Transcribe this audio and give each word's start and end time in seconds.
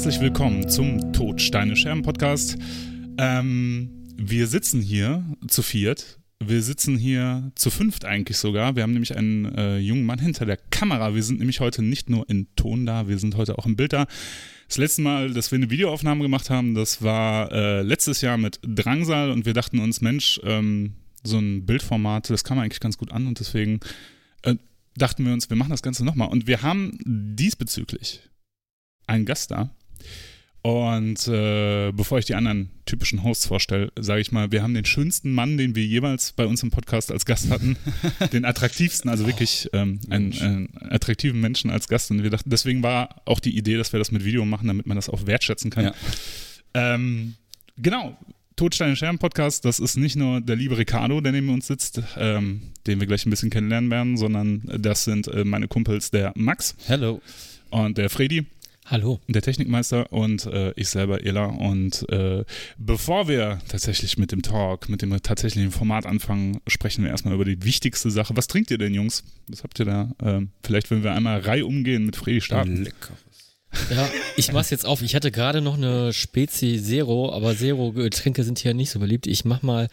Herzlich 0.00 0.22
willkommen 0.22 0.66
zum 0.66 1.12
Todsteine 1.12 1.76
Scherben 1.76 2.00
Podcast. 2.00 2.56
Ähm, 3.18 4.08
wir 4.16 4.46
sitzen 4.46 4.80
hier 4.80 5.22
zu 5.46 5.60
viert. 5.60 6.18
Wir 6.42 6.62
sitzen 6.62 6.96
hier 6.96 7.52
zu 7.54 7.68
fünft 7.68 8.06
eigentlich 8.06 8.38
sogar. 8.38 8.76
Wir 8.76 8.82
haben 8.82 8.94
nämlich 8.94 9.14
einen 9.14 9.44
äh, 9.54 9.76
jungen 9.76 10.06
Mann 10.06 10.18
hinter 10.18 10.46
der 10.46 10.56
Kamera. 10.56 11.14
Wir 11.14 11.22
sind 11.22 11.38
nämlich 11.38 11.60
heute 11.60 11.82
nicht 11.82 12.08
nur 12.08 12.26
in 12.30 12.48
Ton 12.56 12.86
da, 12.86 13.08
wir 13.08 13.18
sind 13.18 13.36
heute 13.36 13.58
auch 13.58 13.66
im 13.66 13.76
Bild 13.76 13.92
da. 13.92 14.06
Das 14.68 14.78
letzte 14.78 15.02
Mal, 15.02 15.34
dass 15.34 15.52
wir 15.52 15.56
eine 15.58 15.68
Videoaufnahme 15.68 16.22
gemacht 16.22 16.48
haben, 16.48 16.74
das 16.74 17.02
war 17.02 17.52
äh, 17.52 17.82
letztes 17.82 18.22
Jahr 18.22 18.38
mit 18.38 18.58
Drangsal 18.62 19.30
und 19.30 19.44
wir 19.44 19.52
dachten 19.52 19.80
uns, 19.80 20.00
Mensch, 20.00 20.40
ähm, 20.44 20.94
so 21.22 21.36
ein 21.36 21.66
Bildformat, 21.66 22.30
das 22.30 22.42
kam 22.42 22.58
eigentlich 22.58 22.80
ganz 22.80 22.96
gut 22.96 23.12
an 23.12 23.26
und 23.26 23.38
deswegen 23.38 23.80
äh, 24.44 24.54
dachten 24.96 25.26
wir 25.26 25.34
uns, 25.34 25.50
wir 25.50 25.58
machen 25.58 25.72
das 25.72 25.82
Ganze 25.82 26.06
nochmal. 26.06 26.28
Und 26.28 26.46
wir 26.46 26.62
haben 26.62 26.96
diesbezüglich 27.04 28.22
einen 29.06 29.26
Gast 29.26 29.50
da. 29.50 29.74
Und 30.62 31.26
äh, 31.26 31.90
bevor 31.92 32.18
ich 32.18 32.26
die 32.26 32.34
anderen 32.34 32.68
typischen 32.84 33.22
Hosts 33.22 33.46
vorstelle, 33.46 33.90
sage 33.98 34.20
ich 34.20 34.30
mal, 34.30 34.52
wir 34.52 34.62
haben 34.62 34.74
den 34.74 34.84
schönsten 34.84 35.32
Mann, 35.32 35.56
den 35.56 35.74
wir 35.74 35.86
jeweils 35.86 36.32
bei 36.32 36.44
uns 36.44 36.62
im 36.62 36.70
Podcast 36.70 37.10
als 37.10 37.24
Gast 37.24 37.50
hatten. 37.50 37.76
den 38.32 38.44
attraktivsten, 38.44 39.10
also 39.10 39.26
wirklich 39.26 39.70
ähm, 39.72 40.00
einen, 40.10 40.38
einen 40.38 40.68
attraktiven 40.90 41.40
Menschen 41.40 41.70
als 41.70 41.88
Gast. 41.88 42.10
Und 42.10 42.22
wir 42.22 42.30
dachten, 42.30 42.50
deswegen 42.50 42.82
war 42.82 43.22
auch 43.24 43.40
die 43.40 43.56
Idee, 43.56 43.78
dass 43.78 43.92
wir 43.94 43.98
das 43.98 44.12
mit 44.12 44.24
Video 44.24 44.44
machen, 44.44 44.68
damit 44.68 44.86
man 44.86 44.96
das 44.96 45.08
auch 45.08 45.26
wertschätzen 45.26 45.70
kann. 45.70 45.84
Ja. 45.84 45.94
Ähm, 46.74 47.36
genau. 47.78 48.18
Todsteine 48.56 48.94
Scherben 48.94 49.18
Podcast, 49.18 49.64
das 49.64 49.78
ist 49.78 49.96
nicht 49.96 50.16
nur 50.16 50.42
der 50.42 50.56
liebe 50.56 50.76
Ricardo, 50.76 51.22
der 51.22 51.32
neben 51.32 51.48
uns 51.48 51.68
sitzt, 51.68 52.02
ähm, 52.18 52.60
den 52.86 53.00
wir 53.00 53.06
gleich 53.06 53.24
ein 53.24 53.30
bisschen 53.30 53.48
kennenlernen 53.48 53.90
werden, 53.90 54.18
sondern 54.18 54.62
das 54.78 55.04
sind 55.04 55.28
äh, 55.28 55.46
meine 55.46 55.66
Kumpels, 55.66 56.10
der 56.10 56.34
Max 56.36 56.76
Hello. 56.86 57.22
und 57.70 57.96
der 57.96 58.10
Freddy 58.10 58.44
Hallo. 58.90 59.20
der 59.28 59.40
Technikmeister 59.40 60.12
und 60.12 60.46
äh, 60.46 60.72
ich 60.74 60.88
selber 60.88 61.24
Ela. 61.24 61.44
Und 61.46 62.08
äh, 62.10 62.44
bevor 62.76 63.28
wir 63.28 63.60
tatsächlich 63.68 64.18
mit 64.18 64.32
dem 64.32 64.42
Talk, 64.42 64.88
mit 64.88 65.00
dem 65.00 65.16
tatsächlichen 65.22 65.70
Format 65.70 66.06
anfangen, 66.06 66.60
sprechen 66.66 67.04
wir 67.04 67.10
erstmal 67.10 67.34
über 67.34 67.44
die 67.44 67.62
wichtigste 67.62 68.10
Sache. 68.10 68.36
Was 68.36 68.48
trinkt 68.48 68.72
ihr 68.72 68.78
denn, 68.78 68.92
Jungs? 68.92 69.22
Was 69.48 69.62
habt 69.62 69.78
ihr 69.78 69.84
da? 69.84 70.10
Ähm, 70.20 70.50
vielleicht, 70.64 70.90
wenn 70.90 71.04
wir 71.04 71.12
einmal 71.12 71.38
Reihe 71.40 71.66
umgehen 71.66 72.04
mit 72.04 72.16
Freddy 72.16 72.40
starten. 72.40 72.82
Lecker. 72.82 73.14
Ja, 73.94 74.10
ich 74.36 74.50
mach's 74.52 74.70
jetzt 74.70 74.84
auf. 74.84 75.02
Ich 75.02 75.14
hatte 75.14 75.30
gerade 75.30 75.60
noch 75.60 75.76
eine 75.76 76.12
Spezi 76.12 76.82
Zero, 76.82 77.32
aber 77.32 77.56
Zero-Getränke 77.56 78.42
sind 78.42 78.58
hier 78.58 78.74
nicht 78.74 78.90
so 78.90 78.98
beliebt. 78.98 79.28
Ich 79.28 79.44
mach 79.44 79.62
mal 79.62 79.86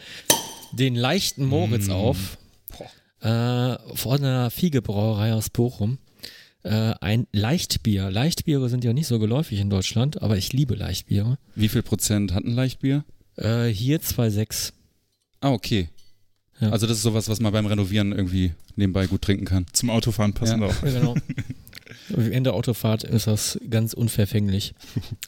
den 0.72 0.96
leichten 0.96 1.46
Moritz 1.46 1.86
Mm. 1.88 1.92
auf. 1.92 2.38
Äh, 3.22 3.76
von 3.96 4.18
einer 4.24 4.50
Fiegebrauerei 4.50 5.34
aus 5.34 5.52
Bochum. 5.52 6.00
Äh, 6.68 6.96
ein 7.00 7.28
Leichtbier. 7.32 8.12
Leichtbiere 8.12 8.68
sind 8.70 8.84
ja 8.84 8.92
nicht 8.92 9.08
so 9.08 9.20
geläufig 9.20 9.60
in 9.60 9.70
Deutschland, 9.70 10.22
aber 10.22 10.38
ich 10.38 10.52
liebe 10.52 10.76
Leichtbiere. 10.76 11.38
Wie 11.56 11.70
viel 11.70 11.82
Prozent 11.82 12.34
hat 12.34 12.44
ein 12.44 12.52
Leichtbier? 12.54 13.06
Äh, 13.38 13.68
hier 13.68 14.02
2,6. 14.02 14.74
Ah, 15.40 15.52
okay. 15.52 15.88
Ja. 16.60 16.72
Also 16.72 16.86
das 16.88 16.98
ist 16.98 17.04
sowas, 17.04 17.30
was 17.30 17.40
man 17.40 17.54
beim 17.54 17.68
Renovieren 17.68 18.12
irgendwie 18.12 18.52
nebenbei 18.76 19.08
gut 19.08 19.22
trinken 19.22 19.46
kann. 19.46 19.66
Zum 19.72 19.90
Autofahren 19.90 20.34
passend 20.34 20.62
Ja. 20.62 20.68
auch. 20.68 20.84
Ja, 20.84 20.92
genau. 21.00 21.16
Ende 22.32 22.54
Autofahrt 22.54 23.04
ist 23.04 23.28
das 23.28 23.60
ganz 23.70 23.94
unverfänglich. 23.94 24.74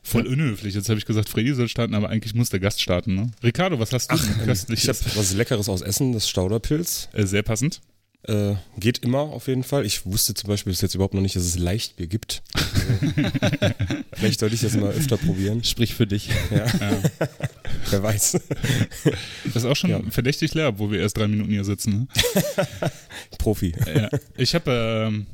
Voll 0.04 0.28
unhöflich. 0.28 0.76
Jetzt 0.76 0.90
habe 0.90 0.98
ich 1.00 1.06
gesagt, 1.06 1.30
Freddy 1.30 1.54
soll 1.54 1.68
starten, 1.70 1.94
aber 1.94 2.10
eigentlich 2.10 2.34
muss 2.36 2.50
der 2.50 2.60
Gast 2.60 2.82
starten. 2.82 3.16
Ne? 3.16 3.32
Ricardo, 3.44 3.80
was 3.80 3.94
hast 3.94 4.12
du? 4.12 4.16
denn 4.18 4.26
Ich 4.26 4.32
habe 4.38 4.46
Köstliches? 4.46 5.16
was 5.18 5.34
Leckeres 5.34 5.70
aus 5.70 5.82
Essen, 5.82 6.12
das 6.14 6.28
Stauderpilz. 6.28 7.10
Äh, 7.14 7.26
sehr 7.26 7.44
passend. 7.44 7.80
Äh, 8.24 8.56
geht 8.78 8.98
immer 9.00 9.20
auf 9.20 9.48
jeden 9.48 9.64
Fall. 9.64 9.86
Ich 9.86 10.06
wusste 10.06 10.34
zum 10.34 10.50
Beispiel 10.50 10.72
bis 10.74 10.82
jetzt 10.82 10.94
überhaupt 10.94 11.14
noch 11.14 11.22
nicht, 11.22 11.36
dass 11.38 11.44
es 11.44 11.58
Leichtbier 11.58 12.08
gibt. 12.08 12.44
Also, 12.54 13.24
vielleicht 14.14 14.42
sollte 14.42 14.56
ich 14.56 14.62
das 14.62 14.74
mal 14.76 14.92
öfter 14.92 15.16
probieren. 15.18 15.64
Sprich 15.64 15.94
für 15.96 16.06
dich. 16.06 16.30
Ja, 16.52 16.66
Ja. 16.66 17.02
wer 17.92 18.04
weiß. 18.04 18.38
Das 19.46 19.56
ist 19.56 19.66
auch 19.66 19.76
schon 19.76 19.90
Ja. 19.90 20.02
verdächtig 20.10 20.54
leer, 20.54 20.78
wo 20.80 20.92
wir 20.92 21.00
erst 21.00 21.16
drei 21.18 21.28
Minuten 21.30 21.50
hier 21.52 21.64
sitzen. 21.64 21.92
Ne? 21.92 22.08
Profi. 23.38 23.74
ja. 23.96 24.10
Ich 24.36 24.54
habe, 24.54 25.08
ähm, 25.08 25.26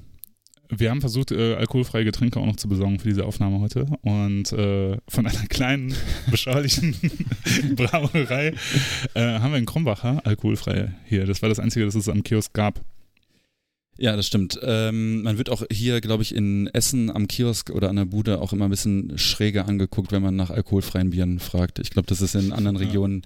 wir 0.69 0.89
haben 0.89 1.01
versucht, 1.01 1.31
äh, 1.31 1.55
alkoholfreie 1.55 2.05
Getränke 2.05 2.39
auch 2.39 2.45
noch 2.45 2.55
zu 2.55 2.67
besorgen 2.67 2.99
für 2.99 3.07
diese 3.09 3.25
Aufnahme 3.25 3.59
heute. 3.59 3.85
Und 4.01 4.51
äh, 4.53 4.97
von 5.07 5.25
einer 5.25 5.45
kleinen, 5.49 5.93
beschaulichen 6.29 6.95
Brauerei 7.75 8.53
äh, 9.13 9.19
haben 9.39 9.51
wir 9.51 9.57
einen 9.57 9.65
Krombacher 9.65 10.25
alkoholfrei 10.25 10.93
hier. 11.05 11.25
Das 11.25 11.41
war 11.41 11.49
das 11.49 11.59
Einzige, 11.59 11.85
das 11.85 11.95
es 11.95 12.09
am 12.09 12.23
Kiosk 12.23 12.53
gab. 12.53 12.81
Ja, 13.97 14.15
das 14.17 14.27
stimmt. 14.27 14.59
Ähm, 14.61 15.23
man 15.23 15.37
wird 15.37 15.49
auch 15.49 15.63
hier, 15.71 16.01
glaube 16.01 16.21
ich, 16.21 16.35
in 16.35 16.67
Essen 16.73 17.09
am 17.09 17.27
Kiosk 17.27 17.69
oder 17.69 17.89
an 17.89 17.95
der 17.95 18.05
Bude 18.05 18.41
auch 18.41 18.51
immer 18.51 18.65
ein 18.65 18.71
bisschen 18.71 19.17
schräger 19.17 19.67
angeguckt, 19.69 20.11
wenn 20.11 20.21
man 20.21 20.35
nach 20.35 20.49
alkoholfreien 20.49 21.11
Bieren 21.11 21.39
fragt. 21.39 21.79
Ich 21.79 21.91
glaube, 21.91 22.07
das 22.07 22.19
ist 22.21 22.35
in 22.35 22.51
anderen 22.51 22.75
Ja. 22.75 22.83
Regionen 22.83 23.21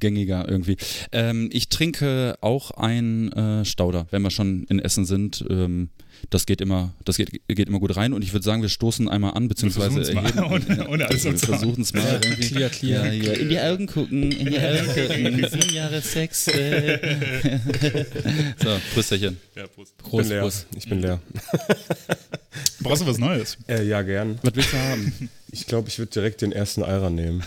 gängiger 0.00 0.48
irgendwie. 0.48 0.76
Ähm, 1.12 1.50
ich 1.52 1.68
trinke 1.68 2.36
auch 2.40 2.72
ein 2.72 3.32
äh, 3.32 3.64
Stauder, 3.64 4.06
wenn 4.10 4.22
wir 4.22 4.30
schon 4.30 4.64
in 4.64 4.80
Essen 4.80 5.04
sind. 5.04 5.44
Ähm, 5.48 5.90
das 6.30 6.46
geht 6.46 6.60
immer, 6.60 6.92
das 7.04 7.16
geht, 7.16 7.30
geht 7.48 7.68
immer 7.68 7.78
gut 7.80 7.96
rein 7.96 8.12
und 8.12 8.22
ich 8.22 8.32
würde 8.32 8.44
sagen, 8.44 8.62
wir 8.62 8.68
stoßen 8.68 9.08
einmal 9.08 9.34
an, 9.34 9.48
beziehungsweise 9.48 10.12
mal, 10.14 10.24
erheben- 10.24 10.44
ohne- 10.76 10.88
ohne 10.88 11.06
alles 11.08 11.24
wir 11.24 11.30
umzuhauen. 11.32 11.58
versuchen 11.58 11.82
es 11.82 11.92
mal 11.94 12.20
irgendwie. 12.22 12.48
Clear, 12.48 12.70
clear. 12.70 13.06
Ja, 13.12 13.12
ja, 13.12 13.32
in 13.34 13.48
die 13.48 13.60
Augen 13.60 13.86
gucken, 13.86 14.30
in 14.32 14.46
die 14.50 14.58
Augen 14.58 14.86
gucken, 14.86 15.46
sieben 15.60 15.74
Jahre 15.74 16.00
Sex. 16.00 16.44
So, 16.44 16.50
Prösterchen. 18.94 19.38
Ja, 19.54 19.66
Prost. 19.68 19.92
Ich 19.98 20.04
Prost, 20.04 20.22
bin 20.22 20.28
leer. 20.28 20.40
Prost. 20.42 20.66
Ich 20.76 20.88
bin 20.88 21.00
leer. 21.02 21.20
Brauchst 22.80 23.02
du 23.02 23.06
was 23.06 23.18
Neues? 23.18 23.56
Äh, 23.68 23.84
ja, 23.86 24.02
gern. 24.02 24.38
Was 24.42 24.54
willst 24.54 24.72
du 24.72 24.76
haben? 24.78 25.30
Ich 25.50 25.66
glaube, 25.66 25.88
ich 25.88 25.98
würde 25.98 26.12
direkt 26.12 26.42
den 26.42 26.52
ersten 26.52 26.82
Ayran 26.82 27.14
nehmen. 27.14 27.42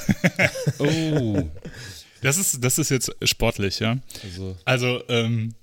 Oh, 0.79 1.43
Das 2.21 2.38
ist, 2.38 2.63
das 2.63 2.77
ist 2.77 2.89
jetzt 2.89 3.11
sportlich, 3.23 3.79
ja. 3.79 3.97
Also, 4.23 4.57
Also, 4.65 5.03
ähm, 5.09 5.53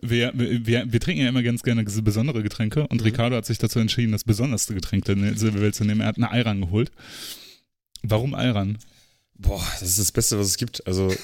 wir, 0.00 0.32
wir, 0.34 0.92
wir 0.92 1.00
trinken 1.00 1.22
ja 1.22 1.28
immer 1.28 1.42
ganz 1.42 1.62
gerne 1.62 1.84
diese 1.84 2.02
besondere 2.02 2.42
Getränke 2.42 2.86
und 2.88 3.04
Ricardo 3.04 3.36
hat 3.36 3.46
sich 3.46 3.58
dazu 3.58 3.78
entschieden, 3.78 4.12
das 4.12 4.24
besonderste 4.24 4.74
Getränk 4.74 5.04
der 5.06 5.16
Welt 5.20 5.74
zu 5.74 5.84
nehmen. 5.84 6.00
Er 6.00 6.08
hat 6.08 6.16
eine 6.16 6.30
Ayran 6.30 6.60
geholt. 6.60 6.90
Warum 8.02 8.34
Ayran? 8.34 8.78
boah, 9.36 9.64
das 9.80 9.90
ist 9.90 9.98
das 9.98 10.12
Beste, 10.12 10.38
was 10.38 10.46
es 10.48 10.56
gibt. 10.56 10.86
Also, 10.86 11.14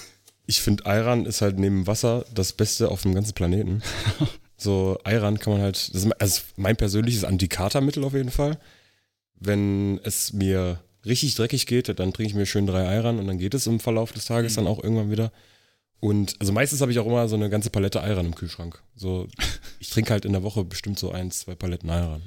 ich 0.47 0.61
finde, 0.61 0.87
Ayran 0.87 1.27
ist 1.27 1.43
halt 1.43 1.59
neben 1.59 1.87
Wasser 1.87 2.25
das 2.35 2.53
Beste 2.53 2.91
auf 2.91 3.03
dem 3.03 3.15
ganzen 3.15 3.35
Planeten. 3.35 3.83
So, 4.63 4.99
Ayran 5.05 5.39
kann 5.39 5.55
man 5.55 5.63
halt, 5.63 5.77
das 5.95 6.05
ist 6.05 6.13
also 6.21 6.43
mein 6.57 6.77
persönliches 6.77 7.25
Antikatermittel 7.25 8.05
auf 8.05 8.13
jeden 8.13 8.31
Fall. 8.31 8.59
Wenn 9.37 9.99
es 10.05 10.35
mir 10.35 10.81
richtig 11.07 11.35
dreckig 11.35 11.65
geht, 11.65 11.89
dann 11.89 12.13
trinke 12.13 12.29
ich 12.29 12.35
mir 12.35 12.45
schön 12.45 12.67
drei 12.67 12.87
Ayran 12.87 13.19
und 13.19 13.27
dann 13.27 13.39
geht 13.39 13.55
es 13.55 13.67
im 13.67 13.81
Verlauf 13.81 14.13
des 14.13 14.27
Tages 14.27 14.57
dann 14.57 14.67
auch 14.67 14.85
irgendwann 14.85 15.11
wieder. 15.11 15.33
Und 16.01 16.35
also 16.41 16.53
meistens 16.53 16.81
habe 16.81 16.91
ich 16.93 16.99
auch 16.99 17.07
immer 17.07 17.29
so 17.29 17.37
eine 17.37 17.51
ganze 17.51 17.69
Palette 17.71 18.01
Ayran 18.03 18.27
im 18.27 18.35
Kühlschrank. 18.35 18.83
So, 18.97 19.29
ich 19.81 19.91
trinke 19.91 20.11
halt 20.13 20.25
in 20.25 20.33
der 20.33 20.43
Woche 20.43 20.65
bestimmt 20.65 20.99
so 20.99 21.13
eins, 21.13 21.41
zwei 21.41 21.55
Paletten 21.55 21.91
Ayran. 21.91 22.23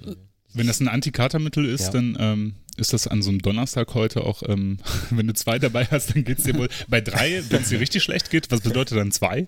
Wenn 0.53 0.67
das 0.67 0.79
ein 0.79 0.87
Antikatermittel 0.87 1.65
ist, 1.65 1.85
Ja. 1.85 1.91
dann 1.91 2.15
ähm, 2.19 2.55
ist 2.77 2.93
das 2.93 3.07
an 3.07 3.23
so 3.23 3.31
einem 3.31 3.41
Donnerstag 3.41 3.95
heute 3.95 4.23
auch, 4.23 4.43
ähm, 4.47 4.77
wenn 5.09 5.25
du 5.25 5.33
zwei 5.33 5.57
dabei 5.57 5.85
hast, 5.85 6.13
dann 6.15 6.23
geht 6.23 6.37
es 6.37 6.43
dir 6.43 6.55
wohl 6.55 6.69
bei 6.87 7.01
drei, 7.01 7.43
wenn 7.49 7.63
es 7.63 7.69
dir 7.69 7.79
richtig 7.79 8.03
schlecht 8.03 8.29
geht. 8.29 8.51
Was 8.51 8.61
bedeutet 8.61 8.97
dann 8.97 9.11
zwei? 9.11 9.47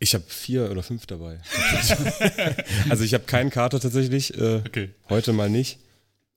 Ich 0.00 0.14
habe 0.14 0.24
vier 0.26 0.68
oder 0.72 0.82
fünf 0.82 1.06
dabei. 1.06 1.38
also 2.88 3.04
ich 3.04 3.14
habe 3.14 3.24
keinen 3.24 3.50
Kater 3.50 3.78
tatsächlich, 3.78 4.36
äh, 4.36 4.56
Okay. 4.66 4.90
heute 5.08 5.32
mal 5.32 5.48
nicht, 5.48 5.78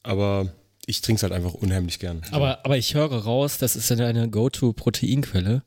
aber 0.04 0.54
ich 0.86 1.02
trinke 1.02 1.18
es 1.18 1.24
halt 1.24 1.34
einfach 1.34 1.56
unheimlich 1.56 1.98
gern. 1.98 2.22
Aber, 2.30 2.64
aber 2.64 2.78
ich 2.78 2.94
höre 2.94 3.12
raus, 3.12 3.58
das 3.58 3.76
ist 3.76 3.90
ja 3.90 3.96
deine 3.96 4.30
Go-To-Proteinquelle. 4.30 5.64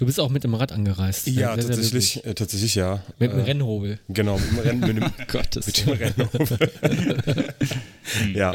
Du 0.00 0.06
bist 0.06 0.18
auch 0.18 0.30
mit 0.30 0.44
dem 0.44 0.54
Rad 0.54 0.72
angereist. 0.72 1.26
ja, 1.26 1.52
Sehr, 1.54 1.62
sehr 1.62 1.76
tatsächlich, 1.76 2.14
löblich. 2.14 2.30
äh, 2.30 2.34
tatsächlich 2.34 2.74
ja. 2.74 3.02
Mit 3.18 3.32
dem 3.32 3.40
äh, 3.40 3.42
Rennhobel. 3.42 3.98
Genau, 4.08 4.38
mit 4.38 4.50
dem 4.50 4.58
Rennen, 4.60 4.80
mit 4.80 4.96
dem, 4.96 5.10
Gottes 5.28 5.66
mit 5.66 5.86
dem 5.86 5.92
Rennen. 5.92 6.14
ja, 8.34 8.54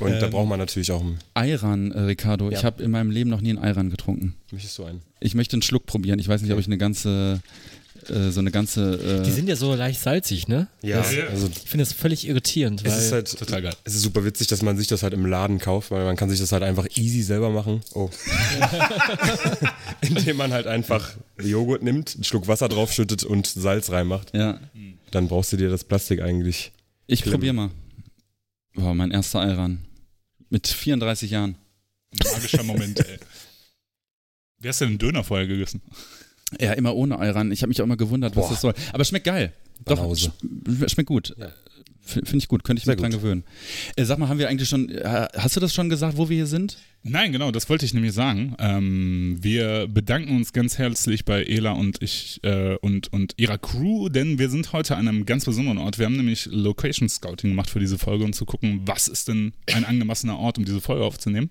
und 0.00 0.12
da 0.20 0.26
braucht 0.28 0.48
man 0.50 0.58
natürlich 0.58 0.92
auch 0.92 1.00
einen. 1.00 1.18
Ayran, 1.32 1.92
äh, 1.92 2.00
Ricardo. 2.00 2.50
Ich 2.50 2.58
Ja. 2.58 2.64
habe 2.64 2.82
in 2.82 2.90
meinem 2.90 3.10
Leben 3.10 3.30
noch 3.30 3.40
nie 3.40 3.48
einen 3.48 3.58
Ayran 3.58 3.88
getrunken. 3.88 4.34
Möchtest 4.50 4.76
du 4.76 4.84
einen? 4.84 5.00
Ich 5.20 5.34
möchte 5.34 5.54
einen 5.54 5.62
Schluck 5.62 5.86
probieren. 5.86 6.18
Ich 6.18 6.28
weiß 6.28 6.42
nicht, 6.42 6.52
ob 6.52 6.58
ich 6.58 6.66
eine 6.66 6.76
ganze, 6.76 7.40
äh, 8.10 8.30
so 8.30 8.40
eine 8.40 8.50
ganze. 8.50 9.20
Äh, 9.20 9.22
Die 9.24 9.30
sind 9.30 9.48
ja 9.48 9.56
so 9.56 9.74
leicht 9.74 10.00
salzig, 10.00 10.48
ne? 10.48 10.68
Ja, 10.82 10.98
Das, 10.98 11.08
also 11.30 11.48
ich 11.48 11.58
finde 11.68 11.84
das 11.84 11.92
völlig 11.92 12.26
irritierend, 12.26 12.84
weil 12.84 12.92
es 12.92 13.06
ist 13.06 13.12
halt 13.12 13.38
Total 13.38 13.62
geil. 13.62 13.74
Es 13.84 13.94
ist 13.94 14.02
super 14.02 14.24
witzig, 14.24 14.46
dass 14.48 14.62
man 14.62 14.76
sich 14.76 14.86
das 14.88 15.02
halt 15.02 15.12
im 15.14 15.26
Laden 15.26 15.58
kauft, 15.58 15.90
weil 15.90 16.04
man 16.04 16.16
kann 16.16 16.28
sich 16.30 16.40
das 16.40 16.52
halt 16.52 16.62
einfach 16.62 16.86
easy 16.96 17.22
selber 17.22 17.50
machen. 17.50 17.80
Oh. 17.94 18.10
Indem 20.00 20.36
man 20.36 20.52
halt 20.52 20.66
einfach 20.66 21.12
Joghurt 21.42 21.82
nimmt, 21.82 22.14
einen 22.14 22.24
Schluck 22.24 22.48
Wasser 22.48 22.68
draufschüttet 22.68 23.24
und 23.24 23.46
Salz 23.46 23.90
reinmacht. 23.90 24.34
ja, 24.34 24.60
Dann 25.10 25.28
brauchst 25.28 25.52
du 25.52 25.56
dir 25.56 25.68
das 25.70 25.84
Plastik 25.84 26.20
eigentlich. 26.22 26.72
ich 27.06 27.20
Schlimm. 27.20 27.32
probiere 27.32 27.54
mal. 27.54 27.70
Wow, 28.74 28.94
mein 28.94 29.10
erster 29.10 29.40
Ayran. 29.40 29.84
Mit 30.50 30.66
34 30.66 31.30
Jahren. 31.30 31.56
Magischer 32.32 32.62
Moment, 32.62 33.00
ey. 33.00 33.18
Wie 34.58 34.68
hast 34.68 34.80
du 34.80 34.86
denn 34.86 34.98
Döner 34.98 35.24
vorher 35.24 35.46
gegessen? 35.46 35.82
Ja, 36.60 36.72
immer 36.72 36.94
ohne 36.94 37.18
Ayran. 37.18 37.52
Ich 37.52 37.62
habe 37.62 37.68
mich 37.68 37.80
auch 37.80 37.84
immer 37.84 37.96
gewundert, 37.96 38.36
was 38.36 38.44
Boah. 38.44 38.50
das 38.50 38.60
soll. 38.60 38.74
Aber 38.92 39.04
schmeckt 39.04 39.26
geil. 39.26 39.52
Doch, 39.84 39.96
Banause. 39.96 40.32
sch 40.86 40.92
schmeckt 40.92 41.08
gut. 41.08 41.34
Ja. 41.38 41.52
Finde 42.04 42.36
ich 42.36 42.48
gut, 42.48 42.64
könnte 42.64 42.80
ich 42.80 42.84
Sehr 42.84 42.94
mich 42.94 43.00
dran 43.00 43.12
gewöhnen. 43.12 43.44
Äh, 43.94 44.04
sag 44.04 44.18
mal, 44.18 44.28
haben 44.28 44.38
wir 44.38 44.48
eigentlich 44.48 44.68
schon, 44.68 44.88
äh, 44.90 45.28
hast 45.36 45.54
du 45.54 45.60
das 45.60 45.72
schon 45.72 45.88
gesagt, 45.88 46.16
wo 46.16 46.28
wir 46.28 46.36
hier 46.36 46.46
sind? 46.46 46.78
Nein, 47.04 47.30
genau, 47.30 47.52
das 47.52 47.68
wollte 47.68 47.84
ich 47.84 47.94
nämlich 47.94 48.12
sagen. 48.12 48.56
Ähm, 48.58 49.38
wir 49.40 49.86
bedanken 49.86 50.36
uns 50.36 50.52
ganz 50.52 50.78
herzlich 50.78 51.24
bei 51.24 51.44
Ela 51.44 51.72
und 51.72 52.02
ich 52.02 52.40
äh, 52.42 52.74
und, 52.76 53.12
und 53.12 53.34
ihrer 53.36 53.56
Crew, 53.56 54.08
denn 54.08 54.40
wir 54.40 54.50
sind 54.50 54.72
heute 54.72 54.96
an 54.96 55.06
einem 55.06 55.26
ganz 55.26 55.44
besonderen 55.44 55.78
Ort. 55.78 55.98
Wir 55.98 56.06
haben 56.06 56.16
nämlich 56.16 56.48
Location 56.50 57.08
Scouting 57.08 57.50
gemacht 57.50 57.70
für 57.70 57.78
diese 57.78 57.98
Folge, 57.98 58.24
um 58.24 58.32
zu 58.32 58.46
gucken, 58.46 58.82
was 58.84 59.06
ist 59.06 59.28
denn 59.28 59.52
ein 59.72 59.84
angemessener 59.84 60.38
Ort, 60.38 60.58
um 60.58 60.64
diese 60.64 60.80
Folge 60.80 61.04
aufzunehmen. 61.04 61.50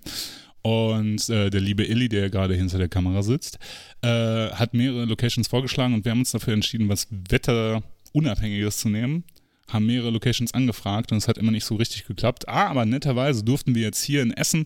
Und 0.63 1.28
äh, 1.30 1.50
der 1.50 1.62
liebe 1.62 1.84
Illy, 1.84 2.08
der 2.08 2.30
gerade 2.30 2.54
hinter 2.56 2.78
der 2.78 2.90
Kamera 2.90 3.24
sitzt, 3.24 3.58
äh, 4.02 4.08
hat 4.08 4.74
mehrere 4.74 5.06
Locations 5.06 5.48
vorgeschlagen 5.48 5.94
und 5.94 6.06
wir 6.06 6.12
haben 6.12 6.19
uns 6.19 6.31
dafür 6.31 6.54
entschieden, 6.54 6.88
was 6.90 7.08
Wetterunabhängiges 7.10 8.78
zu 8.78 8.90
nehmen. 8.90 9.24
Haben 9.68 9.88
mehrere 9.88 10.12
Locations 10.12 10.54
angefragt 10.54 11.12
und 11.12 11.18
es 11.18 11.28
hat 11.28 11.38
immer 11.38 11.52
nicht 11.52 11.66
so 11.66 11.75
richtig 11.75 12.06
geklappt. 12.06 12.48
Ah, 12.48 12.68
aber 12.68 12.86
netterweise 12.86 13.44
durften 13.44 13.74
wir 13.74 13.81
jetzt 13.84 14.04
hier 14.04 14.22
in 14.22 14.31
Essen, 14.31 14.66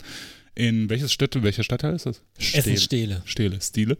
in 0.56 0.90
welches 0.90 1.14
Städte, 1.14 1.44
welcher 1.44 1.64
Stadtteil 1.64 1.96
ist 1.96 2.06
das? 2.06 2.22
Essen 2.38 2.78
Stehle. 2.78 3.22
Stele, 3.26 3.62
Stile. 3.62 3.98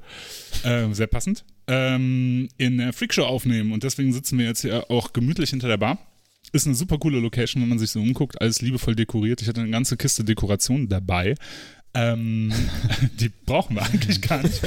Ähm, 0.64 0.94
sehr 0.94 1.08
passend. 1.08 1.46
Ähm, 1.68 2.50
in 2.58 2.78
der 2.78 2.94
Freakshow 2.94 3.24
aufnehmen 3.24 3.72
und 3.72 3.84
deswegen 3.84 4.14
sitzen 4.14 4.38
wir 4.38 4.46
jetzt 4.46 4.62
hier 4.62 4.90
auch 4.90 5.14
gemütlich 5.14 5.52
hinter 5.52 5.68
der 5.68 5.78
Bar. 5.78 6.00
Ist 6.52 6.68
eine 6.68 6.76
super 6.76 6.98
coole 6.98 7.20
Location, 7.20 7.62
wenn 7.62 7.70
man 7.70 7.80
sich 7.80 7.90
so 7.90 8.00
umguckt. 8.00 8.40
Alles 8.40 8.62
liebevoll 8.62 8.96
dekoriert. 8.96 9.42
Ich 9.42 9.48
hatte 9.48 9.62
eine 9.62 9.72
ganze 9.72 9.98
Kiste 9.98 10.24
Dekoration 10.24 10.88
dabei. 10.88 11.36
Ähm, 11.96 12.52
die 13.20 13.32
brauchen 13.46 13.76
wir 13.76 13.84
eigentlich 13.84 14.22
gar 14.22 14.44
nicht. 14.44 14.62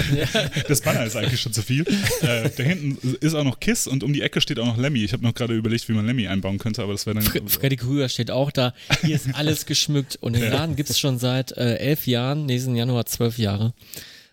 Das 0.68 0.80
Banner 0.80 1.04
ist 1.04 1.14
eigentlich 1.16 1.40
schon 1.40 1.52
zu 1.52 1.62
viel. 1.62 1.84
Äh, 2.22 2.48
da 2.56 2.62
hinten 2.62 2.98
ist 3.20 3.34
auch 3.34 3.44
noch 3.44 3.60
Kiss 3.60 3.86
und 3.86 4.02
um 4.02 4.12
die 4.12 4.22
Ecke 4.22 4.40
steht 4.40 4.58
auch 4.58 4.66
noch 4.66 4.78
Lemmy. 4.78 5.04
Ich 5.04 5.12
habe 5.12 5.22
noch 5.22 5.34
gerade 5.34 5.54
überlegt, 5.54 5.88
wie 5.88 5.92
man 5.92 6.06
Lemmy 6.06 6.26
einbauen 6.26 6.58
könnte, 6.58 6.82
aber 6.82 6.92
das 6.92 7.06
wäre 7.06 7.14
dann. 7.16 7.24
Fre 7.24 7.40
Freddy 7.46 7.76
Krüger 7.76 8.08
steht 8.08 8.30
auch 8.30 8.50
da. 8.50 8.72
Hier 9.02 9.16
ist 9.16 9.28
alles 9.34 9.66
geschmückt 9.66 10.16
und 10.20 10.34
den 10.34 10.50
Laden 10.50 10.74
gibt 10.76 10.90
es 10.90 10.98
schon 10.98 11.18
seit 11.18 11.52
äh, 11.52 11.76
elf 11.76 12.06
Jahren, 12.06 12.46
nächsten 12.46 12.74
Januar 12.74 13.06
zwölf 13.06 13.38
Jahre. 13.38 13.74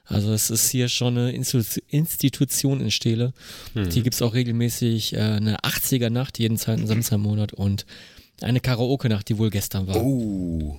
Also 0.08 0.32
es 0.34 0.50
ist 0.52 0.70
hier 0.70 0.88
schon 0.88 1.18
eine 1.18 1.32
Institu- 1.32 1.82
Institution 1.90 2.80
in 2.80 2.92
Stele. 2.92 3.34
Die 3.74 4.04
gibt 4.04 4.14
es 4.14 4.22
auch 4.22 4.36
regelmäßig 4.36 5.14
äh, 5.14 5.20
eine 5.20 5.58
80er-Nacht, 5.62 6.38
jeden 6.38 6.58
zweiten 6.58 6.86
Samstag 6.86 7.16
im 7.16 7.22
Monat 7.24 7.54
und 7.54 7.86
eine 8.42 8.60
Karaoke-Nacht, 8.60 9.28
die 9.30 9.38
wohl 9.40 9.50
gestern 9.50 9.88
war. 9.88 9.96
Oh. 9.98 10.78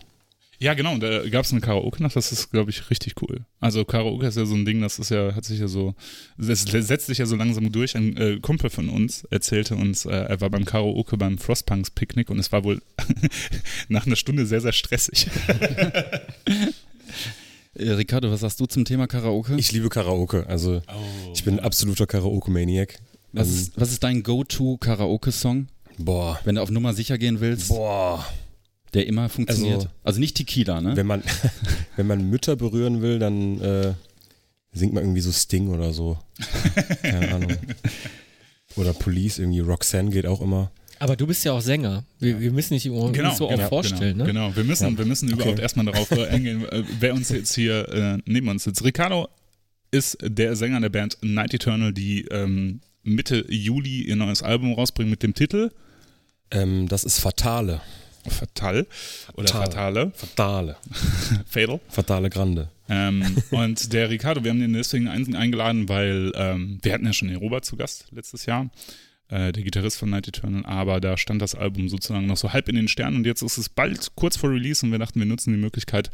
Ja, 0.58 0.72
genau, 0.74 0.96
da 0.96 1.28
gab 1.28 1.44
es 1.44 1.52
eine 1.52 1.60
Karaoke-Nacht, 1.60 2.16
das 2.16 2.32
ist, 2.32 2.50
glaube 2.50 2.70
ich, 2.70 2.88
richtig 2.88 3.14
cool. 3.20 3.44
Also 3.60 3.84
Karaoke 3.84 4.26
ist 4.26 4.36
ja 4.38 4.46
so 4.46 4.54
ein 4.54 4.64
Ding, 4.64 4.80
das 4.80 4.98
ist 4.98 5.10
ja, 5.10 5.34
hat 5.34 5.44
sich 5.44 5.60
ja 5.60 5.68
so, 5.68 5.94
das 6.38 6.62
setzt 6.62 7.06
sich 7.06 7.18
ja 7.18 7.26
so 7.26 7.36
langsam 7.36 7.70
durch. 7.70 7.94
Ein 7.94 8.16
äh, 8.16 8.38
Kumpel 8.40 8.70
von 8.70 8.88
uns 8.88 9.24
erzählte 9.30 9.76
uns, 9.76 10.06
äh, 10.06 10.10
er 10.10 10.40
war 10.40 10.48
beim 10.48 10.64
Karaoke 10.64 11.18
beim 11.18 11.36
Frostpunks 11.36 11.90
Picknick 11.90 12.30
und 12.30 12.38
es 12.38 12.52
war 12.52 12.64
wohl 12.64 12.80
nach 13.88 14.06
einer 14.06 14.16
Stunde 14.16 14.46
sehr, 14.46 14.60
sehr 14.60 14.72
stressig. 14.72 15.28
Äh, 17.78 17.90
Ricardo, 17.90 18.30
was 18.30 18.40
sagst 18.40 18.58
du 18.58 18.64
zum 18.64 18.86
Thema 18.86 19.06
Karaoke? 19.06 19.54
Ich 19.56 19.70
liebe 19.72 19.90
Karaoke. 19.90 20.46
Also 20.48 20.80
ich 21.34 21.44
bin 21.44 21.58
ein 21.58 21.60
absoluter 21.60 22.06
Karaoke-Maniac. 22.06 22.98
was, 23.32 23.48
Ähm, 23.48 23.54
ist, 23.54 23.72
was 23.76 23.90
ist 23.92 24.02
dein 24.02 24.22
Go-To-Karaoke-Song, 24.22 25.68
boah. 25.98 26.40
wenn 26.44 26.54
du 26.54 26.62
auf 26.62 26.70
Nummer 26.70 26.94
sicher 26.94 27.18
gehen 27.18 27.40
willst, 27.40 27.68
Boah. 27.68 28.24
Der 28.94 29.06
immer 29.06 29.28
funktioniert? 29.28 29.76
Also, 29.76 29.88
Also- 30.04 30.20
nicht 30.20 30.36
Tequila, 30.36 30.80
ne? 30.80 30.96
Wenn 30.96 31.06
man, 31.06 31.22
wenn 31.96 32.06
man 32.06 32.28
Mütter 32.30 32.56
berühren 32.56 33.02
will, 33.02 33.18
dann 33.18 33.60
äh, 33.60 33.94
singt 34.72 34.92
man 34.92 35.02
irgendwie 35.04 35.20
so 35.20 35.32
Sting 35.32 35.68
oder 35.68 35.92
so. 35.92 36.18
Keine 37.02 37.34
Ahnung. 37.34 37.52
Oder 38.76 38.92
Police, 38.92 39.38
irgendwie 39.38 39.60
Roxanne 39.60 40.10
geht 40.10 40.26
auch 40.26 40.40
immer. 40.40 40.70
Aber 40.98 41.16
du 41.16 41.26
bist 41.26 41.44
ja 41.44 41.52
auch 41.52 41.60
Sänger. 41.60 42.04
Wir, 42.20 42.40
wir 42.40 42.50
müssen 42.50 42.74
dich 42.74 42.88
uns 42.90 43.16
so 43.36 43.50
auch 43.50 43.68
vorstellen, 43.68 44.16
genau, 44.18 44.24
ne? 44.24 44.32
Genau, 44.32 44.56
wir 44.56 44.64
müssen, 44.64 44.92
Ja. 44.92 44.98
wir 44.98 45.04
müssen 45.04 45.28
Okay. 45.32 45.40
überhaupt 45.42 45.58
erstmal 45.60 45.84
darauf 45.86 46.10
äh, 46.10 46.26
eingehen, 46.28 46.64
äh, 46.66 46.82
wer 47.00 47.14
uns 47.14 47.28
jetzt 47.28 47.54
hier 47.54 47.88
äh, 47.88 48.18
neben 48.24 48.48
uns 48.48 48.64
sitzt. 48.64 48.82
Ricardo 48.84 49.28
ist 49.90 50.16
der 50.22 50.56
Sänger 50.56 50.80
der 50.80 50.88
Band 50.88 51.18
Night 51.22 51.52
Eternal, 51.54 51.92
die 51.92 52.22
ähm, 52.30 52.80
Mitte 53.02 53.44
Juli 53.48 54.02
ihr 54.02 54.16
neues 54.16 54.42
Album 54.42 54.72
rausbringen 54.72 55.10
mit 55.10 55.22
dem 55.22 55.34
Titel 55.34 55.70
Ähm, 56.50 56.88
das 56.88 57.04
ist 57.04 57.18
Fatale. 57.20 57.80
Fatal 58.30 58.86
oder 59.34 59.48
Fatal. 59.48 59.66
Fatale, 59.66 60.12
Fatale. 60.14 60.76
Fatal. 61.46 61.80
Fatale 61.88 62.30
Grande. 62.30 62.68
Ähm, 62.88 63.36
und 63.50 63.92
der 63.92 64.10
Ricardo, 64.10 64.44
wir 64.44 64.50
haben 64.50 64.60
den 64.60 64.72
deswegen 64.72 65.08
ein, 65.08 65.34
eingeladen, 65.34 65.88
weil 65.88 66.32
ähm, 66.34 66.78
wir 66.82 66.92
hatten 66.92 67.06
ja 67.06 67.12
schon 67.12 67.28
den 67.28 67.38
Robert 67.38 67.64
zu 67.64 67.76
Gast 67.76 68.06
letztes 68.12 68.46
Jahr, 68.46 68.70
äh, 69.28 69.52
der 69.52 69.62
Gitarrist 69.62 69.98
von 69.98 70.10
Night 70.10 70.28
Eternal, 70.28 70.64
aber 70.66 71.00
da 71.00 71.16
stand 71.16 71.42
das 71.42 71.54
Album 71.54 71.88
sozusagen 71.88 72.26
noch 72.26 72.36
so 72.36 72.52
halb 72.52 72.68
in 72.68 72.76
den 72.76 72.88
Sternen 72.88 73.16
und 73.16 73.26
jetzt 73.26 73.42
ist 73.42 73.58
es 73.58 73.68
bald 73.68 74.12
kurz 74.14 74.36
vor 74.36 74.50
Release 74.50 74.84
und 74.84 74.92
wir 74.92 74.98
dachten, 74.98 75.18
wir 75.18 75.26
nutzen 75.26 75.52
die 75.52 75.58
Möglichkeit, 75.58 76.10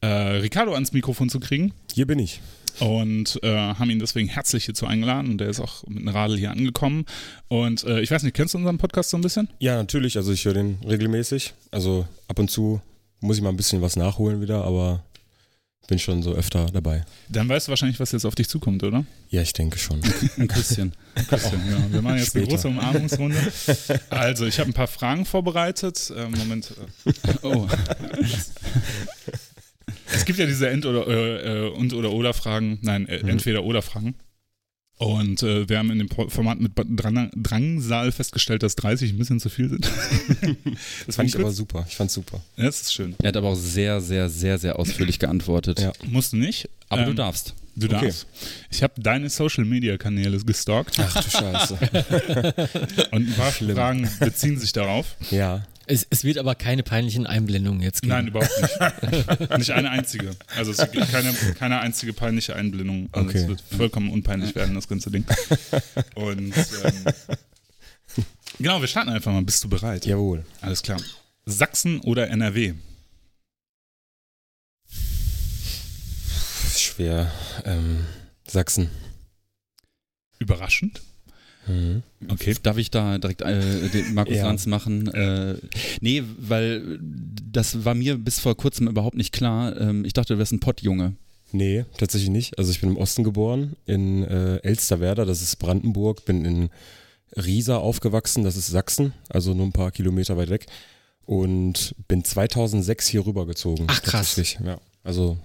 äh, 0.00 0.06
Ricardo 0.06 0.74
ans 0.74 0.92
Mikrofon 0.92 1.28
zu 1.28 1.40
kriegen 1.40 1.72
Hier 1.92 2.06
bin 2.06 2.18
ich. 2.18 2.40
Und 2.80 3.38
äh, 3.42 3.48
haben 3.56 3.90
ihn 3.90 3.98
deswegen 3.98 4.28
herzlich 4.28 4.64
hierzu 4.64 4.86
eingeladen 4.86 5.30
und 5.32 5.38
der 5.38 5.48
ist 5.48 5.60
auch 5.60 5.86
mit 5.86 5.98
einem 5.98 6.08
Radl 6.08 6.36
hier 6.36 6.50
angekommen 6.50 7.04
und 7.48 7.84
äh, 7.84 8.00
ich 8.00 8.10
weiß 8.10 8.22
nicht, 8.22 8.34
kennst 8.34 8.54
du 8.54 8.58
unseren 8.58 8.78
Podcast 8.78 9.10
so 9.10 9.16
ein 9.16 9.22
bisschen? 9.22 9.48
Ja, 9.58 9.76
natürlich. 9.76 10.16
Also 10.16 10.32
ich 10.32 10.44
höre 10.44 10.54
den 10.54 10.78
regelmäßig. 10.86 11.54
Also 11.70 12.06
ab 12.28 12.38
und 12.38 12.50
zu 12.50 12.80
muss 13.20 13.36
ich 13.36 13.42
mal 13.42 13.50
ein 13.50 13.56
bisschen 13.56 13.82
was 13.82 13.96
nachholen 13.96 14.40
wieder, 14.40 14.64
aber 14.64 15.02
bin 15.88 15.98
schon 15.98 16.22
so 16.22 16.34
öfter 16.34 16.66
dabei. 16.66 17.04
Dann 17.30 17.48
weißt 17.48 17.66
du 17.66 17.70
wahrscheinlich, 17.70 17.98
was 17.98 18.12
jetzt 18.12 18.26
auf 18.26 18.34
dich 18.34 18.46
zukommt, 18.48 18.84
oder? 18.84 19.06
Ja, 19.30 19.40
ich 19.40 19.54
denke 19.54 19.78
schon. 19.78 20.00
Ein 20.36 20.46
Küsschen. 20.46 20.92
Christian, 21.28 21.62
ja. 21.66 21.78
Wir 21.90 22.02
machen 22.02 22.18
jetzt 22.18 22.36
eine 22.36 22.44
Später. 22.44 22.56
große 22.56 22.68
Umarmungsrunde. 22.68 23.38
Also, 24.10 24.44
ich 24.44 24.60
habe 24.60 24.68
ein 24.68 24.74
paar 24.74 24.86
Fragen 24.86 25.24
vorbereitet. 25.24 26.12
Äh, 26.14 26.28
Moment. 26.28 26.74
Oh, 27.42 27.66
Es 30.14 30.24
gibt 30.24 30.38
ja 30.38 30.46
diese 30.46 30.68
End- 30.68 30.86
oder 30.86 31.06
äh, 31.06 31.66
äh, 31.66 31.70
und 31.70 31.92
oder 31.92 32.12
oder 32.12 32.32
Fragen. 32.34 32.78
Nein, 32.82 33.06
äh, 33.08 33.22
Mhm. 33.22 33.28
entweder 33.28 33.64
oder 33.64 33.82
Fragen. 33.82 34.14
Und 34.96 35.44
äh, 35.44 35.68
wir 35.68 35.78
haben 35.78 35.92
in 35.92 35.98
dem 36.00 36.08
Format 36.08 36.58
mit 36.58 36.72
Drang 36.74 37.30
Drangsal 37.36 38.10
festgestellt, 38.10 38.64
dass 38.64 38.74
30 38.74 39.12
ein 39.12 39.18
bisschen 39.18 39.38
zu 39.38 39.48
viel 39.48 39.68
sind. 39.68 39.88
das 41.06 41.14
Fand 41.16 41.28
ich 41.28 41.36
aber 41.38 41.52
super. 41.52 41.86
Ich 41.88 41.94
fand's 41.94 42.14
super. 42.14 42.40
Ja, 42.56 42.64
das 42.64 42.80
ist 42.82 42.92
schön. 42.94 43.14
er 43.22 43.28
hat 43.28 43.36
aber 43.36 43.48
auch 43.50 43.54
sehr, 43.54 44.00
sehr, 44.00 44.28
sehr, 44.28 44.58
sehr 44.58 44.76
ausführlich 44.78 45.20
geantwortet. 45.20 45.78
Ja. 45.80 45.92
Musst 46.04 46.32
du 46.32 46.36
nicht. 46.38 46.68
Aber 46.88 47.04
du 47.04 47.10
Ähm, 47.10 47.16
darfst. 47.16 47.54
Du 47.76 47.86
Okay. 47.86 48.06
darfst. 48.06 48.26
Ich 48.72 48.82
habe 48.82 48.94
deine 49.00 49.30
Social 49.30 49.64
Media 49.64 49.96
Kanäle 49.98 50.36
gestalkt 50.40 50.98
Ach 50.98 51.22
du 51.22 51.30
Scheiße. 51.30 51.78
und 53.12 53.28
ein 53.28 53.34
paar 53.36 53.52
Schlimm. 53.52 53.76
Fragen 53.76 54.10
beziehen 54.18 54.58
sich 54.58 54.72
darauf. 54.72 55.14
ja. 55.30 55.64
Es, 55.90 56.06
es 56.10 56.22
wird 56.22 56.36
aber 56.36 56.54
keine 56.54 56.82
peinlichen 56.82 57.26
Einblendungen 57.26 57.80
jetzt 57.80 58.02
geben. 58.02 58.12
Nein, 58.12 58.26
überhaupt 58.28 58.52
nicht. 58.60 59.48
nicht 59.58 59.70
eine 59.70 59.90
einzige. 59.90 60.36
Also 60.54 60.70
es 60.72 60.90
gibt 60.90 61.10
keine, 61.10 61.32
keine 61.58 61.80
einzige 61.80 62.12
peinliche 62.12 62.54
Einblendung. 62.54 63.08
Also 63.12 63.28
Okay. 63.30 63.38
es 63.38 63.48
wird 63.48 63.60
vollkommen 63.76 64.10
unpeinlich 64.10 64.54
werden, 64.54 64.74
das 64.74 64.86
ganze 64.86 65.10
Ding. 65.10 65.24
Und 66.14 66.52
ähm, 66.54 68.24
genau, 68.58 68.80
wir 68.80 68.86
starten 68.88 69.08
einfach 69.10 69.32
mal. 69.32 69.42
Bist 69.42 69.64
du 69.64 69.68
bereit? 69.68 70.04
Jawohl. 70.04 70.44
Alles 70.60 70.82
klar. 70.82 71.00
Sachsen 71.46 72.00
oder 72.00 72.28
NRW? 72.28 72.74
Schwer. 76.76 77.32
Ähm, 77.64 78.04
Sachsen. 78.46 78.90
Überraschend. 80.38 81.00
Mhm. 81.68 82.02
Okay. 82.28 82.54
Darf 82.62 82.78
ich 82.78 82.90
da 82.90 83.18
direkt 83.18 83.42
äh, 83.42 83.88
den 83.90 84.14
Markus 84.14 84.34
Ja. 84.36 84.46
Lanz 84.46 84.66
machen? 84.66 85.06
Äh, 85.08 85.56
nee, 86.00 86.22
weil 86.38 86.98
das 87.52 87.84
war 87.84 87.94
mir 87.94 88.16
bis 88.16 88.38
vor 88.40 88.56
kurzem 88.56 88.88
überhaupt 88.88 89.16
nicht 89.16 89.32
klar. 89.32 89.78
Ähm, 89.80 90.04
ich 90.04 90.12
dachte, 90.14 90.34
du 90.34 90.38
wärst 90.38 90.52
ein 90.52 90.60
Pottjunge. 90.60 91.14
Nee, 91.52 91.84
tatsächlich 91.96 92.30
nicht. 92.30 92.58
Also 92.58 92.70
ich 92.70 92.80
bin 92.80 92.90
im 92.90 92.96
Osten 92.96 93.24
geboren, 93.24 93.74
in 93.86 94.22
äh, 94.24 94.56
Elsterwerda, 94.58 95.24
das 95.24 95.40
ist 95.40 95.56
Brandenburg, 95.56 96.24
bin 96.26 96.44
in 96.44 96.68
Riesa 97.36 97.76
aufgewachsen, 97.78 98.44
das 98.44 98.56
ist 98.56 98.66
Sachsen, 98.68 99.12
also 99.28 99.54
nur 99.54 99.66
ein 99.66 99.72
paar 99.72 99.90
Kilometer 99.90 100.36
weit 100.36 100.50
weg. 100.50 100.66
Und 101.24 101.94
bin 102.08 102.24
2006 102.24 103.06
hier 103.08 103.24
rübergezogen. 103.26 103.86
Ach, 103.88 104.02
krass. 104.02 104.36
Ja, 104.64 104.78
also, 105.04 105.36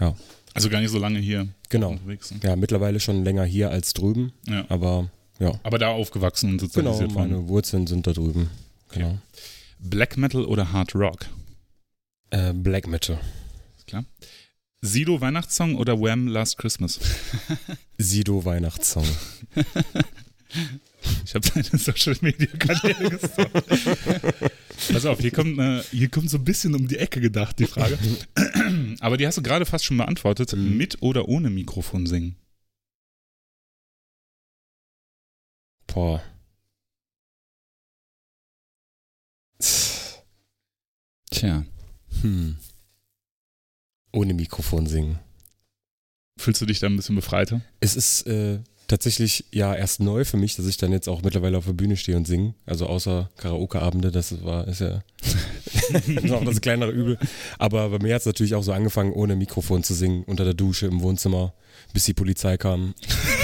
ja, 0.00 0.14
Also 0.54 0.68
gar 0.70 0.80
nicht 0.80 0.90
so 0.90 0.98
lange 0.98 1.18
hier 1.18 1.48
genau. 1.68 1.90
unterwegs. 1.90 2.30
ne? 2.32 2.38
Ja, 2.44 2.56
mittlerweile 2.56 2.98
schon 3.00 3.24
länger 3.24 3.44
hier 3.44 3.70
als 3.70 3.92
drüben, 3.94 4.32
Ja. 4.48 4.64
aber 4.68 5.08
ja, 5.38 5.58
Aber 5.62 5.78
da 5.78 5.88
aufgewachsen 5.88 6.50
und 6.50 6.58
genau, 6.58 6.66
sozialisiert 6.66 7.14
worden. 7.14 7.30
meine 7.32 7.48
Wurzeln 7.48 7.86
sind 7.86 8.06
da 8.06 8.12
drüben. 8.12 8.50
Genau. 8.92 9.18
Black 9.78 10.16
Metal 10.16 10.44
oder 10.44 10.72
Hard 10.72 10.94
Rock? 10.94 11.26
Äh, 12.30 12.52
Black 12.52 12.86
Metal. 12.86 13.18
Klar. 13.86 14.04
Sido 14.80 15.20
Weihnachtssong 15.20 15.76
oder 15.76 15.98
Wham 16.00 16.28
Last 16.28 16.58
Christmas? 16.58 17.00
Sido 17.98 18.44
Weihnachtssong. 18.44 19.06
Ich 21.24 21.34
habe 21.34 21.48
deine 21.50 21.78
Social 21.78 22.16
Media 22.20 22.46
Kanäle 22.58 23.10
gestalkt. 23.10 23.52
Pass 24.92 25.06
auf, 25.06 25.20
hier 25.20 25.30
kommt, 25.30 25.58
eine, 25.58 25.84
hier 25.90 26.08
kommt 26.08 26.30
so 26.30 26.38
ein 26.38 26.44
bisschen 26.44 26.74
um 26.74 26.86
die 26.88 26.98
Ecke 26.98 27.20
gedacht, 27.20 27.58
die 27.58 27.66
Frage. 27.66 27.98
Aber 29.00 29.16
die 29.16 29.26
hast 29.26 29.38
du 29.38 29.42
gerade 29.42 29.66
fast 29.66 29.84
schon 29.84 29.96
beantwortet. 29.96 30.54
Mhm. 30.54 30.76
Mit 30.76 31.02
oder 31.02 31.28
ohne 31.28 31.50
Mikrofon 31.50 32.06
singen? 32.06 32.36
Boah. 35.94 36.20
Tja. 41.30 41.64
Hm. 42.20 42.56
Ohne 44.12 44.34
Mikrofon 44.34 44.88
singen. 44.88 45.20
Fühlst 46.36 46.60
du 46.60 46.66
dich 46.66 46.80
da 46.80 46.88
ein 46.88 46.96
bisschen 46.96 47.14
befreiter? 47.14 47.60
Es 47.78 47.94
ist 47.94 48.26
äh, 48.26 48.58
tatsächlich 48.88 49.44
ja 49.52 49.72
erst 49.72 50.00
neu 50.00 50.24
für 50.24 50.36
mich, 50.36 50.56
dass 50.56 50.66
ich 50.66 50.76
dann 50.78 50.90
jetzt 50.90 51.08
auch 51.08 51.22
mittlerweile 51.22 51.58
auf 51.58 51.66
der 51.66 51.74
Bühne 51.74 51.96
stehe 51.96 52.16
und 52.16 52.26
singe. 52.26 52.54
Also 52.66 52.86
außer 52.86 53.30
Karaoke-Abende, 53.36 54.10
das 54.10 54.42
war, 54.42 54.66
ist 54.66 54.80
ja 54.80 55.04
noch 56.22 56.44
das 56.44 56.60
kleinere 56.60 56.90
Übel. 56.90 57.18
Aber 57.58 57.88
bei 57.90 57.98
mir 57.98 58.14
hat 58.14 58.20
es 58.20 58.26
natürlich 58.26 58.54
auch 58.54 58.62
so 58.62 58.72
angefangen, 58.72 59.12
ohne 59.12 59.36
Mikrofon 59.36 59.82
zu 59.82 59.94
singen, 59.94 60.24
unter 60.24 60.44
der 60.44 60.54
Dusche 60.54 60.86
im 60.86 61.00
Wohnzimmer, 61.02 61.54
bis 61.92 62.04
die 62.04 62.14
Polizei 62.14 62.56
kam. 62.56 62.94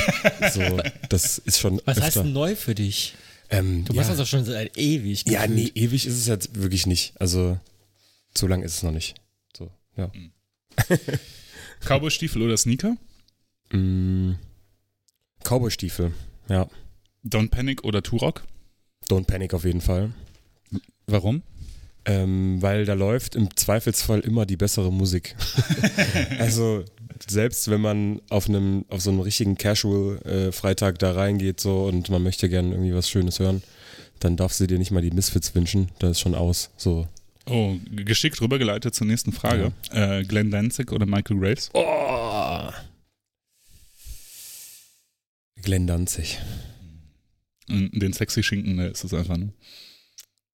so, 0.53 0.63
das 1.09 1.39
ist 1.39 1.59
schon. 1.61 1.81
Was 1.85 1.97
öfter. 1.97 2.03
heißt 2.03 2.17
denn 2.17 2.33
neu 2.33 2.57
für 2.57 2.75
dich? 2.75 3.15
Ähm, 3.51 3.85
Du 3.85 3.93
ja. 3.93 3.99
machst 3.99 4.11
das 4.11 4.19
doch 4.19 4.27
schon 4.27 4.45
seit 4.45 4.77
ewig. 4.79 5.25
Ja, 5.27 5.43
gefühlt. 5.47 5.75
nee, 5.75 5.81
ewig 5.81 6.07
ist 6.07 6.17
es 6.17 6.27
jetzt 6.27 6.55
wirklich 6.61 6.87
nicht. 6.87 7.15
Also, 7.21 7.59
so 8.37 8.47
lang 8.47 8.63
ist 8.63 8.75
es 8.77 8.83
noch 8.83 8.93
nicht. 8.93 9.15
So, 9.57 9.71
ja. 9.97 10.11
Cowboy-Stiefel 11.81 12.43
oder 12.43 12.57
Sneaker? 12.57 12.97
Mm, 13.73 14.33
Cowboy-Stiefel, 15.45 16.13
ja. 16.49 16.69
Don't 17.25 17.51
Panic 17.51 17.85
oder 17.85 18.03
Turok? 18.03 18.45
Don't 19.09 19.27
Panic 19.27 19.53
auf 19.55 19.65
jeden 19.65 19.81
Fall. 19.81 20.13
Warum? 21.07 21.43
Ähm, 22.07 22.63
weil 22.63 22.87
da 22.87 22.95
läuft 22.95 23.35
im 23.35 23.55
Zweifelsfall 23.55 24.21
immer 24.21 24.47
die 24.47 24.57
bessere 24.57 24.91
Musik. 24.91 25.37
also 26.39 26.85
selbst 27.29 27.71
wenn 27.71 27.81
man 27.81 28.23
auf 28.31 28.49
einem 28.49 28.87
auf 28.89 29.03
so 29.03 29.11
einem 29.11 29.21
richtigen 29.21 29.59
Casual-Freitag 29.59 30.99
da 30.99 31.13
reingeht 31.13 31.61
so 31.61 31.85
und 31.85 32.09
man 32.09 32.23
möchte 32.23 32.49
gerne 32.49 32.73
irgendwie 32.73 32.95
was 32.95 33.11
Schönes 33.11 33.39
hören, 33.39 33.63
dann 34.21 34.37
darfst 34.37 34.61
du 34.61 34.67
dir 34.67 34.79
nicht 34.79 34.91
mal 34.91 35.03
die 35.03 35.11
Misfits 35.11 35.55
wünschen. 35.55 35.91
Da 35.99 36.11
ist 36.11 36.21
schon 36.21 36.35
aus. 36.35 36.71
So. 36.77 37.07
Oh, 37.47 37.77
geschickt 37.91 38.41
rübergeleitet 38.41 38.95
zur 38.95 39.07
nächsten 39.07 39.33
Frage. 39.33 39.73
Äh, 39.91 40.25
Glenn 40.25 40.51
Danzig 40.51 40.93
oder 40.93 41.07
Michael 41.07 41.39
Graves? 41.39 41.71
Oh. 41.75 42.71
Glenn 45.63 45.87
Danzig. 45.87 46.39
Den 47.69 48.13
sexy 48.13 48.43
Schinken, 48.43 48.77
der 48.77 48.91
ist 48.91 49.05
es 49.05 49.15
einfach, 49.15 49.37
ne? 49.37 49.53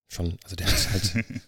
Schon, 0.09 0.39
also 0.45 0.57
der 0.57 0.67
ist 0.67 0.91
halt. 0.91 1.25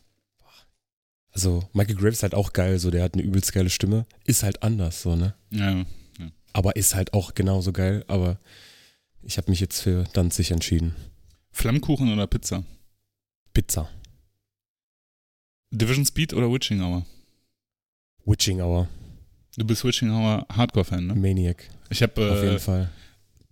Also 1.30 1.62
Michael 1.72 1.94
Graves 1.94 2.14
ist 2.14 2.22
halt 2.24 2.34
auch 2.34 2.52
geil, 2.52 2.80
so 2.80 2.90
der 2.90 3.04
hat 3.04 3.14
eine 3.14 3.22
übelst 3.22 3.52
geile 3.52 3.70
Stimme. 3.70 4.06
Ist 4.24 4.42
halt 4.42 4.64
anders, 4.64 5.02
so, 5.02 5.14
ne? 5.14 5.34
Ja. 5.50 5.84
Aber 6.52 6.74
ist 6.74 6.96
halt 6.96 7.12
auch 7.12 7.34
genauso 7.34 7.72
geil. 7.72 8.04
Aber 8.08 8.40
ich 9.22 9.36
habe 9.36 9.48
mich 9.48 9.60
jetzt 9.60 9.80
für 9.80 10.02
Danzig 10.14 10.50
entschieden. 10.50 10.96
Flammkuchen 11.52 12.12
oder 12.12 12.26
Pizza? 12.26 12.64
Pizza. 13.52 13.88
Division 15.70 16.04
Speed 16.04 16.34
oder 16.34 16.50
Witching 16.52 16.80
Hour? 16.80 17.06
Witching 18.24 18.60
Hour. 18.60 18.88
Du 19.56 19.64
bist 19.64 19.84
Witching 19.84 20.10
Hour 20.10 20.46
Hardcore-Fan, 20.48 21.06
ne? 21.06 21.14
Maniac. 21.14 21.68
Ich 21.90 22.02
habe 22.02 22.32
Auf 22.32 22.42
jeden 22.42 22.56
äh, 22.56 22.58
Fall. 22.58 22.90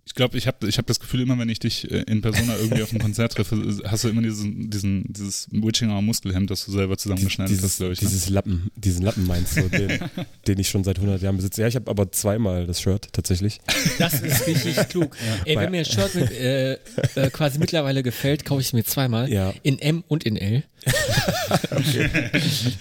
Ich 0.07 0.15
glaube, 0.15 0.37
ich 0.37 0.47
habe 0.47 0.65
ich 0.69 0.77
hab 0.77 0.87
das 0.87 1.01
Gefühl, 1.01 1.19
immer 1.19 1.37
wenn 1.37 1.49
ich 1.49 1.59
dich 1.59 1.91
äh, 1.91 2.03
in 2.07 2.21
Persona 2.21 2.55
irgendwie 2.55 2.81
auf 2.81 2.91
einem 2.91 3.01
Konzert 3.01 3.33
treffe, 3.33 3.61
hast 3.85 4.05
du 4.05 4.07
immer 4.07 4.21
diesen, 4.21 4.69
diesen, 4.69 5.03
dieses 5.11 5.49
Witchinger 5.51 6.01
Muskelhemd, 6.01 6.49
das 6.49 6.65
du 6.65 6.71
selber 6.71 6.97
zusammengeschneidet 6.97 7.53
hast, 7.55 7.61
dieses, 7.61 7.77
glaube 7.77 7.91
ich. 7.93 8.01
Ne? 8.01 8.07
dieses 8.07 8.29
Lappen, 8.29 8.71
diesen 8.77 9.03
Lappen 9.03 9.27
meinst 9.27 9.57
du, 9.57 9.67
den, 9.67 9.99
den 10.47 10.59
ich 10.59 10.69
schon 10.69 10.85
seit 10.85 10.95
100 10.97 11.21
Jahren 11.21 11.35
besitze. 11.35 11.61
Ja, 11.61 11.67
ich 11.67 11.75
habe 11.75 11.91
aber 11.91 12.09
zweimal 12.13 12.65
das 12.65 12.81
Shirt 12.81 13.09
tatsächlich. 13.11 13.59
Das 13.99 14.21
ist 14.21 14.47
richtig 14.47 14.77
klug. 14.89 15.17
Ey, 15.43 15.55
Bei- 15.55 15.63
wenn 15.63 15.71
mir 15.71 15.79
ein 15.79 15.85
Shirt 15.85 16.15
mit, 16.15 16.31
äh, 16.31 16.73
äh, 16.73 17.29
quasi 17.31 17.59
mittlerweile 17.59 18.01
gefällt, 18.01 18.45
kaufe 18.45 18.61
ich 18.61 18.67
es 18.67 18.73
mir 18.73 18.85
zweimal. 18.85 19.29
Ja. 19.29 19.53
In 19.63 19.77
M 19.77 20.05
und 20.07 20.23
in 20.23 20.37
L. 20.37 20.63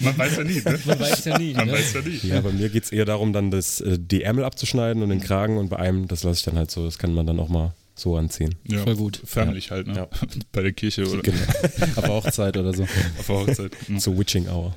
Man 0.01 0.19
weiß 0.19 0.37
ja 0.37 0.45
nie, 0.45 0.61
ne? 0.61 0.79
Man 0.85 1.01
weiß 1.01 1.25
ja 1.25 1.39
nie. 1.39 1.55
Man 1.55 1.67
ne? 1.67 1.73
weiß 1.73 1.95
ja 1.95 2.01
nie. 2.03 2.21
Ja, 2.23 2.41
bei 2.41 2.53
mir 2.53 2.69
geht 2.69 2.85
es 2.85 2.93
eher 2.93 3.05
darum, 3.05 3.33
dann 3.33 3.51
das, 3.51 3.81
äh, 3.81 3.99
die 3.99 4.23
Ärmel 4.23 4.45
abzuschneiden 4.45 5.03
und 5.03 5.09
den 5.09 5.21
Kragen 5.21 5.59
und 5.59 5.69
bei 5.69 5.77
einem, 5.79 6.07
das 6.09 6.23
lasse 6.23 6.39
ich 6.39 6.45
dann 6.45 6.57
halt 6.57 6.71
so, 6.71 6.85
das 6.85 6.99
kann 6.99 7.15
man 7.15 7.27
dann 7.27 7.41
auch 7.41 7.49
mal 7.49 7.75
so 7.95 8.17
anziehen. 8.17 8.55
Ja, 8.65 8.83
Voll 8.83 8.97
gut. 8.97 9.21
Förmlich 9.25 9.71
halt, 9.71 9.87
ne? 9.87 9.95
Ja. 9.97 10.09
Bei 10.53 10.63
der 10.63 10.73
Kirche 10.73 11.09
oder 11.09 11.23
Genau. 11.23 11.39
Auf 11.97 12.09
Hochzeit 12.09 12.57
oder 12.57 12.75
so. 12.75 12.83
auf 12.83 13.29
Hochzeit. 13.29 13.73
So 13.97 14.17
Witching 14.19 14.49
Hour. 14.49 14.77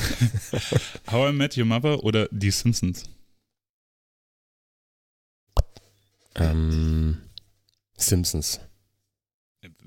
How 1.10 1.30
I 1.30 1.32
Met 1.32 1.58
Your 1.58 1.64
Mother 1.64 2.04
oder 2.04 2.28
Die 2.30 2.52
Simpsons? 2.52 3.04
Ähm, 6.36 7.18
Simpsons. 7.96 8.60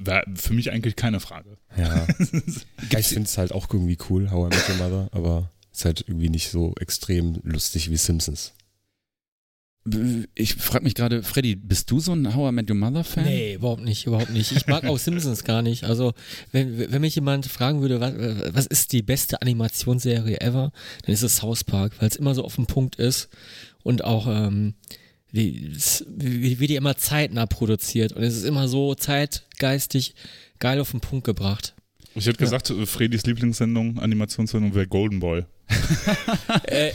War 0.03 0.23
für 0.35 0.53
mich 0.53 0.71
eigentlich 0.71 0.95
keine 0.95 1.19
Frage. 1.19 1.57
Ja. 1.77 2.07
ich 2.99 3.07
finde 3.07 3.23
es 3.23 3.37
halt 3.37 3.51
auch 3.51 3.67
irgendwie 3.71 3.97
cool, 4.09 4.31
How 4.31 4.51
I 4.51 4.55
Met 4.55 4.69
Your 4.69 4.75
Mother, 4.75 5.09
aber 5.11 5.51
ist 5.71 5.85
halt 5.85 6.05
irgendwie 6.07 6.29
nicht 6.29 6.49
so 6.49 6.73
extrem 6.79 7.39
lustig 7.43 7.89
wie 7.89 7.97
Simpsons. 7.97 8.53
Ich 10.35 10.55
frage 10.55 10.83
mich 10.83 10.93
gerade, 10.93 11.23
Freddy, 11.23 11.55
bist 11.55 11.89
du 11.89 11.99
so 11.99 12.13
ein 12.13 12.35
How 12.35 12.51
I 12.51 12.53
Met 12.53 12.69
Your 12.69 12.75
Mother 12.75 13.03
Fan? 13.03 13.23
Nee, 13.23 13.55
überhaupt 13.55 13.83
nicht, 13.83 14.05
überhaupt 14.05 14.29
nicht. 14.29 14.51
Ich 14.51 14.67
mag 14.67 14.85
auch 14.85 14.99
Simpsons 14.99 15.43
gar 15.43 15.63
nicht. 15.63 15.85
Also, 15.85 16.13
wenn, 16.51 16.91
wenn 16.91 17.01
mich 17.01 17.15
jemand 17.15 17.47
fragen 17.47 17.81
würde, 17.81 17.99
was, 17.99 18.13
was 18.53 18.67
ist 18.67 18.91
die 18.91 19.01
beste 19.01 19.41
Animationsserie 19.41 20.39
ever, 20.39 20.71
dann 21.03 21.13
ist 21.13 21.23
es 21.23 21.37
South 21.37 21.63
Park, 21.63 21.93
weil 21.99 22.09
es 22.09 22.15
immer 22.15 22.35
so 22.35 22.43
auf 22.43 22.57
den 22.57 22.67
Punkt 22.67 22.97
ist 22.97 23.29
und 23.81 24.03
auch, 24.03 24.27
ähm, 24.27 24.75
wie, 25.31 25.71
wie, 26.17 26.59
wie 26.59 26.67
die 26.67 26.75
immer 26.75 26.97
zeitnah 26.97 27.45
produziert 27.45 28.13
und 28.13 28.23
es 28.23 28.35
ist 28.35 28.43
immer 28.43 28.67
so 28.67 28.95
zeitgeistig 28.95 30.13
geil 30.59 30.79
auf 30.79 30.91
den 30.91 30.99
Punkt 31.01 31.25
gebracht. 31.25 31.73
Ich 32.15 32.25
hätte 32.25 32.37
gesagt, 32.37 32.69
äh, 32.69 32.85
Fredis 32.85 33.25
Lieblingssendung, 33.25 33.97
Animationssendung 33.99 34.75
wäre 34.75 34.87
Golden 34.87 35.19
Boy. 35.19 35.45
Äh, 36.65 36.91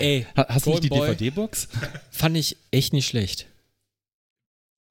ey, 0.00 0.26
Ha- 0.36 0.46
Hast 0.48 0.66
du 0.66 0.70
nicht 0.70 0.84
die. 0.84 0.88
DVD-Box? 0.88 1.68
fand 2.10 2.36
ich 2.36 2.56
echt 2.72 2.92
nicht 2.92 3.06
schlecht. 3.06 3.46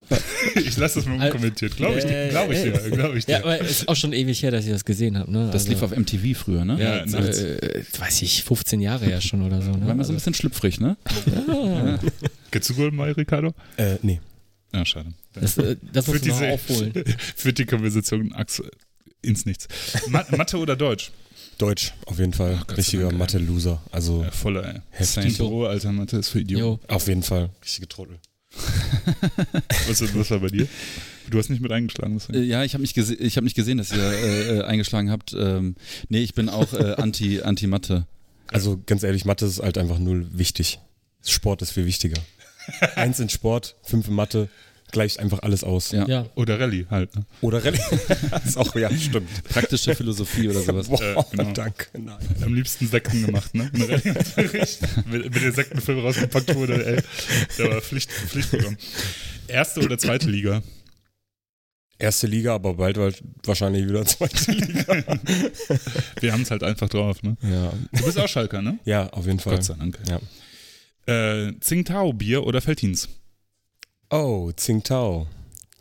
Ich 0.56 0.78
lasse 0.78 1.00
das 1.00 1.06
mal 1.08 1.20
Al- 1.20 1.32
unkommentiert. 1.32 1.76
Glaube 1.78 1.98
ich, 2.00 2.06
dir, 2.06 2.26
Äh, 2.26 2.30
glaub 2.30 2.52
ich 2.52 2.62
dir. 2.62 2.72
Glaube 2.92 3.18
ich 3.18 3.26
dir. 3.26 3.32
Ja, 3.34 3.40
aber 3.40 3.60
es 3.62 3.72
ist 3.72 3.88
auch 3.88 3.96
schon 3.96 4.14
ewig 4.14 4.42
her, 4.44 4.52
dass 4.52 4.66
ich 4.66 4.72
das 4.72 4.84
gesehen 4.86 5.18
habe. 5.18 5.32
Ne? 5.32 5.46
Das 5.52 5.64
also, 5.64 5.70
lief 5.70 5.82
auf 5.82 5.96
MTV 5.96 6.38
früher, 6.38 6.66
ne? 6.66 6.78
ja, 6.80 7.06
Ja, 7.06 7.20
äh, 7.20 7.84
weiß 7.98 8.22
ich, 8.24 8.44
15 8.44 8.82
Jahre 8.82 9.10
ja 9.10 9.22
schon 9.22 9.42
oder 9.42 9.62
so. 9.62 9.72
Ne? 9.72 9.86
War 9.86 9.92
immer 9.94 10.04
so 10.04 10.12
ein 10.12 10.16
bisschen 10.16 10.34
schlüpfrig, 10.34 10.80
ne? 10.80 10.98
ja, 11.26 12.00
Geht's 12.54 12.68
zu 12.68 12.76
Golden 12.76 12.98
Boy, 12.98 13.12
Ricardo? 13.12 13.56
Äh, 13.78 13.98
nee. 14.04 14.22
Ja, 14.72 14.86
schade. 14.86 15.12
das, 15.34 15.58
äh, 15.58 15.76
das 15.92 16.06
muss 16.06 16.24
man 16.24 16.52
aufholen. 16.52 16.94
Führt 17.36 17.58
die 17.58 17.66
Konversation 17.66 18.34
ins 19.24 19.46
Nichts. 19.48 19.68
Ma 20.08 20.24
Mathe 20.38 20.58
oder 20.58 20.76
Deutsch? 20.76 21.12
Deutsch, 21.58 21.94
auf 22.06 22.20
jeden 22.20 22.34
Fall. 22.34 22.60
Ach, 22.68 22.78
Richtiger. 22.78 23.12
Mathe-Loser. 23.12 23.82
Also 23.92 24.22
Ja, 24.24 24.30
voller, 24.30 24.66
ey. 24.76 24.82
heftig. 24.92 25.38
Büro, 25.38 25.66
Alter, 25.66 25.92
Mathe 25.92 26.18
ist 26.18 26.30
für 26.30 26.42
Idioten. 26.42 26.88
Auf 26.94 27.08
jeden 27.08 27.24
Fall. 27.24 27.50
Richtige 27.64 27.88
Trottel. 27.88 28.20
Was, 29.88 30.00
was 30.16 30.30
war 30.30 30.40
bei 30.40 30.48
dir? 30.50 30.68
Du 31.28 31.40
hast 31.40 31.50
nicht 31.50 31.62
mit 31.62 31.72
eingeschlagen. 31.72 32.14
Äh, 32.14 32.20
Deswegen. 32.20 32.44
Ja, 32.50 32.64
ich 32.64 32.76
habe 32.76 32.84
nicht, 32.84 32.94
gese 32.94 33.16
ich 33.16 33.36
hab 33.36 33.44
nicht 33.44 33.56
gesehen, 33.56 33.80
dass 33.80 33.92
ihr 33.92 33.98
äh, 34.04 34.58
äh, 34.60 34.64
eingeschlagen 34.64 35.10
habt. 35.10 35.34
Ähm, 35.36 35.76
nee, 36.10 36.22
ich 36.22 36.36
bin 36.36 36.50
auch 36.50 36.72
äh, 36.74 36.94
anti, 36.98 37.42
anti-Mathe. 37.42 38.06
Also 38.48 38.80
ganz 38.86 39.02
ehrlich, 39.02 39.26
Mathe 39.26 39.48
ist 39.48 39.60
halt 39.60 39.80
einfach 39.80 39.98
null 39.98 40.28
wichtig. 40.34 40.80
Sport 41.26 41.64
ist 41.64 41.72
viel 41.72 41.88
wichtiger. 41.88 42.22
Eins 42.96 43.20
in 43.20 43.30
Sport, 43.30 43.76
fünf 43.84 44.08
in 44.08 44.14
Mathe, 44.16 44.50
gleicht 44.92 45.20
einfach 45.20 45.40
alles 45.42 45.64
aus. 45.64 45.92
Ja. 45.92 46.08
Ja. 46.08 46.26
Oder 46.36 46.60
Rallye 46.60 46.86
halt. 46.90 47.16
Ne? 47.16 47.26
Oder 47.42 47.66
Rallye. 47.66 47.80
das 48.32 48.46
ist 48.46 48.58
auch, 48.58 48.76
ja, 48.76 48.96
stimmt. 48.96 49.28
Praktische 49.46 49.96
Philosophie 49.96 50.50
oder 50.50 50.62
sowas. 50.62 50.88
Boah, 50.90 51.02
Äh, 51.02 51.24
genau. 51.36 51.52
danke. 51.54 51.88
Nein. 51.98 52.18
Am 52.42 52.54
liebsten 52.54 52.88
Sekten 52.88 53.26
gemacht, 53.26 53.54
ne? 53.56 53.72
Mit, 53.74 55.34
mit 55.34 55.42
der 55.44 55.52
Sektenfilm 55.52 56.00
rausgepackt 56.00 56.54
wurde, 56.56 56.86
ey. 56.86 57.02
Der 57.58 57.72
war 57.72 57.82
Pflicht, 57.82 58.12
Pflichtprogramm. 58.12 58.78
Erste 59.48 59.82
oder 59.82 59.98
zweite 59.98 60.30
Liga? 60.30 60.62
Erste 62.00 62.28
Liga, 62.28 62.56
aber 62.56 62.74
bald 62.74 62.98
wa- 62.98 63.12
wahrscheinlich 63.44 63.88
wieder 63.88 64.06
zweite 64.06 64.52
Liga. 64.52 65.04
Wir 66.20 66.34
haben 66.34 66.42
es 66.42 66.52
halt 66.52 66.64
einfach 66.64 66.90
drauf, 66.90 67.22
ne? 67.24 67.38
ja. 67.44 67.72
Du 67.94 68.04
bist 68.06 68.20
auch 68.20 68.28
Schalker, 68.28 68.62
ne? 68.62 68.78
ja, 68.86 69.08
auf 69.10 69.26
jeden 69.26 69.40
Fall. 69.40 69.56
Gott 69.56 69.64
sei 69.64 69.76
Dank. 69.76 70.00
Ja. 70.10 70.20
Äh, 71.06 71.54
Tsingtao-Bier 71.60 72.46
oder 72.46 72.62
Feltins? 72.62 73.10
Oh, 74.10 74.52
Tsingtao. 74.56 75.28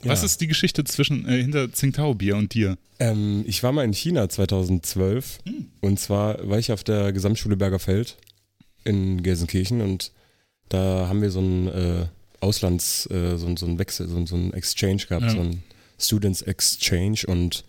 Ja. 0.02 0.10
Was 0.10 0.24
ist 0.24 0.40
die 0.40 0.48
Geschichte 0.48 0.82
zwischen 0.84 1.28
äh, 1.28 1.40
hinter 1.42 1.70
Tsingtao-Bier 1.70 2.36
und 2.36 2.54
dir? 2.54 2.76
Ähm, 2.98 3.44
ich 3.46 3.62
war 3.62 3.72
mal 3.72 3.84
in 3.84 3.92
China 3.92 4.28
2012 4.28 5.38
Hm. 5.46 5.66
und 5.80 6.00
zwar 6.00 6.48
war 6.48 6.58
ich 6.58 6.72
auf 6.72 6.82
der 6.82 7.12
Gesamtschule 7.12 7.56
Bergerfeld 7.56 8.16
in 8.84 9.22
Gelsenkirchen 9.22 9.80
und 9.80 10.10
da 10.68 11.06
haben 11.08 11.22
wir 11.22 11.30
so 11.30 11.38
einen 11.40 11.68
äh, 11.68 12.06
Auslands, 12.40 13.06
äh, 13.10 13.36
so, 13.38 13.46
ein- 13.46 13.56
so 13.56 13.66
einen 13.66 13.78
Wechsel, 13.78 14.08
so, 14.08 14.16
ein- 14.16 14.26
so 14.26 14.34
einen 14.34 14.52
Exchange 14.54 15.04
gehabt, 15.08 15.24
Ja. 15.26 15.30
so 15.30 15.40
einen 15.40 15.62
Students 16.00 16.42
Exchange 16.42 17.20
und 17.28 17.64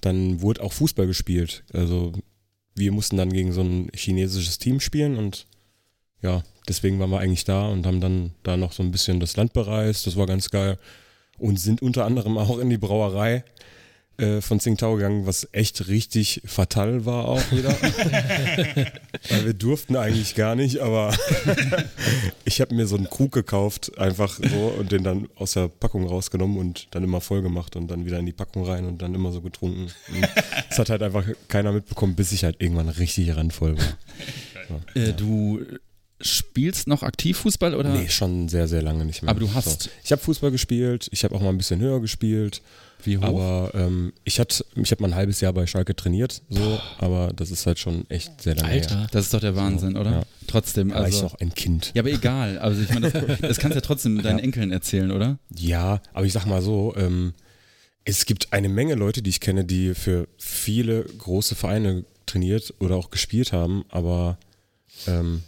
dann 0.00 0.40
wurde 0.40 0.62
auch 0.62 0.72
Fußball 0.72 1.06
gespielt. 1.06 1.64
Also 1.74 2.12
wir 2.74 2.92
mussten 2.92 3.16
dann 3.18 3.32
gegen 3.32 3.52
so 3.52 3.60
ein 3.62 3.90
chinesisches 3.94 4.58
Team 4.58 4.80
spielen 4.80 5.16
und 5.16 5.46
ja, 6.22 6.42
deswegen 6.68 6.98
waren 6.98 7.10
wir 7.10 7.20
eigentlich 7.20 7.44
da 7.44 7.68
und 7.68 7.86
haben 7.86 8.00
dann 8.00 8.32
da 8.42 8.56
noch 8.56 8.72
so 8.72 8.82
ein 8.82 8.90
bisschen 8.90 9.20
das 9.20 9.36
Land 9.36 9.52
bereist. 9.52 10.06
Das 10.06 10.16
war 10.16 10.26
ganz 10.26 10.50
geil 10.50 10.78
und 11.38 11.58
sind 11.58 11.82
unter 11.82 12.04
anderem 12.04 12.38
auch 12.38 12.58
in 12.58 12.70
die 12.70 12.78
Brauerei 12.78 13.44
äh, 14.16 14.40
von 14.40 14.60
Tsingtao 14.60 14.94
gegangen, 14.94 15.26
was 15.26 15.48
echt 15.50 15.88
richtig 15.88 16.40
fatal 16.44 17.04
war 17.04 17.26
auch 17.26 17.50
wieder. 17.50 17.70
Weil 19.28 19.44
wir 19.44 19.54
durften 19.54 19.96
eigentlich 19.96 20.36
gar 20.36 20.54
nicht, 20.54 20.78
aber 20.78 21.12
ich 22.44 22.60
habe 22.60 22.76
mir 22.76 22.86
so 22.86 22.94
einen 22.96 23.10
Krug 23.10 23.32
gekauft, 23.32 23.98
einfach 23.98 24.38
so 24.38 24.72
und 24.78 24.92
den 24.92 25.02
dann 25.02 25.28
aus 25.34 25.54
der 25.54 25.66
Packung 25.66 26.06
rausgenommen 26.06 26.58
und 26.58 26.86
dann 26.92 27.02
immer 27.02 27.20
voll 27.20 27.42
gemacht 27.42 27.74
und 27.74 27.88
dann 27.88 28.06
wieder 28.06 28.20
in 28.20 28.26
die 28.26 28.32
Packung 28.32 28.64
rein 28.64 28.86
und 28.86 29.02
dann 29.02 29.14
immer 29.16 29.32
so 29.32 29.40
getrunken. 29.40 29.90
Das 30.68 30.78
hat 30.78 30.90
halt 30.90 31.02
einfach 31.02 31.26
keiner 31.48 31.72
mitbekommen, 31.72 32.14
bis 32.14 32.30
ich 32.30 32.44
halt 32.44 32.62
irgendwann 32.62 32.90
richtig 32.90 33.34
randvoll 33.36 33.76
war. 33.76 33.98
Äh, 34.94 35.12
du 35.12 35.60
spielst 36.24 36.86
noch 36.88 37.02
aktiv 37.02 37.36
Fußball 37.38 37.74
oder? 37.74 37.90
Nee, 37.90 38.08
schon 38.08 38.48
sehr, 38.48 38.66
sehr 38.66 38.82
lange 38.82 39.04
nicht 39.04 39.22
mehr. 39.22 39.30
Aber 39.30 39.40
du 39.40 39.52
hast- 39.54 39.82
So. 39.84 39.90
Ich 40.02 40.10
habe 40.12 40.22
Fußball 40.22 40.50
gespielt, 40.50 41.08
ich 41.12 41.22
habe 41.24 41.34
auch 41.34 41.40
mal 41.40 41.50
ein 41.50 41.58
bisschen 41.58 41.80
höher 41.80 42.00
gespielt. 42.00 42.62
Wie 43.02 43.18
hoch? 43.18 43.24
Aber 43.24 43.70
ähm, 43.74 44.14
ich 44.24 44.40
hatte, 44.40 44.64
ich 44.76 44.90
habe 44.90 45.02
mal 45.02 45.08
ein 45.08 45.14
halbes 45.14 45.40
Jahr 45.42 45.52
bei 45.52 45.66
Schalke 45.66 45.94
trainiert, 45.94 46.40
so, 46.48 46.80
aber 46.98 47.32
das 47.36 47.50
ist 47.50 47.66
halt 47.66 47.78
schon 47.78 48.08
echt 48.08 48.40
sehr 48.40 48.54
lange 48.54 48.68
her. 48.72 48.82
Alter. 48.82 49.06
das 49.12 49.26
ist 49.26 49.34
doch 49.34 49.40
der 49.40 49.54
Wahnsinn, 49.56 49.98
oder? 49.98 50.10
Ja. 50.10 50.22
Trotzdem, 50.46 50.88
Da 50.88 50.94
war 51.00 51.08
ich 51.08 51.14
also. 51.16 51.24
noch 51.26 51.34
ein 51.34 51.52
Kind. 51.54 51.90
Ja, 51.94 52.00
aber 52.00 52.10
egal. 52.10 52.58
Also 52.58 52.80
ich 52.80 52.88
meine, 52.88 53.10
das, 53.10 53.40
das 53.40 53.58
kannst 53.58 53.74
du 53.74 53.80
ja 53.80 53.86
trotzdem 53.86 54.22
deinen 54.22 54.38
Ja. 54.38 54.44
Enkeln 54.44 54.72
erzählen, 54.72 55.10
oder? 55.10 55.38
Ja, 55.54 56.00
aber 56.14 56.24
ich 56.24 56.32
sag 56.32 56.46
mal 56.46 56.62
so, 56.62 56.94
ähm, 56.96 57.34
es 58.06 58.24
gibt 58.24 58.54
eine 58.54 58.70
Menge 58.70 58.94
Leute, 58.94 59.20
die 59.20 59.30
ich 59.30 59.40
kenne, 59.40 59.66
die 59.66 59.94
für 59.94 60.26
viele 60.38 61.02
große 61.04 61.54
Vereine 61.56 62.04
trainiert 62.24 62.72
oder 62.80 62.96
auch 62.96 63.10
gespielt 63.10 63.52
haben, 63.52 63.84
aber 63.90 64.38
ähm, 65.06 65.42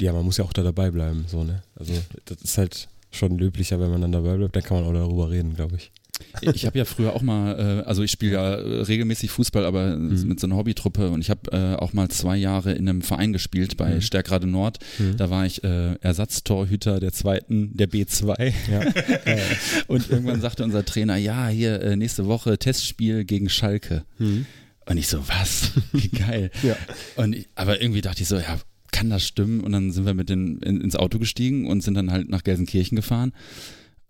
ja, 0.00 0.12
man 0.12 0.24
muss 0.24 0.36
ja 0.38 0.44
auch 0.44 0.52
da 0.52 0.62
dabei 0.62 0.90
bleiben, 0.90 1.24
so, 1.28 1.44
ne? 1.44 1.62
Also 1.76 1.92
das 2.24 2.40
ist 2.42 2.58
halt 2.58 2.88
schon 3.10 3.36
löblicher, 3.38 3.78
wenn 3.80 3.90
man 3.90 4.00
dann 4.00 4.12
dabei 4.12 4.36
bleibt, 4.36 4.56
dann 4.56 4.62
kann 4.62 4.78
man 4.80 4.86
auch 4.86 4.92
darüber 4.98 5.30
reden, 5.30 5.54
glaube 5.54 5.76
ich. 5.76 5.92
Ich 6.40 6.66
habe 6.66 6.78
ja 6.78 6.84
früher 6.84 7.14
auch 7.14 7.22
mal, 7.22 7.82
äh, 7.82 7.86
also 7.86 8.02
ich 8.02 8.10
spiele 8.12 8.32
ja 8.34 8.54
äh, 8.54 8.82
regelmäßig 8.82 9.30
Fußball, 9.30 9.64
aber 9.64 9.96
Mhm. 9.96 10.28
mit 10.28 10.38
so 10.40 10.46
einer 10.46 10.56
Hobbytruppe 10.56 11.10
und 11.10 11.20
ich 11.20 11.30
habe 11.30 11.50
äh, 11.50 11.74
auch 11.74 11.92
mal 11.94 12.08
zwei 12.10 12.36
Jahre 12.36 12.72
in 12.72 12.88
einem 12.88 13.02
Verein 13.02 13.32
gespielt 13.32 13.76
bei 13.76 13.96
Mhm. 13.96 14.00
Stärkrade 14.02 14.46
Nord. 14.46 14.78
Mhm. 14.98 15.16
Da 15.16 15.30
war 15.30 15.44
ich 15.46 15.64
äh, 15.64 15.94
Ersatztorhüter 16.00 17.00
der 17.00 17.12
zweiten, 17.12 17.76
der 17.76 17.88
B2. 17.90 18.52
Ja, 18.70 18.80
Und 19.88 20.10
irgendwann 20.10 20.40
sagte 20.40 20.62
unser 20.64 20.84
Trainer, 20.84 21.16
ja, 21.16 21.48
hier 21.48 21.80
äh, 21.82 21.96
nächste 21.96 22.26
Woche 22.26 22.56
Testspiel 22.56 23.24
gegen 23.24 23.48
Schalke. 23.48 24.04
Mhm. 24.18 24.46
Und 24.86 24.96
ich 24.96 25.08
so, 25.08 25.26
was? 25.28 25.72
Wie 25.92 26.08
geil. 26.08 26.50
Ja. 26.62 26.76
Und 27.16 27.34
ich, 27.34 27.48
aber 27.56 27.80
irgendwie 27.82 28.00
dachte 28.00 28.22
ich 28.22 28.28
so, 28.28 28.36
ja, 28.36 28.58
kann 29.02 29.10
das 29.10 29.26
stimmen? 29.26 29.60
Und 29.62 29.72
dann 29.72 29.90
sind 29.90 30.06
wir 30.06 30.14
mit 30.14 30.28
den, 30.28 30.58
in, 30.58 30.80
ins 30.80 30.94
Auto 30.94 31.18
gestiegen 31.18 31.66
und 31.66 31.80
sind 31.82 31.94
dann 31.94 32.12
halt 32.12 32.28
nach 32.28 32.44
Gelsenkirchen 32.44 32.94
gefahren. 32.94 33.32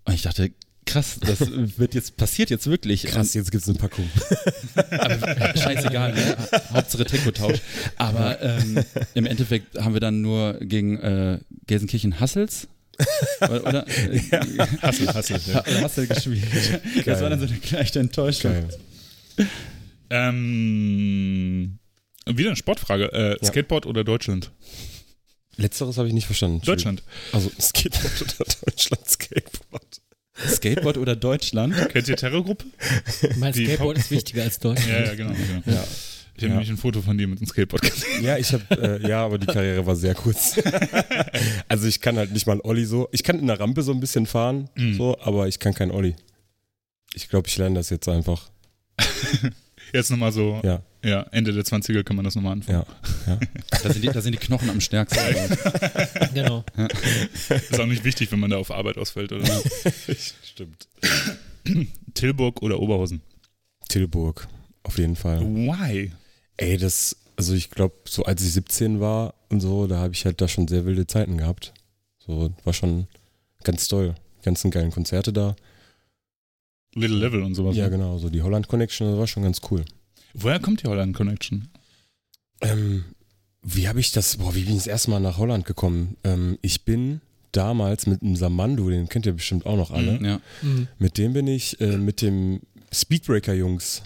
Und 0.04 0.12
ich 0.12 0.20
dachte, 0.20 0.50
krass, 0.84 1.18
das 1.18 1.40
wird 1.78 1.94
jetzt, 1.94 2.18
passiert 2.18 2.50
jetzt 2.50 2.66
wirklich. 2.66 3.04
Krass, 3.04 3.32
jetzt 3.32 3.50
gibt's 3.50 3.68
eine 3.70 3.78
Packung. 3.78 4.04
Aber, 4.90 5.56
scheißegal, 5.56 6.12
ne? 6.14 6.37
Hauptsache 6.75 7.06
Trikottausch. 7.06 7.61
Aber 7.96 8.42
ähm, 8.42 8.84
im 9.14 9.25
Endeffekt 9.25 9.78
haben 9.78 9.94
wir 9.94 10.00
dann 10.00 10.20
nur 10.20 10.58
gegen 10.61 10.99
äh, 10.99 11.38
Gelsenkirchen 11.66 12.20
Hassels 12.20 12.68
oder, 13.40 13.62
oder 13.66 13.87
Hassel, 14.83 15.09
Hassel. 15.09 15.40
Ja. 15.46 15.55
Ha- 15.55 15.64
Hassel 15.81 16.07
gespielt. 16.07 16.42
Das 17.07 17.22
war 17.22 17.31
dann 17.31 17.40
so 17.40 17.46
eine 17.46 17.57
leichte 17.70 17.98
Enttäuschung. 17.98 18.52
Geil. 18.52 19.48
Ähm, 20.11 21.78
wieder 22.26 22.50
eine 22.50 22.56
Sportfrage. 22.56 23.12
Äh, 23.12 23.30
Ja. 23.40 23.48
Skateboard 23.48 23.87
oder 23.87 24.04
Deutschland? 24.04 24.50
Letzteres 25.56 25.98
habe 25.98 26.08
ich 26.08 26.14
nicht 26.14 26.26
verstanden. 26.26 26.61
Deutschland. 26.64 27.02
Also 27.32 27.50
Skateboard 27.61 28.22
oder 28.22 28.44
Deutschland 28.64 29.08
Skateboard. 29.11 30.00
Skateboard 30.48 30.96
oder 30.98 31.14
Deutschland? 31.14 31.74
Kennt 31.90 32.08
ihr 32.08 32.16
Terrorgruppe? 32.16 32.64
Mein 33.37 33.52
Die 33.52 33.66
Skateboard 33.66 33.98
ist 33.98 34.11
wichtiger 34.11 34.42
als 34.44 34.58
Deutsch. 34.58 34.87
Ja, 34.87 35.04
ja, 35.04 35.14
genau. 35.14 35.32
genau. 35.32 35.62
Ja. 35.66 35.85
Ich 36.35 36.42
habe 36.44 36.46
Ja. 36.46 36.48
nämlich 36.54 36.70
ein 36.70 36.78
Foto 36.78 37.02
von 37.02 37.18
dir 37.18 37.28
mit 37.28 37.38
einem 37.38 37.46
Skateboard 37.46 37.82
gesehen. 37.82 38.24
Ja, 38.24 38.38
ich 38.38 38.50
habe, 38.54 38.64
äh, 39.02 39.06
ja, 39.06 39.22
aber 39.26 39.37
die 39.38 39.46
Karriere 39.46 39.85
war 39.87 39.94
sehr 39.94 40.14
kurz. 40.14 40.58
also 41.68 41.87
ich 41.87 42.00
kann 42.00 42.16
halt 42.16 42.32
nicht 42.32 42.46
mal 42.46 42.52
einen 42.54 42.62
Olli 42.62 42.87
so. 42.87 43.08
Ich 43.12 43.22
kann 43.22 43.38
in 43.38 43.46
der 43.46 43.61
Rampe 43.61 43.82
so 43.82 43.92
ein 43.92 44.00
bisschen 44.00 44.24
fahren, 44.24 44.70
Mhm. 44.74 44.94
so, 44.96 45.18
aber 45.20 45.46
ich 45.48 45.58
kann 45.58 45.74
keinen 45.74 45.90
Olli. 45.90 46.16
Ich 47.12 47.28
glaube, 47.28 47.48
ich 47.48 47.58
lerne 47.58 47.74
das 47.74 47.90
jetzt 47.90 48.08
einfach. 48.08 48.50
Jetzt 49.92 50.11
nochmal 50.11 50.33
so, 50.33 50.61
ja. 50.64 50.83
Ja, 51.05 51.22
Ende 51.33 51.52
der 51.52 51.64
20er 51.64 52.05
kann 52.05 52.14
man 52.14 52.24
das 52.24 52.37
nochmal 52.37 52.52
anfangen. 52.52 52.85
ja. 53.26 53.38
Da 53.70 53.92
sind 53.92 54.02
die, 54.05 54.09
da 54.09 54.20
sind 54.20 54.33
die 54.33 54.38
Knochen 54.38 54.70
am 54.70 54.81
stärksten. 54.81 55.18
Genau. 56.35 56.64
Ist 57.48 57.81
auch 57.81 57.87
nicht 57.87 58.05
wichtig, 58.05 58.31
wenn 58.31 58.38
man 58.38 58.50
da 58.50 58.57
auf 58.57 58.70
Arbeit 58.70 58.98
ausfällt, 58.98 59.33
oder? 59.33 59.44
Stimmt. 60.44 60.87
Tilburg 62.14 62.62
oder 62.62 62.78
Oberhausen? 62.78 63.20
Tilburg, 63.88 64.46
auf 64.85 64.96
jeden 64.98 65.16
Fall. 65.16 65.40
Why? 65.40 66.12
Ey, 66.57 66.76
das, 66.76 67.16
also 67.37 67.55
ich 67.55 67.70
glaube, 67.70 67.94
so 68.07 68.24
als 68.24 68.42
ich 68.42 68.52
17 68.52 69.00
war 69.00 69.35
und 69.48 69.61
so, 69.61 69.87
da 69.88 69.98
habe 69.98 70.14
ich 70.14 70.24
halt 70.24 70.40
da 70.40 70.46
schon 70.48 70.68
sehr 70.68 70.85
wilde 70.85 71.07
Zeiten 71.07 71.37
gehabt. 71.37 71.72
So, 72.18 72.52
war 72.64 72.72
schon 72.72 73.09
ganz 73.64 73.88
toll. 73.88 74.14
Die 74.40 74.44
ganzen 74.44 74.70
geilen 74.70 74.92
Konzerte 74.92 75.33
da. 75.33 75.57
Little 76.94 77.18
Level 77.18 77.42
und 77.42 77.55
sowas. 77.55 77.76
Ja, 77.76 77.85
ne? 77.85 77.90
genau, 77.90 78.18
so 78.18 78.28
die 78.28 78.42
Holland 78.42 78.68
Connection, 78.68 79.09
das 79.09 79.18
war 79.18 79.26
schon 79.26 79.42
ganz 79.42 79.61
cool. 79.70 79.85
Woher 80.35 80.61
kommt 80.61 80.83
die 80.83 80.88
Holland 80.88 81.14
Connection? 81.14 81.68
Ähm, 82.61 83.05
wie 83.62 83.88
habe 83.88 84.00
ich 84.00 84.12
das, 84.12 84.37
boah, 84.37 84.55
wie 84.55 84.64
bin 84.64 84.72
ich 84.72 84.81
das 84.81 84.87
erste 84.87 85.11
Mal 85.11 85.20
nach 85.20 85.38
Holland 85.38 85.64
gekommen? 85.64 86.16
Ähm, 86.24 86.59
ich 86.62 86.85
bin 86.85 87.20
damals 87.52 88.07
mit 88.07 88.22
einem 88.22 88.37
Samandu, 88.37 88.90
den 88.90 89.09
kennt 89.09 89.26
ihr 89.26 89.33
bestimmt 89.33 89.66
auch 89.66 89.76
noch 89.76 89.90
alle. 89.90 90.18
Mhm. 90.18 90.24
Ja. 90.24 90.40
Mhm. 90.62 90.88
Mit 90.98 91.18
dem 91.18 91.33
bin 91.33 91.46
ich 91.46 91.81
äh, 91.81 91.96
mit 91.96 92.22
dem 92.22 92.61
Speedbreaker-Jungs 92.92 94.02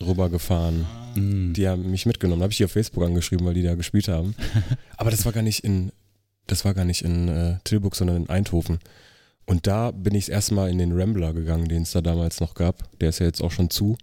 rübergefahren. 0.00 0.86
Mhm. 1.14 1.52
Die 1.52 1.68
haben 1.68 1.90
mich 1.90 2.06
mitgenommen. 2.06 2.42
Habe 2.42 2.52
ich 2.52 2.58
die 2.58 2.64
auf 2.64 2.72
Facebook 2.72 3.04
angeschrieben, 3.04 3.46
weil 3.46 3.54
die 3.54 3.62
da 3.62 3.74
gespielt 3.74 4.08
haben. 4.08 4.34
Aber 4.96 5.10
das 5.10 5.24
war 5.24 5.32
gar 5.32 5.42
nicht 5.42 5.64
in, 5.64 5.92
das 6.46 6.64
war 6.64 6.74
gar 6.74 6.84
nicht 6.84 7.02
in 7.02 7.28
äh, 7.28 7.58
Tilburg, 7.64 7.96
sondern 7.96 8.16
in 8.16 8.28
Eindhoven. 8.28 8.78
Und 9.46 9.66
da 9.66 9.92
bin 9.92 10.14
ich 10.14 10.30
erstmal 10.30 10.70
in 10.70 10.78
den 10.78 10.92
Rambler 10.92 11.32
gegangen, 11.32 11.68
den 11.68 11.82
es 11.82 11.92
da 11.92 12.00
damals 12.02 12.40
noch 12.40 12.54
gab. 12.54 12.88
Der 13.00 13.10
ist 13.10 13.20
ja 13.20 13.26
jetzt 13.26 13.40
auch 13.42 13.52
schon 13.52 13.70
zu. 13.70 13.96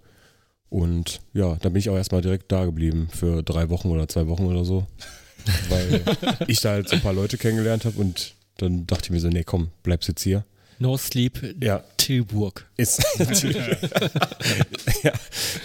Und 0.69 1.19
ja, 1.33 1.55
da 1.61 1.69
bin 1.69 1.77
ich 1.79 1.89
auch 1.89 1.95
erstmal 1.97 2.21
direkt 2.21 2.51
da 2.51 2.65
geblieben 2.65 3.09
für 3.13 3.43
drei 3.43 3.69
Wochen 3.69 3.89
oder 3.89 4.07
zwei 4.07 4.27
Wochen 4.27 4.45
oder 4.45 4.65
so. 4.65 4.87
Weil 5.69 6.01
ich 6.47 6.61
da 6.61 6.71
halt 6.71 6.87
so 6.89 6.95
ein 6.95 7.01
paar 7.01 7.13
Leute 7.13 7.37
kennengelernt 7.37 7.83
habe 7.85 7.99
und 7.99 8.33
dann 8.57 8.87
dachte 8.87 9.05
ich 9.05 9.11
mir 9.11 9.19
so, 9.19 9.27
nee, 9.27 9.43
komm, 9.43 9.69
bleibst 9.83 10.07
jetzt 10.07 10.23
hier. 10.23 10.45
No 10.79 10.97
Sleep 10.97 11.61
Ja, 11.61 11.83
Tilburg. 11.97 12.65
ist 12.77 13.03
ja, 15.03 15.11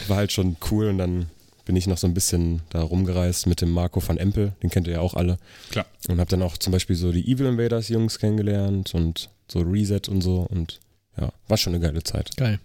war 0.08 0.16
halt 0.16 0.32
schon 0.32 0.56
cool 0.70 0.88
und 0.88 0.98
dann 0.98 1.26
bin 1.64 1.76
ich 1.76 1.86
noch 1.86 1.98
so 1.98 2.06
ein 2.06 2.14
bisschen 2.14 2.62
da 2.70 2.82
rumgereist 2.82 3.46
mit 3.46 3.60
dem 3.60 3.70
Marco 3.70 4.06
van 4.06 4.18
Empel, 4.18 4.52
den 4.62 4.70
kennt 4.70 4.86
ihr 4.86 4.94
ja 4.94 5.00
auch 5.00 5.14
alle. 5.14 5.38
Klar. 5.70 5.86
Und 6.08 6.18
habe 6.18 6.30
dann 6.30 6.42
auch 6.42 6.56
zum 6.58 6.72
Beispiel 6.72 6.96
so 6.96 7.12
die 7.12 7.30
Evil 7.30 7.46
Invaders 7.46 7.88
Jungs 7.88 8.18
kennengelernt 8.18 8.94
und 8.94 9.30
so 9.50 9.60
Reset 9.60 10.02
und 10.08 10.20
so 10.20 10.40
und 10.42 10.80
ja, 11.18 11.32
war 11.48 11.56
schon 11.56 11.74
eine 11.74 11.82
geile 11.84 12.02
Zeit. 12.02 12.36
Geil. 12.36 12.60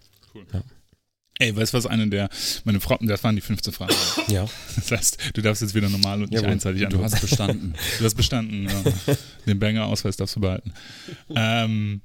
Ey, 1.39 1.55
weißt 1.55 1.73
du 1.73 1.77
was? 1.77 1.87
Eine 1.87 2.07
der, 2.07 2.29
meine 2.63 2.79
Frau, 2.79 2.97
das 3.01 3.23
waren 3.23 3.35
die 3.35 3.41
15 3.41 3.73
Fragen. 3.73 3.93
Ja, 4.27 4.47
Das 4.75 4.91
heißt, 4.91 5.17
du 5.33 5.41
darfst 5.41 5.61
jetzt 5.63 5.73
wieder 5.73 5.89
normal 5.89 6.21
und 6.21 6.29
nicht 6.29 6.39
Jawohl. 6.39 6.51
einseitig 6.53 6.81
Du 6.81 6.85
antworten. 6.87 7.11
hast 7.13 7.21
bestanden. 7.21 7.73
Du 7.99 8.05
hast 8.05 8.15
bestanden. 8.15 8.69
Ja. 8.69 9.15
Den 9.47 9.59
Banger-Ausweis 9.59 10.15
darfst 10.15 10.35
du 10.35 10.41
behalten. 10.41 10.73
Ähm, 11.35 12.01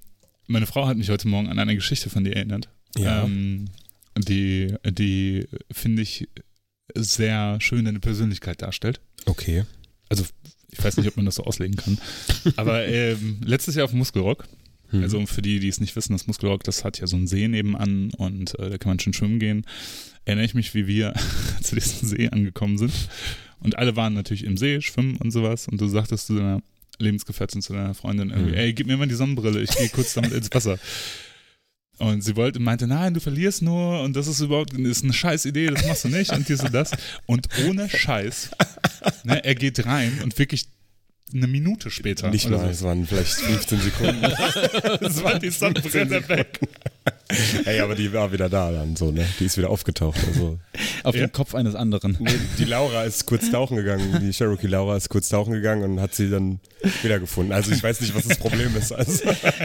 meine 0.46 0.66
Frau 0.66 0.86
hat 0.86 0.96
mich 0.96 1.10
heute 1.10 1.28
Morgen 1.28 1.48
an 1.48 1.58
eine 1.58 1.74
Geschichte 1.74 2.08
von 2.08 2.24
dir 2.24 2.34
erinnert. 2.36 2.68
ja. 2.96 3.24
Ähm, 3.24 3.66
die, 4.16 4.74
die 4.84 5.46
finde 5.70 6.02
ich, 6.02 6.26
sehr 6.96 7.60
schön 7.60 7.84
deine 7.84 8.00
Persönlichkeit 8.00 8.62
darstellt. 8.62 9.00
okay. 9.26 9.64
Also, 10.08 10.24
ich 10.72 10.82
weiß 10.82 10.96
nicht, 10.96 11.06
ob 11.06 11.16
man 11.16 11.26
das 11.26 11.34
so 11.36 11.44
auslegen 11.44 11.76
kann. 11.76 11.98
Aber 12.56 12.84
ähm, 12.86 13.40
letztes 13.44 13.74
Jahr 13.74 13.84
auf 13.84 13.90
dem 13.90 13.98
Muskelrock, 13.98 14.48
Hm. 14.90 15.02
also 15.02 15.26
für 15.26 15.42
die, 15.42 15.60
die 15.60 15.68
es 15.68 15.80
nicht 15.80 15.94
wissen, 15.96 16.12
das 16.12 16.26
Muskelrock, 16.26 16.64
das 16.64 16.84
hat 16.84 16.98
ja 16.98 17.06
so 17.06 17.16
einen 17.16 17.26
See 17.26 17.46
nebenan 17.48 18.10
und 18.16 18.58
äh, 18.58 18.70
da 18.70 18.78
kann 18.78 18.90
man 18.90 19.00
schön 19.00 19.12
schwimmen 19.12 19.38
gehen. 19.38 19.66
Erinnere 20.24 20.46
ich 20.46 20.54
mich, 20.54 20.74
wie 20.74 20.86
wir 20.86 21.14
zu 21.62 21.74
diesem 21.74 22.08
See 22.08 22.28
angekommen 22.28 22.78
sind. 22.78 22.92
Und 23.60 23.76
alle 23.76 23.96
waren 23.96 24.14
natürlich 24.14 24.44
im 24.44 24.56
See, 24.56 24.80
schwimmen 24.80 25.16
und 25.16 25.30
sowas. 25.32 25.66
Und 25.68 25.80
du 25.80 25.88
sagtest 25.88 26.26
zu 26.28 26.36
deiner 26.36 26.62
Lebensgefährtin, 26.98 27.60
zu 27.62 27.72
deiner 27.72 27.94
Freundin 27.94 28.30
irgendwie, 28.30 28.52
Mhm. 28.52 28.56
ey, 28.58 28.72
gib 28.72 28.86
mir 28.86 28.96
mal 28.96 29.08
die 29.08 29.14
Sonnenbrille, 29.14 29.60
ich 29.62 29.70
gehe 29.70 29.88
kurz 29.88 30.14
damit 30.14 30.32
ins 30.32 30.52
Wasser. 30.52 30.78
Und 31.98 32.22
sie 32.22 32.36
wollte, 32.36 32.60
meinte, 32.60 32.86
nein, 32.86 33.12
du 33.14 33.20
verlierst 33.20 33.60
nur 33.62 34.02
und 34.02 34.14
das 34.14 34.28
ist 34.28 34.40
überhaupt 34.40 34.72
ist 34.72 35.02
eine 35.02 35.12
scheiß 35.12 35.46
Idee, 35.46 35.66
das 35.66 35.84
machst 35.86 36.04
du 36.04 36.08
nicht 36.08 36.32
und 36.32 36.48
dies 36.48 36.62
und 36.62 36.72
das. 36.72 36.92
Und 37.26 37.48
ohne 37.66 37.88
Scheiß, 37.88 38.50
ne, 39.24 39.44
er 39.44 39.54
geht 39.56 39.84
rein 39.84 40.12
und 40.22 40.38
wirklich 40.38 40.68
eine 41.34 41.46
Minute 41.46 41.90
später. 41.90 42.30
Nicht 42.30 42.48
mal, 42.48 42.58
so, 42.60 42.66
es 42.66 42.82
waren 42.82 43.06
vielleicht 43.06 43.32
15 43.34 43.80
Sekunden. 43.80 44.20
das 45.00 45.22
war 45.22 45.38
die 45.38 45.50
Sonnenbrille 45.50 46.28
weg. 46.28 46.58
Ey, 47.66 47.80
aber 47.80 47.94
die 47.94 48.10
war 48.12 48.32
wieder 48.32 48.48
da 48.48 48.72
dann 48.72 48.96
so, 48.96 49.10
ne? 49.10 49.26
Die 49.38 49.44
ist 49.44 49.58
wieder 49.58 49.68
aufgetaucht. 49.68 50.18
Also, 50.26 50.58
Auf 51.04 51.14
Ja. 51.14 51.26
dem 51.26 51.32
Kopf 51.32 51.54
eines 51.54 51.74
anderen. 51.74 52.16
nee, 52.20 52.30
die 52.58 52.64
Laura 52.64 53.04
ist 53.04 53.26
kurz 53.26 53.50
tauchen 53.50 53.76
gegangen, 53.76 54.18
die 54.22 54.30
Cherokee 54.32 54.66
Laura 54.66 54.96
ist 54.96 55.10
kurz 55.10 55.28
tauchen 55.28 55.52
gegangen 55.52 55.82
und 55.84 56.00
hat 56.00 56.14
sie 56.14 56.30
dann 56.30 56.60
wiedergefunden. 57.02 57.52
Also 57.52 57.72
ich 57.72 57.82
weiß 57.82 58.00
nicht, 58.00 58.14
was 58.14 58.26
das 58.26 58.38
Problem 58.38 58.74
ist. 58.76 58.92
Also, 58.92 59.24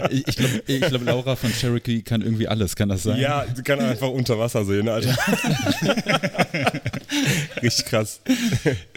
Ich, 0.09 0.27
ich 0.27 0.35
glaube, 0.35 0.63
ich 0.67 0.81
glaub, 0.81 1.05
Laura 1.05 1.35
von 1.37 1.51
Cherokee 1.53 2.01
kann 2.01 2.21
irgendwie 2.21 2.47
alles, 2.49 2.75
kann 2.75 2.89
das 2.89 3.03
sein? 3.03 3.19
ja, 3.19 3.45
sie 3.55 3.63
kann 3.63 3.79
einfach 3.79 4.09
unter 4.09 4.37
Wasser 4.37 4.65
sehen, 4.65 4.89
Alter. 4.89 5.15
Richtig 7.61 7.85
krass. 7.85 8.21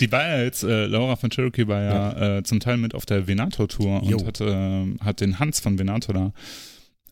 Die 0.00 0.10
war 0.12 0.26
ja 0.26 0.42
jetzt, 0.42 0.62
äh, 0.62 0.86
Laura 0.86 1.16
von 1.16 1.30
Cherokee 1.30 1.66
war 1.66 1.82
ja, 1.82 2.38
Äh, 2.38 2.42
zum 2.42 2.60
Teil 2.60 2.76
mit 2.76 2.94
auf 2.94 3.06
der 3.06 3.26
Venator-Tour 3.26 4.02
und 4.02 4.26
hat, 4.26 4.40
äh, 4.40 4.86
hat 5.04 5.20
den 5.20 5.38
Hans 5.38 5.60
von 5.60 5.78
Venator 5.78 6.14
da 6.14 6.32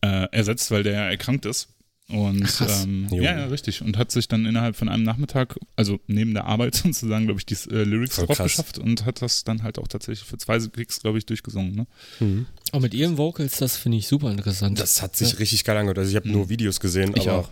äh, 0.01 0.27
ersetzt, 0.31 0.71
weil 0.71 0.83
der 0.83 0.93
ja 0.93 1.09
erkrankt 1.09 1.45
ist. 1.45 1.69
Und 2.07 2.43
Krass. 2.43 2.83
ähm, 2.83 3.07
ja, 3.09 3.35
ja, 3.35 3.45
richtig. 3.47 3.81
Und 3.81 3.97
hat 3.97 4.11
sich 4.11 4.27
dann 4.27 4.45
innerhalb 4.45 4.75
von 4.75 4.89
einem 4.89 5.01
Nachmittag, 5.01 5.57
also 5.75 5.99
neben 6.05 6.35
der 6.35 6.45
Arbeit 6.45 6.75
sozusagen, 6.83 7.25
glaube 7.25 7.39
ich, 7.39 7.47
die 7.47 7.55
äh, 7.71 7.83
Lyrics 7.83 8.15
Voll 8.17 8.27
drauf 8.27 8.37
krass. 8.37 8.51
geschafft 8.51 8.77
und 8.77 9.05
hat 9.05 9.23
das 9.23 9.43
dann 9.43 9.63
halt 9.63 9.79
auch 9.79 9.87
tatsächlich 9.87 10.27
für 10.27 10.37
zwei 10.37 10.59
Klicks, 10.59 11.01
glaube 11.01 11.17
ich, 11.17 11.25
durchgesungen. 11.25 11.73
Ne? 11.75 11.87
Mhm. 12.19 12.45
Auch 12.73 12.81
mit 12.81 12.93
ihren 12.93 13.17
Vocals, 13.17 13.57
das 13.57 13.75
finde 13.77 13.97
ich 13.97 14.07
super 14.07 14.29
interessant. 14.29 14.79
Das 14.79 15.01
hat 15.01 15.15
sich 15.15 15.39
richtig 15.39 15.63
geil 15.63 15.77
angehört. 15.77 15.97
Also 15.97 16.11
ich 16.11 16.15
habe 16.15 16.29
nur 16.29 16.47
Videos 16.49 16.79
gesehen, 16.79 17.11
Ich 17.15 17.27
aber 17.27 17.39
auch. 17.39 17.49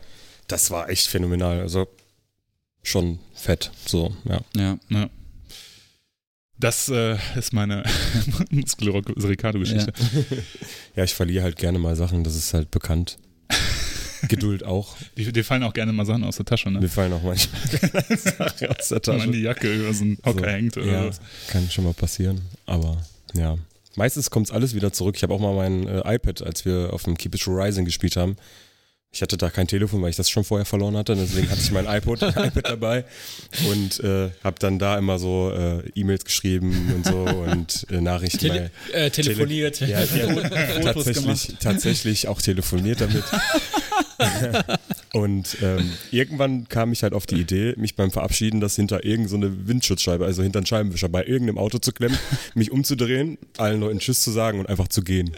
das 0.47 0.69
war 0.69 0.87
echt 0.87 1.07
phänomenal. 1.07 1.59
Also 1.59 1.87
schon 2.84 3.19
fett. 3.34 3.72
So, 3.86 4.15
ja. 4.26 4.41
Ja. 4.56 4.78
Ja. 4.89 5.10
Das 6.60 6.88
äh, 6.89 7.17
ist 7.36 7.52
meine 7.52 7.84
Muskel-Ricardo-Geschichte. 8.52 9.91
Ja, 10.96 11.04
ich 11.04 11.13
verliere 11.13 11.43
halt 11.43 11.58
gerne 11.58 11.80
mal 11.80 11.96
Sachen, 11.96 12.24
das 12.24 12.36
ist 12.36 12.54
halt 12.54 12.72
bekannt. 12.72 13.17
Geduld 14.30 14.63
auch. 14.63 14.96
Die, 15.17 15.30
dir 15.34 15.43
fallen 15.43 15.63
auch 15.63 15.74
gerne 15.74 15.91
mal 15.91 16.06
Sachen 16.06 16.24
aus 16.24 16.38
der 16.38 16.46
Tasche, 16.46 16.72
ne? 16.72 16.80
Mir 16.80 16.88
fallen 16.88 17.12
auch 17.12 17.24
manchmal 17.24 17.60
Sachen 18.17 18.67
aus 18.69 18.88
der 18.89 19.02
Wenn 19.06 19.17
man 19.17 19.19
Tasche. 19.19 19.32
die 19.32 19.41
Jacke 19.41 19.74
über 19.74 19.93
so 19.93 20.04
einen 20.06 20.17
Hocker 20.26 20.39
So, 20.39 20.46
hängt 20.46 20.78
oder 20.78 20.86
ja, 20.86 21.08
was. 21.08 21.19
kann 21.50 21.69
schon 21.69 21.84
mal 21.84 21.93
passieren. 21.93 22.41
Aber 22.65 23.02
ja. 23.34 23.58
Meistens 23.96 24.30
kommt 24.32 24.48
es 24.48 24.52
alles 24.54 24.74
wieder 24.74 24.93
zurück. 24.93 25.15
Ich 25.17 25.24
habe 25.24 25.34
auch 25.34 25.39
mal 25.41 25.54
mein 25.54 25.88
äh, 25.88 26.15
iPad, 26.15 26.41
als 26.43 26.63
wir 26.63 26.93
auf 26.93 27.04
dem 27.04 27.17
Keep 27.17 27.36
It 27.36 27.41
True 27.41 27.62
Rising 27.63 27.84
gespielt 27.86 28.15
haben. 28.15 28.38
Ich 29.15 29.21
hatte 29.21 29.38
da 29.38 29.52
kein 29.52 29.67
Telefon, 29.67 30.02
weil 30.02 30.10
ich 30.10 30.15
das 30.15 30.28
schon 30.28 30.43
vorher 30.43 30.65
verloren 30.65 30.97
hatte. 30.97 31.15
Deswegen 31.15 31.47
hatte 31.52 31.62
ich 31.62 31.71
mein 31.71 31.86
iPod, 31.86 32.21
iPad 32.23 32.63
dabei 32.63 33.06
und 33.69 33.99
äh, 33.99 34.32
habe 34.43 34.56
dann 34.58 34.80
da 34.80 34.97
immer 34.97 35.19
so 35.19 35.52
äh, 35.56 35.88
E-Mails 35.93 36.26
geschrieben 36.26 36.91
und 36.95 37.06
so 37.06 37.19
und 37.23 37.86
äh, 37.91 38.02
Nachrichten. 38.02 38.39
Tele 38.39 38.71
äh, 38.91 39.12
telefoniert. 39.12 39.80
Ja, 39.82 40.04
ja 40.04 40.84
tatsächlich, 40.84 41.56
tatsächlich 41.60 42.28
auch 42.28 42.41
telefoniert 42.41 43.02
damit. 43.02 43.23
Und 45.13 45.58
ähm, 45.62 45.91
irgendwann 46.10 46.67
kam 46.69 46.91
ich 46.91 47.04
halt 47.04 47.13
auf 47.13 47.28
die 47.28 47.36
Idee, 47.36 47.76
mich 47.78 47.95
beim 47.95 48.10
Verabschieden 48.10 48.60
das 48.60 48.76
hinter 48.76 49.06
irgendeine 49.06 49.49
so 49.49 49.67
Windschutzscheibe, 49.67 50.26
also 50.26 50.41
hinter 50.41 50.60
einen 50.60 50.65
Scheibenwischer 50.65 51.08
bei 51.08 51.23
irgendeinem 51.23 51.60
Auto 51.60 51.78
zu 51.78 51.91
klemmen, 51.91 52.17
mich 52.56 52.71
umzudrehen, 52.71 53.38
allen 53.58 53.80
Leuten 53.80 53.99
Tschüss 53.99 54.23
zu 54.23 54.32
sagen 54.32 54.60
und 54.60 54.67
einfach 54.69 54.88
zu 54.88 55.04
gehen. 55.04 55.36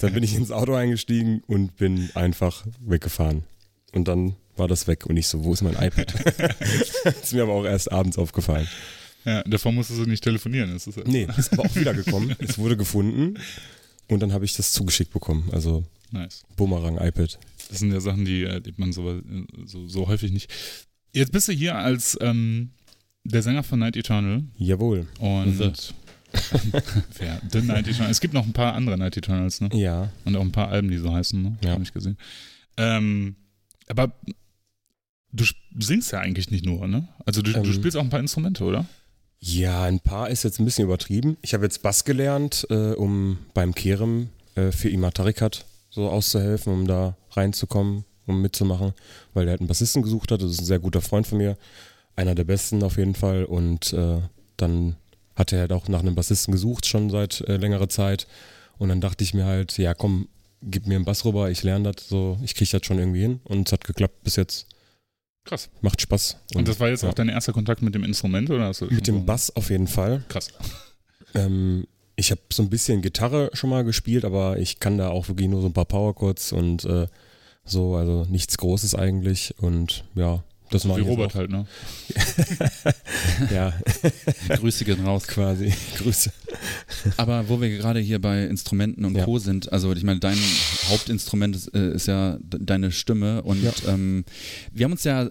Dann 0.00 0.12
bin 0.12 0.22
ich 0.22 0.36
ins 0.36 0.52
Auto 0.52 0.74
eingestiegen 0.74 1.42
und 1.48 1.76
bin 1.76 2.10
einfach 2.14 2.64
weggefahren. 2.80 3.44
Und 3.92 4.08
dann 4.08 4.36
war 4.56 4.68
das 4.68 4.86
weg 4.86 5.06
und 5.06 5.16
ich 5.16 5.26
so, 5.26 5.44
wo 5.44 5.52
ist 5.52 5.62
mein 5.62 5.74
iPad? 5.74 6.14
ist 7.22 7.32
mir 7.34 7.42
aber 7.42 7.52
auch 7.52 7.64
erst 7.64 7.92
abends 7.92 8.18
aufgefallen. 8.18 8.68
Ja, 9.24 9.42
davor 9.42 9.72
musstest 9.72 10.00
du 10.00 10.04
nicht 10.06 10.22
telefonieren. 10.22 10.72
Das 10.72 10.86
ist 10.86 10.96
ja 10.96 11.02
Nee, 11.06 11.26
ist 11.36 11.52
aber 11.52 11.64
auch 11.64 11.74
wiedergekommen. 11.74 12.34
Es 12.38 12.58
wurde 12.58 12.76
gefunden 12.76 13.38
und 14.08 14.20
dann 14.20 14.32
habe 14.32 14.44
ich 14.44 14.54
das 14.56 14.72
zugeschickt 14.72 15.12
bekommen. 15.12 15.48
Also 15.52 15.84
nice. 16.12 16.44
Bumerang 16.56 16.96
iPad. 16.98 17.38
Das 17.68 17.80
sind 17.80 17.92
ja 17.92 18.00
Sachen, 18.00 18.24
die 18.24 18.44
erlebt 18.44 18.78
man 18.78 18.92
so, 18.92 19.20
so, 19.64 19.88
so 19.88 20.06
häufig 20.06 20.32
nicht. 20.32 20.50
Jetzt 21.12 21.32
bist 21.32 21.48
du 21.48 21.52
hier 21.52 21.76
als 21.76 22.16
ähm, 22.20 22.70
der 23.24 23.42
Sänger 23.42 23.62
von 23.62 23.80
Night 23.80 23.96
Eternal 23.96 24.44
Jawohl. 24.56 25.06
und 25.18 25.58
The. 25.58 25.72
The 27.50 27.62
Night 27.62 27.88
Eternal. 27.88 28.10
Es 28.10 28.20
gibt 28.20 28.34
noch 28.34 28.46
ein 28.46 28.52
paar 28.52 28.74
andere 28.74 28.96
Night 28.96 29.16
Eternals, 29.16 29.60
ne? 29.60 29.70
Ja. 29.72 30.12
Und 30.24 30.36
auch 30.36 30.42
ein 30.42 30.52
paar 30.52 30.68
Alben, 30.68 30.90
die 30.90 30.98
so 30.98 31.12
heißen, 31.12 31.40
ne? 31.40 31.56
Ja. 31.64 31.70
Habe 31.70 31.82
ich 31.82 31.92
gesehen. 31.92 32.16
Ähm, 32.76 33.36
aber 33.88 34.12
du 35.32 35.44
singst 35.78 36.12
ja 36.12 36.20
eigentlich 36.20 36.50
nicht 36.50 36.64
nur, 36.64 36.86
ne? 36.86 37.08
Also 37.24 37.42
du, 37.42 37.52
du 37.52 37.58
Ähm. 37.60 37.72
spielst 37.72 37.96
auch 37.96 38.02
ein 38.02 38.10
paar 38.10 38.20
Instrumente, 38.20 38.64
oder? 38.64 38.86
Ja, 39.38 39.84
ein 39.84 40.00
paar 40.00 40.30
ist 40.30 40.44
jetzt 40.44 40.58
ein 40.58 40.64
bisschen 40.64 40.84
übertrieben. 40.84 41.36
Ich 41.42 41.54
habe 41.54 41.64
jetzt 41.64 41.82
Bass 41.82 42.04
gelernt, 42.04 42.66
äh, 42.70 42.92
um 42.92 43.38
beim 43.54 43.74
Kerem 43.74 44.30
äh, 44.54 44.72
für 44.72 44.88
Ima 44.88 45.10
Tarikat 45.10 45.66
so 45.90 46.08
auszuhelfen, 46.08 46.72
um 46.72 46.86
da 46.86 47.16
reinzukommen, 47.32 48.04
um 48.26 48.40
mitzumachen, 48.40 48.92
weil 49.34 49.44
der 49.44 49.52
halt 49.52 49.60
einen 49.60 49.68
Bassisten 49.68 50.02
gesucht 50.02 50.30
hat. 50.32 50.42
Das 50.42 50.50
ist 50.50 50.60
ein 50.60 50.64
sehr 50.66 50.78
guter 50.78 51.02
Freund 51.02 51.26
von 51.26 51.38
mir, 51.38 51.56
einer 52.16 52.34
der 52.34 52.44
besten 52.44 52.82
auf 52.82 52.96
jeden 52.96 53.14
Fall. 53.14 53.44
Und 53.44 53.92
äh, 53.92 54.20
dann 54.56 54.96
hat 55.34 55.52
er 55.52 55.60
halt 55.60 55.72
auch 55.72 55.86
nach 55.88 56.00
einem 56.00 56.14
Bassisten 56.14 56.52
gesucht, 56.52 56.86
schon 56.86 57.10
seit 57.10 57.42
äh, 57.42 57.56
längerer 57.58 57.88
Zeit. 57.90 58.26
Und 58.78 58.88
dann 58.88 59.00
dachte 59.02 59.22
ich 59.22 59.34
mir 59.34 59.44
halt, 59.44 59.76
ja 59.78 59.92
komm, 59.94 60.28
gib 60.62 60.86
mir 60.86 60.96
einen 60.96 61.04
Bass 61.04 61.24
rüber, 61.24 61.50
ich 61.50 61.62
lerne 61.62 61.92
das 61.92 62.08
so, 62.08 62.38
ich 62.42 62.54
kriege 62.54 62.70
das 62.70 62.86
schon 62.86 62.98
irgendwie 62.98 63.22
hin. 63.22 63.40
Und 63.44 63.68
es 63.68 63.72
hat 63.72 63.84
geklappt 63.84 64.22
bis 64.22 64.36
jetzt. 64.36 64.66
Krass. 65.44 65.70
Macht 65.80 66.00
Spaß. 66.00 66.38
Und, 66.54 66.66
das 66.66 66.80
war 66.80 66.88
jetzt 66.88 67.02
ja. 67.02 67.08
auch 67.08 67.14
dein 67.14 67.28
erster 67.28 67.52
Kontakt 67.52 67.80
mit 67.80 67.94
dem 67.94 68.02
Instrument, 68.02 68.50
oder? 68.50 68.64
Hast 68.64 68.80
du 68.80 68.86
Mit 68.86 69.06
dem 69.06 69.20
so- 69.20 69.24
Bass 69.24 69.54
auf 69.54 69.70
jeden 69.70 69.86
Fall. 69.86 70.24
Krass. 70.28 70.48
Ähm, 71.34 71.86
ich 72.14 72.30
habe 72.30 72.40
so 72.50 72.62
ein 72.62 72.70
bisschen 72.70 73.02
Gitarre 73.02 73.50
schon 73.52 73.68
mal 73.68 73.84
gespielt, 73.84 74.24
aber 74.24 74.58
ich 74.58 74.80
kann 74.80 74.96
da 74.96 75.10
auch 75.10 75.28
wirklich 75.28 75.48
nur 75.48 75.60
so 75.60 75.66
ein 75.66 75.74
paar 75.74 75.84
Powerchords 75.84 76.52
und 76.52 76.84
äh, 76.86 77.08
so, 77.64 77.96
also 77.96 78.24
nichts 78.30 78.56
Großes 78.56 78.94
eigentlich. 78.94 79.54
Und 79.58 80.04
ja, 80.14 80.42
das 80.70 80.84
mache 80.84 80.98
Wie 80.98 81.02
Robert 81.08 81.32
auch. 81.32 81.34
halt, 81.36 81.50
ne? 81.50 81.66
Ja, 83.52 83.72
Grüße 84.48 84.84
gehen 84.84 85.04
raus. 85.04 85.26
quasi. 85.26 85.72
Grüße. 85.98 86.30
Aber 87.16 87.48
wo 87.48 87.60
wir 87.60 87.70
gerade 87.76 88.00
hier 88.00 88.20
bei 88.20 88.44
Instrumenten 88.44 89.04
und 89.04 89.14
Ja. 89.16 89.24
Co. 89.24 89.38
sind, 89.38 89.72
also 89.72 89.92
ich 89.92 90.02
meine, 90.02 90.20
dein 90.20 90.38
Hauptinstrument 90.88 91.56
ist, 91.56 91.74
äh, 91.74 91.92
ist 91.94 92.06
ja 92.06 92.38
de- 92.40 92.60
deine 92.62 92.92
Stimme 92.92 93.42
und 93.42 93.62
Ja. 93.62 93.72
ähm, 93.88 94.24
wir 94.72 94.84
haben 94.84 94.92
uns 94.92 95.04
ja 95.04 95.30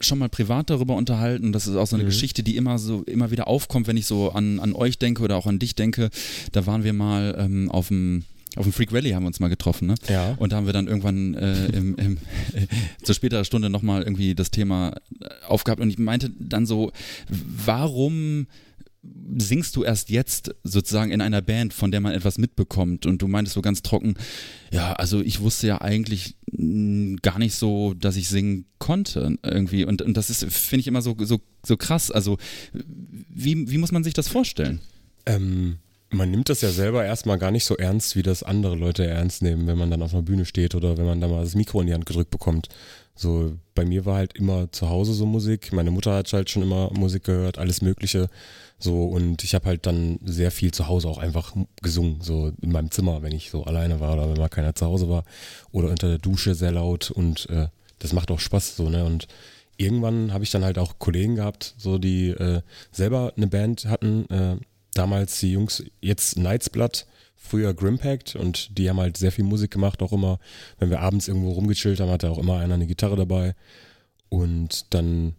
schon 0.00 0.18
mal 0.18 0.28
privat 0.30 0.70
darüber 0.70 0.96
unterhalten. 0.96 1.52
Das 1.52 1.66
ist 1.66 1.76
auch 1.76 1.86
so 1.86 1.96
eine 1.96 2.04
Mhm. 2.04 2.08
Geschichte, 2.08 2.42
die 2.42 2.56
immer 2.56 2.78
so 2.78 3.02
immer 3.02 3.30
wieder 3.30 3.48
aufkommt, 3.48 3.86
wenn 3.86 3.96
ich 3.98 4.06
so 4.06 4.30
an, 4.30 4.58
an 4.60 4.72
euch 4.74 4.98
denke 4.98 5.22
oder 5.22 5.36
auch 5.36 5.46
an 5.46 5.58
dich 5.58 5.74
denke. 5.74 6.08
Da 6.52 6.64
waren 6.66 6.84
wir 6.84 6.92
mal 6.94 7.36
ähm, 7.38 7.70
auf 7.70 7.88
dem 7.88 8.24
auf 8.56 8.64
dem 8.64 8.72
Freak 8.72 8.92
Rally 8.92 9.10
haben 9.10 9.22
wir 9.22 9.28
uns 9.28 9.40
mal 9.40 9.48
getroffen, 9.48 9.86
ne? 9.86 9.94
Ja. 10.08 10.34
Und 10.38 10.52
da 10.52 10.56
haben 10.56 10.66
wir 10.66 10.72
dann 10.72 10.88
irgendwann 10.88 11.34
äh, 11.34 11.66
im, 11.66 11.94
im, 11.96 12.16
äh, 12.52 12.66
zu 13.02 13.14
späterer 13.14 13.44
Stunde 13.44 13.70
nochmal 13.70 14.02
irgendwie 14.02 14.34
das 14.34 14.50
Thema 14.50 14.94
äh, 15.20 15.28
aufgehabt. 15.46 15.80
Und 15.80 15.90
ich 15.90 15.98
meinte 15.98 16.30
dann 16.38 16.66
so, 16.66 16.92
warum 17.28 18.46
singst 19.38 19.76
du 19.76 19.84
erst 19.84 20.10
jetzt 20.10 20.54
sozusagen 20.62 21.10
in 21.10 21.20
einer 21.20 21.40
Band, 21.40 21.72
von 21.72 21.90
der 21.90 22.00
man 22.00 22.12
etwas 22.12 22.38
mitbekommt? 22.38 23.06
Und 23.06 23.22
du 23.22 23.28
meintest 23.28 23.54
so 23.54 23.62
ganz 23.62 23.82
trocken, 23.82 24.14
ja, 24.72 24.92
also 24.94 25.20
ich 25.20 25.40
wusste 25.40 25.68
ja 25.68 25.80
eigentlich 25.80 26.36
mh, 26.50 27.18
gar 27.22 27.38
nicht 27.38 27.54
so, 27.54 27.94
dass 27.94 28.16
ich 28.16 28.28
singen 28.28 28.66
konnte 28.78 29.38
irgendwie. 29.44 29.84
Und, 29.84 30.02
und 30.02 30.16
das 30.16 30.28
ist, 30.28 30.44
finde 30.52 30.80
ich 30.80 30.88
immer 30.88 31.02
so, 31.02 31.16
so, 31.20 31.40
so 31.64 31.76
krass. 31.76 32.10
Also 32.10 32.36
wie, 32.72 33.70
wie 33.70 33.78
muss 33.78 33.92
man 33.92 34.04
sich 34.04 34.14
das 34.14 34.28
vorstellen? 34.28 34.80
Ähm, 35.26 35.78
man 36.10 36.30
nimmt 36.30 36.48
das 36.48 36.60
ja 36.60 36.70
selber 36.70 37.04
erstmal 37.04 37.38
gar 37.38 37.50
nicht 37.50 37.64
so 37.64 37.76
ernst, 37.76 38.16
wie 38.16 38.22
das 38.22 38.42
andere 38.42 38.74
Leute 38.74 39.06
ernst 39.06 39.42
nehmen, 39.42 39.66
wenn 39.66 39.78
man 39.78 39.90
dann 39.90 40.02
auf 40.02 40.12
einer 40.12 40.22
Bühne 40.22 40.44
steht 40.44 40.74
oder 40.74 40.96
wenn 40.96 41.06
man 41.06 41.20
da 41.20 41.28
mal 41.28 41.42
das 41.42 41.54
Mikro 41.54 41.80
in 41.80 41.86
die 41.86 41.94
Hand 41.94 42.06
gedrückt 42.06 42.30
bekommt. 42.30 42.68
So, 43.14 43.52
bei 43.74 43.84
mir 43.84 44.06
war 44.06 44.16
halt 44.16 44.36
immer 44.36 44.72
zu 44.72 44.88
Hause 44.88 45.12
so 45.12 45.26
Musik. 45.26 45.72
Meine 45.72 45.90
Mutter 45.90 46.14
hat 46.14 46.32
halt 46.32 46.50
schon 46.50 46.62
immer 46.62 46.90
Musik 46.92 47.24
gehört, 47.24 47.58
alles 47.58 47.82
Mögliche. 47.82 48.28
So, 48.78 49.04
und 49.04 49.44
ich 49.44 49.54
habe 49.54 49.66
halt 49.66 49.86
dann 49.86 50.18
sehr 50.24 50.50
viel 50.50 50.72
zu 50.72 50.88
Hause 50.88 51.08
auch 51.08 51.18
einfach 51.18 51.54
gesungen, 51.82 52.20
so 52.22 52.52
in 52.62 52.72
meinem 52.72 52.90
Zimmer, 52.90 53.22
wenn 53.22 53.32
ich 53.32 53.50
so 53.50 53.64
alleine 53.64 54.00
war 54.00 54.14
oder 54.14 54.30
wenn 54.30 54.38
mal 54.38 54.48
keiner 54.48 54.74
zu 54.74 54.86
Hause 54.86 55.08
war. 55.08 55.24
Oder 55.70 55.90
unter 55.90 56.08
der 56.08 56.18
Dusche 56.18 56.54
sehr 56.54 56.72
laut 56.72 57.10
und 57.10 57.48
äh, 57.50 57.68
das 57.98 58.14
macht 58.14 58.30
auch 58.30 58.40
Spaß, 58.40 58.76
so, 58.76 58.88
ne? 58.88 59.04
Und 59.04 59.28
irgendwann 59.76 60.32
habe 60.32 60.44
ich 60.44 60.50
dann 60.50 60.64
halt 60.64 60.78
auch 60.78 60.98
Kollegen 60.98 61.36
gehabt, 61.36 61.74
so 61.76 61.98
die 61.98 62.28
äh, 62.30 62.62
selber 62.90 63.34
eine 63.36 63.46
Band 63.46 63.84
hatten. 63.84 64.28
Äh, 64.30 64.56
damals 64.94 65.40
die 65.40 65.52
Jungs, 65.52 65.82
jetzt 66.00 66.36
Nightsblood, 66.36 67.06
früher 67.36 67.74
Grimpact 67.74 68.36
und 68.36 68.78
die 68.78 68.88
haben 68.88 69.00
halt 69.00 69.16
sehr 69.16 69.32
viel 69.32 69.44
Musik 69.44 69.70
gemacht, 69.70 70.02
auch 70.02 70.12
immer, 70.12 70.38
wenn 70.78 70.90
wir 70.90 71.00
abends 71.00 71.28
irgendwo 71.28 71.52
rumgechillt 71.52 72.00
haben, 72.00 72.10
hatte 72.10 72.30
auch 72.30 72.38
immer 72.38 72.58
einer 72.58 72.74
eine 72.74 72.86
Gitarre 72.86 73.16
dabei. 73.16 73.54
Und 74.28 74.94
dann, 74.94 75.34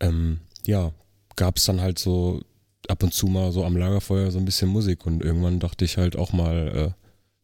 ähm, 0.00 0.40
ja, 0.66 0.92
gab 1.36 1.58
es 1.58 1.64
dann 1.64 1.80
halt 1.80 1.98
so 1.98 2.40
ab 2.88 3.02
und 3.02 3.12
zu 3.12 3.26
mal 3.26 3.52
so 3.52 3.64
am 3.64 3.76
Lagerfeuer 3.76 4.30
so 4.30 4.38
ein 4.38 4.44
bisschen 4.44 4.68
Musik 4.68 5.06
und 5.06 5.22
irgendwann 5.22 5.60
dachte 5.60 5.84
ich 5.84 5.96
halt 5.96 6.16
auch 6.16 6.32
mal, 6.32 6.94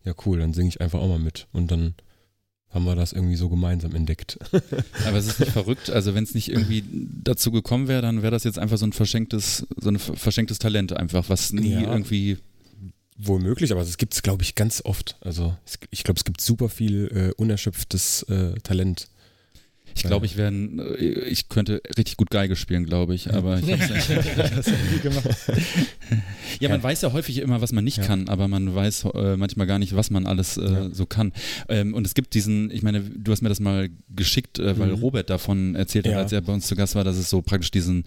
äh, 0.04 0.08
ja 0.08 0.14
cool, 0.26 0.40
dann 0.40 0.54
singe 0.54 0.68
ich 0.68 0.80
einfach 0.80 1.00
auch 1.00 1.08
mal 1.08 1.18
mit. 1.18 1.46
Und 1.52 1.70
dann 1.70 1.94
haben 2.72 2.84
wir 2.84 2.96
das 2.96 3.12
irgendwie 3.12 3.36
so 3.36 3.48
gemeinsam 3.48 3.94
entdeckt. 3.94 4.38
Aber 5.06 5.18
es 5.18 5.26
ist 5.26 5.40
nicht 5.40 5.52
verrückt. 5.52 5.90
Also 5.90 6.14
wenn 6.14 6.24
es 6.24 6.34
nicht 6.34 6.48
irgendwie 6.50 6.82
dazu 7.22 7.52
gekommen 7.52 7.86
wäre, 7.88 8.02
dann 8.02 8.22
wäre 8.22 8.30
das 8.30 8.44
jetzt 8.44 8.58
einfach 8.58 8.78
so 8.78 8.86
ein 8.86 8.92
verschenktes, 8.92 9.66
so 9.76 9.90
ein 9.90 9.98
verschenktes 9.98 10.58
Talent 10.58 10.92
einfach, 10.92 11.28
was 11.28 11.52
nie 11.52 11.72
Ja. 11.72 11.92
irgendwie 11.92 12.38
wohl 13.18 13.40
möglich, 13.40 13.70
aber 13.72 13.82
es 13.82 13.98
gibt 13.98 14.14
es, 14.14 14.22
glaube 14.22 14.42
ich, 14.42 14.54
ganz 14.54 14.82
oft. 14.84 15.16
Also 15.20 15.54
ich 15.90 16.02
glaube, 16.02 16.18
es 16.18 16.24
gibt 16.24 16.40
super 16.40 16.68
viel 16.68 17.08
äh, 17.14 17.40
unerschöpftes 17.40 18.22
äh, 18.24 18.54
Talent. 18.62 19.08
Ich 19.94 20.02
glaube, 20.04 20.26
ich 20.26 20.36
wäre, 20.36 20.52
ich 21.28 21.48
könnte 21.48 21.82
richtig 21.96 22.16
gut 22.16 22.30
Geige 22.30 22.56
spielen, 22.56 22.84
glaube 22.86 23.14
ich, 23.14 23.32
aber 23.32 23.58
ich 23.58 23.70
habe 23.70 23.82
es 24.58 24.66
nie 24.92 24.98
gemacht. 25.02 25.28
Ja, 26.60 26.68
man 26.68 26.82
weiß 26.82 27.02
ja 27.02 27.12
häufig 27.12 27.38
immer, 27.38 27.60
was 27.60 27.72
man 27.72 27.84
nicht 27.84 27.98
Ja. 27.98 28.04
kann, 28.04 28.28
aber 28.28 28.48
man 28.48 28.74
weiß 28.74 29.06
äh, 29.14 29.36
manchmal 29.36 29.66
gar 29.66 29.78
nicht, 29.78 29.94
was 29.96 30.10
man 30.10 30.26
alles 30.26 30.56
äh, 30.56 30.62
Ja. 30.64 30.88
so 30.92 31.06
kann. 31.06 31.32
Ähm, 31.68 31.94
und 31.94 32.06
es 32.06 32.14
gibt 32.14 32.34
diesen, 32.34 32.70
ich 32.70 32.82
meine, 32.82 33.00
du 33.00 33.32
hast 33.32 33.42
mir 33.42 33.48
das 33.48 33.60
mal 33.60 33.88
geschickt, 34.14 34.58
äh, 34.58 34.78
weil 34.78 34.88
Mhm. 34.88 34.94
Robert 35.02 35.30
davon 35.30 35.74
erzählt 35.74 36.06
hat, 36.06 36.12
Ja. 36.12 36.18
als 36.18 36.32
er 36.32 36.40
bei 36.40 36.52
uns 36.52 36.66
zu 36.66 36.74
Gast 36.76 36.94
war, 36.94 37.04
dass 37.04 37.16
es 37.16 37.30
so 37.30 37.42
praktisch 37.42 37.70
diesen, 37.70 38.04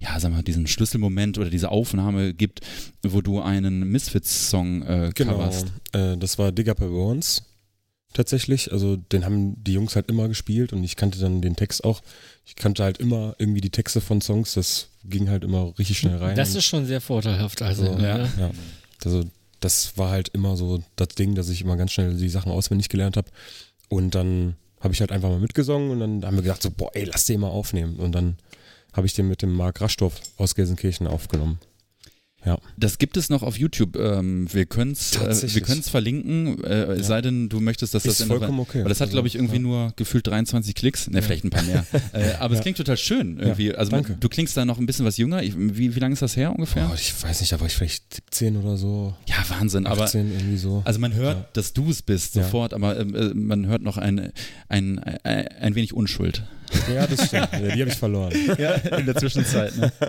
ja, 0.00 0.18
sag 0.20 0.32
mal, 0.32 0.42
diesen 0.42 0.66
Schlüsselmoment 0.66 1.38
oder 1.38 1.50
diese 1.50 1.70
Aufnahme 1.70 2.34
gibt, 2.34 2.60
wo 3.02 3.20
du 3.20 3.40
einen 3.40 3.90
Misfits-Song 3.90 4.82
äh, 4.82 5.10
Genau. 5.14 5.32
coverst. 5.34 5.66
Äh, 5.92 6.16
das 6.16 6.38
war 6.38 6.52
Dig 6.52 6.68
Up 6.68 6.78
Bones 6.78 7.42
tatsächlich. 8.14 8.72
Also 8.72 8.96
den 8.96 9.24
haben 9.24 9.62
die 9.62 9.74
Jungs 9.74 9.94
halt 9.94 10.08
immer 10.08 10.28
gespielt 10.28 10.72
und 10.72 10.82
ich 10.82 10.96
kannte 10.96 11.18
dann 11.18 11.42
den 11.42 11.56
Text 11.56 11.84
auch. 11.84 12.00
Ich 12.46 12.56
kannte 12.56 12.82
halt 12.82 12.98
immer 12.98 13.34
irgendwie 13.38 13.60
die 13.60 13.70
Texte 13.70 14.00
von 14.00 14.20
Songs. 14.22 14.54
Das 14.54 14.88
ging 15.04 15.28
halt 15.28 15.44
immer 15.44 15.78
richtig 15.78 15.98
schnell 15.98 16.16
rein. 16.16 16.36
Das 16.36 16.54
ist 16.54 16.64
schon 16.64 16.86
sehr 16.86 17.00
vorteilhaft. 17.00 17.60
Also, 17.60 17.84
So, 17.84 17.98
ja. 17.98 18.24
ja. 18.24 18.50
Also 19.04 19.24
das 19.60 19.96
war 19.98 20.10
halt 20.10 20.28
immer 20.30 20.56
so 20.56 20.82
das 20.96 21.08
Ding, 21.08 21.34
dass 21.34 21.48
ich 21.48 21.60
immer 21.60 21.76
ganz 21.76 21.92
schnell 21.92 22.14
die 22.14 22.28
Sachen 22.28 22.50
auswendig 22.52 22.88
gelernt 22.88 23.16
habe. 23.16 23.28
Und 23.88 24.14
dann 24.14 24.56
habe 24.80 24.94
ich 24.94 25.00
halt 25.00 25.12
einfach 25.12 25.30
mal 25.30 25.40
mitgesungen 25.40 25.90
und 25.90 26.00
dann 26.00 26.24
haben 26.24 26.36
wir 26.36 26.42
gedacht 26.42 26.62
so, 26.62 26.70
boah, 26.70 26.90
ey, 26.94 27.04
lass 27.04 27.26
den 27.26 27.40
mal 27.40 27.48
aufnehmen. 27.48 27.96
Und 27.96 28.12
dann 28.12 28.36
habe 28.92 29.06
ich 29.06 29.14
den 29.14 29.28
mit 29.28 29.42
dem 29.42 29.52
Marc 29.52 29.80
Raschdorf 29.80 30.20
aus 30.36 30.54
Gelsenkirchen 30.54 31.06
aufgenommen. 31.06 31.58
Das 32.76 32.98
gibt 32.98 33.16
es 33.16 33.30
noch 33.30 33.42
auf 33.42 33.56
YouTube. 33.58 33.96
Ähm, 33.96 34.46
wir 34.52 34.66
können 34.66 34.92
es 34.92 35.16
äh, 35.16 35.54
wir 35.54 35.60
können's 35.62 35.88
verlinken, 35.88 36.62
äh, 36.64 36.84
es 36.92 36.98
Ja. 36.98 37.04
sei 37.04 37.22
denn, 37.22 37.48
du 37.48 37.60
möchtest, 37.60 37.94
dass 37.94 38.02
das 38.02 38.12
ist 38.12 38.20
der- 38.20 38.26
vollkommen 38.26 38.60
okay. 38.60 38.82
Weil 38.82 38.88
das 38.88 39.00
hat, 39.00 39.06
Also, 39.08 39.12
glaube 39.14 39.28
ich, 39.28 39.34
irgendwie 39.36 39.56
ja. 39.56 39.62
nur 39.62 39.92
gefühlt 39.96 40.26
23 40.26 40.74
Klicks. 40.74 41.08
Ne, 41.08 41.16
Ja. 41.18 41.22
vielleicht 41.22 41.44
ein 41.44 41.50
paar 41.50 41.62
mehr. 41.62 41.86
äh, 42.12 42.32
aber 42.40 42.52
es 42.52 42.58
Ja. 42.58 42.62
klingt 42.62 42.76
total 42.78 42.96
schön 42.96 43.38
irgendwie. 43.38 43.74
also 43.74 43.90
danke. 43.92 44.16
du 44.18 44.28
klingst 44.28 44.56
da 44.56 44.64
noch 44.64 44.78
ein 44.78 44.86
bisschen 44.86 45.04
was 45.06 45.16
jünger. 45.16 45.42
Ich, 45.42 45.54
wie, 45.56 45.94
wie 45.94 46.00
lange 46.00 46.12
ist 46.12 46.22
das 46.22 46.36
her 46.36 46.52
ungefähr? 46.52 46.86
Boah, 46.86 46.94
ich 46.94 47.14
weiß 47.22 47.40
nicht, 47.40 47.52
da 47.52 47.60
war 47.60 47.66
ich 47.66 47.74
vielleicht 47.74 48.14
17 48.14 48.56
oder 48.56 48.76
so. 48.76 49.14
ja, 49.26 49.36
Wahnsinn. 49.48 49.86
Aber 49.86 50.04
18 50.04 50.32
irgendwie 50.32 50.56
so. 50.58 50.82
also 50.84 50.98
man 51.00 51.14
hört, 51.14 51.36
Ja. 51.36 51.46
dass 51.54 51.72
du 51.72 51.88
es 51.90 52.02
bist 52.02 52.34
Ja. 52.34 52.42
sofort, 52.42 52.74
aber 52.74 52.98
ähm, 53.00 53.14
äh, 53.14 53.32
man 53.34 53.66
hört 53.66 53.82
noch 53.82 53.96
ein, 53.96 54.32
ein, 54.68 54.98
ein, 54.98 55.24
ein 55.24 55.74
wenig 55.74 55.92
Unschuld. 55.94 56.42
ja, 56.92 57.06
das 57.06 57.26
stimmt. 57.28 57.48
Ja, 57.52 57.74
die 57.74 57.80
habe 57.80 57.90
ich 57.90 57.96
verloren. 57.96 58.32
Ja, 58.58 58.72
in 58.74 59.06
der 59.06 59.14
Zwischenzeit. 59.16 59.76
Ne? 59.76 59.92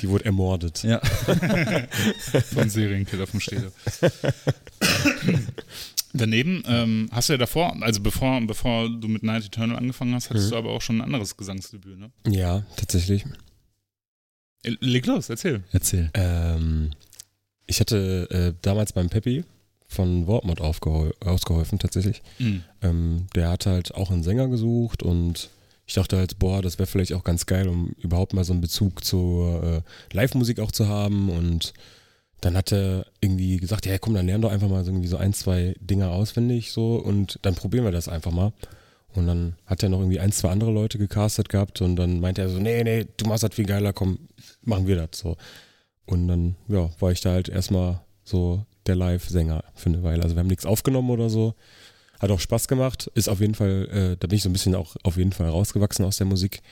Die 0.00 0.08
wurde 0.08 0.24
ermordet. 0.26 0.82
Ja. 0.82 1.00
Von 2.54 2.68
Serienkiller 2.68 3.26
vom 3.26 3.40
Städte. 3.40 3.72
Daneben 6.12 6.62
ähm, 6.66 7.08
hast 7.12 7.28
du 7.28 7.34
ja 7.34 7.38
davor, 7.38 7.76
also 7.82 8.00
bevor, 8.00 8.40
bevor 8.46 8.88
du 8.88 9.08
mit 9.08 9.22
Night 9.22 9.44
Eternal 9.44 9.76
angefangen 9.76 10.14
hast, 10.14 10.30
hattest 10.30 10.46
Mhm. 10.46 10.50
du 10.50 10.56
aber 10.56 10.70
auch 10.70 10.80
schon 10.80 10.96
ein 10.98 11.02
anderes 11.02 11.36
Gesangsdebüt, 11.36 11.98
ne? 11.98 12.10
Ja, 12.26 12.64
tatsächlich. 12.76 13.24
Äh, 14.62 14.76
Leg 14.80 15.04
los, 15.06 15.28
erzähl. 15.28 15.62
Erzähl. 15.72 16.10
Ähm, 16.14 16.90
ich 17.66 17.80
hatte 17.80 18.28
äh, 18.30 18.58
damals 18.62 18.92
beim 18.94 19.10
Peppi 19.10 19.44
von 19.88 20.26
Wortmod 20.26 20.60
ausgeholfen, 20.60 21.78
tatsächlich. 21.78 22.22
Mhm. 22.38 22.62
Ähm, 22.82 23.26
der 23.34 23.50
hat 23.50 23.66
halt 23.66 23.94
auch 23.94 24.10
einen 24.10 24.22
Sänger 24.22 24.48
gesucht 24.48 25.02
und 25.02 25.50
ich 25.86 25.94
dachte 25.94 26.16
halt, 26.16 26.38
boah, 26.38 26.62
das 26.62 26.78
wäre 26.78 26.86
vielleicht 26.86 27.12
auch 27.12 27.24
ganz 27.24 27.46
geil, 27.46 27.68
um 27.68 27.90
überhaupt 27.98 28.34
mal 28.34 28.44
so 28.44 28.52
einen 28.52 28.60
Bezug 28.60 29.04
zur 29.04 29.62
äh, 29.62 30.14
Live-Musik 30.14 30.58
auch 30.58 30.72
zu 30.72 30.88
haben. 30.88 31.30
Und 31.30 31.74
dann 32.40 32.56
hat 32.56 32.72
er 32.72 33.06
irgendwie 33.20 33.56
gesagt, 33.58 33.86
ja 33.86 33.96
komm, 33.98 34.14
dann 34.14 34.26
lern 34.26 34.42
doch 34.42 34.50
einfach 34.50 34.68
mal 34.68 34.84
so 34.84 34.90
irgendwie 34.90 35.08
so 35.08 35.16
ein, 35.16 35.32
zwei 35.32 35.74
Dinger 35.80 36.10
auswendig 36.10 36.72
so 36.72 36.96
und 36.96 37.38
dann 37.42 37.54
probieren 37.54 37.84
wir 37.84 37.92
das 37.92 38.08
einfach 38.08 38.32
mal. 38.32 38.52
Und 39.14 39.26
dann 39.26 39.54
hat 39.64 39.82
er 39.82 39.88
noch 39.88 40.00
irgendwie 40.00 40.20
ein, 40.20 40.32
zwei 40.32 40.50
andere 40.50 40.72
Leute 40.72 40.98
gecastet 40.98 41.48
gehabt 41.48 41.80
und 41.80 41.96
dann 41.96 42.20
meinte 42.20 42.42
er 42.42 42.50
so, 42.50 42.58
nee, 42.58 42.84
nee, 42.84 43.06
du 43.16 43.26
machst 43.26 43.44
das 43.44 43.54
viel 43.54 43.64
geiler, 43.64 43.92
komm, 43.92 44.28
machen 44.62 44.86
wir 44.86 44.96
das 44.96 45.18
so. 45.18 45.36
Und 46.04 46.28
dann, 46.28 46.56
ja, 46.68 46.90
war 46.98 47.12
ich 47.12 47.20
da 47.20 47.30
halt 47.32 47.48
erstmal 47.48 48.00
so 48.24 48.64
der 48.86 48.96
Live-Sänger 48.96 49.64
für 49.74 49.88
eine 49.88 50.02
Weile. 50.02 50.22
Also 50.22 50.36
wir 50.36 50.40
haben 50.40 50.48
nichts 50.48 50.66
aufgenommen 50.66 51.10
oder 51.10 51.30
so. 51.30 51.54
Hat 52.20 52.30
auch 52.30 52.40
Spaß 52.40 52.68
gemacht. 52.68 53.10
Ist 53.14 53.28
auf 53.28 53.40
jeden 53.40 53.54
Fall, 53.54 53.88
äh, 53.90 54.16
da 54.18 54.26
bin 54.26 54.36
ich 54.36 54.42
so 54.42 54.48
ein 54.48 54.52
bisschen 54.52 54.74
auch 54.74 54.96
auf 55.02 55.16
jeden 55.16 55.32
Fall 55.32 55.48
rausgewachsen 55.48 56.04
aus 56.04 56.16
der 56.18 56.26
Musik. 56.26 56.62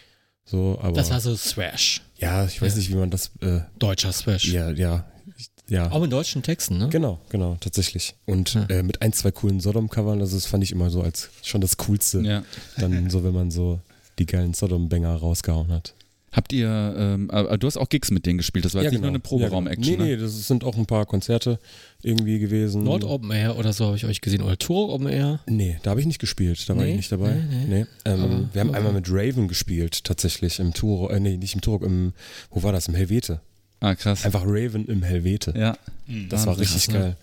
So, 0.45 0.79
aber 0.81 0.93
Das 0.93 1.11
war 1.11 1.21
so 1.21 1.35
Thrash. 1.35 2.03
ja, 2.19 2.45
ich 2.45 2.61
weiß 2.61 2.73
Ja. 2.73 2.79
nicht, 2.79 2.91
wie 2.91 2.97
man 2.97 3.11
das, 3.11 3.31
äh, 3.41 3.61
Deutscher 3.79 4.11
Thrash. 4.13 4.47
ja, 4.53 4.71
ja, 4.71 5.05
ich- 5.39 5.51
ja. 5.69 5.91
Auch 5.91 6.03
in 6.03 6.11
deutschen 6.11 6.43
Texten, 6.43 6.77
ne? 6.79 6.89
Genau, 6.91 7.19
genau, 7.31 7.57
tatsächlich. 7.61 8.15
Und 8.27 8.53
Ja. 8.55 8.65
äh, 8.67 8.83
mit 8.83 9.01
ein, 9.01 9.13
zwei 9.15 9.31
coolen 9.31 9.61
Sodom-Covern, 9.61 10.19
das 10.19 10.33
ist, 10.35 10.45
fand 10.47 10.63
ich 10.63 10.73
immer 10.73 10.91
so 10.91 11.01
als 11.03 11.31
schon 11.43 11.61
das 11.63 11.79
Coolste. 11.79 12.21
Ja. 12.21 12.43
Dann 12.77 13.09
so, 13.09 13.25
wenn 13.25 13.33
man 13.33 13.51
so 13.51 13.81
die 14.19 14.27
geilen 14.27 14.53
Sodom-Banger 14.55 15.17
rausgehauen 15.17 15.73
hat. 15.73 15.95
Habt 16.35 16.53
ihr, 16.53 16.69
ähm, 16.99 17.31
aber 17.31 17.57
du 17.59 17.67
hast 17.69 17.77
auch 17.77 17.89
Gigs 17.89 18.11
mit 18.11 18.27
denen 18.27 18.39
gespielt, 18.39 18.65
das 18.65 18.75
war 18.75 18.83
jetzt 18.83 18.91
nicht 18.91 19.01
nur 19.03 19.09
eine 19.11 19.21
Proberaum-Action. 19.21 19.85
Ja, 19.85 19.91
genau. 19.93 20.05
Nee, 20.05 20.11
ne? 20.11 20.17
nee, 20.17 20.23
das 20.23 20.49
sind 20.49 20.65
auch 20.65 20.77
ein 20.77 20.85
paar 20.87 21.07
Konzerte 21.07 21.61
irgendwie 22.03 22.41
gewesen. 22.41 22.83
Nord 22.83 23.05
Open 23.05 23.31
Air 23.31 23.57
oder 23.57 23.73
so 23.73 23.87
habe 23.87 23.97
ich 23.97 24.05
euch 24.05 24.21
gesehen. 24.21 24.43
Oder 24.43 24.59
Tour 24.59 24.89
Open 24.93 25.07
Air. 25.09 25.39
Nee, 25.47 25.79
da 25.85 25.91
habe 25.91 26.01
ich 26.01 26.07
nicht 26.07 26.19
gespielt, 26.19 26.69
da 26.69 26.77
war 26.77 26.83
Nee? 26.85 26.91
ich 26.91 26.97
nicht 26.97 27.13
dabei. 27.13 27.35
Nee, 27.35 27.65
nee. 27.69 27.87
Ähm, 28.05 28.21
Aber- 28.23 28.49
wir 28.53 28.61
haben 28.61 28.69
aber- 28.71 28.79
einmal 28.79 28.93
mit 28.95 29.07
Raven 29.09 29.47
gespielt, 29.47 30.03
tatsächlich 30.05 30.59
im 30.59 30.75
Tour, 30.75 31.13
äh, 31.13 31.21
nee, 31.21 31.37
nicht 31.37 31.55
im 31.55 31.61
Tour, 31.61 31.81
im, 31.83 32.13
wo 32.51 32.63
war 32.65 32.73
das? 32.73 32.89
Im 32.89 32.95
Helvete. 32.95 33.41
Ah, 33.81 33.95
krass. 33.95 34.25
Einfach 34.25 34.43
Raven 34.45 34.87
im 34.87 35.03
Helvete. 35.03 35.55
Ja. 35.57 35.77
Mhm. 36.07 36.29
Das 36.31 36.47
war 36.47 36.59
richtig 36.59 36.89
krass, 36.89 36.95
ne? 36.95 37.17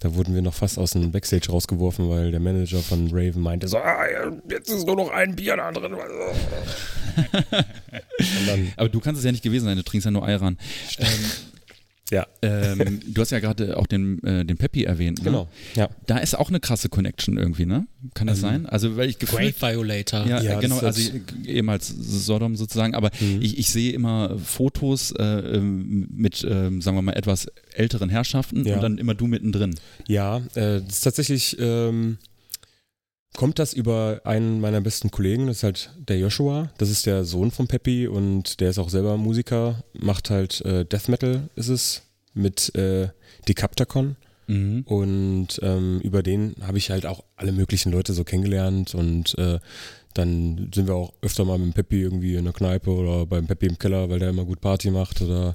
Da 0.00 0.14
wurden 0.14 0.32
wir 0.34 0.42
noch 0.42 0.54
fast 0.54 0.78
aus 0.78 0.92
dem 0.92 1.10
Backstage 1.10 1.50
rausgeworfen, 1.50 2.08
weil 2.08 2.30
der 2.30 2.38
Manager 2.38 2.78
von 2.78 3.08
Raven 3.12 3.42
meinte 3.42 3.66
so, 3.66 3.78
ah, 3.78 4.04
jetzt 4.48 4.70
ist 4.70 4.86
nur 4.86 4.94
noch 4.96 5.10
ein 5.10 5.34
Bier 5.34 5.56
da 5.56 5.72
drin. 5.72 5.92
Aber 8.76 8.88
du 8.88 9.00
kannst 9.00 9.18
es 9.18 9.24
ja 9.24 9.32
nicht 9.32 9.42
gewesen 9.42 9.64
sein, 9.64 9.76
du 9.76 9.82
trinkst 9.82 10.04
ja 10.04 10.12
nur 10.12 10.24
Ayran. 10.24 10.56
Ähm, 10.98 11.08
ja, 12.10 12.26
ähm, 12.42 13.00
du 13.06 13.20
hast 13.20 13.30
ja 13.30 13.38
gerade 13.38 13.76
auch 13.76 13.86
den, 13.86 14.22
äh, 14.24 14.44
den 14.44 14.56
Peppi 14.56 14.84
erwähnt. 14.84 15.18
Ne? 15.18 15.24
genau. 15.24 15.48
Ja, 15.74 15.88
Da 16.06 16.18
ist 16.18 16.36
auch 16.38 16.48
eine 16.48 16.60
krasse 16.60 16.88
Connection 16.88 17.36
irgendwie, 17.36 17.66
ne? 17.66 17.86
Kann 18.14 18.26
das 18.28 18.38
Ähm, 18.38 18.42
sein? 18.42 18.66
Also, 18.66 18.96
weil 18.96 19.08
ich 19.10 19.18
gefühlt. 19.18 19.60
Violator. 19.60 20.26
Ja, 20.26 20.40
Ja, 20.42 20.58
äh, 20.58 20.60
genau, 20.62 20.78
also 20.78 21.00
ist- 21.00 21.12
ehemals 21.44 21.88
Sodom 21.88 22.56
sozusagen, 22.56 22.94
aber 22.94 23.10
Mhm. 23.20 23.42
ich, 23.42 23.58
ich 23.58 23.68
sehe 23.70 23.92
immer 23.92 24.38
Fotos 24.38 25.12
äh, 25.12 25.22
ähm, 25.24 26.08
mit, 26.10 26.46
ähm, 26.48 26.80
sagen 26.80 26.96
wir 26.96 27.02
mal, 27.02 27.12
etwas 27.12 27.46
älteren 27.74 28.08
Herrschaften 28.08 28.64
Ja. 28.64 28.76
und 28.76 28.82
dann 28.82 28.98
immer 28.98 29.14
du 29.14 29.26
mittendrin. 29.26 29.74
ja 30.06 30.38
äh, 30.54 30.80
das 30.80 30.88
ist 30.88 31.00
tatsächlich, 31.02 31.56
ähm, 31.60 32.18
kommt 33.36 33.58
das 33.58 33.72
über 33.72 34.20
einen 34.24 34.60
meiner 34.60 34.80
besten 34.80 35.10
Kollegen, 35.10 35.46
das 35.46 35.58
ist 35.58 35.62
halt 35.62 35.90
der 35.96 36.18
Joshua, 36.18 36.70
das 36.78 36.90
ist 36.90 37.06
der 37.06 37.24
Sohn 37.24 37.50
von 37.50 37.68
Peppi 37.68 38.08
und 38.08 38.60
der 38.60 38.70
ist 38.70 38.78
auch 38.78 38.88
selber 38.88 39.16
Musiker, 39.16 39.84
macht 39.92 40.30
halt 40.30 40.60
äh, 40.62 40.84
Death 40.84 41.08
Metal 41.08 41.48
ist 41.54 41.68
es, 41.68 42.02
mit 42.34 42.74
äh, 42.74 43.08
Decaptacon. 43.48 44.16
Mhm. 44.46 44.82
Und 44.86 45.60
ähm, 45.62 46.00
über 46.00 46.22
den 46.22 46.54
habe 46.62 46.78
ich 46.78 46.90
halt 46.90 47.04
auch 47.04 47.22
alle 47.36 47.52
möglichen 47.52 47.92
Leute 47.92 48.14
so 48.14 48.24
kennengelernt 48.24 48.94
und 48.94 49.36
äh, 49.38 49.58
dann 50.14 50.70
sind 50.74 50.88
wir 50.88 50.94
auch 50.94 51.12
öfter 51.20 51.44
mal 51.44 51.58
mit 51.58 51.74
Peppi 51.74 52.00
irgendwie 52.00 52.34
in 52.34 52.44
der 52.44 52.54
Kneipe 52.54 52.90
oder 52.90 53.26
beim 53.26 53.46
Peppi 53.46 53.66
im 53.66 53.78
Keller, 53.78 54.08
weil 54.08 54.18
der 54.18 54.30
immer 54.30 54.46
gut 54.46 54.60
Party 54.60 54.90
macht 54.90 55.20
oder 55.20 55.54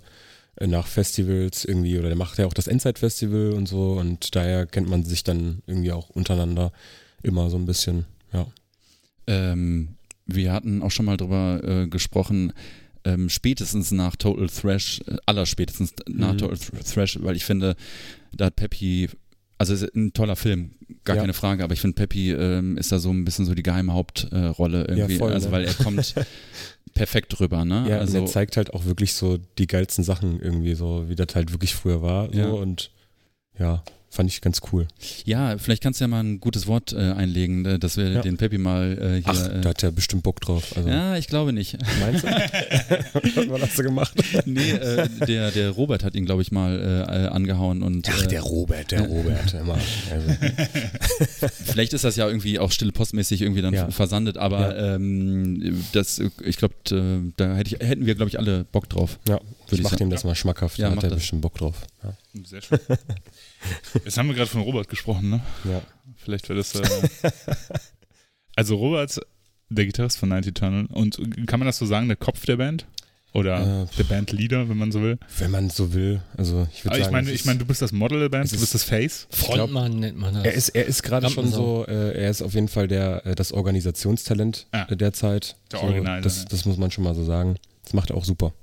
äh, 0.57 0.67
nach 0.67 0.85
Festivals 0.85 1.65
irgendwie 1.65 1.97
oder 1.97 2.09
der 2.09 2.17
macht 2.17 2.37
ja 2.37 2.45
auch 2.45 2.53
das 2.53 2.67
Endzeit 2.67 2.99
Festival 2.99 3.53
und 3.53 3.67
so 3.67 3.93
und 3.93 4.35
daher 4.35 4.67
kennt 4.67 4.87
man 4.87 5.03
sich 5.03 5.23
dann 5.23 5.63
irgendwie 5.65 5.91
auch 5.91 6.11
untereinander 6.11 6.71
immer 7.23 7.49
so 7.49 7.57
ein 7.57 7.65
bisschen, 7.65 8.05
ja. 8.33 8.45
Ähm, 9.27 9.89
wir 10.25 10.51
hatten 10.53 10.81
auch 10.81 10.91
schon 10.91 11.05
mal 11.05 11.17
drüber 11.17 11.61
äh, 11.63 11.87
gesprochen, 11.87 12.53
ähm, 13.05 13.29
spätestens 13.29 13.91
nach 13.91 14.15
Total 14.15 14.47
Thrash, 14.47 15.01
äh, 15.07 15.15
allerspätestens 15.25 15.93
nach 16.07 16.33
Mhm. 16.33 16.37
Total 16.37 16.57
Th- 16.57 16.93
Thrash, 16.93 17.19
weil 17.21 17.35
ich 17.35 17.43
finde, 17.45 17.75
da 18.33 18.45
hat 18.45 18.55
Peppy, 18.55 19.09
also 19.57 19.73
ist 19.73 19.83
ein 19.95 20.13
toller 20.13 20.35
Film, 20.35 20.71
gar 21.03 21.15
Ja. 21.17 21.21
keine 21.23 21.33
Frage, 21.33 21.63
aber 21.63 21.73
ich 21.73 21.81
finde, 21.81 21.95
Peppy 21.95 22.31
ähm, 22.31 22.77
ist 22.77 22.91
da 22.91 22.99
so 22.99 23.11
ein 23.11 23.25
bisschen 23.25 23.45
so 23.45 23.53
die 23.55 23.63
geheime 23.63 23.93
Hauptrolle 23.93 24.85
irgendwie, 24.87 25.17
voll, 25.17 25.33
also 25.33 25.47
ne? 25.47 25.51
weil 25.53 25.65
er 25.65 25.73
kommt 25.73 26.13
perfekt 26.93 27.37
drüber, 27.37 27.65
ne? 27.65 27.85
Ja, 27.89 27.97
also, 27.99 28.17
und 28.19 28.23
er 28.25 28.31
zeigt 28.31 28.55
halt 28.57 28.73
auch 28.73 28.85
wirklich 28.85 29.13
so 29.13 29.37
die 29.57 29.67
geilsten 29.67 30.03
Sachen 30.03 30.39
irgendwie 30.41 30.73
so, 30.75 31.09
wie 31.09 31.15
das 31.15 31.35
halt 31.35 31.51
wirklich 31.51 31.75
früher 31.75 32.01
war 32.01 32.31
so 32.31 32.39
Ja. 32.39 32.49
und 32.49 32.91
ja, 33.59 33.83
fand 34.13 34.29
ich 34.29 34.41
ganz 34.41 34.61
cool. 34.71 34.87
ja, 35.25 35.57
vielleicht 35.57 35.81
kannst 35.81 35.99
du 35.99 36.03
ja 36.03 36.07
mal 36.07 36.19
ein 36.23 36.39
gutes 36.39 36.67
Wort 36.67 36.93
äh, 36.93 36.97
einlegen, 37.13 37.65
äh, 37.65 37.79
dass 37.79 37.97
wir 37.97 38.09
Ja. 38.11 38.21
den 38.21 38.37
Peppy 38.37 38.57
mal 38.59 38.97
äh, 38.97 39.15
hier. 39.15 39.23
Ach, 39.25 39.49
äh, 39.49 39.61
da 39.61 39.69
hat 39.69 39.81
er 39.83 39.91
bestimmt 39.91 40.21
Bock 40.23 40.39
drauf. 40.39 40.73
Also, 40.77 40.87
ja, 40.87 41.17
ich 41.17 41.27
glaube 41.27 41.51
nicht. 41.53 41.77
Meinst 41.99 42.23
du? 42.23 42.27
Was 43.51 43.61
hast 43.61 43.79
du 43.79 43.83
gemacht? 43.83 44.13
nee, 44.45 44.71
äh, 44.71 45.07
der, 45.27 45.51
der 45.51 45.71
Robert 45.71 46.03
hat 46.03 46.13
ihn, 46.15 46.25
glaube 46.25 46.41
ich, 46.43 46.51
mal 46.51 47.05
äh, 47.09 47.27
angehauen 47.27 47.81
und 47.83 48.07
Ach, 48.09 48.25
der 48.27 48.41
Robert, 48.41 48.91
der 48.91 49.01
Robert. 49.07 49.53
Immer. 49.53 49.77
Also, 50.11 50.27
Vielleicht 51.65 51.93
ist 51.93 52.03
das 52.03 52.15
ja 52.15 52.27
irgendwie 52.27 52.59
auch 52.59 52.71
stille 52.71 52.91
postmäßig 52.91 53.41
irgendwie 53.41 53.61
dann 53.61 53.73
Ja. 53.73 53.89
versandet, 53.89 54.37
aber 54.37 54.77
ähm, 54.77 55.83
das, 55.93 56.21
ich 56.43 56.57
glaube, 56.57 56.75
da 57.37 57.55
hätte 57.55 57.75
ich, 57.75 57.87
hätten 57.87 58.05
wir, 58.05 58.15
glaube 58.15 58.29
ich, 58.29 58.37
alle 58.39 58.63
Bock 58.65 58.89
drauf. 58.89 59.19
ja, 59.27 59.39
Ich 59.73 59.83
mach 59.83 59.95
dem 59.95 60.09
das 60.09 60.23
mal 60.23 60.35
schmackhaft, 60.35 60.77
Ja, 60.77 60.89
da 60.89 60.95
hat 60.97 61.03
er 61.03 61.09
bestimmt 61.11 61.41
Bock 61.41 61.55
drauf. 61.57 61.85
Ja. 62.03 62.13
Sehr 62.45 62.61
schön. 62.61 62.79
Jetzt 64.05 64.17
haben 64.17 64.27
wir 64.27 64.35
gerade 64.35 64.49
von 64.49 64.61
Robert 64.61 64.87
gesprochen, 64.89 65.29
ne? 65.29 65.41
ja. 65.65 65.81
Vielleicht 66.17 66.49
wäre 66.49 66.57
das. 66.59 66.75
Äh 66.75 67.31
also 68.55 68.75
Robert, 68.75 69.19
der 69.69 69.85
Gitarrist 69.85 70.17
von 70.17 70.29
Night 70.29 70.47
Eternal. 70.47 70.85
Und 70.87 71.17
kann 71.47 71.59
man 71.59 71.65
das 71.67 71.77
so 71.77 71.85
sagen, 71.85 72.07
der 72.07 72.17
Kopf 72.17 72.45
der 72.45 72.57
Band? 72.57 72.85
Oder 73.35 73.83
Äh, 73.83 73.95
der 73.97 74.03
Bandleader, 74.03 74.69
wenn 74.69 74.77
man 74.77 74.91
so 74.91 75.01
will? 75.01 75.17
Wenn 75.39 75.49
man 75.49 75.71
so 75.71 75.91
will. 75.95 76.21
Also 76.37 76.67
ich 76.71 76.85
würde 76.85 76.89
Aber 76.91 76.97
ich 76.99 77.03
sagen, 77.05 77.15
meine, 77.15 77.31
ich 77.31 77.45
meine, 77.45 77.57
du 77.57 77.65
bist 77.65 77.81
das 77.81 77.91
Model 77.91 78.19
der 78.19 78.29
Band, 78.29 78.51
du 78.51 78.55
ist- 78.55 78.61
bist 78.61 78.75
das 78.75 78.83
Face. 78.83 79.25
Frontmann 79.31 79.97
nennt 79.99 80.19
man 80.19 80.35
das. 80.35 80.43
er 80.45 80.53
ist, 80.53 80.69
er 80.69 80.85
ist 80.85 81.01
gerade 81.01 81.27
schon 81.31 81.51
so, 81.51 81.83
äh, 81.87 82.11
er 82.15 82.29
ist 82.29 82.43
auf 82.43 82.53
jeden 82.53 82.67
Fall 82.67 82.87
der, 82.87 83.25
äh, 83.25 83.33
das 83.33 83.51
Organisationstalent 83.51 84.67
Ja. 84.71 84.87
äh, 84.87 84.95
der 84.95 85.13
Zeit. 85.13 85.55
Der 85.71 85.79
so, 85.79 85.85
Original, 85.87 86.21
Das, 86.21 86.39
ja. 86.43 86.45
das 86.49 86.65
muss 86.65 86.77
man 86.77 86.91
schon 86.91 87.03
mal 87.03 87.15
so 87.15 87.23
sagen. 87.25 87.55
Das 87.83 87.93
macht 87.93 88.11
er 88.11 88.17
auch 88.17 88.25
super. 88.25 88.53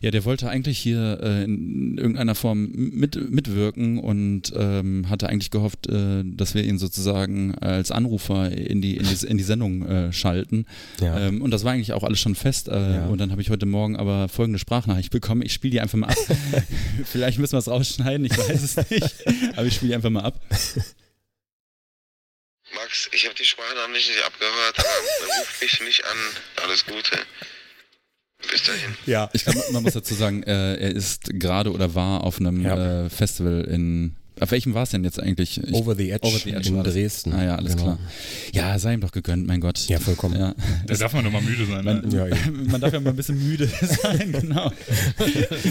Ja, 0.00 0.10
der 0.10 0.24
wollte 0.24 0.48
eigentlich 0.48 0.78
hier 0.78 1.20
äh, 1.22 1.44
in 1.44 1.96
irgendeiner 1.98 2.34
Form 2.34 2.68
mit, 2.72 3.30
mitwirken 3.30 3.98
und 3.98 4.52
ähm, 4.56 5.08
hatte 5.08 5.28
eigentlich 5.28 5.50
gehofft, 5.50 5.86
äh, 5.88 6.22
dass 6.24 6.54
wir 6.54 6.64
ihn 6.64 6.78
sozusagen 6.78 7.54
als 7.56 7.90
Anrufer 7.90 8.50
in 8.52 8.80
die, 8.82 8.96
in 8.96 9.04
die, 9.04 9.26
in 9.26 9.36
die 9.38 9.44
Sendung 9.44 9.86
äh, 9.86 10.12
schalten. 10.12 10.66
Ja. 11.00 11.18
Ähm, 11.18 11.42
und 11.42 11.50
das 11.50 11.64
war 11.64 11.72
eigentlich 11.72 11.92
auch 11.92 12.04
alles 12.04 12.20
schon 12.20 12.34
fest. 12.34 12.68
Äh, 12.68 12.72
Ja. 12.96 13.06
Und 13.06 13.18
dann 13.18 13.30
habe 13.30 13.40
ich 13.42 13.50
heute 13.50 13.66
Morgen 13.66 13.96
aber 13.96 14.28
folgende 14.28 14.58
Sprachnachricht 14.58 15.10
bekommen. 15.10 15.42
Ich 15.42 15.52
spiele 15.52 15.72
die 15.72 15.80
einfach 15.80 15.98
mal 15.98 16.08
ab. 16.08 16.16
Vielleicht 17.04 17.38
müssen 17.38 17.52
wir 17.52 17.58
es 17.58 17.68
rausschneiden, 17.68 18.24
ich 18.26 18.36
weiß 18.36 18.62
es 18.62 18.90
nicht. 18.90 19.14
Aber 19.56 19.66
ich 19.66 19.74
spiele 19.74 19.90
die 19.90 19.94
einfach 19.96 20.10
mal 20.10 20.22
ab. 20.24 20.40
Max, 22.74 23.08
ich 23.12 23.24
habe 23.26 23.34
die 23.34 23.44
Sprachnachricht 23.44 24.08
nicht 24.10 24.24
abgehört, 24.24 24.78
aber 24.78 25.38
ruf 25.38 25.58
mich 25.60 25.80
nicht 25.82 26.04
an. 26.04 26.16
Alles 26.64 26.84
Gute. 26.84 27.18
Bis 28.50 28.62
dahin. 28.64 28.94
ja. 29.06 29.28
Ich 29.32 29.44
glaube, 29.44 29.60
man 29.72 29.82
muss 29.82 29.94
dazu 29.94 30.14
sagen, 30.14 30.42
äh, 30.42 30.74
er 30.76 30.90
ist 30.90 31.30
gerade 31.34 31.72
oder 31.72 31.94
war 31.94 32.24
auf 32.24 32.38
einem 32.40 32.62
Ja. 32.62 33.04
äh, 33.06 33.10
Festival 33.10 33.62
in. 33.64 34.14
Auf 34.38 34.50
welchem 34.50 34.74
war 34.74 34.82
es 34.82 34.90
denn 34.90 35.02
jetzt 35.02 35.18
eigentlich? 35.18 35.58
Ich, 35.62 35.72
Over 35.72 35.94
the 35.96 36.10
Edge, 36.10 36.26
Over 36.26 36.38
the 36.38 36.50
Edge 36.50 36.68
in. 36.68 36.82
Dresden. 36.82 37.32
Ah 37.32 37.42
ja, 37.44 37.56
alles 37.56 37.72
Genau. 37.72 37.84
klar. 37.84 37.98
Ja, 38.52 38.78
sei 38.78 38.92
ihm 38.94 39.00
doch 39.00 39.12
gegönnt, 39.12 39.46
mein 39.46 39.60
Gott. 39.60 39.86
Ja, 39.88 39.98
vollkommen. 39.98 40.38
Ja. 40.38 40.54
Da 40.86 40.94
darf 40.94 41.12
man 41.14 41.24
doch 41.24 41.32
mal 41.32 41.40
müde 41.42 41.64
sein. 41.64 41.84
Man, 41.84 42.06
Ne? 42.06 42.28
Ja, 42.30 42.36
man 42.70 42.80
darf 42.80 42.92
ja 42.92 43.00
mal 43.00 43.10
ein 43.10 43.16
bisschen 43.16 43.42
müde 43.42 43.66
sein, 44.02 44.32
genau. 44.32 44.70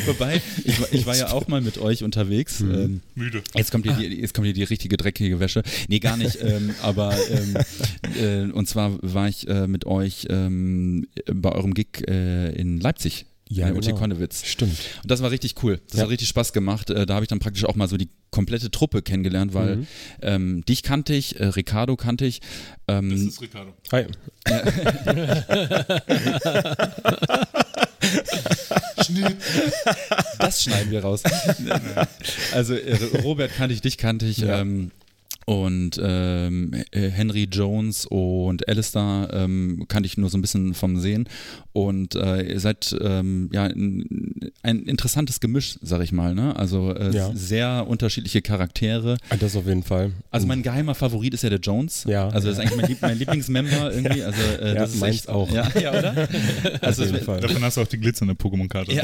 Wobei, 0.08 0.42
ich, 0.64 0.82
war- 0.82 0.88
ich 0.94 1.06
war 1.06 1.16
ja 1.16 1.32
auch 1.32 1.48
mal 1.48 1.62
mit 1.62 1.78
euch 1.78 2.04
unterwegs. 2.04 2.62
Mhm. 2.62 2.72
Ähm, 2.74 3.02
Müde. 3.14 3.44
Jetzt 3.56 3.72
kommt, 3.72 3.86
hier 3.86 4.10
die, 4.10 4.20
jetzt 4.20 4.34
kommt 4.34 4.46
hier 4.46 4.54
die 4.54 4.64
richtige 4.64 4.98
dreckige 4.98 5.40
Wäsche. 5.40 5.62
Nee, 5.88 6.00
gar 6.00 6.18
nicht. 6.18 6.40
ähm, 6.42 6.72
aber 6.82 7.16
ähm, 7.30 8.50
äh, 8.50 8.52
und 8.52 8.68
zwar 8.68 8.98
war 9.02 9.28
ich 9.30 9.48
äh, 9.48 9.68
mit 9.68 9.86
euch 9.86 10.28
ähm, 10.30 11.08
bei 11.32 11.52
eurem 11.52 11.74
Gig 11.74 12.08
äh, 12.08 12.50
in 12.56 12.80
Leipzig. 12.80 13.26
Ja, 13.48 13.68
in 13.68 13.76
Uti 13.78 13.88
genau. 13.90 14.00
Konnewitz. 14.00 14.44
Stimmt. 14.46 14.78
Und 15.04 15.12
das 15.12 15.22
war 15.22 15.30
richtig 15.30 15.56
cool. 15.64 15.80
Das 15.90 15.98
Ja. 16.00 16.04
hat 16.04 16.10
richtig 16.10 16.28
Spaß 16.30 16.52
gemacht. 16.52 16.90
Äh, 16.90 17.06
Da 17.06 17.14
habe 17.14 17.24
ich 17.26 17.30
dann 17.30 17.38
praktisch 17.40 17.64
auch 17.66 17.76
mal 17.76 17.88
so 17.88 17.96
die 17.96 18.10
komplette 18.32 18.72
Truppe 18.72 19.02
kennengelernt, 19.04 19.54
weil 19.54 19.76
Mhm. 19.78 19.88
ähm, 20.24 20.66
dich 20.66 20.82
kannte 20.84 21.14
ich, 21.14 21.40
äh, 21.40 21.46
Ricardo 21.46 21.96
kannte 21.96 22.26
ich. 22.26 22.42
Das 22.88 22.98
Ähm, 23.00 23.12
ist 23.28 23.42
Ricardo. 23.42 23.74
Hi. 23.92 24.08
das 30.40 30.64
schneiden 30.64 30.92
wir 30.92 31.02
raus. 31.02 31.24
also 32.54 32.76
äh, 32.76 32.98
Robert 33.24 33.54
kannte 33.56 33.74
ich, 33.74 33.82
dich 33.82 33.98
kannte 33.98 34.26
ich. 34.26 34.38
Ja. 34.40 34.60
Ähm, 34.62 34.92
und 35.46 36.00
ähm, 36.04 36.72
äh, 36.92 37.10
Henry 37.10 37.48
Jones 37.52 38.06
und 38.08 38.68
Alistair 38.68 39.30
ähm, 39.32 39.86
kannte 39.88 40.08
ich 40.08 40.18
nur 40.18 40.30
so 40.30 40.38
ein 40.38 40.42
bisschen 40.42 40.74
vom 40.74 40.98
Sehen. 41.00 41.30
Und 41.72 42.16
äh, 42.16 42.42
ihr 42.54 42.60
seid 42.60 42.96
ähm, 43.02 43.50
ja 43.54 43.66
ein, 43.66 44.52
ein 44.64 44.84
interessantes 44.84 45.40
Gemisch, 45.40 45.78
sag 45.82 46.02
ich 46.02 46.12
mal. 46.12 46.34
Ne? 46.34 46.56
Also 46.56 46.94
äh, 46.96 47.12
Ja. 47.16 47.32
sehr 47.36 47.86
unterschiedliche 47.88 48.42
Charaktere. 48.42 49.18
Ah, 49.30 49.36
Das 49.38 49.56
auf 49.56 49.68
jeden 49.68 49.84
Fall. 49.84 50.12
Also 50.32 50.48
mein 50.48 50.64
geheimer 50.64 50.96
Favorit 50.96 51.34
ist 51.34 51.44
ja 51.44 51.50
der 51.50 51.60
Jones. 51.60 52.06
Ja. 52.08 52.30
Also 52.30 52.48
das 52.48 52.58
ist 52.58 52.62
eigentlich 52.64 52.78
mein, 52.78 52.88
Lieb 52.90 52.98
mein 53.02 53.18
Lieblingsmember 53.20 53.94
irgendwie. 53.94 54.24
Also 54.24 54.42
äh, 54.42 54.68
Ja, 54.70 54.74
das 54.76 54.96
ist 54.96 55.02
echt, 55.04 55.30
auch. 55.30 55.52
Ja, 55.52 55.68
ja 55.80 55.92
oder? 55.92 56.28
Also 56.82 57.04
auf 57.04 57.08
jeden 57.10 57.20
es- 57.20 57.26
Fall. 57.26 57.42
Davon 57.42 57.62
hast 57.64 57.78
du 57.78 57.82
auch 57.82 57.88
die 57.88 58.00
glitzernde 58.00 58.34
Pokémon-Karte. 58.34 58.94
Ja. 58.94 59.04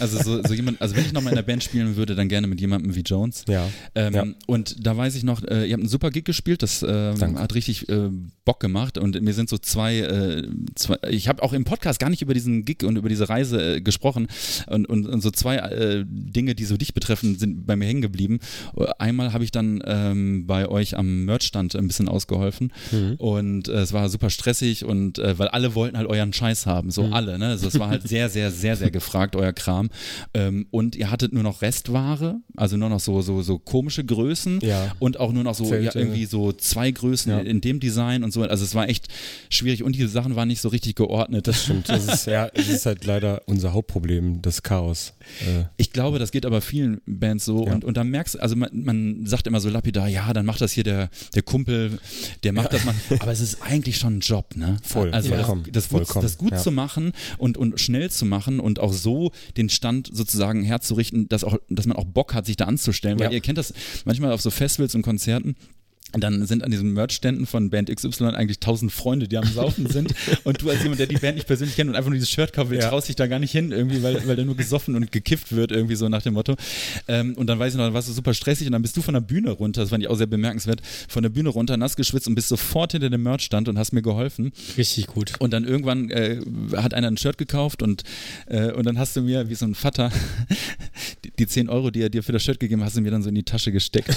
Also 0.00 0.22
so, 0.22 0.42
so 0.46 0.54
jemand, 0.54 0.80
also 0.80 0.94
wenn 0.96 1.04
ich 1.06 1.12
nochmal 1.12 1.32
in 1.32 1.36
der 1.36 1.42
Band 1.42 1.62
spielen 1.64 1.96
würde, 1.96 2.14
dann 2.14 2.28
gerne 2.28 2.46
mit 2.46 2.60
jemandem 2.60 2.94
wie 2.94 3.00
Jones. 3.00 3.44
Ja. 3.48 3.68
Ähm, 3.94 4.14
Ja. 4.14 4.24
Und 4.46 4.75
da 4.78 4.96
weiß 4.96 5.14
ich 5.16 5.24
noch, 5.24 5.42
äh, 5.42 5.66
ihr 5.66 5.72
habt 5.72 5.80
einen 5.82 5.88
super 5.88 6.10
Gig 6.10 6.24
gespielt, 6.24 6.62
das 6.62 6.80
Danke. 6.80 7.40
hat 7.40 7.54
richtig 7.54 7.88
äh, 7.88 8.10
Bock 8.44 8.60
gemacht 8.60 8.98
und 8.98 9.20
mir 9.20 9.32
sind 9.34 9.48
so 9.48 9.58
zwei, 9.58 9.98
äh, 9.98 10.46
zwei 10.74 10.96
ich 11.10 11.28
habe 11.28 11.42
auch 11.42 11.52
im 11.52 11.64
Podcast 11.64 11.98
gar 11.98 12.10
nicht 12.10 12.22
über 12.22 12.34
diesen 12.34 12.64
Gig 12.64 12.84
und 12.84 12.96
über 12.96 13.08
diese 13.08 13.28
Reise 13.28 13.76
äh, 13.76 13.80
gesprochen 13.80 14.28
und, 14.68 14.86
und, 14.86 15.06
und 15.06 15.20
so 15.20 15.30
zwei 15.30 15.56
äh, 15.56 16.04
Dinge, 16.06 16.54
die 16.54 16.64
so 16.64 16.76
dich 16.76 16.94
betreffen, 16.94 17.38
sind 17.38 17.66
bei 17.66 17.76
mir 17.76 17.86
hängen 17.86 18.02
geblieben. 18.02 18.38
Einmal 18.98 19.32
habe 19.32 19.44
ich 19.44 19.50
dann 19.50 19.82
ähm, 19.84 20.46
bei 20.46 20.68
euch 20.68 20.96
am 20.96 21.24
Merchstand 21.24 21.74
ein 21.76 21.86
bisschen 21.86 22.08
ausgeholfen 22.08 22.72
Mhm. 22.92 23.14
und 23.18 23.68
äh, 23.68 23.72
es 23.80 23.92
war 23.92 24.08
super 24.08 24.30
stressig 24.30 24.84
und 24.84 25.18
äh, 25.18 25.38
weil 25.38 25.48
alle 25.48 25.74
wollten 25.74 25.96
halt 25.96 26.08
euren 26.08 26.32
Scheiß 26.32 26.66
haben, 26.66 26.86
Mhm. 26.88 26.90
so 26.92 27.04
alle, 27.06 27.38
ne? 27.38 27.48
Also 27.48 27.68
es 27.68 27.78
war 27.78 27.88
halt 27.88 28.06
sehr, 28.08 28.28
sehr, 28.28 28.50
sehr, 28.50 28.76
sehr 28.76 28.90
gefragt, 28.90 29.34
euer 29.36 29.52
Kram. 29.52 29.88
Ähm, 30.34 30.66
und 30.70 30.94
ihr 30.96 31.10
hattet 31.10 31.32
nur 31.32 31.42
noch 31.42 31.62
Restware, 31.62 32.40
also 32.56 32.76
nur 32.76 32.88
noch 32.88 33.00
so, 33.00 33.22
so, 33.22 33.42
so 33.42 33.58
komische 33.58 34.04
Größen 34.04 34.60
Ja. 34.66 34.92
und 34.98 35.18
auch 35.20 35.32
nur 35.32 35.44
noch 35.44 35.54
so 35.54 35.64
ja, 35.64 35.70
Zelte. 35.70 35.98
irgendwie 35.98 36.24
so 36.26 36.52
zwei 36.52 36.90
Größen 36.90 37.32
Ja. 37.32 37.38
in 37.40 37.60
dem 37.60 37.80
Design 37.80 38.24
und 38.24 38.32
so. 38.32 38.42
Also 38.42 38.64
es 38.64 38.74
war 38.74 38.88
echt 38.88 39.08
schwierig 39.50 39.82
und 39.82 39.96
die 39.96 40.06
Sachen 40.06 40.36
waren 40.36 40.48
nicht 40.48 40.60
so 40.60 40.68
richtig 40.68 40.94
geordnet. 40.96 41.46
Das 41.46 41.62
stimmt. 41.64 41.88
Das 41.88 42.06
ist, 42.06 42.26
ja, 42.26 42.48
es 42.54 42.68
ist 42.68 42.86
halt 42.86 43.04
leider 43.04 43.42
unser 43.46 43.72
Hauptproblem, 43.72 44.42
das 44.42 44.62
Chaos. 44.62 45.14
Äh, 45.40 45.64
Ich 45.76 45.92
glaube, 45.92 46.18
das 46.18 46.32
geht 46.32 46.44
aber 46.46 46.60
vielen 46.60 47.00
Bands 47.06 47.44
so 47.44 47.66
Ja. 47.66 47.74
und, 47.74 47.84
und 47.84 47.96
dann 47.96 48.08
merkst 48.08 48.34
du, 48.34 48.38
also 48.40 48.56
man, 48.56 48.70
man 48.72 49.26
sagt 49.26 49.46
immer 49.46 49.60
so 49.60 49.68
lapidar, 49.68 50.08
ja, 50.08 50.32
dann 50.32 50.44
macht 50.46 50.60
das 50.60 50.72
hier 50.72 50.84
der, 50.84 51.10
der 51.34 51.42
Kumpel, 51.42 51.98
der 52.42 52.52
macht 52.52 52.72
das 52.72 52.84
mal, 52.84 52.94
aber 53.20 53.32
es 53.32 53.40
ist 53.40 53.62
eigentlich 53.62 53.96
schon 53.98 54.16
ein 54.18 54.20
Job, 54.20 54.56
ne? 54.56 54.76
Voll, 54.82 55.12
also 55.12 55.30
das, 55.30 55.46
das 55.72 55.88
gut, 55.88 55.98
vollkommen, 56.06 56.22
das 56.22 56.38
gut 56.38 56.58
zu 56.58 56.70
machen 56.70 57.12
und, 57.38 57.56
und 57.58 57.80
schnell 57.80 58.10
zu 58.10 58.24
machen 58.24 58.60
und 58.60 58.78
auch 58.80 58.92
so 58.92 59.30
den 59.56 59.68
Stand 59.68 60.10
sozusagen 60.12 60.62
herzurichten, 60.64 61.28
dass, 61.28 61.44
auch, 61.44 61.56
dass 61.68 61.86
man 61.86 61.96
auch 61.96 62.04
Bock 62.04 62.34
hat, 62.34 62.46
sich 62.46 62.56
da 62.56 62.64
anzustellen, 62.66 63.18
weil 63.18 63.32
ihr 63.32 63.40
kennt 63.40 63.58
das 63.58 63.72
manchmal 64.04 64.32
auf 64.32 64.40
so 64.40 64.50
Festivals 64.56 64.94
und 64.94 65.02
Konzerten, 65.02 65.56
dann 66.12 66.46
sind 66.46 66.62
an 66.64 66.70
diesen 66.70 66.92
Merch-Ständen 66.94 67.46
von 67.46 67.68
Band 67.68 67.94
XY 67.94 68.26
eigentlich 68.28 68.58
tausend 68.60 68.90
Freunde, 68.92 69.28
die 69.28 69.36
am 69.36 69.46
Saufen 69.46 69.86
sind. 69.90 70.14
Und 70.44 70.62
du 70.62 70.70
als 70.70 70.82
jemand, 70.82 70.98
der 71.00 71.06
die 71.08 71.16
Band 71.16 71.34
nicht 71.36 71.46
persönlich 71.46 71.76
kennt 71.76 71.90
und 71.90 71.96
einfach 71.96 72.08
nur 72.08 72.14
dieses 72.14 72.30
Shirt 72.30 72.52
kauft, 72.52 72.72
Ja. 72.72 72.88
traust 72.88 73.08
dich 73.08 73.16
da 73.16 73.26
gar 73.26 73.38
nicht 73.38 73.50
hin, 73.52 73.72
irgendwie, 73.72 74.02
weil, 74.02 74.26
weil 74.26 74.36
da 74.36 74.44
nur 74.44 74.56
gesoffen 74.56 74.94
und 74.94 75.12
gekifft 75.12 75.54
wird, 75.54 75.72
irgendwie 75.72 75.96
so 75.96 76.08
nach 76.08 76.22
dem 76.22 76.34
Motto. 76.34 76.56
Ähm, 77.08 77.34
und 77.34 77.48
dann 77.48 77.58
weiß 77.58 77.72
ich 77.74 77.76
noch, 77.78 77.84
dann 77.84 77.92
warst 77.94 78.08
du 78.08 78.12
super 78.12 78.32
stressig 78.34 78.66
und 78.66 78.72
dann 78.72 78.82
bist 78.82 78.96
du 78.96 79.02
von 79.02 79.14
der 79.14 79.20
Bühne 79.20 79.50
runter, 79.50 79.82
das 79.82 79.90
fand 79.90 80.02
ich 80.02 80.08
auch 80.08 80.16
sehr 80.16 80.26
bemerkenswert, 80.26 80.80
von 81.08 81.22
der 81.22 81.30
Bühne 81.30 81.48
runter, 81.50 81.76
nass 81.76 81.96
geschwitzt 81.96 82.28
und 82.28 82.34
bist 82.34 82.48
sofort 82.48 82.92
hinter 82.92 83.10
dem 83.10 83.22
Merch-Stand 83.22 83.68
und 83.68 83.76
hast 83.78 83.92
mir 83.92 84.02
geholfen. 84.02 84.52
Richtig 84.78 85.08
gut. 85.08 85.32
Und 85.40 85.52
dann 85.52 85.64
irgendwann 85.64 86.10
äh, 86.10 86.40
hat 86.76 86.94
einer 86.94 87.08
ein 87.08 87.16
Shirt 87.16 87.36
gekauft 87.36 87.82
und, 87.82 88.04
äh, 88.46 88.70
und 88.72 88.86
dann 88.86 88.98
hast 88.98 89.16
du 89.16 89.22
mir, 89.22 89.48
wie 89.50 89.54
so 89.54 89.66
ein 89.66 89.74
Vater, 89.74 90.10
die, 91.24 91.32
die 91.38 91.46
10 91.46 91.68
Euro, 91.68 91.90
die 91.90 92.00
er 92.02 92.08
dir 92.10 92.22
für 92.22 92.32
das 92.32 92.42
Shirt 92.42 92.60
gegeben 92.60 92.80
hat, 92.80 92.86
hast 92.86 92.96
du 92.96 93.00
mir 93.02 93.10
dann 93.10 93.22
so 93.22 93.28
in 93.28 93.34
die 93.34 93.42
Tasche 93.42 93.72
gesteckt. 93.72 94.16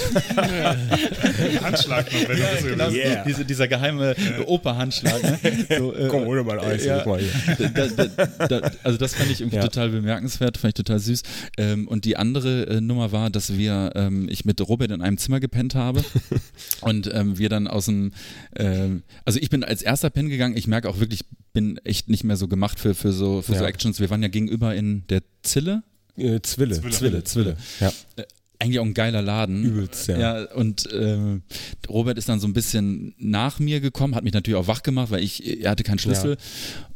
Handschlag 1.88 2.12
noch, 2.12 2.28
wenn 2.28 2.36
du 2.36 2.42
das 2.42 2.62
genau, 2.62 2.90
Yeah. 2.90 3.24
diese, 3.24 3.44
dieser 3.44 3.68
geheime 3.68 4.14
Opa-Handschlag. 4.46 5.22
Ne? 5.22 5.38
So, 5.78 5.94
äh, 5.94 6.08
komm, 6.08 6.24
hol 6.26 6.38
dir 6.38 6.44
mal 6.44 6.58
ein 6.60 6.66
Eis. 6.70 6.84
ja. 6.84 7.04
mal 7.06 7.20
hier. 7.20 7.68
da, 7.68 7.86
da, 7.86 8.46
da, 8.60 8.70
also 8.82 8.98
das 8.98 9.14
fand 9.14 9.30
ich 9.30 9.40
irgendwie 9.40 9.56
Ja. 9.56 9.62
total 9.62 9.90
bemerkenswert, 9.90 10.56
fand 10.58 10.70
ich 10.70 10.84
total 10.84 10.98
süß. 10.98 11.22
Ähm, 11.58 11.88
und 11.88 12.04
die 12.04 12.16
andere 12.16 12.66
äh, 12.66 12.80
Nummer 12.80 13.12
war, 13.12 13.30
dass 13.30 13.56
wir, 13.56 13.92
ähm, 13.94 14.28
ich 14.30 14.44
mit 14.44 14.60
Robert 14.68 14.90
in 14.90 15.02
einem 15.02 15.18
Zimmer 15.18 15.40
gepennt 15.40 15.74
habe 15.74 16.04
und 16.80 17.10
ähm, 17.12 17.38
wir 17.38 17.48
dann 17.48 17.66
aus 17.68 17.86
dem, 17.86 18.12
ähm, 18.56 19.02
also 19.24 19.38
ich 19.40 19.50
bin 19.50 19.64
als 19.64 19.82
erster 19.82 20.10
pennen 20.10 20.28
gegangen. 20.28 20.56
Ich 20.56 20.66
merke 20.66 20.88
auch 20.88 20.98
wirklich, 21.00 21.20
bin 21.52 21.78
echt 21.84 22.08
nicht 22.08 22.24
mehr 22.24 22.36
so 22.36 22.46
gemacht 22.48 22.78
für, 22.78 22.94
für 22.94 23.12
so 23.12 23.42
für 23.42 23.54
so 23.54 23.62
Ja. 23.64 23.68
Actions. 23.68 23.98
Wir 24.00 24.10
waren 24.10 24.22
ja 24.22 24.28
gegenüber 24.28 24.74
in 24.74 25.04
der 25.08 25.22
Zille. 25.42 25.82
Äh, 26.16 26.40
Zwille. 26.42 26.74
Zwille. 26.80 26.92
Zwille, 26.92 27.24
Zwille. 27.24 27.56
Ja. 27.80 27.92
Eigentlich 28.62 28.78
auch 28.78 28.84
ein 28.84 28.92
geiler 28.94 29.22
Laden. 29.22 29.64
Übelst, 29.64 30.06
ja. 30.08 30.18
Ja, 30.18 30.44
und 30.54 30.86
ähm, 30.92 31.42
Robert 31.88 32.18
ist 32.18 32.28
dann 32.28 32.40
so 32.40 32.46
ein 32.46 32.52
bisschen 32.52 33.14
nach 33.18 33.58
mir 33.58 33.80
gekommen, 33.80 34.14
hat 34.14 34.22
mich 34.22 34.34
natürlich 34.34 34.58
auch 34.60 34.66
wach 34.66 34.82
gemacht, 34.82 35.10
weil 35.10 35.22
ich, 35.22 35.62
er 35.64 35.70
hatte 35.70 35.82
keinen 35.82 35.98
Schlüssel. 35.98 36.36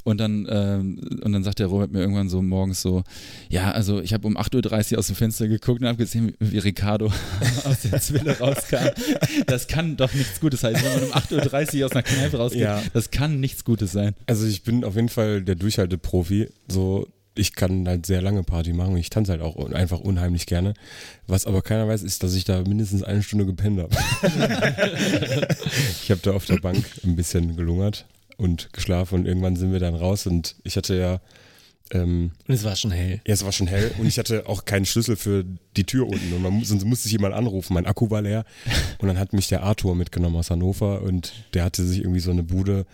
Und 0.03 0.19
dann, 0.19 0.47
ähm, 0.51 1.01
und 1.23 1.33
dann 1.33 1.43
sagt 1.43 1.61
der 1.61 1.69
Robert 1.69 1.91
mir 1.91 2.01
irgendwann 2.01 2.29
so 2.29 2.43
morgens 2.43 2.83
so, 2.83 3.03
ja, 3.49 3.71
also 3.71 4.03
ich 4.03 4.13
habe 4.13 4.27
um 4.27 4.37
8.30 4.37 4.93
Uhr 4.93 4.99
aus 4.99 5.07
dem 5.07 5.17
Fenster 5.17 5.49
geguckt 5.49 5.81
und 5.81 5.87
habe 5.89 5.97
gesehen, 5.97 6.35
wie 6.39 6.59
Ricardo 6.59 7.07
aus 7.65 7.81
der 7.91 7.99
Zwille 7.99 8.39
rauskam. 8.39 8.91
Das 9.47 9.67
kann 9.67 9.97
doch 9.97 10.13
nichts 10.13 10.41
Gutes 10.41 10.61
sein. 10.61 10.75
Wenn 10.75 10.93
man 11.01 11.05
um 11.05 11.13
8.30 11.13 11.79
Uhr 11.81 11.87
aus 11.87 11.93
einer 11.93 12.03
Kneipe 12.03 12.37
rausgeht, 12.37 12.61
Ja. 12.61 12.83
das 12.93 13.11
kann 13.11 13.41
nichts 13.41 13.65
Gutes 13.65 13.93
sein. 13.93 14.15
Also 14.27 14.47
ich 14.47 14.63
bin 14.65 14.85
auf 14.85 14.97
jeden 14.97 15.09
Fall 15.09 15.41
der 15.43 15.55
Durchhalteprofi. 15.55 16.49
So, 16.69 17.09
ich 17.37 17.55
kann 17.55 17.87
halt 17.89 18.07
sehr 18.07 18.23
lange 18.23 18.43
Party 18.45 18.73
machen 18.73 18.93
und 18.93 18.99
ich 18.99 19.11
tanze 19.11 19.33
halt 19.33 19.43
auch 19.43 19.57
einfach 19.73 19.99
unheimlich 20.01 20.47
gerne. 20.47 20.75
Was 21.27 21.47
aber 21.47 21.63
keiner 21.63 21.89
weiß, 21.89 22.03
ist, 22.03 22.23
dass 22.23 22.35
ich 22.35 22.45
da 22.45 22.63
mindestens 22.63 23.03
eine 23.03 23.23
Stunde 23.23 23.45
gepennt 23.47 23.81
habe. 23.81 23.95
ich 26.03 26.11
habe 26.11 26.21
da 26.23 26.33
auf 26.33 26.45
der 26.47 26.59
Bank 26.59 26.85
ein 27.05 27.17
bisschen 27.17 27.57
gelungert 27.57 28.07
und 28.37 28.73
geschlafen 28.73 29.17
und 29.21 29.27
irgendwann 29.27 29.57
sind 29.57 29.73
wir 29.73 29.81
dann 29.81 29.95
raus 29.95 30.27
und 30.27 30.57
ich 30.65 30.77
hatte 30.77 30.97
ja 30.97 31.21
Ähm, 31.93 32.31
Und 32.49 32.55
es 32.55 32.65
war 32.65 32.77
schon 32.77 32.93
hell. 32.93 33.21
ja, 33.27 33.35
es 33.35 33.45
war 33.45 33.53
schon 33.53 33.67
hell 33.67 33.91
und 33.99 34.07
ich 34.07 34.19
hatte 34.19 34.49
auch 34.49 34.65
keinen 34.65 34.87
Schlüssel 34.87 35.17
für 35.17 35.45
die 35.77 35.85
Tür 35.85 36.07
unten 36.09 36.33
und 36.33 36.41
man, 36.43 36.65
sonst 36.65 36.85
musste 36.85 37.07
ich 37.09 37.13
jemand 37.13 37.35
anrufen. 37.35 37.75
Mein 37.75 37.85
Akku 37.87 38.11
war 38.11 38.23
leer 38.23 38.45
und 38.99 39.09
dann 39.09 39.19
hat 39.19 39.33
mich 39.35 39.49
der 39.49 39.63
Arthur 39.63 39.95
mitgenommen 39.95 40.37
aus 40.37 40.51
Hannover 40.51 41.03
und 41.03 41.33
der 41.53 41.63
hatte 41.65 41.85
sich 41.85 41.99
irgendwie 41.99 42.21
so 42.21 42.31
eine 42.31 42.43
Bude 42.43 42.87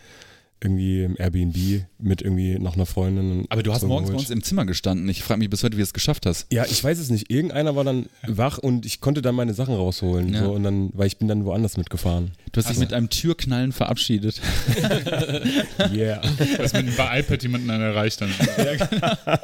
irgendwie 0.62 1.04
im 1.04 1.16
Airbnb 1.18 1.84
mit 1.98 2.22
irgendwie 2.22 2.58
noch 2.58 2.74
einer 2.74 2.86
Freundin. 2.86 3.46
Aber 3.48 3.62
du 3.62 3.72
hast 3.72 3.80
so 3.80 3.86
morgens 3.86 4.10
bei 4.10 4.16
uns 4.16 4.30
im 4.30 4.42
Zimmer 4.42 4.66
gestanden. 4.66 5.08
Ich 5.08 5.22
frage 5.22 5.38
mich 5.38 5.48
bis 5.48 5.62
heute, 5.62 5.76
wie 5.76 5.80
du 5.80 5.84
es 5.84 5.94
geschafft 5.94 6.26
hast. 6.26 6.46
Ja, 6.52 6.66
ich 6.66 6.82
weiß 6.82 6.98
es 6.98 7.10
nicht. 7.10 7.30
Irgendeiner 7.30 7.76
war 7.76 7.84
dann 7.84 8.06
wach 8.26 8.58
und 8.58 8.84
ich 8.84 9.00
konnte 9.00 9.22
dann 9.22 9.34
meine 9.34 9.54
Sachen 9.54 9.74
rausholen. 9.74 10.34
Ja. 10.34 10.44
So, 10.44 10.52
und 10.52 10.62
dann, 10.62 10.90
weil 10.92 11.06
ich 11.06 11.16
bin 11.16 11.28
dann 11.28 11.44
woanders 11.44 11.76
mitgefahren. 11.76 12.32
Du 12.52 12.60
hast 12.60 12.68
dich 12.68 12.78
mit 12.78 12.92
einem 12.92 13.08
Türknallen 13.10 13.72
verabschiedet. 13.72 14.40
Yeah. 15.92 16.20
Dass 16.58 16.72
man 16.72 16.92
bei 16.96 17.20
iPad 17.20 17.42
jemanden 17.42 17.68
dann 17.68 17.80
erreicht 17.80 18.20
dann. 18.20 18.30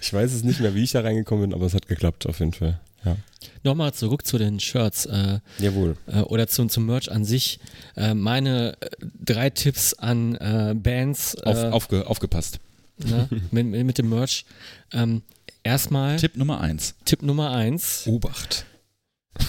ich 0.00 0.12
weiß 0.12 0.32
es 0.32 0.42
nicht 0.42 0.60
mehr, 0.60 0.74
wie 0.74 0.82
ich 0.82 0.92
da 0.92 1.00
reingekommen 1.00 1.50
bin, 1.50 1.54
aber 1.54 1.66
es 1.66 1.74
hat 1.74 1.86
geklappt 1.86 2.26
auf 2.26 2.38
jeden 2.40 2.52
Fall. 2.52 2.80
Ja. 3.06 3.16
Nochmal 3.62 3.94
zurück 3.94 4.26
zu 4.26 4.38
den 4.38 4.60
Shirts 4.60 5.06
äh, 5.06 5.38
Jawohl. 5.58 5.96
äh, 6.06 6.20
oder 6.20 6.46
zum, 6.48 6.68
zum 6.68 6.86
Merch 6.86 7.10
an 7.10 7.24
sich. 7.24 7.58
Äh, 7.96 8.14
meine 8.14 8.76
äh, 8.80 8.88
drei 9.24 9.50
Tipps 9.50 9.94
an 9.94 10.34
äh, 10.36 10.74
Bands 10.76 11.34
äh, 11.34 11.42
Auf, 11.44 11.58
aufge, 11.72 12.06
aufgepasst. 12.06 12.58
ne, 12.98 13.28
mit, 13.50 13.66
mit 13.66 13.98
dem 13.98 14.08
Merch. 14.08 14.44
Ähm, 14.92 15.22
erstmal 15.62 16.16
Tipp. 16.16 16.32
Tipp 16.32 16.38
Nummer 16.38 16.60
eins. 16.60 16.94
Nummer 17.22 17.50
eins. 17.52 18.06
Obacht. 18.06 18.66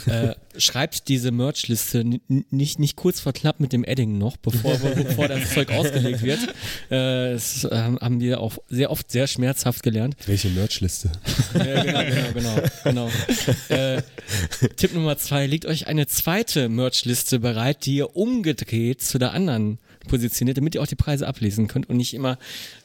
Äh, 0.07 0.35
schreibt 0.57 1.07
diese 1.07 1.31
Merchliste 1.31 2.03
nicht, 2.27 2.79
nicht 2.79 2.95
kurz 2.95 3.19
vor 3.19 3.33
knapp 3.33 3.59
mit 3.59 3.73
dem 3.73 3.83
Edding 3.83 4.17
noch, 4.17 4.38
bevor, 4.38 4.77
bevor 4.77 5.27
das 5.27 5.49
Zeug 5.53 5.71
ausgelegt 5.71 6.21
wird. 6.21 6.39
Äh, 6.89 7.33
das 7.33 7.67
ähm, 7.69 7.99
haben 7.99 8.19
wir 8.19 8.41
auch 8.41 8.57
sehr 8.69 8.91
oft 8.91 9.11
sehr 9.11 9.27
schmerzhaft 9.27 9.83
gelernt. 9.83 10.15
Welche 10.25 10.49
Merchliste? 10.49 11.11
Ja, 11.53 11.83
genau, 11.83 12.33
genau, 12.33 12.33
genau. 12.33 12.61
genau. 12.83 13.11
Äh, 13.69 14.01
Tipp 14.75 14.93
Nummer 14.93 15.17
zwei, 15.17 15.45
legt 15.45 15.65
euch 15.65 15.88
eine 15.88 16.07
zweite 16.07 16.69
Merchliste 16.69 17.39
bereit, 17.39 17.85
die 17.85 17.97
ihr 17.97 18.15
umgedreht 18.15 19.01
zu 19.01 19.17
der 19.19 19.33
anderen 19.33 19.79
positioniert, 20.07 20.57
damit 20.57 20.75
ihr 20.75 20.81
auch 20.81 20.88
die 20.88 20.95
Preise 20.95 21.27
ablesen 21.27 21.67
könnt 21.67 21.89
und 21.89 21.97
nicht 21.97 22.13
immer 22.13 22.38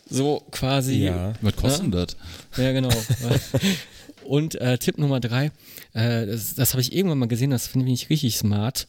so 0.09 0.43
quasi 0.51 1.05
Ja. 1.05 1.33
Was 1.41 1.57
kostet 1.57 1.85
denn 1.85 1.91
das? 1.93 2.17
ja, 2.57 2.73
genau. 2.73 2.91
Und 4.25 4.55
äh, 4.61 4.79
Tipp 4.79 4.99
Nummer 4.99 5.21
drei, 5.21 5.53
äh, 5.93 6.27
das, 6.27 6.55
das 6.55 6.73
habe 6.73 6.81
ich 6.81 6.93
irgendwann 6.93 7.19
mal 7.19 7.29
gesehen, 7.29 7.51
das 7.51 7.67
finde 7.67 7.91
ich 7.93 8.11
richtig 8.11 8.37
smart. 8.37 8.87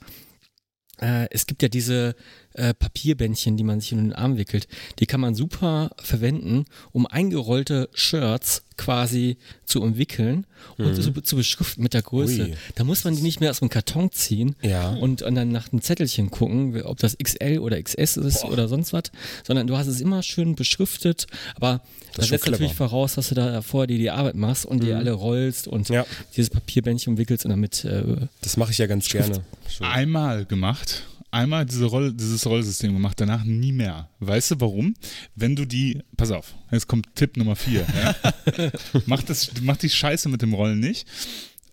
Äh, 0.99 1.27
es 1.31 1.47
gibt 1.47 1.61
ja 1.61 1.69
diese 1.69 2.15
äh, 2.53 2.73
Papierbändchen, 2.73 3.57
die 3.57 3.63
man 3.63 3.79
sich 3.79 3.91
in 3.91 3.97
den 3.99 4.13
Arm 4.13 4.37
wickelt. 4.37 4.67
Die 4.99 5.05
kann 5.05 5.19
man 5.21 5.35
super 5.35 5.91
verwenden, 6.01 6.65
um 6.91 7.05
eingerollte 7.07 7.89
Shirts 7.93 8.63
quasi 8.75 9.37
zu 9.65 9.81
umwickeln 9.83 10.45
und 10.79 10.95
zu, 10.95 11.11
zu 11.21 11.35
beschriften 11.35 11.83
mit 11.83 11.93
der 11.93 12.01
Größe. 12.01 12.43
Ui. 12.45 12.53
Da 12.73 12.83
muss 12.83 13.03
man 13.03 13.15
die 13.15 13.21
nicht 13.21 13.39
mehr 13.39 13.51
aus 13.51 13.59
dem 13.59 13.69
Karton 13.69 14.11
ziehen 14.11 14.55
Ja. 14.63 14.89
und, 14.93 15.21
und 15.21 15.35
dann 15.35 15.51
nach 15.51 15.71
einem 15.71 15.81
Zettelchen 15.81 16.31
gucken, 16.31 16.81
ob 16.81 16.97
das 16.97 17.15
XL 17.21 17.59
oder 17.59 17.81
XS 17.81 18.17
ist 18.17 18.43
oder 18.45 18.67
sonst 18.67 18.91
was, 18.91 19.03
sondern 19.45 19.67
du 19.67 19.77
hast 19.77 19.85
es 19.87 20.01
immer 20.01 20.23
schön 20.23 20.55
beschriftet, 20.55 21.27
aber 21.55 21.81
das, 22.15 22.25
ist 22.25 22.29
schon 22.29 22.37
setzt 22.39 22.51
natürlich 22.51 22.73
voraus, 22.73 23.13
dass 23.13 23.29
du 23.29 23.35
da 23.35 23.61
vorher 23.61 23.87
dir 23.87 23.97
die 23.99 24.09
Arbeit 24.09 24.35
machst 24.35 24.65
und 24.65 24.81
die 24.83 24.93
alle 24.93 25.11
rollst 25.11 25.67
und 25.67 25.89
Ja. 25.89 26.05
dieses 26.35 26.49
Papierbändchen 26.49 27.13
umwickelst 27.13 27.45
und 27.45 27.49
damit 27.51 27.85
äh, 27.85 28.03
Das 28.41 28.57
mache 28.57 28.71
ich 28.71 28.79
ja 28.79 28.87
ganz 28.87 29.07
gerne. 29.07 29.43
Schon. 29.69 29.85
Einmal 29.87 30.45
gemacht. 30.45 31.03
Einmal 31.33 31.65
diese 31.65 31.85
Roll, 31.85 32.13
dieses 32.13 32.45
Rollsystem 32.45 32.93
gemacht, 32.93 33.19
danach 33.19 33.43
nie 33.43 33.71
mehr. 33.71 34.07
Weißt 34.19 34.51
du 34.51 34.55
warum? 34.59 34.93
Wenn 35.33 35.55
du 35.55 35.65
die, 35.65 36.03
pass 36.15 36.29
auf, 36.29 36.53
jetzt 36.71 36.87
kommt 36.87 37.15
Tipp 37.15 37.37
Nummer 37.37 37.55
vier. 37.55 37.87
Ja? 38.03 38.71
mach, 39.07 39.23
das, 39.23 39.51
mach 39.63 39.77
die 39.77 39.89
Scheiße 39.89 40.29
mit 40.29 40.43
dem 40.43 40.53
Rollen 40.53 40.79
nicht. 40.79 41.07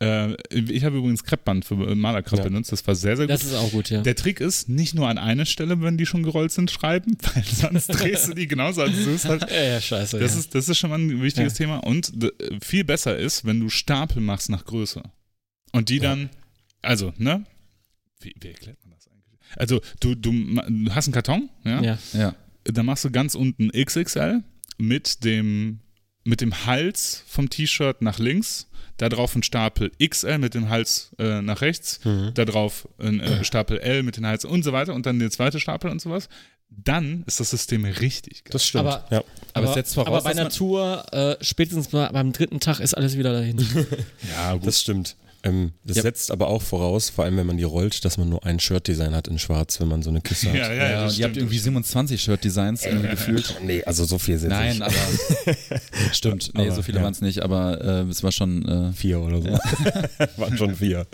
Äh, 0.00 0.32
ich 0.50 0.82
habe 0.84 0.96
übrigens 0.96 1.24
Kreppband 1.24 1.66
für 1.66 1.74
äh, 1.74 1.94
Malerkrepp 1.94 2.38
Ja. 2.38 2.44
benutzt, 2.46 2.72
das 2.72 2.86
war 2.86 2.94
sehr, 2.94 3.18
sehr 3.18 3.26
gut. 3.26 3.34
das 3.34 3.42
ist 3.44 3.52
auch 3.52 3.70
gut, 3.70 3.90
ja. 3.90 4.00
Der 4.00 4.16
Trick 4.16 4.40
ist, 4.40 4.70
nicht 4.70 4.94
nur 4.94 5.08
an 5.08 5.18
eine 5.18 5.44
Stelle, 5.44 5.82
wenn 5.82 5.98
die 5.98 6.06
schon 6.06 6.22
gerollt 6.22 6.52
sind, 6.52 6.70
schreiben, 6.70 7.18
weil 7.34 7.44
sonst 7.44 7.88
drehst 7.88 8.28
du 8.28 8.32
die 8.34 8.46
genauso, 8.46 8.80
als 8.80 8.96
du 9.04 9.10
es 9.10 9.26
halt 9.26 9.42
ja, 9.50 9.62
ja, 9.62 9.80
scheiße. 9.80 10.18
das, 10.18 10.32
ja. 10.32 10.40
ist, 10.40 10.54
das 10.54 10.70
ist 10.70 10.78
schon 10.78 10.88
mal 10.88 10.98
ein 10.98 11.20
wichtiges 11.20 11.52
Thema. 11.52 11.78
Und 11.84 12.12
viel 12.62 12.84
besser 12.84 13.18
ist, 13.18 13.44
wenn 13.44 13.60
du 13.60 13.68
Stapel 13.68 14.22
machst 14.22 14.48
nach 14.48 14.64
Größe. 14.64 15.02
Und 15.72 15.90
die 15.90 15.98
dann, 15.98 16.30
also, 16.80 17.12
ne? 17.18 17.44
Wie, 18.22 18.34
wie 18.40 18.48
erklärt? 18.48 18.78
Also, 19.56 19.80
du, 20.00 20.14
du, 20.14 20.32
hast 20.90 21.06
einen 21.06 21.14
Karton, 21.14 21.48
ja? 21.64 21.80
ja. 21.82 21.98
Ja. 22.12 22.34
Dann 22.64 22.86
machst 22.86 23.04
du 23.04 23.10
ganz 23.10 23.34
unten 23.34 23.70
XXL 23.70 24.42
mit 24.78 25.24
dem, 25.24 25.80
mit 26.24 26.40
dem 26.40 26.66
Hals 26.66 27.24
vom 27.26 27.48
T-Shirt 27.50 28.02
nach 28.02 28.18
links. 28.18 28.66
Da 28.96 29.08
drauf 29.08 29.34
ein 29.34 29.42
Stapel 29.42 29.90
XL 30.06 30.36
mit 30.38 30.52
dem 30.54 30.68
Hals 30.68 31.12
äh, 31.18 31.40
nach 31.40 31.62
rechts. 31.62 32.00
Mhm. 32.04 32.32
Da 32.34 32.44
drauf 32.44 32.86
ein 32.98 33.18
äh, 33.20 33.44
Stapel 33.44 33.78
L 33.78 34.02
mit 34.02 34.18
dem 34.18 34.26
Hals 34.26 34.44
und 34.44 34.62
so 34.62 34.72
weiter. 34.72 34.92
Und 34.94 35.06
dann 35.06 35.18
der 35.18 35.30
zweite 35.30 35.58
Stapel 35.58 35.90
und 35.90 36.02
sowas. 36.02 36.28
Dann 36.68 37.24
ist 37.26 37.40
das 37.40 37.50
System 37.50 37.84
richtig 37.86 38.44
geil. 38.44 38.52
Das 38.52 38.66
stimmt. 38.66 38.86
Aber- 38.86 39.06
ja. 39.10 39.18
Aber 39.18 39.24
es 39.24 39.70
Aber, 39.70 39.74
setzt 39.74 39.94
voraus, 39.94 40.08
aber 40.08 40.22
bei 40.22 40.34
man- 40.34 40.44
Natur, 40.44 41.04
äh, 41.12 41.36
spätestens 41.42 41.90
mal 41.92 42.10
beim 42.12 42.32
dritten 42.32 42.60
Tag 42.60 42.78
ist 42.80 42.94
alles 42.94 43.16
wieder 43.16 43.32
dahin. 43.32 43.56
Ja, 44.30 44.52
gut. 44.52 44.66
Das 44.66 44.80
stimmt. 44.80 45.16
Ähm, 45.42 45.72
das 45.84 45.96
Ja. 45.96 46.02
setzt 46.02 46.30
aber 46.30 46.48
auch 46.48 46.60
voraus, 46.60 47.08
vor 47.08 47.24
allem 47.24 47.36
wenn 47.38 47.46
man 47.46 47.56
die 47.56 47.62
rollt, 47.64 48.04
dass 48.04 48.18
man 48.18 48.28
nur 48.28 48.44
ein 48.44 48.60
Shirt-Design 48.60 49.14
hat 49.14 49.26
in 49.26 49.38
schwarz, 49.38 49.80
wenn 49.80 49.88
man 49.88 50.02
so 50.02 50.10
eine 50.10 50.20
Kiste 50.20 50.48
hat. 50.50 50.54
ja, 50.56 50.68
ja, 50.70 50.74
Ja, 50.74 50.90
ja, 50.90 51.06
und 51.06 51.18
ihr 51.18 51.24
habt 51.24 51.36
irgendwie 51.38 51.58
27 51.58 52.20
Shirt-Designs 52.22 52.84
irgendwie 52.84 53.08
gefühlt. 53.08 53.56
Nee, 53.64 53.82
also 53.84 54.04
so 54.04 54.18
viel 54.18 54.38
sind 54.38 54.50
Nein, 54.50 54.78
nicht. 54.78 54.82
aber 54.82 54.94
stimmt. 56.12 56.50
Nee, 56.54 56.66
Aber, 56.66 56.72
so 56.74 56.82
viele 56.82 56.98
ja. 56.98 57.04
waren 57.04 57.12
es 57.12 57.20
nicht, 57.22 57.40
aber 57.40 57.80
äh, 57.80 58.08
es 58.10 58.22
war 58.22 58.32
schon. 58.32 58.66
Äh, 58.68 58.92
Vier 58.92 59.20
oder 59.20 59.40
so. 59.40 59.48
Waren 60.36 60.56
schon 60.58 60.74
vier. 60.74 61.06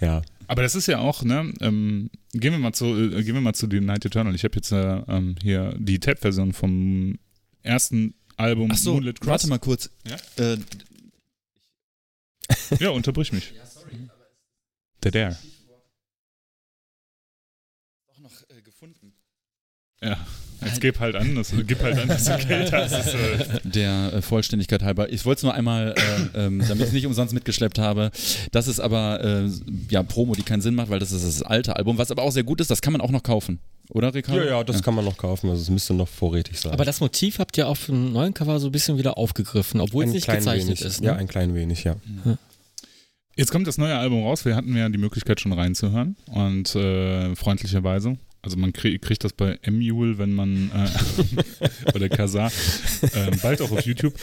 Ja. 0.00 0.22
Aber 0.46 0.62
das 0.62 0.74
ist 0.74 0.86
ja 0.86 0.98
auch, 0.98 1.22
ne, 1.24 1.52
ähm, 1.60 2.10
gehen 2.32 2.52
wir 2.52 2.58
mal 2.58 2.72
zu, 2.72 2.86
äh, 2.86 3.22
gehen 3.22 3.34
wir 3.34 3.40
mal 3.40 3.54
zu 3.54 3.66
The 3.70 3.80
Night 3.80 4.04
Eternal. 4.04 4.34
Ich 4.34 4.44
habe 4.44 4.54
jetzt 4.56 4.70
äh, 4.70 4.76
ähm, 5.08 5.34
hier 5.42 5.74
die 5.78 5.98
Tape-Version 5.98 6.52
vom 6.52 7.18
ersten 7.62 8.14
Album 8.36 8.70
Ach 8.72 8.76
so, 8.76 8.92
Moonlit 8.94 9.20
Cross. 9.20 9.28
warte 9.30 9.46
mal 9.48 9.58
kurz. 9.58 9.90
Ja? 10.06 10.16
Äh, 10.44 10.58
Ja, 12.80 12.90
unterbrich 12.90 13.32
mich. 13.32 13.52
Der 15.02 15.10
der. 15.10 15.36
auch 18.08 18.18
noch 18.20 18.32
äh, 18.56 18.60
gefunden. 18.62 19.12
Ja. 20.02 20.16
Jetzt 20.64 20.80
gib 20.80 21.00
halt 21.00 21.16
an, 21.16 21.34
das, 21.34 21.52
gib 21.66 21.82
halt 21.82 21.98
an, 21.98 22.06
dass 22.08 22.24
du 22.24 22.36
Geld 22.46 22.72
hast. 22.72 22.92
Äh, 22.92 23.60
Der 23.64 24.12
äh, 24.14 24.22
Vollständigkeit 24.22 24.82
halber. 24.82 25.12
Ich 25.12 25.24
wollte 25.24 25.38
es 25.40 25.42
nur 25.42 25.54
einmal, 25.54 25.94
äh, 26.34 26.46
ähm, 26.46 26.58
damit 26.60 26.82
ich 26.82 26.86
es 26.88 26.92
nicht 26.92 27.06
umsonst 27.06 27.34
mitgeschleppt 27.34 27.78
habe. 27.80 28.12
Das 28.52 28.68
ist 28.68 28.78
aber 28.78 29.22
äh, 29.24 29.50
ja 29.90 30.04
Promo, 30.04 30.34
die 30.34 30.42
keinen 30.42 30.60
Sinn 30.60 30.76
macht, 30.76 30.88
weil 30.90 31.00
das 31.00 31.10
ist 31.10 31.24
das 31.24 31.42
alte 31.42 31.74
Album, 31.74 31.98
was 31.98 32.10
aber 32.12 32.22
auch 32.22 32.30
sehr 32.30 32.44
gut 32.44 32.60
ist. 32.60 32.70
Das 32.70 32.80
kann 32.80 32.92
man 32.92 33.00
auch 33.00 33.10
noch 33.10 33.24
kaufen, 33.24 33.58
oder 33.90 34.14
Ricardo? 34.14 34.40
Ja, 34.42 34.50
ja, 34.50 34.64
das 34.64 34.82
kann 34.84 34.94
man 34.94 35.04
noch 35.04 35.16
kaufen. 35.16 35.50
Also 35.50 35.62
es 35.62 35.70
müsste 35.70 35.94
noch 35.94 36.08
vorrätig 36.08 36.60
sein. 36.60 36.72
Aber 36.72 36.84
das 36.84 37.00
Motiv 37.00 37.40
habt 37.40 37.56
ihr 37.58 37.66
auf 37.68 37.86
dem 37.86 38.12
neuen 38.12 38.32
Cover 38.32 38.60
so 38.60 38.68
ein 38.68 38.72
bisschen 38.72 38.98
wieder 38.98 39.18
aufgegriffen, 39.18 39.80
obwohl 39.80 40.04
es 40.04 40.10
ein 40.10 40.14
nicht 40.14 40.24
klein 40.24 40.38
gezeichnet 40.38 40.78
wenig. 40.80 40.80
ist. 40.82 41.00
Ne? 41.00 41.08
Ja, 41.08 41.16
ein 41.16 41.26
klein 41.28 41.54
wenig, 41.56 41.82
ja. 41.84 41.96
Jetzt 43.34 43.50
kommt 43.50 43.66
das 43.66 43.78
neue 43.78 43.96
Album 43.96 44.22
raus. 44.24 44.44
Wir 44.44 44.54
hatten 44.54 44.76
ja 44.76 44.88
die 44.88 44.98
Möglichkeit 44.98 45.40
schon 45.40 45.52
reinzuhören 45.52 46.16
und 46.26 46.74
äh, 46.74 47.34
freundlicherweise. 47.34 48.18
Also 48.44 48.56
man 48.56 48.72
krieg, 48.72 49.00
kriegt 49.00 49.22
das 49.22 49.32
bei 49.32 49.56
Emule, 49.62 50.18
wenn 50.18 50.34
man 50.34 50.70
äh, 50.74 51.94
oder 51.94 52.08
Kazar, 52.08 52.50
äh, 53.02 53.36
bald 53.40 53.62
auch 53.62 53.70
auf 53.70 53.86
YouTube. 53.86 54.14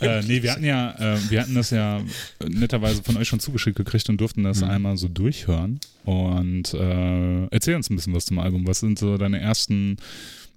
Äh, 0.00 0.22
nee, 0.22 0.42
wir 0.42 0.52
hatten 0.52 0.64
ja, 0.64 0.92
äh, 0.92 1.18
wir 1.28 1.42
hatten 1.42 1.56
das 1.56 1.70
ja 1.70 2.00
netterweise 2.48 3.02
von 3.02 3.16
euch 3.16 3.26
schon 3.26 3.40
zugeschickt 3.40 3.76
gekriegt 3.76 4.08
und 4.08 4.20
durften 4.20 4.44
das 4.44 4.62
einmal 4.62 4.96
so 4.96 5.08
durchhören. 5.08 5.80
Und 6.04 6.72
äh, 6.72 7.46
erzähl 7.46 7.74
uns 7.74 7.90
ein 7.90 7.96
bisschen 7.96 8.14
was 8.14 8.26
zum 8.26 8.38
Album. 8.38 8.66
Was 8.66 8.78
sind 8.78 8.98
so 8.98 9.18
deine 9.18 9.40
ersten 9.40 9.96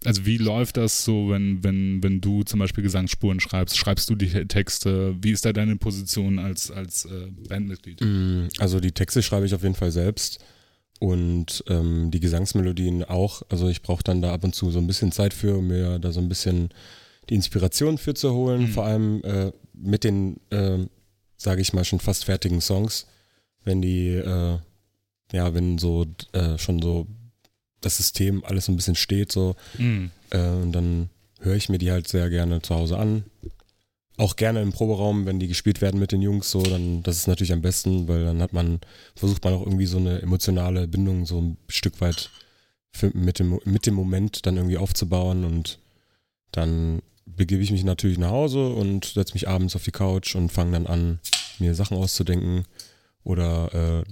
also 0.05 0.25
wie 0.25 0.37
läuft 0.37 0.77
das 0.77 1.03
so, 1.03 1.29
wenn, 1.29 1.63
wenn, 1.63 2.01
wenn 2.03 2.21
du 2.21 2.43
zum 2.43 2.59
Beispiel 2.59 2.83
Gesangsspuren 2.83 3.39
schreibst? 3.39 3.77
Schreibst 3.77 4.09
du 4.09 4.15
die 4.15 4.29
Texte? 4.47 5.15
Wie 5.21 5.31
ist 5.31 5.45
da 5.45 5.53
deine 5.53 5.75
Position 5.75 6.39
als, 6.39 6.71
als 6.71 7.05
äh, 7.05 7.31
Bandmitglied? 7.49 8.01
Mm, 8.01 8.47
Also 8.59 8.79
die 8.79 8.91
Texte 8.91 9.23
schreibe 9.23 9.45
ich 9.45 9.55
auf 9.55 9.63
jeden 9.63 9.75
Fall 9.75 9.91
selbst 9.91 10.39
und 10.99 11.63
ähm, 11.67 12.11
die 12.11 12.19
Gesangsmelodien 12.19 13.03
auch. 13.03 13.41
Also 13.49 13.67
ich 13.69 13.81
brauche 13.81 14.03
dann 14.03 14.21
da 14.21 14.33
ab 14.33 14.43
und 14.43 14.55
zu 14.55 14.71
so 14.71 14.79
ein 14.79 14.87
bisschen 14.87 15.11
Zeit 15.11 15.33
für, 15.33 15.57
um 15.57 15.67
mir 15.67 15.99
da 15.99 16.11
so 16.11 16.19
ein 16.19 16.29
bisschen 16.29 16.69
die 17.29 17.35
Inspiration 17.35 17.97
für 17.97 18.13
zu 18.13 18.33
holen. 18.33 18.61
Mhm. 18.63 18.67
Vor 18.69 18.85
allem 18.85 19.21
äh, 19.23 19.51
mit 19.73 20.03
den, 20.03 20.39
äh, 20.49 20.79
sage 21.37 21.61
ich 21.61 21.73
mal, 21.73 21.85
schon 21.85 21.99
fast 21.99 22.25
fertigen 22.25 22.61
Songs, 22.61 23.07
wenn 23.63 23.81
die, 23.81 24.09
äh, 24.09 24.57
ja, 25.33 25.53
wenn 25.53 25.77
so 25.77 26.05
äh, 26.31 26.57
schon 26.57 26.81
so 26.81 27.07
das 27.81 27.97
System 27.97 28.43
alles 28.45 28.65
so 28.65 28.71
ein 28.71 28.75
bisschen 28.75 28.95
steht, 28.95 29.31
so 29.31 29.55
Mhm. 29.77 30.11
äh, 30.31 30.49
und 30.49 30.71
dann 30.71 31.09
höre 31.39 31.55
ich 31.55 31.69
mir 31.69 31.77
die 31.77 31.91
halt 31.91 32.07
sehr 32.07 32.29
gerne 32.29 32.61
zu 32.61 32.75
Hause 32.75 32.97
an. 32.97 33.23
Auch 34.17 34.35
gerne 34.35 34.63
im 34.63 34.71
Proberaum, 34.71 35.27
wenn 35.27 35.39
die 35.39 35.47
gespielt 35.47 35.79
werden 35.79 35.99
mit 35.99 36.11
den 36.11 36.23
Jungs, 36.23 36.49
so, 36.49 36.63
dann, 36.63 37.03
das 37.03 37.17
ist 37.17 37.27
natürlich 37.27 37.53
am 37.53 37.61
besten, 37.61 38.07
weil 38.07 38.25
dann 38.25 38.41
hat 38.41 38.51
man, 38.51 38.79
versucht 39.15 39.43
man 39.43 39.53
auch 39.53 39.61
irgendwie 39.61 39.85
so 39.85 39.97
eine 39.97 40.21
emotionale 40.23 40.87
Bindung 40.87 41.27
so 41.27 41.39
ein 41.39 41.57
Stück 41.67 42.01
weit 42.01 42.31
für, 42.91 43.11
mit, 43.15 43.37
dem, 43.37 43.59
mit 43.65 43.85
dem 43.85 43.93
Moment 43.93 44.47
dann 44.47 44.57
irgendwie 44.57 44.77
aufzubauen 44.77 45.43
und 45.45 45.77
dann 46.51 47.03
begebe 47.27 47.61
ich 47.61 47.71
mich 47.71 47.83
natürlich 47.83 48.17
nach 48.17 48.31
Hause 48.31 48.69
und 48.69 49.05
setze 49.05 49.33
mich 49.33 49.47
abends 49.47 49.75
auf 49.75 49.83
die 49.83 49.91
Couch 49.91 50.33
und 50.35 50.51
fange 50.51 50.71
dann 50.71 50.87
an, 50.87 51.19
mir 51.59 51.75
Sachen 51.75 51.97
auszudenken 51.97 52.65
oder 53.23 54.03
äh, 54.07 54.11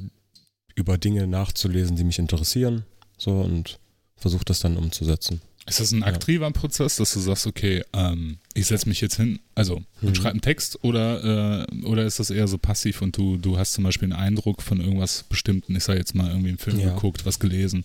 über 0.75 0.99
Dinge 0.99 1.25
nachzulesen, 1.25 1.95
die 1.95 2.03
mich 2.03 2.19
interessieren. 2.19 2.85
So 3.17 3.41
und 3.41 3.79
versuche 4.17 4.45
das 4.45 4.59
dann 4.59 4.77
umzusetzen. 4.77 5.41
Ist 5.67 5.79
das 5.79 5.91
ein 5.93 6.03
aktiver 6.03 6.49
Prozess, 6.51 6.97
dass 6.97 7.13
du 7.13 7.19
sagst, 7.19 7.47
okay, 7.47 7.83
ähm, 7.93 8.37
ich 8.53 8.67
setze 8.67 8.87
mich 8.87 9.01
jetzt 9.01 9.15
hin, 9.15 9.39
also 9.55 9.77
und 10.01 10.09
Mhm. 10.09 10.15
schreibe 10.15 10.31
einen 10.33 10.41
Text 10.41 10.83
oder, 10.83 11.65
äh, 11.67 11.85
oder 11.85 12.05
ist 12.05 12.19
das 12.19 12.29
eher 12.29 12.47
so 12.47 12.59
passiv 12.59 13.01
und 13.01 13.17
du, 13.17 13.37
du 13.37 13.57
hast 13.57 13.73
zum 13.73 13.83
Beispiel 13.83 14.05
einen 14.13 14.21
Eindruck 14.21 14.61
von 14.61 14.79
irgendwas 14.79 15.23
Bestimmten, 15.23 15.75
ich 15.75 15.83
sage 15.83 15.97
jetzt 15.97 16.13
mal 16.13 16.29
irgendwie 16.29 16.49
einen 16.49 16.59
Film 16.59 16.79
Ja. 16.79 16.89
geguckt, 16.93 17.25
was 17.25 17.39
gelesen, 17.39 17.83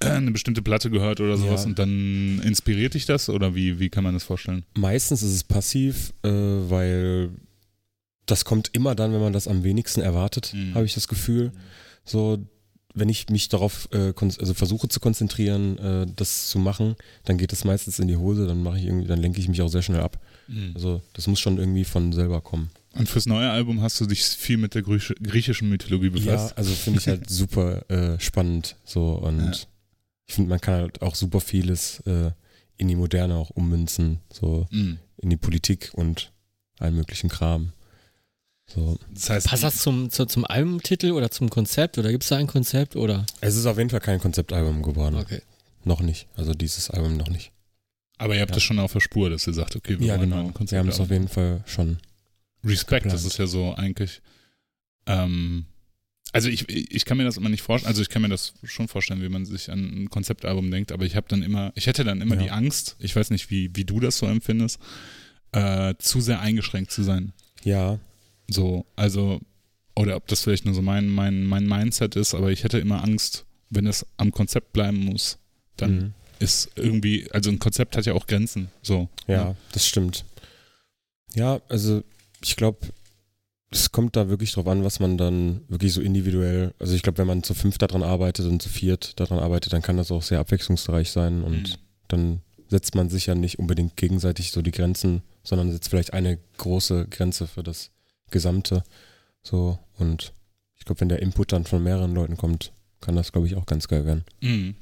äh, 0.00 0.06
eine 0.08 0.32
bestimmte 0.32 0.62
Platte 0.62 0.90
gehört 0.90 1.20
oder 1.20 1.36
sowas 1.38 1.62
Ja. 1.62 1.66
und 1.68 1.78
dann 1.78 2.40
inspiriert 2.44 2.94
dich 2.94 3.06
das 3.06 3.28
oder 3.28 3.54
wie, 3.54 3.78
wie 3.78 3.88
kann 3.88 4.02
man 4.02 4.12
das 4.14 4.24
vorstellen? 4.24 4.64
Meistens 4.74 5.22
ist 5.22 5.32
es 5.32 5.44
passiv, 5.44 6.12
äh, 6.24 6.28
weil 6.28 7.30
das 8.26 8.44
kommt 8.44 8.70
immer 8.72 8.96
dann, 8.96 9.12
wenn 9.12 9.20
man 9.20 9.32
das 9.32 9.46
am 9.46 9.62
wenigsten 9.62 10.00
erwartet, 10.00 10.52
Mhm. 10.54 10.74
habe 10.74 10.84
ich 10.86 10.94
das 10.94 11.06
Gefühl. 11.06 11.52
So, 12.04 12.44
wenn 12.96 13.08
ich 13.08 13.28
mich 13.28 13.48
darauf 13.48 13.88
äh, 13.92 14.12
also 14.18 14.54
versuche 14.54 14.88
zu 14.88 14.98
konzentrieren, 15.00 15.78
äh, 15.78 16.06
das 16.16 16.48
zu 16.48 16.58
machen, 16.58 16.96
dann 17.24 17.38
geht 17.38 17.52
es 17.52 17.64
meistens 17.64 17.98
in 17.98 18.08
die 18.08 18.16
Hose, 18.16 18.46
dann 18.46 18.62
mache 18.62 18.78
ich 18.78 18.84
irgendwie, 18.86 19.06
dann 19.06 19.20
lenke 19.20 19.38
ich 19.38 19.48
mich 19.48 19.62
auch 19.62 19.68
sehr 19.68 19.82
schnell 19.82 20.00
ab. 20.00 20.18
Also 20.74 21.02
das 21.12 21.26
muss 21.26 21.40
schon 21.40 21.58
irgendwie 21.58 21.84
von 21.84 22.12
selber 22.12 22.40
kommen. 22.40 22.70
Und 22.94 23.08
fürs 23.08 23.26
neue 23.26 23.50
Album 23.50 23.82
hast 23.82 24.00
du 24.00 24.06
dich 24.06 24.22
viel 24.24 24.56
mit 24.58 24.74
der 24.74 24.82
griechischen 24.82 25.68
Mythologie 25.68 26.06
Ja, 26.06 26.12
befasst? 26.12 26.56
also 26.56 26.72
finde 26.72 27.00
ich 27.00 27.08
halt 27.08 27.28
super 27.30 27.88
äh, 27.90 28.18
spannend 28.20 28.76
so 28.84 29.10
und 29.16 29.40
Ja. 29.40 29.52
ich 30.26 30.34
finde, 30.34 30.50
man 30.50 30.60
kann 30.60 30.74
halt 30.74 31.02
auch 31.02 31.14
super 31.16 31.40
vieles 31.40 32.00
äh, 32.06 32.30
in 32.78 32.88
die 32.88 32.94
Moderne 32.96 33.34
auch 33.34 33.50
ummünzen, 33.50 34.20
so 34.32 34.66
Mhm. 34.70 34.98
in 35.18 35.30
die 35.30 35.36
Politik 35.36 35.90
und 35.94 36.30
allen 36.78 36.94
möglichen 36.94 37.28
Kram. 37.28 37.72
So. 38.68 38.98
Das 39.14 39.30
heißt, 39.30 39.46
Passt 39.46 39.62
das 39.62 39.76
zum, 39.78 40.10
zu, 40.10 40.26
zum 40.26 40.44
Albumtitel 40.44 41.12
oder 41.12 41.30
zum 41.30 41.50
Konzept 41.50 41.98
oder 41.98 42.10
gibt 42.10 42.24
es 42.24 42.30
da 42.30 42.36
ein 42.36 42.46
Konzept 42.48 42.96
oder? 42.96 43.24
Es 43.40 43.56
ist 43.56 43.66
auf 43.66 43.78
jeden 43.78 43.90
Fall 43.90 44.00
kein 44.00 44.18
Konzeptalbum 44.18 44.82
geworden. 44.82 45.16
Okay. 45.16 45.40
Noch 45.84 46.00
nicht. 46.00 46.26
Also 46.36 46.52
dieses 46.52 46.90
Album 46.90 47.16
noch 47.16 47.28
nicht. 47.28 47.52
aber 48.18 48.34
ihr 48.34 48.40
habt 48.40 48.50
Ja. 48.50 48.54
das 48.56 48.62
schon 48.64 48.78
auf 48.78 48.92
der 48.92 49.00
Spur, 49.00 49.30
dass 49.30 49.46
ihr 49.46 49.52
sagt, 49.54 49.76
okay, 49.76 49.98
wir 50.00 50.06
Ja, 50.06 50.14
wollen 50.18 50.30
genau. 50.30 50.40
ein 50.40 50.46
Wir 50.46 50.52
Konzept 50.52 50.78
haben 50.80 50.88
es 50.88 50.98
auf 51.00 51.10
jeden 51.10 51.28
Fall 51.28 51.62
schon. 51.66 51.98
Respekt, 52.64 53.06
das 53.06 53.24
ist 53.24 53.38
ja 53.38 53.46
so 53.46 53.74
eigentlich. 53.74 54.20
Ähm, 55.06 55.66
also 56.32 56.48
ich, 56.48 56.68
ich 56.68 57.04
kann 57.04 57.18
mir 57.18 57.24
das 57.24 57.36
immer 57.36 57.48
nicht 57.50 57.62
vorstellen, 57.62 57.88
also 57.90 58.02
ich 58.02 58.08
kann 58.08 58.22
mir 58.22 58.28
das 58.28 58.54
schon 58.64 58.88
vorstellen, 58.88 59.22
wie 59.22 59.28
man 59.28 59.44
sich 59.46 59.70
an 59.70 59.78
ein 60.04 60.10
Konzeptalbum 60.10 60.68
denkt, 60.70 60.90
aber 60.90 61.04
ich 61.04 61.14
habe 61.14 61.26
dann 61.28 61.42
immer, 61.42 61.70
ich 61.76 61.86
hätte 61.86 62.02
dann 62.02 62.20
immer 62.20 62.34
Ja. 62.34 62.42
die 62.42 62.50
Angst, 62.50 62.96
ich 62.98 63.14
weiß 63.14 63.30
nicht, 63.30 63.50
wie, 63.50 63.70
wie 63.74 63.84
du 63.84 64.00
das 64.00 64.18
so 64.18 64.26
empfindest, 64.26 64.80
äh, 65.52 65.94
zu 65.98 66.20
sehr 66.20 66.40
eingeschränkt 66.40 66.90
zu 66.90 67.04
sein. 67.04 67.32
Ja, 67.62 67.98
So, 68.48 68.86
also, 68.96 69.40
oder 69.94 70.16
ob 70.16 70.26
das 70.28 70.42
vielleicht 70.42 70.64
nur 70.64 70.74
so 70.74 70.82
mein, 70.82 71.08
mein, 71.08 71.44
mein 71.44 71.66
Mindset 71.66 72.16
ist, 72.16 72.34
aber 72.34 72.50
ich 72.50 72.64
hätte 72.64 72.78
immer 72.78 73.02
Angst, 73.02 73.44
wenn 73.70 73.86
es 73.86 74.06
am 74.16 74.30
Konzept 74.30 74.72
bleiben 74.72 75.04
muss, 75.04 75.38
dann 75.76 75.96
mhm. 75.96 76.14
ist 76.38 76.70
irgendwie, 76.76 77.30
also 77.32 77.50
ein 77.50 77.58
Konzept 77.58 77.96
hat 77.96 78.06
ja 78.06 78.12
auch 78.12 78.26
Grenzen. 78.26 78.68
So. 78.82 79.08
ja, 79.26 79.56
das 79.72 79.86
stimmt. 79.86 80.24
Ja, 81.34 81.60
also 81.68 82.02
ich 82.42 82.56
glaube, 82.56 82.78
es 83.70 83.90
kommt 83.90 84.16
da 84.16 84.28
wirklich 84.28 84.52
drauf 84.52 84.68
an, 84.68 84.84
was 84.84 85.00
man 85.00 85.18
dann 85.18 85.62
wirklich 85.68 85.92
so 85.92 86.00
individuell, 86.00 86.72
also 86.78 86.94
ich 86.94 87.02
glaube, 87.02 87.18
wenn 87.18 87.26
man 87.26 87.42
zu 87.42 87.52
fünf 87.54 87.78
daran 87.78 88.02
arbeitet 88.02 88.46
und 88.46 88.62
zu 88.62 88.68
viert 88.68 89.18
daran 89.18 89.38
arbeitet, 89.38 89.72
dann 89.72 89.82
kann 89.82 89.96
das 89.96 90.12
auch 90.12 90.22
sehr 90.22 90.38
abwechslungsreich 90.38 91.10
sein 91.10 91.42
und 91.42 91.70
Mhm. 91.70 91.74
dann 92.08 92.40
setzt 92.68 92.94
man 92.94 93.08
sich 93.08 93.26
ja 93.26 93.34
nicht 93.34 93.58
unbedingt 93.58 93.96
gegenseitig 93.96 94.52
so 94.52 94.62
die 94.62 94.70
Grenzen, 94.70 95.22
sondern 95.42 95.70
setzt 95.72 95.88
vielleicht 95.88 96.12
eine 96.12 96.38
große 96.58 97.06
Grenze 97.10 97.46
für 97.46 97.62
das 97.62 97.90
Gesamte. 98.30 98.82
So, 99.42 99.78
und 99.98 100.32
ich 100.78 100.84
glaube, 100.84 101.00
wenn 101.00 101.08
der 101.08 101.20
Input 101.22 101.52
dann 101.52 101.64
von 101.64 101.82
mehreren 101.82 102.14
Leuten 102.14 102.36
kommt, 102.36 102.72
kann 103.00 103.16
das, 103.16 103.32
glaube 103.32 103.46
ich, 103.46 103.54
auch 103.56 103.66
ganz 103.66 103.88
geil 103.88 104.04
werden. 104.06 104.24
Mhm. 104.40 104.74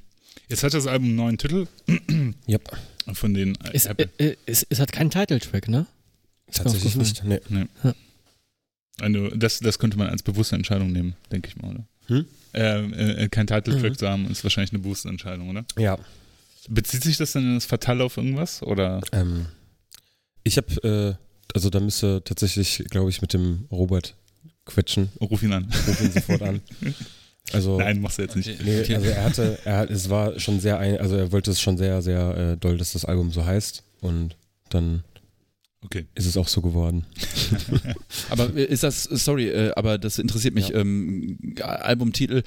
Jetzt 0.48 0.62
hat 0.62 0.74
das 0.74 0.86
Album 0.86 1.08
einen 1.08 1.16
neuen 1.16 1.38
Titel. 1.38 1.66
Yep. 2.48 2.76
Von 3.12 3.34
den 3.34 3.54
äh, 3.56 3.70
Es, 3.74 3.86
Apple. 3.86 4.08
äh, 4.18 4.36
es, 4.46 4.66
es 4.68 4.80
hat 4.80 4.92
keinen 4.92 5.10
Titeltrack, 5.10 5.68
ne? 5.68 5.86
Tatsächlich 6.52 6.96
aufgefallen. 6.96 7.40
nicht. 7.50 7.50
Nee. 7.84 7.92
Also 9.00 9.28
das, 9.30 9.58
das 9.60 9.78
könnte 9.78 9.98
man 9.98 10.08
als 10.08 10.22
bewusste 10.22 10.56
Entscheidung 10.56 10.92
nehmen, 10.92 11.14
denke 11.32 11.48
ich 11.48 11.56
mal, 11.56 11.70
oder? 11.72 11.84
Hm? 12.06 12.26
Äh, 12.54 13.24
äh, 13.24 13.28
kein 13.28 13.46
Title-Track 13.46 13.92
Mhm. 13.92 13.98
zu 13.98 14.08
haben, 14.08 14.30
ist 14.30 14.44
wahrscheinlich 14.44 14.72
eine 14.72 14.80
bewusste 14.80 15.08
Entscheidung, 15.08 15.50
oder? 15.50 15.64
Ja. 15.76 15.98
Bezieht 16.68 17.02
sich 17.02 17.16
das 17.16 17.32
denn 17.32 17.42
in 17.42 17.54
das 17.54 17.64
Fatal 17.66 18.00
auf 18.00 18.16
irgendwas? 18.16 18.62
Oder? 18.62 19.00
Ähm, 19.12 19.46
ich 20.44 20.56
habe, 20.56 21.18
äh, 21.18 21.23
also 21.54 21.70
da 21.70 21.80
müsste 21.80 22.20
tatsächlich, 22.24 22.84
glaube 22.90 23.08
ich, 23.08 23.22
mit 23.22 23.32
dem 23.32 23.64
Robert 23.70 24.14
quetschen. 24.66 25.08
Ruf 25.20 25.42
ihn 25.42 25.52
an. 25.52 25.64
Ruf 25.86 26.00
ihn 26.02 26.12
sofort 26.12 26.42
an. 26.42 26.60
Also, 27.52 27.78
Nein, 27.78 28.00
machst 28.00 28.18
du 28.18 28.22
jetzt 28.22 28.36
nicht. 28.36 28.62
nee, 28.64 28.80
Okay. 28.80 28.94
also 28.96 29.06
er 29.08 29.24
hatte, 29.24 29.58
er 29.64 29.76
hat, 29.78 29.90
es 29.90 30.08
war 30.10 30.38
schon 30.40 30.60
sehr, 30.60 30.78
ein, 30.78 30.98
also 30.98 31.16
er 31.16 31.30
wollte 31.32 31.50
es 31.50 31.60
schon 31.60 31.76
sehr, 31.76 32.00
sehr 32.02 32.36
äh, 32.52 32.56
doll, 32.56 32.78
dass 32.78 32.92
das 32.92 33.04
Album 33.04 33.30
so 33.32 33.44
heißt. 33.44 33.82
Und 34.00 34.36
dann 34.70 35.04
Okay. 35.84 36.06
ist 36.14 36.24
es 36.24 36.38
auch 36.38 36.48
so 36.48 36.62
geworden. 36.62 37.04
Aber 38.30 38.54
äh, 38.56 38.64
ist 38.64 38.82
das, 38.82 39.02
sorry, 39.04 39.48
äh, 39.50 39.72
aber 39.76 39.98
das 39.98 40.18
interessiert 40.18 40.54
mich, 40.54 40.70
Ja. 40.70 40.80
ähm, 40.80 41.36
Albumtitel, 41.62 42.42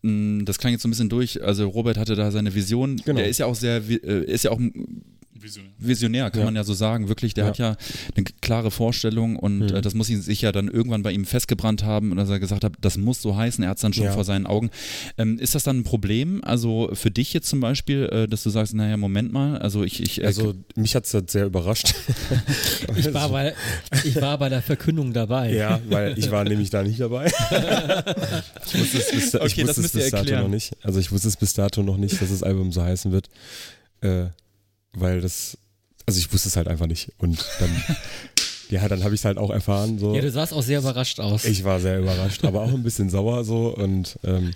mh, 0.00 0.44
das 0.44 0.56
klang 0.58 0.72
jetzt 0.72 0.80
so 0.82 0.88
ein 0.88 0.90
bisschen 0.92 1.10
durch, 1.10 1.42
also 1.42 1.68
Robert 1.68 1.98
hatte 1.98 2.14
da 2.16 2.30
seine 2.30 2.54
Vision, 2.54 2.96
Genau. 3.04 3.18
der 3.18 3.28
ist 3.28 3.36
ja 3.38 3.44
auch 3.44 3.54
sehr, 3.54 3.82
äh, 3.86 4.24
ist 4.24 4.44
ja 4.44 4.50
auch 4.52 4.58
Visionär. 5.40 5.70
visionär, 5.78 6.30
kann 6.30 6.40
Ja. 6.40 6.44
man 6.46 6.56
ja 6.56 6.64
so 6.64 6.74
sagen, 6.74 7.08
wirklich, 7.08 7.34
der 7.34 7.44
Ja. 7.44 7.50
hat 7.50 7.58
ja 7.58 7.76
eine 8.16 8.24
klare 8.40 8.70
Vorstellung 8.70 9.36
und 9.36 9.58
Mhm. 9.58 9.74
äh, 9.76 9.80
das 9.80 9.94
muss 9.94 10.10
ihn 10.10 10.20
sich 10.22 10.42
ja 10.42 10.52
dann 10.52 10.68
irgendwann 10.68 11.02
bei 11.02 11.12
ihm 11.12 11.24
festgebrannt 11.24 11.82
haben 11.84 12.10
und 12.10 12.16
dass 12.18 12.28
er 12.28 12.38
gesagt 12.40 12.64
hat, 12.64 12.72
das 12.80 12.96
muss 12.98 13.22
so 13.22 13.36
heißen, 13.36 13.64
er 13.64 13.70
hat 13.70 13.78
es 13.78 13.82
dann 13.82 13.92
schon 13.92 14.04
Ja. 14.04 14.12
vor 14.12 14.24
seinen 14.24 14.46
Augen. 14.46 14.70
Ähm, 15.18 15.38
ist 15.38 15.54
das 15.54 15.64
dann 15.64 15.78
ein 15.78 15.84
Problem, 15.84 16.42
also 16.44 16.90
für 16.94 17.10
dich 17.10 17.32
jetzt 17.32 17.48
zum 17.48 17.60
Beispiel, 17.60 18.04
äh, 18.12 18.28
dass 18.28 18.42
du 18.42 18.50
sagst, 18.50 18.74
naja, 18.74 18.96
Moment 18.96 19.32
mal, 19.32 19.58
also 19.58 19.82
ich, 19.84 20.02
ich 20.02 20.20
äh, 20.22 20.26
Also 20.26 20.54
mich 20.76 20.94
hat 20.94 21.06
es 21.06 21.14
halt 21.14 21.30
sehr 21.30 21.46
überrascht. 21.46 21.94
Ich 22.96 23.12
war, 23.14 23.28
bei, 23.30 23.54
ich 24.04 24.20
war 24.20 24.36
bei 24.38 24.48
der 24.48 24.60
Verkündung 24.62 25.12
dabei. 25.12 25.52
Ja, 25.54 25.80
weil 25.88 26.18
ich 26.18 26.30
war 26.30 26.44
nämlich 26.44 26.70
da 26.70 26.82
nicht 26.82 27.00
dabei. 27.00 27.26
ich 28.66 28.80
wusste 28.80 28.98
es 28.98 29.10
bis, 29.10 29.34
ich 29.34 29.40
Okay, 29.40 29.64
das 29.64 29.78
wusste 29.78 29.82
es 29.82 29.92
bis 29.92 30.10
dato 30.10 30.16
erklären. 30.18 30.42
noch 30.42 30.48
nicht. 30.50 30.72
Also 30.82 31.00
ich 31.00 31.10
wusste 31.12 31.28
es 31.28 31.36
bis 31.36 31.52
dato 31.54 31.82
noch 31.82 31.96
nicht, 31.96 32.20
dass 32.20 32.30
das 32.30 32.42
Album 32.42 32.72
so 32.72 32.82
heißen 32.82 33.12
wird. 33.12 33.28
Äh, 34.00 34.26
weil 34.92 35.20
das, 35.20 35.58
also 36.06 36.18
ich 36.18 36.32
wusste 36.32 36.48
es 36.48 36.56
halt 36.56 36.68
einfach 36.68 36.86
nicht. 36.86 37.12
Und 37.18 37.44
dann, 37.58 37.70
ja, 38.70 38.88
dann 38.88 39.04
habe 39.04 39.14
ich 39.14 39.20
es 39.20 39.24
halt 39.24 39.38
auch 39.38 39.50
erfahren. 39.50 39.98
So. 39.98 40.14
Ja, 40.14 40.20
du 40.20 40.30
sahst 40.30 40.52
auch 40.52 40.62
sehr 40.62 40.80
überrascht 40.80 41.20
aus. 41.20 41.44
Ich 41.44 41.64
war 41.64 41.80
sehr 41.80 41.98
überrascht, 41.98 42.44
aber 42.44 42.62
auch 42.62 42.72
ein 42.72 42.82
bisschen 42.82 43.10
sauer 43.10 43.44
so 43.44 43.74
und 43.74 44.18
ähm, 44.24 44.54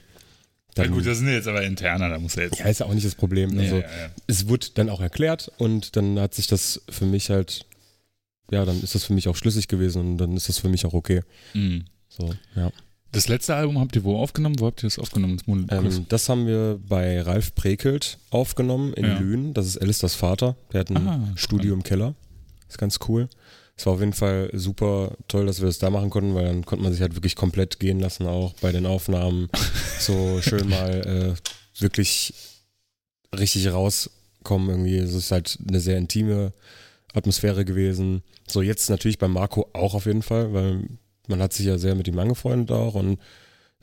Ja 0.77 0.85
dann, 0.85 0.93
gut, 0.93 1.07
das 1.07 1.19
sind 1.19 1.29
jetzt 1.29 1.47
aber 1.47 1.63
interner, 1.63 2.09
da 2.09 2.19
muss 2.19 2.37
er 2.37 2.45
jetzt. 2.45 2.59
ja, 2.59 2.67
ist 2.67 2.81
ja 2.81 2.87
auch 2.87 2.95
nicht 2.95 3.07
das 3.07 3.15
Problem. 3.15 3.57
Also 3.59 3.77
ja, 3.77 3.83
ja. 3.83 4.11
es 4.27 4.49
wurde 4.49 4.67
dann 4.75 4.91
auch 4.91 5.01
erklärt 5.01 5.53
und 5.59 5.97
dann 5.97 6.19
hat 6.19 6.35
sich 6.35 6.47
das 6.49 6.83
für 6.89 7.05
mich 7.07 7.31
halt, 7.31 7.67
ja, 8.51 8.65
dann 8.65 8.83
ist 8.83 8.95
das 8.95 9.05
für 9.05 9.13
mich 9.13 9.29
auch 9.29 9.37
schlüssig 9.37 9.69
gewesen 9.69 10.01
und 10.01 10.19
dann 10.19 10.37
ist 10.37 10.49
das 10.49 10.59
für 10.59 10.69
mich 10.69 10.85
auch 10.85 10.95
okay. 10.95 11.23
Mhm. 11.53 11.85
So, 12.09 12.33
ja. 12.57 12.71
Das 13.15 13.29
letzte 13.29 13.55
Album 13.55 13.79
habt 13.79 13.95
ihr 13.97 14.05
wo 14.05 14.17
aufgenommen? 14.19 14.59
Wo 14.59 14.67
habt 14.67 14.83
ihr 14.83 14.89
das 14.89 14.99
aufgenommen? 14.99 15.41
Das 15.69 15.85
Ähm, 15.85 16.07
das 16.09 16.29
haben 16.29 16.47
wir 16.47 16.79
bei 16.87 17.21
Ralf 17.23 17.55
Prekelt 17.55 18.19
aufgenommen 18.31 18.93
in 18.95 19.05
Ja. 19.05 19.19
Lünen. 19.19 19.55
Das 19.55 19.67
ist 19.67 19.79
Alisters 19.81 20.15
Vater. 20.15 20.57
Der 20.73 20.81
hat 20.81 20.91
ein 20.91 20.97
Ah, 21.09 21.33
Studio 21.37 21.73
im 21.75 21.83
Keller. 21.83 22.15
Ist 22.69 22.79
ganz 22.79 22.99
cool. 23.09 23.29
Es 23.77 23.87
war 23.87 23.95
auf 23.95 24.01
jeden 24.01 24.13
Fall 24.13 24.51
super 24.53 25.17
toll, 25.29 25.47
dass 25.47 25.61
wir 25.61 25.67
das 25.67 25.79
da 25.79 25.91
machen 25.91 26.11
konnten, 26.11 26.35
weil 26.35 26.45
dann 26.45 26.65
konnte 26.65 26.83
man 26.85 26.93
sich 26.93 27.01
halt 27.03 27.15
wirklich 27.17 27.35
komplett 27.35 27.81
gehen 27.81 27.99
lassen, 28.01 28.27
auch 28.27 28.53
bei 28.61 28.71
den 28.73 28.87
Aufnahmen. 28.87 29.49
so 30.01 30.41
schön 30.43 30.69
mal 30.69 31.35
äh, 31.37 31.81
wirklich 31.81 32.35
richtig 33.37 33.69
rauskommen 33.73 34.69
irgendwie. 34.71 34.97
Es 34.99 35.13
ist 35.15 35.31
halt 35.31 35.59
eine 35.69 35.81
sehr 35.81 35.99
intime 35.99 36.53
Atmosphäre 37.13 37.65
gewesen. 37.65 38.23
So 38.49 38.63
jetzt 38.63 38.91
natürlich 38.91 39.19
bei 39.19 39.29
Marco 39.29 39.69
auch 39.73 39.95
auf 39.95 40.07
jeden 40.07 40.23
Fall, 40.23 40.53
weil 40.53 40.85
man 41.29 41.41
hat 41.43 41.53
sich 41.53 41.67
ja 41.67 41.79
sehr 41.79 41.95
mit 41.95 42.09
ihm 42.09 42.19
angefreundet 42.19 42.71
auch 42.71 42.95
und 42.95 43.19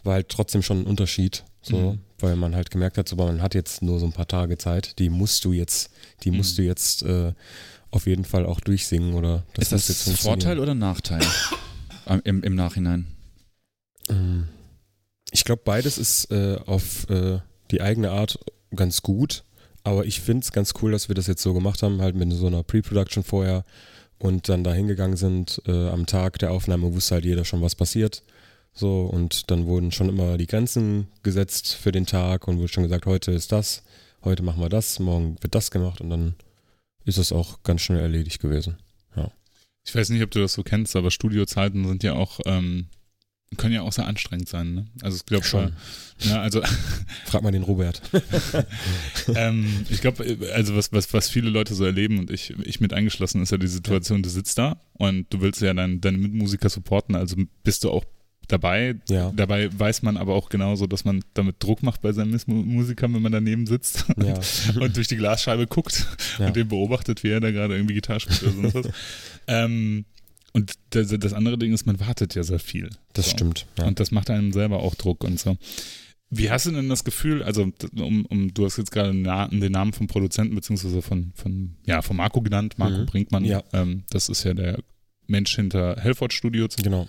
war 0.03 0.13
halt 0.15 0.29
trotzdem 0.29 0.61
schon 0.63 0.81
ein 0.81 0.85
Unterschied, 0.87 1.43
so, 1.61 1.77
Mhm. 1.77 1.99
weil 2.19 2.35
man 2.35 2.55
halt 2.55 2.71
gemerkt 2.71 2.97
hat, 2.97 3.07
so, 3.07 3.15
man 3.15 3.41
hat 3.41 3.53
jetzt 3.53 3.81
nur 3.83 3.99
so 3.99 4.05
ein 4.05 4.13
paar 4.13 4.27
Tage 4.27 4.57
Zeit, 4.57 4.97
die 4.99 5.09
musst 5.09 5.45
du 5.45 5.53
jetzt, 5.53 5.91
die 6.23 6.31
musst 6.31 6.53
Mhm. 6.53 6.61
du 6.63 6.67
jetzt 6.67 7.03
äh, 7.03 7.33
auf 7.91 8.07
jeden 8.07 8.25
Fall 8.25 8.45
auch 8.45 8.59
durchsingen 8.61 9.13
oder 9.13 9.43
das 9.53 9.71
ist 9.71 9.89
das 9.89 10.05
jetzt. 10.07 10.21
Vorteil 10.21 10.59
oder 10.59 10.73
Nachteil 10.73 11.21
im, 12.23 12.41
im 12.43 12.55
Nachhinein? 12.55 13.05
Ähm, 14.09 14.47
Ich 15.31 15.43
glaube, 15.45 15.61
beides 15.63 15.97
ist 15.97 16.31
äh, 16.31 16.57
auf 16.65 17.09
äh, 17.09 17.39
die 17.71 17.81
eigene 17.81 18.11
Art 18.11 18.37
ganz 18.75 19.01
gut, 19.01 19.43
aber 19.83 20.05
ich 20.05 20.19
finde 20.21 20.43
es 20.43 20.51
ganz 20.51 20.73
cool, 20.81 20.91
dass 20.91 21.07
wir 21.09 21.15
das 21.15 21.27
jetzt 21.27 21.41
so 21.41 21.53
gemacht 21.53 21.83
haben, 21.83 22.01
halt 22.01 22.15
mit 22.15 22.31
so 22.33 22.47
einer 22.47 22.63
Pre-Production 22.63 23.23
vorher 23.23 23.63
und 24.21 24.49
dann 24.49 24.63
da 24.63 24.73
hingegangen 24.73 25.17
sind. 25.17 25.61
Äh, 25.67 25.89
am 25.89 26.05
Tag 26.05 26.39
der 26.39 26.51
Aufnahme 26.51 26.93
wusste 26.93 27.15
halt 27.15 27.25
jeder 27.25 27.45
schon, 27.45 27.61
was 27.61 27.75
passiert. 27.75 28.23
So, 28.73 29.01
und 29.03 29.51
dann 29.51 29.65
wurden 29.65 29.91
schon 29.91 30.09
immer 30.09 30.37
die 30.37 30.47
Grenzen 30.47 31.07
gesetzt 31.23 31.75
für 31.75 31.91
den 31.91 32.05
Tag 32.05 32.47
und 32.47 32.57
wurde 32.57 32.69
schon 32.69 32.83
gesagt, 32.83 33.05
heute 33.05 33.31
ist 33.31 33.51
das, 33.51 33.83
heute 34.23 34.43
machen 34.43 34.61
wir 34.61 34.69
das, 34.69 34.99
morgen 34.99 35.35
wird 35.41 35.55
das 35.55 35.71
gemacht 35.71 35.99
und 35.99 36.09
dann 36.09 36.35
ist 37.03 37.17
es 37.17 37.33
auch 37.33 37.63
ganz 37.63 37.81
schnell 37.81 37.99
erledigt 37.99 38.41
gewesen. 38.41 38.77
Ich 39.83 39.95
weiß 39.95 40.09
nicht, 40.09 40.23
ob 40.23 40.31
du 40.31 40.39
das 40.39 40.53
so 40.53 40.63
kennst, 40.63 40.95
aber 40.95 41.11
Studiozeiten 41.11 41.87
sind 41.87 42.03
ja 42.03 42.13
auch, 42.13 42.39
ähm, 42.45 42.87
können 43.57 43.73
ja 43.73 43.81
auch 43.81 43.91
sehr 43.91 44.07
anstrengend 44.07 44.47
sein. 44.47 44.73
Ne? 44.73 44.85
Also 45.01 45.17
ich 45.17 45.25
glaube 45.25 45.45
Schon. 45.45 45.73
Ja, 46.19 46.41
also 46.41 46.61
Frag 47.25 47.41
mal 47.43 47.51
den 47.51 47.63
Robert. 47.63 48.01
ähm, 49.35 49.85
ich 49.89 50.01
glaube, 50.01 50.37
also 50.53 50.75
was, 50.75 50.91
was, 50.93 51.13
was 51.13 51.29
viele 51.29 51.49
Leute 51.49 51.73
so 51.73 51.83
erleben 51.83 52.19
und 52.19 52.31
ich, 52.31 52.51
ich 52.63 52.79
mit 52.79 52.93
eingeschlossen, 52.93 53.41
ist 53.41 53.51
ja 53.51 53.57
die 53.57 53.67
Situation, 53.67 54.23
du 54.23 54.29
sitzt 54.29 54.57
da 54.57 54.79
und 54.93 55.25
du 55.33 55.41
willst 55.41 55.61
ja 55.61 55.73
dein, 55.73 55.99
deine 55.99 56.17
Mitmusiker 56.17 56.69
supporten, 56.69 57.15
also 57.15 57.35
bist 57.63 57.83
du 57.83 57.91
auch 57.91 58.05
dabei. 58.47 58.95
Ja. 59.09 59.31
Dabei 59.35 59.69
weiß 59.77 60.01
man 60.03 60.17
aber 60.17 60.35
auch 60.35 60.49
genauso, 60.49 60.87
dass 60.87 61.05
man 61.05 61.23
damit 61.33 61.57
Druck 61.59 61.83
macht 61.83 62.01
bei 62.01 62.11
seinen 62.11 62.37
Musikern, 62.47 63.13
wenn 63.13 63.21
man 63.21 63.31
daneben 63.31 63.65
sitzt 63.67 64.05
Ja. 64.17 64.39
und 64.79 64.95
durch 64.95 65.07
die 65.07 65.17
Glasscheibe 65.17 65.67
guckt 65.67 66.05
und 66.39 66.55
den 66.55 66.67
beobachtet, 66.67 67.23
wie 67.23 67.29
er 67.29 67.39
da 67.39 67.51
gerade 67.51 67.75
irgendwie 67.75 67.95
Gitarre 67.95 68.19
spielt 68.19 68.43
oder 68.43 68.51
sonst 68.53 68.75
was. 68.75 68.93
ähm, 69.47 70.05
und 70.53 70.73
das, 70.91 71.07
das 71.17 71.33
andere 71.33 71.57
Ding 71.57 71.73
ist, 71.73 71.85
man 71.85 71.99
wartet 71.99 72.35
ja 72.35 72.43
sehr 72.43 72.59
viel. 72.59 72.89
Das 73.13 73.25
So. 73.25 73.31
stimmt. 73.31 73.65
Ja. 73.77 73.85
Und 73.85 73.99
das 73.99 74.11
macht 74.11 74.29
einem 74.29 74.51
selber 74.53 74.79
auch 74.79 74.95
Druck 74.95 75.23
und 75.23 75.39
so. 75.39 75.57
Wie 76.33 76.49
hast 76.49 76.65
du 76.65 76.71
denn 76.71 76.87
das 76.87 77.03
Gefühl, 77.03 77.43
also 77.43 77.71
um, 77.97 78.25
um, 78.27 78.53
du 78.53 78.63
hast 78.65 78.77
jetzt 78.77 78.91
gerade 78.91 79.11
den 79.11 79.21
Na- 79.21 79.47
den 79.49 79.71
Namen 79.71 79.91
vom 79.91 80.07
Produzenten 80.07 80.55
beziehungsweise 80.55 81.01
von, 81.01 81.33
von, 81.35 81.75
ja, 81.85 82.01
von 82.01 82.15
Marco 82.15 82.41
genannt, 82.41 82.75
Marco 82.77 82.99
Mhm. 82.99 83.05
Brinkmann. 83.05 83.43
Ja. 83.45 83.61
Ähm, 83.73 84.03
das 84.11 84.29
ist 84.29 84.43
ja 84.45 84.53
der 84.53 84.79
Mensch 85.27 85.53
hinter 85.55 85.97
Helford 85.99 86.31
Studios, 86.31 86.75
Genau. 86.77 87.07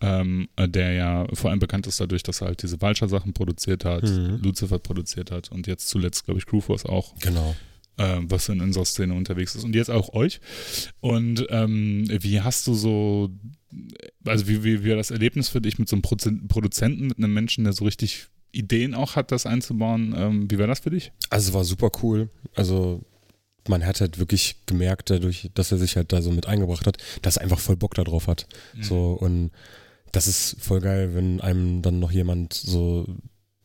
ähm, 0.00 0.48
äh, 0.56 0.68
der 0.68 0.92
ja 0.92 1.26
vor 1.32 1.50
allem 1.50 1.58
bekannt 1.60 1.86
ist 1.86 2.00
dadurch, 2.00 2.22
dass 2.22 2.42
er 2.42 2.48
halt 2.48 2.62
diese 2.62 2.80
Vulture-Sachen 2.80 3.32
produziert 3.32 3.84
hat, 3.86 4.02
Mhm. 4.04 4.40
Lucifer 4.42 4.78
produziert 4.78 5.30
hat 5.30 5.50
und 5.50 5.66
jetzt 5.66 5.88
zuletzt, 5.88 6.24
glaube 6.26 6.38
ich, 6.38 6.46
Crewforce 6.46 6.84
auch 6.84 7.14
Genau. 7.20 7.54
Ähm, 7.98 8.30
was 8.30 8.48
in 8.48 8.60
unserer 8.60 8.84
Szene 8.84 9.14
unterwegs 9.14 9.54
ist 9.54 9.64
und 9.64 9.74
jetzt 9.74 9.90
auch 9.90 10.12
euch. 10.14 10.40
Und 11.00 11.46
ähm, 11.50 12.06
wie 12.08 12.40
hast 12.40 12.66
du 12.66 12.74
so, 12.74 13.30
also 14.24 14.48
wie, 14.48 14.64
wie, 14.64 14.84
wie 14.84 14.90
war 14.90 14.96
das 14.96 15.10
Erlebnis 15.10 15.48
für 15.48 15.60
dich 15.60 15.78
mit 15.78 15.88
so 15.88 15.96
einem 15.96 16.02
Prozen- 16.02 16.48
Produzenten, 16.48 17.06
mit 17.06 17.18
einem 17.18 17.32
Menschen, 17.32 17.64
der 17.64 17.72
so 17.72 17.84
richtig 17.84 18.26
Ideen 18.52 18.94
auch 18.94 19.16
hat, 19.16 19.32
das 19.32 19.46
einzubauen? 19.46 20.14
Ähm, 20.16 20.50
wie 20.50 20.58
war 20.58 20.66
das 20.66 20.80
für 20.80 20.90
dich? 20.90 21.12
Also 21.30 21.48
es 21.48 21.54
war 21.54 21.64
super 21.64 21.90
cool. 22.02 22.30
Also 22.54 23.02
man 23.68 23.86
hat 23.86 24.00
halt 24.00 24.18
wirklich 24.18 24.56
gemerkt, 24.66 25.10
dadurch, 25.10 25.50
dass 25.54 25.72
er 25.72 25.78
sich 25.78 25.96
halt 25.96 26.12
da 26.12 26.20
so 26.20 26.30
mit 26.30 26.46
eingebracht 26.46 26.86
hat, 26.86 26.98
dass 27.22 27.36
er 27.36 27.42
einfach 27.42 27.58
voll 27.58 27.76
Bock 27.76 27.94
darauf 27.94 28.26
hat. 28.26 28.46
So 28.80 29.12
und 29.12 29.50
das 30.12 30.26
ist 30.26 30.56
voll 30.60 30.80
geil, 30.80 31.14
wenn 31.14 31.40
einem 31.40 31.82
dann 31.82 31.98
noch 31.98 32.12
jemand 32.12 32.52
so, 32.52 33.06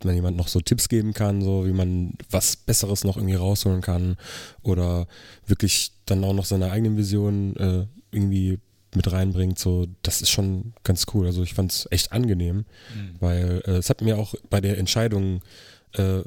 wenn 0.03 0.15
jemand 0.15 0.37
noch 0.37 0.47
so 0.47 0.61
Tipps 0.61 0.89
geben 0.89 1.13
kann, 1.13 1.41
so 1.41 1.65
wie 1.65 1.73
man 1.73 2.13
was 2.29 2.55
Besseres 2.55 3.03
noch 3.03 3.17
irgendwie 3.17 3.35
rausholen 3.35 3.81
kann 3.81 4.17
oder 4.63 5.07
wirklich 5.45 5.91
dann 6.05 6.23
auch 6.23 6.33
noch 6.33 6.45
seine 6.45 6.71
eigenen 6.71 6.97
Visionen 6.97 7.55
äh, 7.57 7.85
irgendwie 8.11 8.59
mit 8.95 9.11
reinbringt, 9.11 9.59
so 9.59 9.87
das 10.01 10.21
ist 10.21 10.31
schon 10.31 10.73
ganz 10.83 11.05
cool. 11.13 11.27
Also 11.27 11.43
ich 11.43 11.53
fand 11.53 11.71
es 11.71 11.87
echt 11.91 12.11
angenehm, 12.11 12.65
weil 13.19 13.61
äh, 13.65 13.71
es 13.73 13.89
hat 13.89 14.01
mir 14.01 14.17
auch 14.17 14.33
bei 14.49 14.61
der 14.61 14.77
Entscheidung 14.77 15.41
äh, 15.93 16.21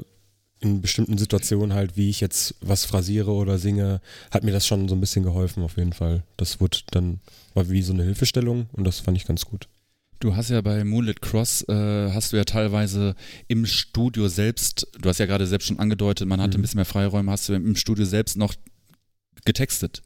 in 0.61 0.81
bestimmten 0.81 1.19
Situationen 1.19 1.75
halt, 1.75 1.97
wie 1.97 2.09
ich 2.09 2.21
jetzt 2.21 2.55
was 2.61 2.85
phrasiere 2.85 3.33
oder 3.33 3.59
singe, 3.59 4.01
hat 4.31 4.45
mir 4.45 4.53
das 4.53 4.67
schon 4.67 4.89
so 4.89 4.95
ein 4.95 5.01
bisschen 5.01 5.25
geholfen 5.25 5.65
auf 5.65 5.77
jeden 5.77 5.93
Fall. 5.93 6.23
Das 6.37 6.61
wurde 6.61 6.79
dann, 6.93 7.21
war 7.55 7.69
wie 7.69 7.83
so 7.83 7.93
eine 7.93 8.05
Hilfestellung 8.05 8.67
und 8.73 8.85
das 8.85 9.01
fand 9.01 9.17
ich 9.17 9.27
ganz 9.27 9.45
gut. 9.45 9.69
Du 10.23 10.37
hast 10.37 10.51
ja 10.51 10.61
bei 10.61 10.85
Moonlit 10.85 11.21
Cross, 11.21 11.63
äh, 11.69 12.13
hast 12.13 12.33
du 12.33 12.37
ja 12.37 12.45
teilweise 12.45 13.17
im 13.49 13.67
Studio 13.67 14.29
selbst, 14.29 14.87
du 15.01 15.09
hast 15.09 15.19
ja 15.19 15.27
gerade 15.27 15.49
selbst 15.49 15.67
schon 15.67 15.81
angedeutet, 15.81 16.29
man 16.29 16.41
hatte 16.41 16.57
Mhm. 16.57 16.61
ein 16.61 16.63
bisschen 16.63 16.79
mehr 16.79 16.85
Freiräume, 16.85 17.33
hast 17.33 17.49
du 17.49 17.55
im 17.55 17.75
Studio 17.75 18.05
selbst 18.05 18.37
noch 18.37 18.55
getextet. 19.45 20.03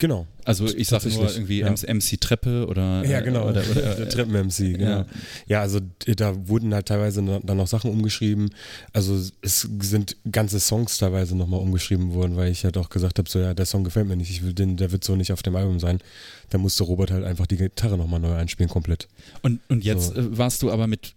Genau. 0.00 0.26
Also 0.46 0.66
ich 0.66 0.88
sag 0.88 1.04
nur 1.04 1.30
irgendwie 1.30 1.60
ja. 1.60 1.70
MC 1.70 2.18
Treppe 2.20 2.66
oder 2.66 3.04
Ja, 3.04 3.20
genau. 3.20 3.48
oder, 3.48 3.62
oder, 3.70 3.94
der 3.96 4.08
Treppen-MC, 4.08 4.78
genau. 4.78 4.84
ja. 4.90 5.06
Ja. 5.46 5.60
also 5.60 5.78
da 6.16 6.48
wurden 6.48 6.72
halt 6.74 6.86
teilweise 6.86 7.22
dann 7.22 7.56
noch 7.56 7.66
Sachen 7.66 7.90
umgeschrieben. 7.90 8.50
Also 8.94 9.14
es 9.42 9.68
sind 9.80 10.16
ganze 10.32 10.58
Songs 10.58 10.96
teilweise 10.96 11.36
nochmal 11.36 11.60
umgeschrieben 11.60 12.14
worden, 12.14 12.36
weil 12.36 12.50
ich 12.50 12.64
halt 12.64 12.78
auch 12.78 12.88
gesagt 12.88 13.18
habe, 13.18 13.28
so 13.28 13.38
ja, 13.38 13.52
der 13.52 13.66
Song 13.66 13.84
gefällt 13.84 14.08
mir 14.08 14.16
nicht, 14.16 14.30
ich 14.30 14.42
will 14.42 14.54
den, 14.54 14.78
der 14.78 14.90
wird 14.90 15.04
so 15.04 15.14
nicht 15.14 15.32
auf 15.32 15.42
dem 15.42 15.54
Album 15.54 15.78
sein. 15.78 15.98
Da 16.48 16.56
musste 16.56 16.82
Robert 16.84 17.10
halt 17.10 17.24
einfach 17.24 17.46
die 17.46 17.58
Gitarre 17.58 17.98
nochmal 17.98 18.20
neu 18.20 18.34
einspielen, 18.34 18.70
komplett. 18.70 19.06
Und, 19.42 19.60
und 19.68 19.84
jetzt 19.84 20.14
So. 20.14 20.20
äh, 20.20 20.38
warst 20.38 20.62
du 20.62 20.70
aber 20.72 20.86
mit 20.86 21.12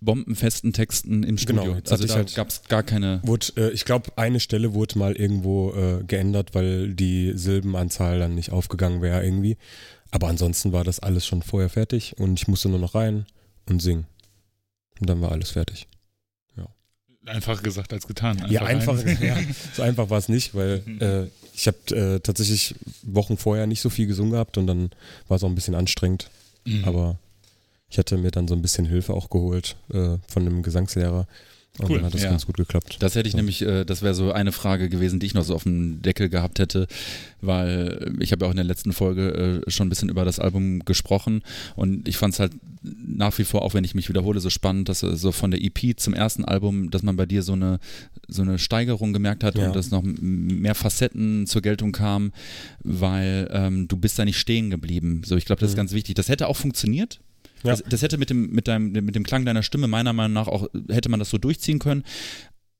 bombenfesten 0.00 0.72
Texten 0.72 1.22
im 1.22 1.38
Studio. 1.38 1.62
Genau, 1.62 1.76
jetzt 1.76 1.92
also 1.92 2.06
da 2.06 2.14
halt- 2.14 2.34
gab 2.34 2.48
es 2.48 2.62
gar 2.64 2.82
keine. 2.82 3.20
Wurde, 3.22 3.46
äh, 3.56 3.70
ich 3.70 3.84
glaube, 3.84 4.12
eine 4.16 4.40
Stelle 4.40 4.74
wurde 4.74 4.98
mal 4.98 5.14
irgendwo 5.14 5.72
äh, 5.72 6.04
geändert, 6.04 6.54
weil 6.54 6.94
die 6.94 7.32
Silbenanzahl 7.34 8.18
dann 8.18 8.34
nicht 8.34 8.50
aufgegangen 8.50 9.02
wäre 9.02 9.24
irgendwie. 9.24 9.56
Aber 10.10 10.28
ansonsten 10.28 10.72
war 10.72 10.84
das 10.84 11.00
alles 11.00 11.26
schon 11.26 11.42
vorher 11.42 11.68
fertig 11.68 12.18
und 12.18 12.40
ich 12.40 12.48
musste 12.48 12.68
nur 12.68 12.80
noch 12.80 12.94
rein 12.94 13.26
und 13.68 13.80
singen. 13.80 14.06
Und 15.00 15.08
dann 15.08 15.20
war 15.20 15.32
alles 15.32 15.50
fertig. 15.50 15.86
Einfacher 17.26 17.62
gesagt 17.62 17.92
als 17.92 18.06
getan. 18.06 18.44
ja, 18.48 18.62
einfach, 18.62 18.98
ja, 19.20 19.36
so 19.74 19.82
einfach 19.82 20.08
war 20.10 20.18
es 20.18 20.28
nicht, 20.28 20.54
weil 20.54 20.82
äh, 21.00 21.30
ich 21.54 21.66
habe 21.66 21.78
äh, 21.94 22.20
tatsächlich 22.20 22.74
Wochen 23.02 23.36
vorher 23.36 23.66
nicht 23.66 23.80
so 23.80 23.90
viel 23.90 24.06
gesungen 24.06 24.32
gehabt 24.32 24.56
und 24.56 24.66
dann 24.66 24.90
war 25.28 25.36
es 25.36 25.44
auch 25.44 25.48
ein 25.48 25.54
bisschen 25.54 25.74
anstrengend. 25.74 26.30
Mhm. 26.64 26.84
Aber 26.84 27.18
ich 27.90 27.98
hatte 27.98 28.16
mir 28.16 28.30
dann 28.30 28.48
so 28.48 28.54
ein 28.54 28.62
bisschen 28.62 28.86
Hilfe 28.86 29.12
auch 29.14 29.30
geholt 29.30 29.76
äh, 29.92 30.16
von 30.28 30.46
einem 30.46 30.62
Gesangslehrer 30.62 31.26
und 31.78 31.88
Cool, 31.88 31.96
dann 31.98 32.06
hat 32.06 32.14
das 32.14 32.22
ja. 32.24 32.30
ganz 32.30 32.46
gut 32.46 32.56
geklappt. 32.56 32.96
Das 32.98 33.14
hätte 33.14 33.28
ich 33.28 33.32
So. 33.32 33.38
nämlich, 33.38 33.62
äh, 33.62 33.84
das 33.84 34.02
wäre 34.02 34.12
so 34.14 34.32
eine 34.32 34.50
Frage 34.52 34.88
gewesen, 34.88 35.20
die 35.20 35.26
ich 35.26 35.34
noch 35.34 35.44
so 35.44 35.54
auf 35.54 35.62
dem 35.62 36.02
Deckel 36.02 36.28
gehabt 36.28 36.58
hätte, 36.58 36.88
weil 37.40 38.12
ich 38.20 38.32
habe 38.32 38.44
ja 38.44 38.48
auch 38.48 38.50
in 38.52 38.56
der 38.56 38.64
letzten 38.64 38.92
Folge 38.92 39.62
äh, 39.66 39.70
schon 39.70 39.86
ein 39.86 39.88
bisschen 39.90 40.08
über 40.08 40.24
das 40.24 40.38
Album 40.40 40.80
gesprochen 40.84 41.42
und 41.76 42.08
ich 42.08 42.16
fand 42.16 42.34
es 42.34 42.40
halt 42.40 42.52
nach 42.82 43.36
wie 43.38 43.44
vor, 43.44 43.62
auch 43.62 43.72
wenn 43.74 43.84
ich 43.84 43.94
mich 43.94 44.08
wiederhole, 44.08 44.40
so 44.40 44.50
spannend, 44.50 44.88
dass 44.88 45.02
äh, 45.02 45.16
so 45.16 45.32
von 45.32 45.50
der 45.52 45.62
EP 45.62 45.98
zum 45.98 46.12
ersten 46.14 46.44
Album, 46.44 46.90
dass 46.90 47.02
man 47.02 47.16
bei 47.16 47.26
dir 47.26 47.42
so 47.42 47.52
eine 47.52 47.78
so 48.26 48.42
eine 48.42 48.58
Steigerung 48.58 49.12
gemerkt 49.12 49.42
hat 49.44 49.56
Ja. 49.56 49.66
und 49.68 49.76
dass 49.76 49.90
noch 49.90 50.02
mehr 50.04 50.74
Facetten 50.76 51.46
zur 51.46 51.62
Geltung 51.62 51.92
kamen, 51.92 52.32
weil 52.84 53.48
ähm, 53.52 53.88
du 53.88 53.96
bist 53.96 54.18
da 54.18 54.24
nicht 54.24 54.38
stehen 54.38 54.70
geblieben. 54.70 55.22
So, 55.24 55.36
ich 55.36 55.44
glaube, 55.44 55.60
das 55.60 55.70
ist 55.70 55.74
Mhm. 55.76 55.78
ganz 55.78 55.92
wichtig. 55.92 56.14
Das 56.14 56.28
hätte 56.28 56.46
auch 56.48 56.56
funktioniert. 56.56 57.20
Ja. 57.62 57.70
Das, 57.72 57.82
das 57.88 58.02
hätte 58.02 58.16
mit 58.18 58.30
dem, 58.30 58.50
mit, 58.50 58.68
deinem, 58.68 58.92
mit 58.92 59.14
dem 59.14 59.24
Klang 59.24 59.44
deiner 59.44 59.62
Stimme 59.62 59.86
meiner 59.86 60.12
Meinung 60.12 60.32
nach 60.32 60.48
auch, 60.48 60.68
hätte 60.88 61.08
man 61.10 61.18
das 61.20 61.30
so 61.30 61.38
durchziehen 61.38 61.78
können. 61.78 62.04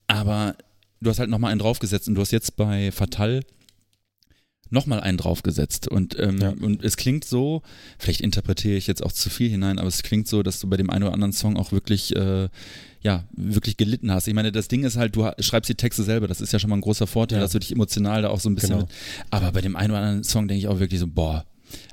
Aber 0.06 0.56
du 1.00 1.10
hast 1.10 1.18
halt 1.18 1.30
nochmal 1.30 1.50
einen 1.52 1.60
draufgesetzt 1.60 2.08
und 2.08 2.14
du 2.14 2.20
hast 2.20 2.30
jetzt 2.30 2.56
bei 2.56 2.90
Fatal 2.92 3.40
nochmal 4.72 5.00
einen 5.00 5.18
draufgesetzt. 5.18 5.88
Und, 5.88 6.16
ähm, 6.18 6.38
Ja. 6.38 6.50
und 6.50 6.84
es 6.84 6.96
klingt 6.96 7.24
so, 7.24 7.62
vielleicht 7.98 8.20
interpretiere 8.20 8.76
ich 8.76 8.86
jetzt 8.86 9.02
auch 9.02 9.10
zu 9.12 9.28
viel 9.28 9.50
hinein, 9.50 9.78
aber 9.80 9.88
es 9.88 10.02
klingt 10.04 10.28
so, 10.28 10.42
dass 10.44 10.60
du 10.60 10.68
bei 10.68 10.76
dem 10.76 10.90
einen 10.90 11.02
oder 11.04 11.12
anderen 11.12 11.32
Song 11.32 11.56
auch 11.56 11.72
wirklich, 11.72 12.14
äh, 12.14 12.48
ja, 13.02 13.24
wirklich 13.32 13.76
gelitten 13.76 14.12
hast. 14.12 14.28
Ich 14.28 14.34
meine, 14.34 14.52
das 14.52 14.68
Ding 14.68 14.84
ist 14.84 14.96
halt, 14.96 15.16
du 15.16 15.28
schreibst 15.40 15.68
die 15.68 15.74
Texte 15.74 16.04
selber, 16.04 16.28
das 16.28 16.40
ist 16.40 16.52
ja 16.52 16.58
schon 16.60 16.70
mal 16.70 16.76
ein 16.76 16.82
großer 16.82 17.08
Vorteil, 17.08 17.38
Ja. 17.38 17.42
dass 17.44 17.52
du 17.52 17.58
dich 17.58 17.72
emotional 17.72 18.22
da 18.22 18.28
auch 18.28 18.38
so 18.40 18.48
ein 18.48 18.54
bisschen 18.54 18.70
Genau. 18.70 18.82
mit, 18.82 18.90
aber 19.30 19.50
bei 19.50 19.60
dem 19.60 19.74
einen 19.74 19.90
oder 19.90 20.00
anderen 20.00 20.24
Song 20.24 20.46
denke 20.46 20.60
ich 20.60 20.68
auch 20.68 20.78
wirklich 20.78 21.00
so, 21.00 21.08
boah, 21.08 21.44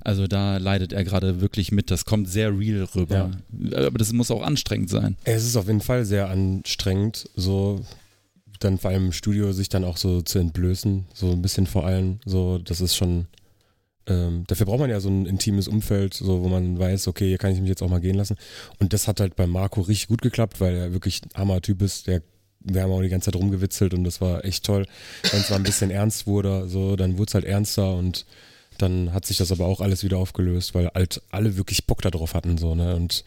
also 0.04 0.28
da 0.28 0.58
leidet 0.58 0.94
er 0.94 1.04
gerade 1.04 1.42
wirklich 1.42 1.72
mit, 1.72 1.92
das 1.92 2.06
kommt 2.06 2.30
sehr 2.30 2.58
real 2.58 2.84
rüber. 2.96 3.32
Aber 3.74 3.98
das 3.98 4.14
muss 4.14 4.32
auch 4.32 4.42
anstrengend 4.42 4.90
sein. 4.90 5.16
Es 5.24 5.46
ist 5.46 5.56
auf 5.56 5.68
jeden 5.68 5.82
Fall 5.82 6.06
sehr 6.06 6.30
anstrengend, 6.30 7.30
so 7.36 7.82
dann 8.60 8.78
vor 8.78 8.92
allem 8.92 9.08
im 9.08 9.12
Studio 9.12 9.52
sich 9.52 9.70
dann 9.70 9.84
auch 9.84 9.98
so 9.98 10.22
zu 10.22 10.40
entblößen, 10.40 11.06
so 11.14 11.32
ein 11.32 11.42
bisschen 11.42 11.68
vor 11.68 11.86
allem, 11.86 12.20
so 12.26 12.58
das 12.58 12.82
ist 12.82 12.96
schon, 12.96 13.28
ähm, 14.08 14.46
dafür 14.48 14.66
braucht 14.66 14.80
man 14.80 14.90
ja 14.90 15.00
so 15.00 15.10
ein 15.10 15.26
intimes 15.26 15.68
Umfeld, 15.68 16.14
so 16.14 16.42
wo 16.42 16.48
man 16.48 16.80
weiß, 16.80 17.08
okay, 17.08 17.28
hier 17.28 17.38
kann 17.38 17.52
ich 17.52 17.60
mich 17.60 17.70
jetzt 17.70 17.84
auch 17.84 17.90
mal 17.90 18.02
gehen 18.02 18.16
lassen. 18.16 18.38
Und 18.80 18.94
das 18.94 19.08
hat 19.08 19.20
halt 19.20 19.36
bei 19.36 19.48
Marco 19.48 19.82
richtig 19.82 20.08
gut 20.08 20.22
geklappt, 20.22 20.60
weil 20.60 20.76
er 20.76 20.94
wirklich 20.94 21.22
ein 21.24 21.40
Hammer-Typ 21.40 21.82
ist, 21.82 22.08
der 22.08 22.22
wir 22.70 22.82
haben 22.82 22.92
auch 22.92 23.02
die 23.02 23.10
ganze 23.10 23.32
Zeit 23.32 23.40
rumgewitzelt 23.40 23.94
und 23.94 24.04
das 24.04 24.20
war 24.20 24.44
echt 24.44 24.66
toll. 24.66 24.86
Wenn 25.32 25.40
es 25.40 25.50
mal 25.50 25.58
ein 25.58 25.64
bisschen 25.64 25.92
ernst 25.92 26.28
wurde, 26.28 26.68
so, 26.68 26.96
dann 26.96 27.18
wurde 27.18 27.30
es 27.30 27.34
halt 27.34 27.46
ernster 27.46 27.94
und 27.94 28.26
dann 28.82 29.14
hat 29.14 29.26
sich 29.26 29.38
das 29.38 29.52
aber 29.52 29.66
auch 29.66 29.82
alles 29.82 30.04
wieder 30.04 30.18
aufgelöst, 30.18 30.74
weil 30.74 30.88
halt 30.94 31.22
alle 31.30 31.58
wirklich 31.58 31.86
Bock 31.86 32.02
darauf 32.02 32.34
hatten, 32.34 32.58
so, 32.58 32.76
ne? 32.76 32.96
Und 32.96 33.24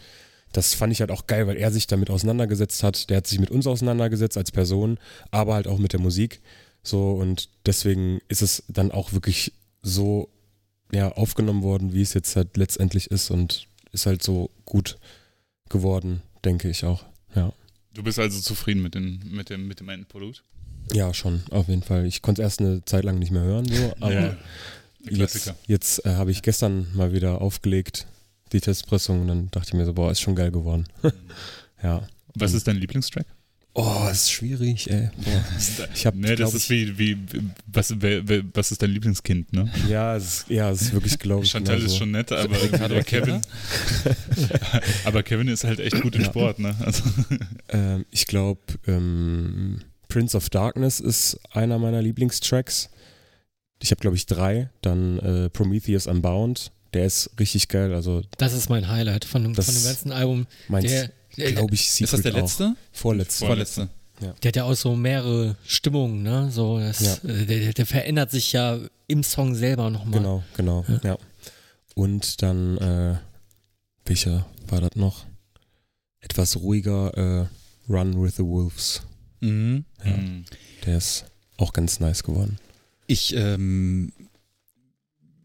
das 0.53 0.75
fand 0.75 0.93
ich 0.93 1.01
halt 1.01 1.11
auch 1.11 1.27
geil, 1.27 1.47
weil 1.47 1.57
er 1.57 1.71
sich 1.71 1.87
damit 1.87 2.11
auseinandergesetzt 2.11 2.83
hat. 2.83 3.09
Der 3.09 3.19
hat 3.19 3.27
sich 3.27 3.39
mit 3.39 3.51
uns 3.51 3.67
auseinandergesetzt 3.67 4.37
als 4.37 4.51
Person, 4.51 4.99
aber 5.31 5.55
halt 5.55 5.69
auch 5.69 5.79
mit 5.79 5.93
der 5.93 6.01
Musik. 6.01 6.41
So, 6.83 7.13
und 7.13 7.49
deswegen 7.67 8.21
ist 8.29 8.43
es 8.43 8.65
dann 8.69 8.91
auch 8.91 9.13
wirklich 9.13 9.53
so 9.83 10.29
ja, 10.93 11.13
aufgenommen 11.13 11.63
worden, 11.63 11.93
wie 11.93 12.03
es 12.03 12.15
jetzt 12.15 12.35
halt 12.37 12.57
letztendlich 12.57 13.11
ist 13.11 13.31
und 13.31 13.69
ist 13.93 14.07
halt 14.07 14.23
so 14.23 14.51
gut 14.65 14.99
geworden, 15.69 16.23
denke 16.45 16.69
ich 16.69 16.85
auch. 16.85 17.05
Ja. 17.35 17.53
Du 17.95 18.03
bist 18.03 18.19
also 18.19 18.41
zufrieden 18.41 18.83
mit, 18.83 18.95
den, 18.95 19.21
mit, 19.31 19.51
dem, 19.51 19.69
mit 19.69 19.81
dem 19.81 19.89
Endprodukt? 19.89 20.43
Ja, 20.93 21.15
schon, 21.15 21.43
auf 21.51 21.69
jeden 21.69 21.83
Fall. 21.83 22.07
Ich 22.07 22.23
konnte 22.23 22.43
es 22.43 22.47
erst 22.47 22.61
eine 22.61 22.85
Zeit 22.85 23.05
lang 23.05 23.19
nicht 23.19 23.31
mehr 23.31 23.43
hören, 23.43 23.67
so, 23.67 23.95
aber 24.01 24.13
Ja, 24.13 24.37
der 25.05 25.17
jetzt, 25.17 25.31
Klassiker. 25.33 25.57
jetzt 25.67 26.05
äh, 26.07 26.11
habe 26.15 26.31
ich 26.31 26.43
gestern 26.43 26.87
mal 26.95 27.13
wieder 27.13 27.41
aufgelegt, 27.41 28.07
die 28.53 28.61
Testpressung, 28.61 29.23
und 29.23 29.29
dann 29.29 29.51
dachte 29.51 29.69
ich 29.69 29.75
mir 29.75 29.85
so, 29.85 29.93
boah, 29.95 30.11
ist 30.11 30.21
schon 30.21 30.35
geil 30.35 30.51
geworden. 30.51 30.87
ja. 31.83 32.07
Was 32.35 32.53
ist 32.53 32.67
dein 32.69 32.77
Lieblingstrack? 32.77 33.27
Oh, 33.73 34.09
ist 34.11 34.33
schwierig, 34.33 34.91
ey. 34.91 35.11
Boah. 35.17 35.45
Ich 35.95 36.05
habe, 36.05 36.19
Ne, 36.19 36.35
das 36.35 36.55
ist 36.55 36.69
wie, 36.71 36.99
wie, 36.99 37.17
was, 37.67 37.93
was 38.53 38.73
ist 38.73 38.83
dein 38.83 38.91
Lieblingskind, 38.91 39.53
ne? 39.53 39.71
Ja, 39.89 40.17
es 40.17 40.25
ist, 40.25 40.51
ja, 40.51 40.71
es 40.71 40.83
ist 40.83 40.93
wirklich, 40.93 41.19
glaube 41.19 41.45
ich. 41.45 41.51
Chantal 41.51 41.79
ist 41.81 41.93
so. 41.93 41.99
schon 41.99 42.11
nett, 42.11 42.33
aber, 42.33 42.57
aber 42.81 43.03
Kevin. 43.05 43.41
aber 45.05 45.23
Kevin 45.23 45.49
ist 45.49 45.65
halt 45.65 45.81
echt 45.81 46.01
gut 46.03 46.15
im 46.17 46.25
Sport, 46.25 46.59
ne? 46.59 46.75
Also, 46.81 47.03
Ähm, 47.69 48.05
ich 48.11 48.27
glaube, 48.27 48.61
ähm, 48.87 49.81
Prince 50.09 50.37
of 50.37 50.51
Darkness 50.51 50.99
ist 51.01 51.39
einer 51.53 51.79
meiner 51.79 52.03
Lieblingstracks. 52.03 52.91
Ich 53.83 53.91
habe, 53.91 54.01
glaube 54.01 54.17
ich, 54.17 54.27
drei. 54.27 54.71
Dann 54.83 55.19
äh, 55.19 55.51
Prometheus 55.51 56.07
Unbound. 56.07 56.71
Der 56.93 57.07
ist 57.07 57.31
richtig 57.39 57.69
geil. 57.69 57.95
Also, 57.95 58.23
Das 58.39 58.53
ist 58.53 58.69
mein 58.69 58.89
Highlight 58.89 59.25
von, 59.25 59.43
dem- 59.43 59.55
Das 59.55 59.67
von 59.67 59.75
dem 59.75 59.85
ganzen 59.85 60.13
Album. 60.13 60.47
meins, 60.69 60.91
der, 61.37 61.53
glaube 61.53 61.75
ich, 61.75 61.91
Secret 61.91 62.05
Ist 62.05 62.13
das 62.13 62.23
der 62.23 62.33
auch. 62.35 62.37
letzte? 62.47 62.75
Vorletzte. 62.93 63.47
Vorletzte. 63.47 63.89
der 64.21 64.49
hat 64.49 64.57
ja 64.57 64.65
auch 64.65 64.75
so 64.75 64.95
mehrere 64.97 65.57
Stimmungen, 65.65 66.23
ne? 66.23 66.51
So, 66.51 66.79
das, 66.79 67.01
Ja. 67.01 67.15
äh, 67.31 67.47
der, 67.47 67.59
der- 67.61 67.73
der 67.73 67.87
verändert 67.87 68.31
sich 68.33 68.53
ja 68.53 68.79
im 69.07 69.23
Song 69.23 69.55
selber 69.55 69.89
nochmal. 69.89 70.19
Genau, 70.19 70.45
genau, 70.57 70.85
ja. 71.05 71.17
Und 71.95 72.43
dann, 72.43 72.77
äh, 72.79 73.17
welcher 74.05 74.47
war 74.69 74.81
das 74.81 74.95
noch? 74.97 75.27
Etwas 76.21 76.57
ruhiger, 76.57 77.17
äh, 77.17 77.47
Run 77.93 78.23
with 78.23 78.37
the 78.37 78.45
Wolves. 78.45 79.03
Mhm. 79.41 79.85
Ja, 80.05 80.17
hm. 80.17 80.45
der 80.85 80.99
ist 80.99 81.25
auch 81.57 81.73
ganz 81.73 81.99
nice 82.01 82.23
geworden. 82.23 82.59
Ich, 83.11 83.35
ähm, 83.37 84.13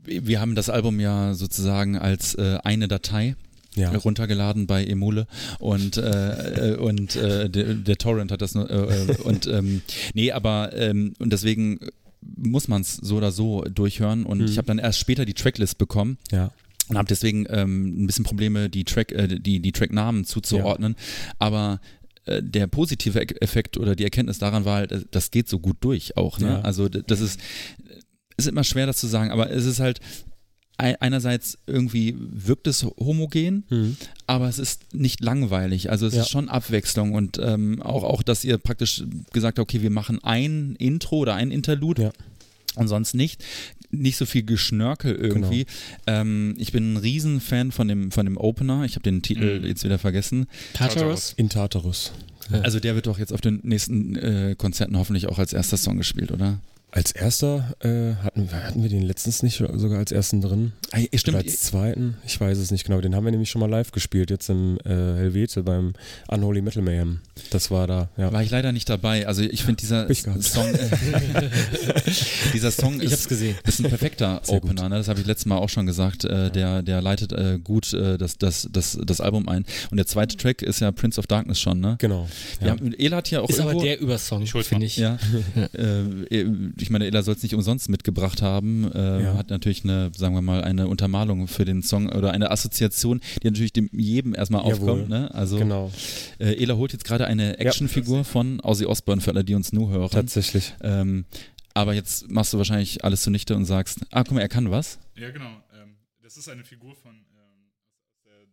wir 0.04 0.40
haben 0.40 0.54
das 0.54 0.70
Album 0.70 1.00
ja 1.00 1.34
sozusagen 1.34 1.98
als 1.98 2.36
äh, 2.36 2.60
eine 2.64 2.88
Datei 2.88 3.36
Ja, 3.76 3.90
runtergeladen 3.92 4.68
bei 4.68 4.86
Emule 4.86 5.26
und 5.60 5.98
äh, 5.98 6.74
äh, 6.74 6.78
und 6.78 7.16
äh, 7.16 7.50
der, 7.50 7.74
der 7.74 7.98
Torrent 7.98 8.32
hat 8.32 8.42
das 8.42 8.54
nur 8.54 8.70
äh, 8.70 8.76
äh, 9.14 9.18
und 9.24 9.48
ähm, 9.48 9.82
nee, 10.14 10.32
aber 10.32 10.74
ähm, 10.74 11.14
und 11.20 11.34
deswegen 11.34 11.80
muss 12.22 12.68
man 12.68 12.82
es 12.82 12.96
so 12.96 13.18
oder 13.18 13.32
so 13.32 13.64
durchhören 13.64 14.26
und 14.26 14.40
Mhm. 14.40 14.46
ich 14.46 14.58
habe 14.58 14.68
dann 14.68 14.78
erst 14.80 15.00
später 15.00 15.26
die 15.26 15.34
Tracklist 15.34 15.78
bekommen 15.80 16.18
ja, 16.32 16.52
und 16.90 16.98
habe 16.98 17.08
deswegen 17.08 17.48
ähm, 17.50 18.04
ein 18.04 18.08
bisschen 18.08 18.26
Probleme, 18.26 18.70
die 18.70 18.84
Track, 18.84 19.12
äh, 19.12 19.28
die 19.40 19.60
die 19.60 19.72
Tracknamen 19.72 20.24
zuzuordnen, 20.24 20.96
aber 21.40 21.80
äh, 21.82 21.86
der 22.42 22.68
positive 22.68 23.20
Effekt 23.42 23.78
oder 23.78 23.96
die 23.96 24.04
Erkenntnis 24.04 24.40
daran 24.40 24.66
war 24.66 24.76
halt, 24.78 24.92
äh, 24.92 25.02
das 25.12 25.32
geht 25.32 25.48
so 25.50 25.60
gut 25.60 25.78
durch 25.82 26.18
auch. 26.18 26.40
Ne? 26.40 26.48
Ja. 26.48 26.62
Also 26.62 26.90
das 26.90 27.22
ist, 27.22 27.40
ist 28.38 28.48
immer 28.48 28.64
schwer, 28.64 28.86
das 28.88 28.98
zu 28.98 29.08
sagen, 29.08 29.32
aber 29.32 29.50
es 29.52 29.66
ist 29.66 29.80
halt 29.80 30.00
ei- 30.78 31.00
einerseits 31.00 31.58
irgendwie 31.68 32.16
wirkt 32.18 32.68
es 32.68 32.84
homogen, 33.00 33.64
Mhm. 33.70 33.98
aber 34.28 34.50
es 34.50 34.60
ist 34.60 34.94
nicht 34.94 35.22
langweilig. 35.24 35.90
Also 35.90 36.06
es 36.08 36.16
Ja. 36.16 36.24
ist 36.24 36.30
schon 36.30 36.50
Abwechslung 36.50 37.14
und 37.14 37.40
ähm, 37.42 37.82
auch, 37.82 38.04
auch, 38.04 38.24
dass 38.24 38.44
ihr 38.44 38.58
praktisch 38.58 39.04
gesagt 39.32 39.58
habt, 39.58 39.70
okay, 39.70 39.82
wir 39.82 39.92
machen 39.92 40.22
ein 40.24 40.76
Intro 40.78 41.18
oder 41.20 41.36
ein 41.36 41.50
Interlude 41.52 42.02
Ja. 42.04 42.12
und 42.76 42.88
sonst 42.90 43.14
nicht. 43.14 43.42
Nicht 44.00 44.18
so 44.18 44.26
viel 44.26 44.44
Geschnörkel 44.44 45.16
irgendwie. 45.16 45.66
Genau. 46.06 46.22
Ähm, 46.22 46.56
ich 46.58 46.72
bin 46.72 46.94
ein 46.94 46.98
Riesenfan 46.98 47.72
von 47.72 47.88
dem, 47.88 48.12
von 48.12 48.26
dem 48.26 48.38
Opener. 48.38 48.84
Ich 48.86 48.96
habe 48.96 49.04
den 49.04 49.22
Titel 49.22 49.60
Mhm. 49.60 49.66
jetzt 49.66 49.84
wieder 49.84 49.98
vergessen. 50.00 50.48
Tartarus? 50.74 51.34
In 51.38 51.50
Tartarus. 51.50 52.12
Also 52.52 52.80
der 52.80 52.94
wird 52.96 53.08
doch 53.08 53.18
jetzt 53.18 53.34
auf 53.34 53.42
den 53.42 53.60
nächsten 53.64 54.16
äh, 54.16 54.56
Konzerten 54.58 54.98
hoffentlich 54.98 55.28
auch 55.28 55.40
als 55.40 55.52
erster 55.52 55.78
Song 55.78 55.98
gespielt, 55.98 56.32
oder? 56.32 56.60
Als 56.96 57.12
erster 57.12 57.76
äh, 57.82 58.16
hatten, 58.24 58.50
wir- 58.50 58.64
hatten 58.64 58.82
wir 58.82 58.90
den 58.90 59.02
letztens 59.04 59.44
nicht 59.44 59.58
sogar 59.58 60.00
als 60.00 60.14
ersten 60.14 60.40
drin? 60.40 60.72
Ah, 60.92 61.00
ja, 61.00 61.08
stimmt. 61.20 61.36
Oder 61.38 61.44
als 61.46 61.60
zweiten? 61.60 62.16
Ich 62.26 62.40
weiß 62.40 62.58
es 62.58 62.72
nicht 62.72 62.86
genau. 62.86 63.02
Den 63.02 63.14
haben 63.16 63.26
wir 63.26 63.32
nämlich 63.32 63.50
schon 63.50 63.60
mal 63.60 63.70
live 63.70 63.92
gespielt, 63.92 64.30
jetzt 64.32 64.50
im 64.50 64.78
äh, 64.86 64.90
Helvete 64.90 65.62
beim 65.64 65.92
Unholy 66.30 66.62
Metal 66.62 66.82
Mayhem. 66.82 67.20
Das 67.50 67.70
war 67.70 67.86
da, 67.86 68.08
ja. 68.16 68.32
War 68.32 68.42
ich 68.44 68.50
leider 68.50 68.72
nicht 68.72 68.88
dabei. 68.90 69.28
Also 69.28 69.42
ich 69.42 69.64
finde 69.64 69.82
dieser. 69.82 70.08
Song, 70.42 70.74
äh, 70.74 70.90
dieser 72.54 72.72
Song 72.72 72.96
Ich 73.02 73.08
ist, 73.08 73.12
hab's 73.12 73.28
gesehen. 73.28 73.58
ist 73.68 73.80
ein 73.80 73.90
perfekter 73.90 74.40
Sehr. 74.46 74.56
Opener. 74.56 74.88
Ne? 74.88 74.96
Das 74.96 75.10
habe 75.10 75.20
ich 75.20 75.26
letztes 75.26 75.48
Mal 75.48 75.58
auch 75.58 75.68
schon 75.70 75.86
gesagt. 75.86 76.24
Äh, 76.24 76.50
der, 76.50 76.82
der 76.82 77.02
leitet 77.02 77.34
äh, 77.34 77.60
gut 77.62 77.92
äh, 77.94 78.18
das, 78.18 78.38
das, 78.38 78.70
das, 78.72 78.98
das 79.04 79.20
Album 79.20 79.50
ein. 79.50 79.66
Und 79.92 79.98
der 79.98 80.06
zweite 80.08 80.38
Track 80.38 80.62
ist 80.62 80.80
ja 80.80 80.94
Prince 80.94 81.20
of 81.20 81.28
Darkness 81.28 81.60
schon. 81.60 81.82
Ne? 81.82 81.96
Genau. 82.00 82.30
Wir 82.62 82.72
haben, 82.72 82.94
Ela 82.98 83.18
hat 83.18 83.30
ja 83.32 83.42
auch 83.42 83.50
Ist 83.50 83.60
aber 83.60 83.72
irgendwo, 83.72 83.86
der 83.86 84.00
Übersong, 84.00 84.46
Schuld 84.46 84.66
finde 84.66 84.86
ich. 84.86 84.96
Ja, 84.96 85.18
äh, 85.74 86.04
ich 86.86 86.90
meine, 86.92 87.06
Ela 87.08 87.22
soll 87.24 87.36
es 87.36 87.44
nicht 87.44 87.54
umsonst 87.56 87.90
mitgebracht 87.90 88.42
haben. 88.42 88.92
Äh, 88.94 89.24
Ja. 89.24 89.38
Hat 89.38 89.50
natürlich 89.50 89.84
eine, 89.84 90.12
sagen 90.16 90.36
wir 90.36 90.42
mal, 90.42 90.64
eine 90.64 90.88
Untermalung 90.88 91.48
für 91.48 91.66
den 91.66 91.82
Song 91.84 92.10
oder 92.10 92.32
eine 92.32 92.52
Assoziation, 92.52 93.22
die 93.44 93.48
natürlich 93.50 93.74
dem 93.74 93.90
jedem 93.92 94.34
erstmal 94.36 94.62
Jawohl. 94.68 94.90
aufkommt. 94.90 95.10
Ne? 95.10 95.34
Also 95.34 95.58
Genau, 95.58 95.92
äh, 96.40 96.62
Ela 96.62 96.76
holt 96.76 96.94
jetzt 96.94 97.04
gerade 97.06 97.26
eine 97.28 97.58
Actionfigur 97.60 98.24
von 98.24 98.60
Ozzy 98.62 98.86
Osbourne 98.86 99.22
für 99.22 99.32
alle, 99.32 99.44
die 99.44 99.56
uns 99.56 99.74
nur 99.74 99.90
hören. 99.90 100.10
tatsächlich. 100.12 100.74
Ähm, 100.82 101.26
aber 101.74 101.94
jetzt 101.94 102.30
machst 102.30 102.54
du 102.54 102.58
wahrscheinlich 102.58 103.04
alles 103.04 103.22
zunichte 103.24 103.56
und 103.56 103.66
sagst, 103.66 104.00
ah, 104.12 104.24
guck 104.24 104.34
mal, 104.36 104.42
er 104.42 104.48
kann 104.48 104.72
was. 104.72 104.98
Ja, 105.16 105.30
genau. 105.32 105.50
Ähm, 105.82 105.96
das 106.24 106.38
ist 106.38 106.48
eine 106.48 106.64
Figur 106.64 106.96
von. 106.96 107.12
Ähm, 107.16 108.48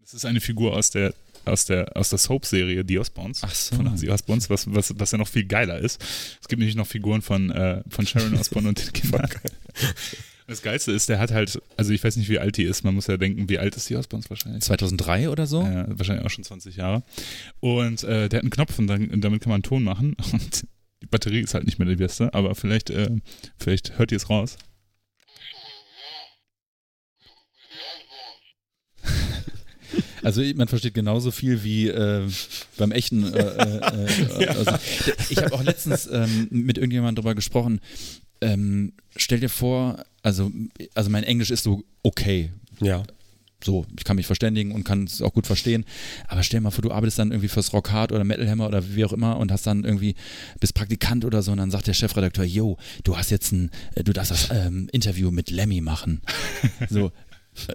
das 0.00 0.14
ist 0.14 0.24
eine 0.24 0.40
Figur 0.40 0.74
aus 0.74 0.90
der 0.90 1.12
aus 1.46 1.64
der 1.64 1.96
aus 1.96 2.10
der 2.10 2.18
Soap-Serie 2.18 2.84
The 2.86 2.98
Osbournes. 2.98 3.42
Ach 3.42 3.54
so. 3.54 3.76
Von 3.76 3.88
Ozzy 3.88 4.08
Osbournes, 4.10 4.50
was, 4.50 4.72
was, 4.74 4.92
was 4.96 5.12
ja 5.12 5.18
noch 5.18 5.28
viel 5.28 5.44
geiler 5.44 5.78
ist. 5.78 6.02
Es 6.40 6.48
gibt 6.48 6.60
nämlich 6.60 6.76
noch 6.76 6.86
Figuren 6.86 7.22
von, 7.22 7.50
äh, 7.50 7.82
von 7.88 8.06
Sharon 8.06 8.34
Osbourne 8.38 8.68
und 8.68 8.84
den 8.84 8.92
Kindern. 8.92 9.28
Das 10.48 10.62
Geilste 10.62 10.92
ist, 10.92 11.08
der 11.08 11.18
hat 11.18 11.32
halt, 11.32 11.60
also 11.76 11.92
ich 11.92 12.04
weiß 12.04 12.16
nicht, 12.16 12.28
wie 12.28 12.38
alt 12.38 12.56
die 12.56 12.62
ist. 12.62 12.84
Man 12.84 12.94
muss 12.94 13.08
ja 13.08 13.16
denken, 13.16 13.48
wie 13.48 13.58
alt 13.58 13.76
ist 13.76 13.90
die 13.90 13.96
Osbournes 13.96 14.30
wahrscheinlich? 14.30 14.62
2003 14.62 15.28
oder 15.28 15.46
so? 15.46 15.62
Äh, 15.62 15.86
wahrscheinlich 15.88 16.24
auch 16.24 16.30
schon 16.30 16.44
20 16.44 16.76
Jahre. 16.76 17.02
Und 17.58 18.04
äh, 18.04 18.28
der 18.28 18.38
hat 18.38 18.44
einen 18.44 18.50
Knopf 18.50 18.78
und 18.78 18.86
dann, 18.86 19.20
damit 19.20 19.42
kann 19.42 19.50
man 19.50 19.56
einen 19.56 19.62
Ton 19.64 19.82
machen. 19.82 20.16
Und 20.32 20.66
die 21.02 21.06
Batterie 21.06 21.40
ist 21.40 21.52
halt 21.54 21.66
nicht 21.66 21.78
mehr 21.78 21.86
die 21.86 21.96
beste, 21.96 22.32
aber 22.32 22.54
vielleicht, 22.54 22.90
äh, 22.90 23.10
vielleicht 23.58 23.98
hört 23.98 24.12
ihr 24.12 24.16
es 24.16 24.30
raus. 24.30 24.56
Also 30.26 30.42
man 30.56 30.66
versteht 30.66 30.94
genauso 30.94 31.30
viel 31.30 31.62
wie 31.62 31.86
äh, 31.86 32.28
beim 32.76 32.90
echten. 32.90 33.32
Äh, 33.32 33.38
äh, 33.38 34.42
äh, 34.42 34.48
also, 34.48 34.72
ich 35.30 35.38
habe 35.38 35.52
auch 35.52 35.62
letztens 35.62 36.08
ähm, 36.12 36.48
mit 36.50 36.78
irgendjemandem 36.78 37.22
darüber 37.22 37.36
gesprochen. 37.36 37.80
Ähm, 38.40 38.94
stell 39.14 39.38
dir 39.38 39.48
vor, 39.48 40.04
also, 40.24 40.50
also 40.94 41.10
mein 41.10 41.22
Englisch 41.22 41.52
ist 41.52 41.62
so 41.62 41.84
okay. 42.02 42.50
Ja. 42.80 43.04
So, 43.62 43.86
ich 43.96 44.02
kann 44.02 44.16
mich 44.16 44.26
verständigen 44.26 44.72
und 44.72 44.82
kann 44.82 45.04
es 45.04 45.22
auch 45.22 45.32
gut 45.32 45.46
verstehen. 45.46 45.84
Aber 46.26 46.42
stell 46.42 46.58
dir 46.58 46.64
mal 46.64 46.70
vor, 46.72 46.82
du 46.82 46.90
arbeitest 46.90 47.20
dann 47.20 47.30
irgendwie 47.30 47.48
fürs 47.48 47.72
Rock 47.72 47.92
Hard 47.92 48.10
oder 48.10 48.24
Metal 48.24 48.48
Hammer 48.48 48.66
oder 48.66 48.96
wie 48.96 49.04
auch 49.04 49.12
immer 49.12 49.38
und 49.38 49.52
hast 49.52 49.64
dann 49.68 49.84
irgendwie, 49.84 50.16
bist 50.58 50.74
Praktikant 50.74 51.24
oder 51.24 51.40
so 51.40 51.52
und 51.52 51.58
dann 51.58 51.70
sagt 51.70 51.86
der 51.86 51.94
Chefredakteur, 51.94 52.44
yo, 52.44 52.78
du 53.04 53.16
hast 53.16 53.30
jetzt 53.30 53.52
ein, 53.52 53.70
äh, 53.94 54.02
du 54.02 54.12
darfst 54.12 54.32
das 54.32 54.48
ähm, 54.50 54.88
Interview 54.90 55.30
mit 55.30 55.50
Lemmy 55.50 55.80
machen. 55.82 56.20
So. 56.90 57.12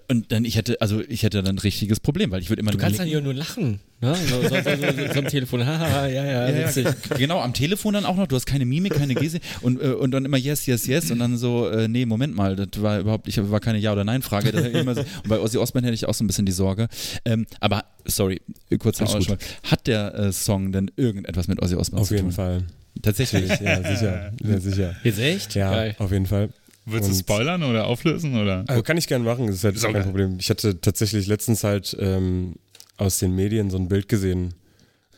Und 0.08 0.32
dann, 0.32 0.46
ich 0.46 0.56
hätte, 0.56 0.80
also 0.82 1.02
ich 1.08 1.24
hätte 1.24 1.42
dann 1.42 1.56
ein 1.56 1.60
richtiges 1.60 2.00
Problem, 2.00 2.32
weil 2.32 2.42
ich 2.42 2.50
würde 2.50 2.62
immer 2.62 2.72
Du 2.72 2.78
kannst 2.78 3.00
dann 3.00 3.08
ja 3.08 3.22
nur 3.22 3.34
lachen. 3.34 3.80
Ne? 4.02 4.16
So, 4.16 4.42
so, 4.42 4.48
so, 4.50 5.14
so, 5.14 5.20
am 5.20 5.28
Telefon. 5.28 5.66
Haha, 5.66 6.08
ja, 6.08 6.26
ja, 6.26 6.50
ja, 6.50 6.68
witzig. 6.68 6.88
genau, 7.18 7.40
am 7.40 7.54
Telefon 7.54 7.94
dann 7.94 8.06
auch 8.06 8.16
noch, 8.16 8.28
du 8.28 8.36
hast 8.36 8.46
keine 8.46 8.66
Mimik, 8.66 8.96
keine 8.96 9.14
Gese 9.14 9.40
und, 9.62 9.82
äh, 9.82 9.90
und 9.90 10.12
dann 10.12 10.26
immer 10.26 10.38
yes, 10.38 10.66
yes, 10.66 10.88
yes 10.88 11.12
und 11.12 11.20
dann 11.20 11.38
so, 11.38 11.70
äh, 11.70 11.88
nee, 11.88 12.06
Moment 12.06 12.36
mal, 12.36 12.56
das 12.56 12.82
war 12.82 13.00
überhaupt, 13.00 13.28
ich 13.28 13.38
war 13.52 13.60
keine 13.60 13.78
Ja- 13.78 13.94
oder 13.94 14.04
Nein-Frage. 14.04 14.52
Und 14.82 15.06
bei 15.30 15.40
Ozzy 15.40 15.58
Osbourne 15.58 15.88
hätte 15.88 15.96
ich 15.96 16.08
auch 16.08 16.14
so 16.14 16.24
ein 16.24 16.28
bisschen 16.28 16.46
die 16.46 16.52
Sorge. 16.52 16.88
Ähm, 17.26 17.46
aber, 17.60 17.86
sorry, 18.06 18.42
gut. 18.80 19.00
Ausschlag. 19.02 19.40
Hat 19.70 19.88
der 19.88 20.14
äh, 20.16 20.32
Song 20.32 20.72
denn 20.72 20.90
irgendetwas 20.96 21.48
mit 21.48 21.62
Ozzy 21.62 21.76
Osbourne 21.76 22.02
Auf 22.02 22.08
zu 22.08 22.16
jeden 22.16 22.28
tun? 22.28 22.36
Fall. 22.36 22.64
Tatsächlich. 23.02 23.50
Ja, 23.62 23.78
sicher. 23.78 24.32
Ja, 24.44 24.60
sicher. 24.60 24.96
Jetzt 25.04 25.20
echt? 25.20 25.56
Ja, 25.56 25.72
Geil. 25.72 25.96
auf 25.98 26.12
jeden 26.12 26.26
Fall. 26.26 26.50
Willst 26.92 27.10
du 27.10 27.14
spoilern 27.14 27.64
oder 27.64 27.88
auflösen? 27.88 28.40
Oder? 28.40 28.64
Also 28.68 28.84
kann 28.84 28.98
ich 28.98 29.08
gerne 29.08 29.26
machen, 29.26 29.48
das 29.48 29.58
ist 29.58 29.64
halt 29.64 29.76
Ist 29.76 29.84
kein 29.84 29.94
geil. 29.94 30.04
Problem. 30.04 30.38
Ich 30.40 30.50
hatte 30.50 30.80
tatsächlich 30.80 31.28
letztens 31.28 31.64
halt 31.64 31.96
ähm, 32.00 32.56
aus 32.98 33.20
den 33.20 33.36
Medien 33.36 33.70
so 33.70 33.78
ein 33.78 33.88
Bild 33.88 34.08
gesehen 34.08 34.54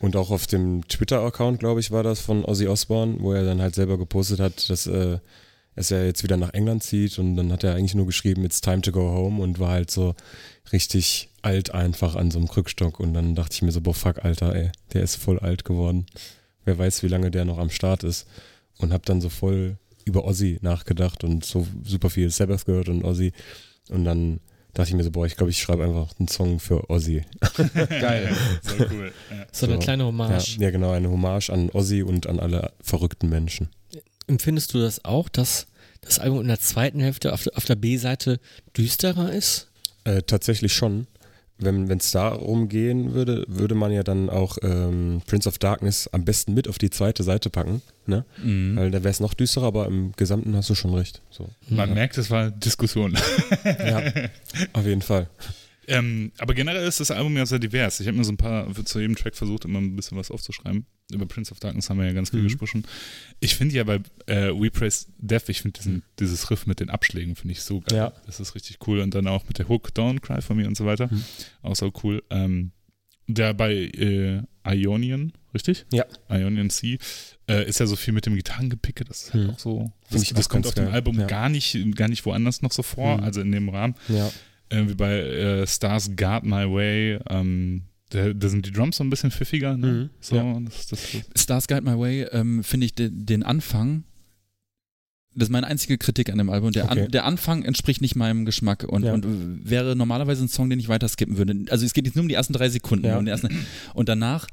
und 0.00 0.16
auch 0.16 0.30
auf 0.30 0.46
dem 0.46 0.86
Twitter-Account, 0.88 1.60
glaube 1.60 1.80
ich, 1.80 1.90
war 1.90 2.02
das 2.02 2.20
von 2.20 2.44
Ozzy 2.44 2.66
Osbourne, 2.66 3.16
wo 3.20 3.32
er 3.32 3.44
dann 3.44 3.60
halt 3.60 3.74
selber 3.74 3.98
gepostet 3.98 4.40
hat, 4.40 4.68
dass 4.70 4.86
äh, 4.86 5.18
dass 5.76 5.90
er 5.90 6.06
jetzt 6.06 6.22
wieder 6.22 6.36
nach 6.36 6.54
England 6.54 6.82
zieht 6.82 7.18
und 7.18 7.36
dann 7.36 7.52
hat 7.52 7.64
er 7.64 7.74
eigentlich 7.74 7.94
nur 7.94 8.06
geschrieben, 8.06 8.44
it's 8.44 8.60
time 8.60 8.80
to 8.80 8.92
go 8.92 9.10
home 9.10 9.42
und 9.42 9.58
war 9.58 9.70
halt 9.70 9.90
so 9.90 10.14
richtig 10.72 11.30
alt 11.42 11.74
einfach 11.74 12.14
an 12.14 12.30
so 12.30 12.38
einem 12.38 12.48
Krückstock 12.48 13.00
und 13.00 13.12
dann 13.12 13.34
dachte 13.34 13.54
ich 13.54 13.62
mir 13.62 13.72
so, 13.72 13.80
boah, 13.80 13.94
fuck, 13.94 14.24
Alter, 14.24 14.54
ey, 14.54 14.70
der 14.92 15.02
ist 15.02 15.16
voll 15.16 15.38
alt 15.40 15.64
geworden. 15.64 16.06
Wer 16.64 16.78
weiß, 16.78 17.02
wie 17.02 17.08
lange 17.08 17.30
der 17.30 17.44
noch 17.44 17.58
am 17.58 17.70
Start 17.70 18.04
ist 18.04 18.26
und 18.78 18.92
hab 18.92 19.04
dann 19.04 19.20
so 19.20 19.28
voll 19.28 19.76
über 20.04 20.24
Ozzy 20.24 20.58
nachgedacht 20.62 21.24
und 21.24 21.44
so 21.44 21.66
super 21.84 22.10
viel 22.10 22.30
Sabbath 22.30 22.66
gehört 22.66 22.88
und 22.88 23.04
Ozzy 23.04 23.32
und 23.88 24.04
dann 24.04 24.40
dachte 24.72 24.88
ich 24.90 24.96
mir 24.96 25.04
so, 25.04 25.10
boah, 25.12 25.24
ich 25.26 25.36
glaube, 25.36 25.50
ich 25.50 25.58
schreibe 25.60 25.84
einfach 25.84 26.12
einen 26.18 26.26
Song 26.28 26.58
für 26.58 26.90
Ozzy. 26.90 27.22
Geil. 27.88 28.34
So 28.62 28.74
cool. 28.90 29.12
Ja. 29.30 29.46
So 29.52 29.66
eine 29.66 29.74
So. 29.76 29.80
kleine 29.80 30.02
Ja, 30.02 30.06
Hommage. 30.08 30.56
ja, 30.58 30.70
genau, 30.70 30.90
eine 30.90 31.08
Hommage 31.10 31.50
an 31.50 31.70
Ozzy 31.70 32.02
und 32.02 32.26
an 32.26 32.40
alle 32.40 32.72
verrückten 32.80 33.28
Menschen. 33.28 33.68
Empfindest 34.26 34.74
du 34.74 34.78
das 34.80 35.04
auch, 35.04 35.28
dass 35.28 35.66
das 36.00 36.18
Album 36.18 36.40
in 36.40 36.48
der 36.48 36.58
zweiten 36.58 36.98
Hälfte 37.00 37.32
auf, 37.32 37.44
der- 37.44 37.56
auf 37.56 37.64
der 37.66 37.76
B-Seite 37.76 38.40
düsterer 38.76 39.32
ist? 39.32 39.70
Äh, 40.04 40.22
tatsächlich 40.22 40.72
schon. 40.72 41.06
Wenn 41.58 41.88
es 41.88 42.10
darum 42.10 42.68
gehen 42.68 43.14
würde, 43.14 43.44
würde 43.48 43.74
man 43.74 43.92
ja 43.92 44.02
dann 44.02 44.28
auch 44.28 44.58
ähm, 44.62 45.22
Prince 45.26 45.48
of 45.48 45.58
Darkness 45.58 46.08
am 46.12 46.24
besten 46.24 46.54
mit 46.54 46.68
auf 46.68 46.78
die 46.78 46.90
zweite 46.90 47.22
Seite 47.22 47.48
packen, 47.48 47.80
ne? 48.06 48.24
Mhm. 48.42 48.76
Weil 48.76 48.90
da 48.90 48.98
wäre 49.04 49.10
es 49.10 49.20
noch 49.20 49.34
düsterer, 49.34 49.66
aber 49.66 49.86
im 49.86 50.12
Gesamten 50.16 50.56
hast 50.56 50.70
du 50.70 50.74
schon 50.74 50.94
recht. 50.94 51.22
So. 51.30 51.48
Man 51.68 51.94
merkt, 51.94 52.18
es 52.18 52.30
war 52.30 52.50
Diskussion. 52.50 53.16
Ja, 53.64 54.02
auf 54.72 54.84
jeden 54.84 55.02
Fall. 55.02 55.28
Ähm, 55.88 56.32
aber 56.38 56.54
generell 56.54 56.86
ist 56.86 57.00
das 57.00 57.10
Album 57.10 57.36
ja 57.36 57.46
sehr 57.46 57.58
divers. 57.58 58.00
Ich 58.00 58.06
habe 58.06 58.16
mir 58.16 58.24
so 58.24 58.32
ein 58.32 58.36
paar, 58.36 58.72
zu 58.84 59.00
jedem 59.00 59.16
Track 59.16 59.34
versucht, 59.36 59.64
immer 59.64 59.80
ein 59.80 59.96
bisschen 59.96 60.16
was 60.18 60.30
aufzuschreiben. 60.30 60.86
Über 61.12 61.26
Prince 61.26 61.52
of 61.52 61.60
Darkness 61.60 61.90
haben 61.90 61.98
wir 61.98 62.06
ja 62.06 62.12
ganz 62.12 62.30
viel 62.30 62.40
Mhm. 62.40 62.44
gesprochen. 62.44 62.86
Ich 63.40 63.54
finde 63.56 63.74
ja 63.74 63.84
bei 63.84 64.00
äh, 64.26 64.48
We 64.50 64.70
Praise 64.70 65.06
Death, 65.18 65.48
ich 65.48 65.60
finde 65.62 65.78
diesen- 65.78 66.02
dieses 66.18 66.50
Riff 66.50 66.66
mit 66.66 66.80
den 66.80 66.90
Abschlägen, 66.90 67.36
finde 67.36 67.52
ich 67.52 67.62
so 67.62 67.80
geil. 67.80 67.98
Ja. 67.98 68.12
Das 68.26 68.40
ist 68.40 68.54
richtig 68.54 68.78
cool. 68.86 69.00
Und 69.00 69.14
dann 69.14 69.26
auch 69.26 69.46
mit 69.46 69.58
der 69.58 69.68
Hook, 69.68 69.90
Don't 69.94 70.20
Cry 70.20 70.40
for 70.40 70.56
Me 70.56 70.66
und 70.66 70.76
so 70.76 70.86
weiter. 70.86 71.08
Mhm. 71.10 71.24
Auch 71.62 71.76
so 71.76 71.92
cool. 72.02 72.22
Ähm, 72.30 72.72
der 73.26 73.54
bei 73.54 73.72
äh, 73.74 74.42
Ionian, 74.66 75.32
richtig? 75.54 75.86
Ja. 75.92 76.04
Ionian 76.28 76.68
C, 76.70 76.98
äh, 77.48 77.66
ist 77.66 77.80
ja 77.80 77.86
so 77.86 77.96
viel 77.96 78.12
mit 78.12 78.26
dem 78.26 78.34
Gitarrengepicke. 78.36 79.04
Das 79.04 79.24
ist 79.24 79.34
halt 79.34 79.44
Mhm. 79.44 79.50
auch 79.50 79.58
so. 79.58 79.92
Das, 80.10 80.22
ich 80.22 80.34
das 80.34 80.48
kommt 80.48 80.66
auf 80.66 80.74
dem. 80.74 80.88
Album 80.88 81.18
Ja. 81.20 81.26
gar, 81.26 81.48
nicht, 81.48 81.76
gar 81.96 82.08
nicht 82.08 82.24
woanders 82.26 82.60
noch 82.62 82.72
so 82.72 82.82
vor, 82.82 83.18
Mhm. 83.18 83.24
also 83.24 83.40
in 83.40 83.50
dem 83.52 83.68
Rahmen 83.70 83.94
Ja. 84.08 84.30
Äh, 84.70 84.88
wie 84.88 84.94
bei 84.94 85.18
äh, 85.18 85.66
Stars 85.66 86.10
Guard 86.16 86.44
My 86.44 86.64
Way. 86.70 87.18
Ähm, 87.30 87.82
da, 88.10 88.32
da 88.32 88.48
sind 88.48 88.66
die 88.66 88.70
Drums 88.72 88.96
so 88.98 89.04
ein 89.04 89.10
bisschen 89.10 89.30
pfiffiger. 89.30 89.76
Ne? 89.76 89.86
Mhm, 89.86 90.10
So, 90.20 90.36
ja. 90.36 90.60
das, 90.60 90.86
das, 90.88 91.00
Stars 91.36 91.66
Guide 91.66 91.82
My 91.82 91.98
Way 91.98 92.22
ähm, 92.32 92.62
finde 92.62 92.86
ich 92.86 92.94
de, 92.94 93.10
den 93.12 93.42
Anfang. 93.42 94.04
Das 95.36 95.48
ist 95.48 95.52
meine 95.52 95.66
einzige 95.66 95.98
Kritik 95.98 96.30
an 96.30 96.38
dem 96.38 96.48
Album. 96.48 96.70
Der, 96.70 96.84
Okay. 96.84 97.04
an, 97.06 97.10
der 97.10 97.24
Anfang 97.24 97.64
entspricht 97.64 98.00
nicht 98.00 98.14
meinem 98.14 98.44
Geschmack 98.44 98.84
und, 98.84 99.02
Ja. 99.02 99.14
und 99.14 99.68
wäre 99.68 99.96
normalerweise 99.96 100.44
ein 100.44 100.48
Song, 100.48 100.70
den 100.70 100.78
ich 100.78 100.88
weiter 100.88 101.08
skippen 101.08 101.38
würde. 101.38 101.64
Also 101.70 101.84
es 101.84 101.92
geht 101.92 102.06
jetzt 102.06 102.14
nur 102.14 102.22
um 102.22 102.28
die 102.28 102.34
ersten 102.36 102.52
drei 102.52 102.68
Sekunden. 102.68 103.06
Ja. 103.06 103.18
Und, 103.18 103.26
ersten, 103.26 103.48
und 103.94 104.08
danach 104.08 104.46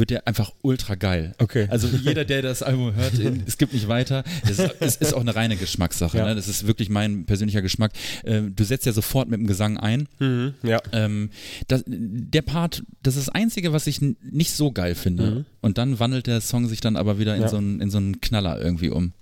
wird 0.00 0.10
der 0.10 0.26
einfach 0.26 0.52
ultra 0.62 0.96
geil. 0.96 1.34
Okay. 1.38 1.68
Also 1.70 1.86
jeder, 1.86 2.24
der 2.24 2.42
das 2.42 2.64
Album 2.64 2.96
hört, 2.96 3.16
in- 3.20 3.44
es 3.46 3.56
gibt 3.56 3.72
nicht 3.72 3.86
weiter. 3.86 4.24
Es 4.42 4.58
ist, 4.58 4.74
es 4.80 4.96
ist 4.96 5.14
auch 5.14 5.20
eine 5.20 5.36
reine 5.36 5.56
Geschmackssache. 5.56 6.18
Ja. 6.18 6.24
Ne? 6.26 6.34
Das 6.34 6.48
ist 6.48 6.66
wirklich 6.66 6.88
mein 6.88 7.24
persönlicher 7.26 7.62
Geschmack. 7.62 7.92
Ähm, 8.24 8.56
du 8.56 8.64
setzt 8.64 8.84
ja 8.86 8.92
sofort 8.92 9.28
mit 9.28 9.38
dem 9.38 9.46
Gesang 9.46 9.76
ein. 9.78 10.08
Mhm. 10.18 10.54
Ja. 10.64 10.80
Ähm, 10.90 11.30
das, 11.68 11.84
der 11.86 12.42
Part, 12.42 12.82
das 13.04 13.14
ist 13.14 13.28
das 13.28 13.34
Einzige, 13.34 13.72
was 13.72 13.86
ich 13.86 14.00
nicht 14.00 14.50
so 14.50 14.72
geil 14.72 14.96
finde. 14.96 15.30
Mhm. 15.30 15.44
Und 15.60 15.78
dann 15.78 16.00
wandelt 16.00 16.26
der 16.26 16.40
Song 16.40 16.66
sich 16.66 16.80
dann 16.80 16.96
aber 16.96 17.20
wieder 17.20 17.36
in, 17.36 17.42
Ja. 17.42 17.48
so, 17.48 17.58
einen, 17.58 17.80
in 17.80 17.90
so 17.90 17.98
einen 17.98 18.20
Knaller 18.20 18.60
irgendwie 18.60 18.88
um. 18.90 19.12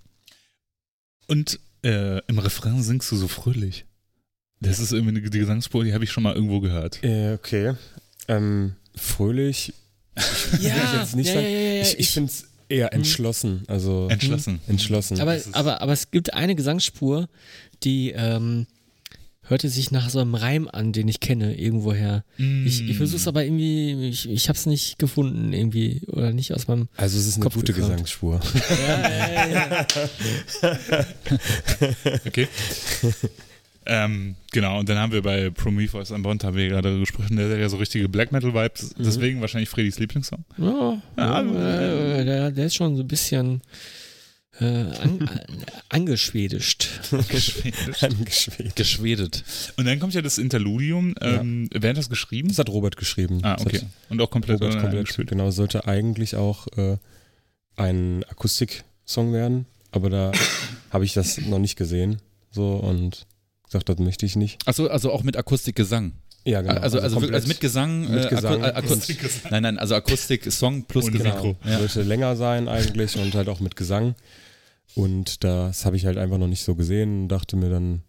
Und 1.27 1.61
äh, 1.85 2.19
im 2.27 2.39
Refrain 2.39 2.83
singst 2.83 3.11
du 3.13 3.17
so 3.17 3.29
fröhlich. 3.29 3.85
Das 4.61 4.79
ist 4.81 4.93
irgendwie 4.93 5.19
eine, 5.19 5.31
die 5.31 5.39
Gesangsspur, 5.39 5.85
die 5.85 5.93
habe 5.95 6.05
ich 6.05 6.11
schon 6.11 6.23
mal 6.23 6.35
irgendwo 6.35 6.61
gehört. 6.61 7.03
Äh, 7.05 7.35
okay. 7.35 7.75
Ähm, 8.27 8.75
fröhlich. 8.97 9.73
Ja, 10.61 10.75
ich 10.77 11.01
jetzt 11.01 11.17
nicht 11.17 11.29
ja, 11.29 11.35
sagen. 11.35 11.47
ja, 11.47 11.53
ja, 11.53 11.75
ja, 11.75 11.83
ich 11.83 11.99
ich 11.99 12.11
finde 12.11 12.31
es 12.31 12.45
eher 12.69 12.93
entschlossen. 12.93 13.63
Also 13.67 14.09
Entschlossen. 14.11 14.61
entschlossen. 14.67 15.21
Aber, 15.21 15.39
aber, 15.53 15.81
aber 15.81 15.93
es 15.93 16.11
gibt 16.11 16.35
eine 16.35 16.55
Gesangsspur, 16.55 17.29
die 17.83 18.11
ähm, 18.11 18.67
hörte 19.43 19.69
sich 19.69 19.91
nach 19.91 20.11
so 20.11 20.21
einem 20.21 20.35
Reim 20.35 20.69
an, 20.71 20.93
den 20.93 21.09
ich 21.09 21.21
kenne, 21.21 21.55
irgendwoher. 21.59 22.25
Ich, 22.37 22.87
ich 22.87 22.97
versuche 22.97 23.17
es 23.17 23.29
aber 23.29 23.45
irgendwie, 23.45 24.09
ich, 24.09 24.29
ich 24.29 24.49
habe 24.49 24.59
es 24.59 24.67
nicht 24.67 24.99
gefunden, 24.99 25.53
irgendwie, 25.53 26.03
oder 26.09 26.33
nicht 26.33 26.53
aus 26.53 26.69
meinem. 26.69 26.89
also 26.97 27.19
es 27.19 27.27
ist 27.27 27.37
eine 27.37 27.45
Kopf 27.45 27.55
gute 27.55 27.73
gekraut. 27.73 27.93
Gesangsspur. 27.93 28.41
Ja, 28.69 29.11
ja, 29.11 29.49
ja, 29.49 29.87
ja. 30.63 31.07
Okay. 32.27 32.49
Ähm, 33.89 34.37
genau, 34.53 34.79
und 34.79 34.89
dann 34.89 34.99
haben 34.99 35.13
wir 35.13 35.23
bei 35.23 35.51
Prometheus 35.51 36.11
Unbound, 36.11 36.45
haben 36.45 36.57
wir 36.57 36.69
gerade 36.69 36.99
gesprochen, 37.01 37.37
der 37.37 37.49
hat 37.51 37.59
ja 37.59 37.69
so 37.69 37.79
richtige 37.79 38.09
Black 38.09 38.33
Metal 38.33 38.53
Vibes, 38.53 38.95
deswegen 38.99 39.41
wahrscheinlich 39.41 39.71
Fredys 39.71 39.99
Lieblingssong. 39.99 40.45
ja, 40.59 41.03
Ja, 41.17 41.43
ja, 41.43 42.19
äh, 42.19 42.25
der, 42.25 42.51
der 42.51 42.67
ist 42.67 42.75
schon 42.75 42.97
so 42.97 43.03
ein 43.03 43.09
bisschen 43.09 43.63
äh, 44.61 44.65
an, 44.65 44.93
an, 45.23 45.41
angeschwedischt. 45.89 46.89
Angeschwegt. 47.13 48.75
Geschwedet. 48.77 49.45
Und 49.77 49.87
dann 49.87 49.99
kommt 50.01 50.15
ja 50.15 50.21
das 50.23 50.39
Interludium. 50.39 51.15
Ähm, 51.21 51.71
Wer 51.73 51.91
hat 51.91 51.97
das 51.97 52.11
geschrieben? 52.11 52.49
Das 52.49 52.59
hat 52.59 52.69
Robert 52.69 52.97
geschrieben. 52.97 53.41
Ah, 53.43 53.57
okay. 53.61 53.81
Und 54.09 54.21
auch 54.21 54.31
komplett, 54.31 54.61
Robert 54.61 54.75
komplett 54.75 54.95
eingespielt. 55.01 55.31
Genau, 55.31 55.51
sollte 55.51 55.87
eigentlich 55.87 56.37
auch 56.37 56.67
äh, 56.77 56.99
ein 57.77 58.25
Akustik-Song 58.29 59.33
werden, 59.33 59.67
aber 59.93 60.11
da 60.11 60.33
habe 60.91 61.05
ich 61.05 61.15
das 61.15 61.39
noch 61.39 61.59
nicht 61.59 61.77
gesehen. 61.77 62.21
So 62.51 62.75
und 62.75 63.27
gesagt, 63.69 63.89
das 63.89 63.99
möchte 63.99 64.27
ich 64.27 64.37
nicht. 64.37 64.67
Achso, 64.67 64.87
also 64.87 65.13
auch 65.13 65.23
mit 65.23 65.37
Akustikgesang. 65.37 66.13
Ja, 66.45 66.63
genau. 66.63 66.75
also, 66.81 66.99
also, 67.01 67.17
komplett 67.17 67.35
also 67.35 67.49
mit 67.49 67.61
Gesang. 67.61 68.11
mit 68.11 68.25
äh, 68.25 68.29
Gesang 68.29 68.63
Aku- 68.65 68.95
Aku- 68.95 69.51
nein, 69.51 69.63
nein, 69.65 69.79
also 69.79 69.95
Akustik, 69.95 70.51
Song 70.51 70.85
plus 70.85 71.05
Ohne 71.07 71.19
Gesang. 71.19 71.33
Mikro. 71.35 71.57
Ja. 71.65 71.79
Sollte 71.79 72.03
länger 72.03 72.37
sein 72.37 72.69
eigentlich 72.69 73.19
und 73.19 73.35
halt 73.35 73.49
auch 73.49 73.61
mit 73.61 73.77
Gesang. 73.77 74.15
Und 74.95 75.45
das 75.45 75.85
habe 75.85 75.97
ich 75.97 76.07
halt 76.07 76.17
einfach 76.17 76.39
noch 76.39 76.47
nicht 76.49 76.63
so 76.65 76.75
gesehen 76.75 77.23
und 77.25 77.29
dachte 77.29 77.57
mir 77.57 77.69
dann, 77.69 78.03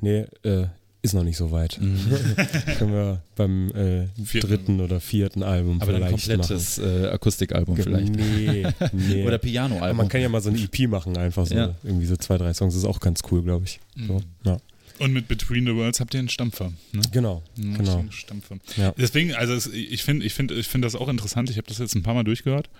nee, 0.00 0.24
äh, 0.42 0.66
ist 1.02 1.14
noch 1.14 1.24
nicht 1.24 1.36
so 1.36 1.50
weit. 1.50 1.78
Mhm. 1.80 1.98
Können 2.78 2.92
wir 2.92 3.22
beim 3.36 3.70
äh, 3.74 4.06
dritten 4.40 4.80
oder 4.80 5.00
vierten 5.00 5.42
Album 5.42 5.82
Aber 5.82 5.92
vielleicht 5.92 6.10
komplettes 6.10 6.78
äh, 6.78 7.08
Akustikalbum 7.08 7.76
machen. 7.76 7.84
vielleicht. 7.84 8.14
Nee, 8.14 8.66
nee. 8.92 9.26
Oder 9.26 9.38
Pianoalbum. 9.38 9.96
man 9.96 10.08
kann 10.08 10.20
ja 10.20 10.28
mal 10.28 10.40
so 10.40 10.48
eine 10.50 10.60
EP 10.60 10.88
machen, 10.88 11.16
einfach 11.18 11.46
so 11.46 11.54
Ja. 11.56 11.74
irgendwie 11.82 12.06
so 12.06 12.16
zwei, 12.16 12.38
drei 12.38 12.54
Songs. 12.54 12.74
Das 12.74 12.84
ist 12.84 12.88
auch 12.88 13.00
ganz 13.00 13.20
cool, 13.30 13.42
glaube 13.42 13.64
ich. 13.66 13.80
So, 14.06 14.14
Mhm. 14.14 14.22
ja. 14.44 14.56
Und 15.02 15.12
mit 15.12 15.26
Between 15.26 15.66
the 15.66 15.74
Worlds 15.74 15.98
habt 15.98 16.14
ihr 16.14 16.20
einen 16.20 16.28
Stampfer. 16.28 16.72
Ne? 16.92 17.02
Genau, 17.10 17.42
Einen 17.58 17.78
genau. 17.78 18.04
Stampfer. 18.10 18.58
Ja. 18.76 18.94
Deswegen, 18.96 19.34
also 19.34 19.52
es, 19.52 19.66
ich 19.66 20.04
finde 20.04 20.24
ich 20.24 20.32
find, 20.32 20.52
ich 20.52 20.68
find 20.68 20.84
das 20.84 20.94
auch 20.94 21.08
interessant. 21.08 21.50
Ich 21.50 21.56
habe 21.56 21.66
das 21.66 21.78
jetzt 21.78 21.94
ein 21.96 22.02
paar 22.04 22.14
Mal 22.14 22.22
durchgehört 22.22 22.70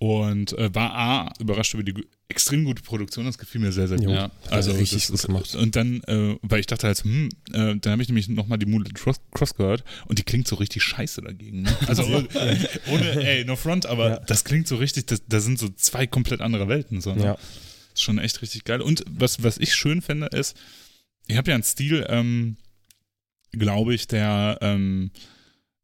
und 0.00 0.58
äh, 0.58 0.74
war 0.74 0.92
A, 0.94 1.32
überrascht 1.38 1.74
über 1.74 1.84
die 1.84 1.94
extrem 2.26 2.64
gute 2.64 2.82
Produktion. 2.82 3.26
Das 3.26 3.38
gefiel 3.38 3.60
mir 3.60 3.70
sehr, 3.70 3.86
sehr 3.86 3.98
gut. 3.98 4.06
Jo, 4.06 4.12
Ja, 4.12 4.30
er 4.50 4.76
richtig 4.76 5.06
das 5.06 5.22
gut 5.22 5.26
gemacht. 5.28 5.54
Und 5.54 5.76
dann, 5.76 6.02
äh, 6.08 6.36
weil 6.42 6.58
ich 6.58 6.66
dachte 6.66 6.88
halt, 6.88 6.98
hm, 7.04 7.28
äh, 7.52 7.76
dann 7.76 7.92
habe 7.92 8.02
ich 8.02 8.08
nämlich 8.08 8.28
nochmal 8.28 8.58
die 8.58 8.66
Moonlit 8.66 8.94
Cross, 8.96 9.20
gehört 9.54 9.84
und 10.08 10.18
die 10.18 10.24
klingt 10.24 10.48
so 10.48 10.56
richtig 10.56 10.82
scheiße 10.82 11.22
dagegen. 11.22 11.62
Ne? 11.62 11.76
Also 11.86 12.02
ohne, 12.02 13.24
ey, 13.24 13.44
no 13.44 13.54
front, 13.54 13.86
aber 13.86 14.08
Ja. 14.08 14.16
das 14.26 14.42
klingt 14.42 14.66
so 14.66 14.74
richtig, 14.74 15.06
das, 15.06 15.22
da 15.28 15.38
sind 15.38 15.60
so 15.60 15.68
zwei 15.68 16.08
komplett 16.08 16.40
andere 16.40 16.66
Welten. 16.66 17.00
So, 17.00 17.14
ne? 17.14 17.24
Ja. 17.24 17.38
Ist 17.94 18.02
schon 18.02 18.18
echt 18.18 18.42
richtig 18.42 18.64
geil. 18.64 18.80
Und 18.80 19.04
was, 19.08 19.44
was 19.44 19.58
ich 19.58 19.74
schön 19.74 20.02
finde, 20.02 20.26
ist, 20.28 20.56
ich 21.26 21.36
habe 21.36 21.50
ja 21.50 21.54
einen 21.54 21.64
Stil, 21.64 22.06
ähm, 22.08 22.56
glaube 23.52 23.94
ich, 23.94 24.06
der, 24.06 24.58
ähm, 24.60 25.10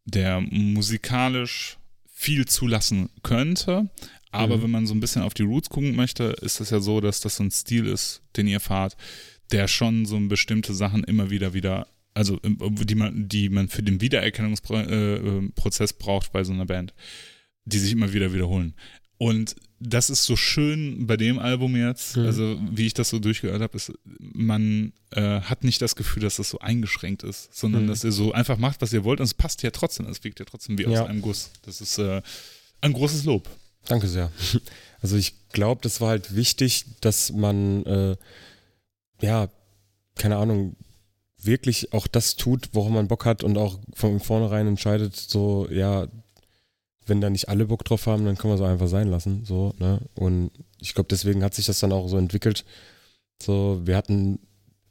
der 0.04 0.40
musikalisch 0.40 1.76
viel 2.12 2.46
zulassen 2.46 3.10
könnte. 3.22 3.90
Aber 4.30 4.56
Mhm. 4.58 4.62
wenn 4.62 4.70
man 4.70 4.86
so 4.86 4.94
ein 4.94 5.00
bisschen 5.00 5.22
auf 5.22 5.34
die 5.34 5.42
Roots 5.42 5.70
gucken 5.70 5.96
möchte, 5.96 6.24
ist 6.42 6.60
es 6.60 6.70
ja 6.70 6.80
so, 6.80 7.00
dass 7.00 7.20
das 7.20 7.36
so 7.36 7.44
ein 7.44 7.50
Stil 7.50 7.86
ist, 7.86 8.22
den 8.36 8.46
ihr 8.46 8.60
fahrt, 8.60 8.96
der 9.52 9.68
schon 9.68 10.04
so 10.04 10.18
bestimmte 10.28 10.74
Sachen 10.74 11.04
immer 11.04 11.30
wieder 11.30 11.54
wieder, 11.54 11.86
also 12.14 12.38
ähm, 12.42 12.58
die 12.60 12.94
man, 12.94 13.28
die 13.28 13.48
man 13.48 13.68
für 13.68 13.82
den 13.82 14.00
Wiedererkennungsprozess 14.00 15.90
äh, 15.90 15.94
äh, 15.94 15.98
braucht 15.98 16.32
bei 16.32 16.44
so 16.44 16.52
einer 16.52 16.66
Band, 16.66 16.92
die 17.64 17.78
sich 17.78 17.92
immer 17.92 18.12
wieder 18.12 18.32
wiederholen. 18.34 18.74
Und 19.16 19.56
das 19.80 20.10
ist 20.10 20.24
so 20.24 20.34
schön 20.36 21.06
bei 21.06 21.16
dem 21.16 21.38
Album 21.38 21.76
jetzt, 21.76 22.16
Mhm. 22.16 22.26
also 22.26 22.58
wie 22.72 22.86
ich 22.86 22.94
das 22.94 23.08
so 23.10 23.18
durchgehört 23.18 23.62
habe, 23.62 23.76
ist, 23.76 23.92
man 24.18 24.92
äh, 25.10 25.40
hat 25.40 25.62
nicht 25.64 25.80
das 25.80 25.94
Gefühl, 25.96 26.22
dass 26.22 26.36
das 26.36 26.50
so 26.50 26.58
eingeschränkt 26.58 27.22
ist, 27.22 27.54
sondern 27.56 27.84
Mhm. 27.84 27.88
dass 27.88 28.02
ihr 28.04 28.12
so 28.12 28.32
einfach 28.32 28.58
macht, 28.58 28.80
was 28.82 28.92
ihr 28.92 29.04
wollt 29.04 29.20
und 29.20 29.24
es 29.26 29.34
passt 29.34 29.62
ja 29.62 29.70
trotzdem, 29.70 30.06
es 30.06 30.22
wirkt 30.24 30.40
ja 30.40 30.44
trotzdem 30.44 30.78
wie 30.78 30.86
aus 30.86 30.92
Ja. 30.94 31.06
einem 31.06 31.22
Guss. 31.22 31.50
Das 31.62 31.80
ist 31.80 31.98
äh, 31.98 32.20
ein 32.80 32.92
großes 32.92 33.24
Lob. 33.24 33.48
Danke 33.86 34.08
sehr. 34.08 34.30
Also 35.00 35.14
ich 35.16 35.34
glaube, 35.52 35.80
das 35.82 36.00
war 36.00 36.08
halt 36.08 36.34
wichtig, 36.34 36.84
dass 37.00 37.30
man, 37.30 37.86
äh, 37.86 38.16
ja, 39.20 39.48
keine 40.16 40.36
Ahnung, 40.38 40.74
wirklich 41.40 41.92
auch 41.92 42.08
das 42.08 42.34
tut, 42.34 42.70
worauf 42.72 42.90
man 42.90 43.06
Bock 43.06 43.24
hat 43.24 43.44
und 43.44 43.56
auch 43.58 43.78
von 43.94 44.18
vornherein 44.18 44.66
entscheidet, 44.66 45.14
so, 45.14 45.68
ja, 45.70 46.08
wenn 47.08 47.20
da 47.20 47.30
nicht 47.30 47.48
alle 47.48 47.66
Bock 47.66 47.84
drauf 47.84 48.06
haben, 48.06 48.24
dann 48.24 48.36
kann 48.36 48.50
man 48.50 48.58
es 48.58 48.64
auch 48.64 48.68
einfach 48.68 48.88
sein 48.88 49.08
lassen, 49.08 49.44
so, 49.44 49.74
ne? 49.78 50.00
Und 50.14 50.50
ich 50.80 50.94
glaube, 50.94 51.08
deswegen 51.10 51.42
hat 51.42 51.54
sich 51.54 51.66
das 51.66 51.80
dann 51.80 51.92
auch 51.92 52.08
so 52.08 52.16
entwickelt. 52.18 52.64
So, 53.42 53.80
wir 53.84 53.96
hatten 53.96 54.38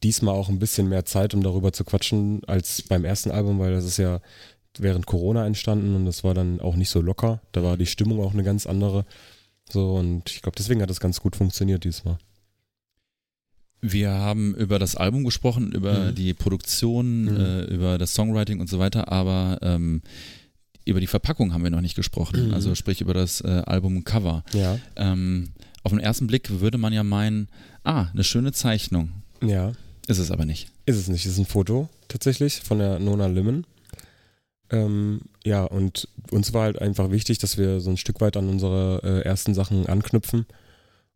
diesmal 0.04 0.36
auch 0.36 0.50
ein 0.50 0.60
bisschen 0.60 0.88
mehr 0.90 1.06
Zeit, 1.06 1.34
um 1.34 1.44
darüber 1.44 1.74
zu 1.74 1.84
quatschen, 1.84 2.42
als 2.46 2.82
beim 2.84 3.04
ersten 3.06 3.32
Album, 3.32 3.60
weil 3.60 3.72
das 3.74 3.86
ist 3.86 3.98
ja 3.98 4.22
während 4.80 5.06
Corona 5.08 5.46
entstanden 5.46 5.96
und 5.96 6.06
das 6.06 6.24
war 6.24 6.34
dann 6.34 6.60
auch 6.62 6.76
nicht 6.76 6.90
so 6.92 7.02
locker. 7.02 7.42
Da 7.52 7.64
war 7.64 7.78
die 7.78 7.88
Stimmung 7.88 8.22
auch 8.22 8.34
eine 8.34 8.44
ganz 8.44 8.68
andere. 8.68 9.06
So, 9.70 9.96
und 9.96 10.30
ich 10.30 10.42
glaube, 10.44 10.56
deswegen 10.58 10.82
hat 10.82 10.90
das 10.90 11.00
ganz 11.00 11.20
gut 11.20 11.36
funktioniert 11.36 11.84
diesmal. 11.84 12.20
Wir 13.82 14.10
haben 14.12 14.56
über 14.56 14.80
das 14.80 14.96
Album 14.96 15.24
gesprochen, 15.24 15.72
über 15.72 16.12
Mhm. 16.12 16.16
die 16.16 16.34
Produktion, 16.34 17.26
Mhm. 17.26 17.38
äh, 17.40 17.62
über 17.66 17.98
das 17.98 18.14
Songwriting 18.14 18.60
und 18.60 18.70
so 18.70 18.80
weiter, 18.80 19.12
aber 19.12 19.60
ähm, 19.62 20.02
über 20.88 21.00
die 21.00 21.08
Verpackung 21.08 21.54
haben 21.54 21.64
wir 21.64 21.70
noch 21.70 21.82
nicht 21.82 21.96
gesprochen. 21.96 22.48
Mhm. 22.48 22.54
Also 22.54 22.76
sprich 22.76 23.02
über 23.02 23.14
das 23.14 23.42
äh, 23.42 23.64
Albumcover. 23.66 24.44
Ja. 24.54 24.80
Ähm, 24.96 25.50
auf 25.84 25.92
den 25.92 26.00
ersten 26.00 26.28
Blick 26.28 26.60
würde 26.60 26.78
man 26.78 26.94
ja 26.94 27.04
meinen, 27.04 27.48
ah, 27.84 28.08
eine 28.14 28.24
schöne 28.24 28.52
Zeichnung. 28.52 29.10
Ja. 29.42 29.74
Ist 30.08 30.20
es 30.20 30.32
aber 30.32 30.46
nicht. 30.46 30.70
Ist 30.86 30.98
es 30.98 31.08
nicht. 31.08 31.26
Ist 31.26 31.38
ein 31.38 31.46
Foto 31.46 31.90
tatsächlich 32.08 32.62
von 32.62 32.80
der 32.80 33.00
Nona 33.00 33.28
Limon. 33.28 33.66
Ähm, 34.70 35.22
ja, 35.46 35.64
und 35.64 36.08
uns 36.32 36.54
war 36.54 36.64
halt 36.64 36.82
einfach 36.82 37.12
wichtig, 37.12 37.38
dass 37.38 37.58
wir 37.58 37.80
so 37.80 37.90
ein 37.90 37.98
Stück 37.98 38.20
weit 38.20 38.36
an 38.36 38.50
unsere 38.50 39.02
äh, 39.04 39.22
ersten 39.26 39.54
Sachen 39.54 39.86
anknüpfen 39.86 40.46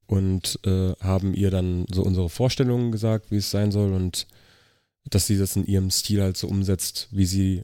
und 0.08 0.60
äh, 0.66 0.94
haben 1.02 1.34
ihr 1.34 1.52
dann 1.52 1.86
so 1.92 2.04
unsere 2.04 2.30
Vorstellungen 2.30 2.92
gesagt, 2.92 3.32
wie 3.32 3.38
es 3.38 3.52
sein 3.52 3.72
soll 3.72 3.94
und 3.94 4.28
dass 5.10 5.28
sie 5.28 5.38
das 5.38 5.56
in 5.56 5.66
ihrem 5.66 5.90
Stil 5.90 6.22
halt 6.22 6.38
so 6.38 6.48
umsetzt, 6.48 7.08
wie 7.12 7.26
sie 7.26 7.64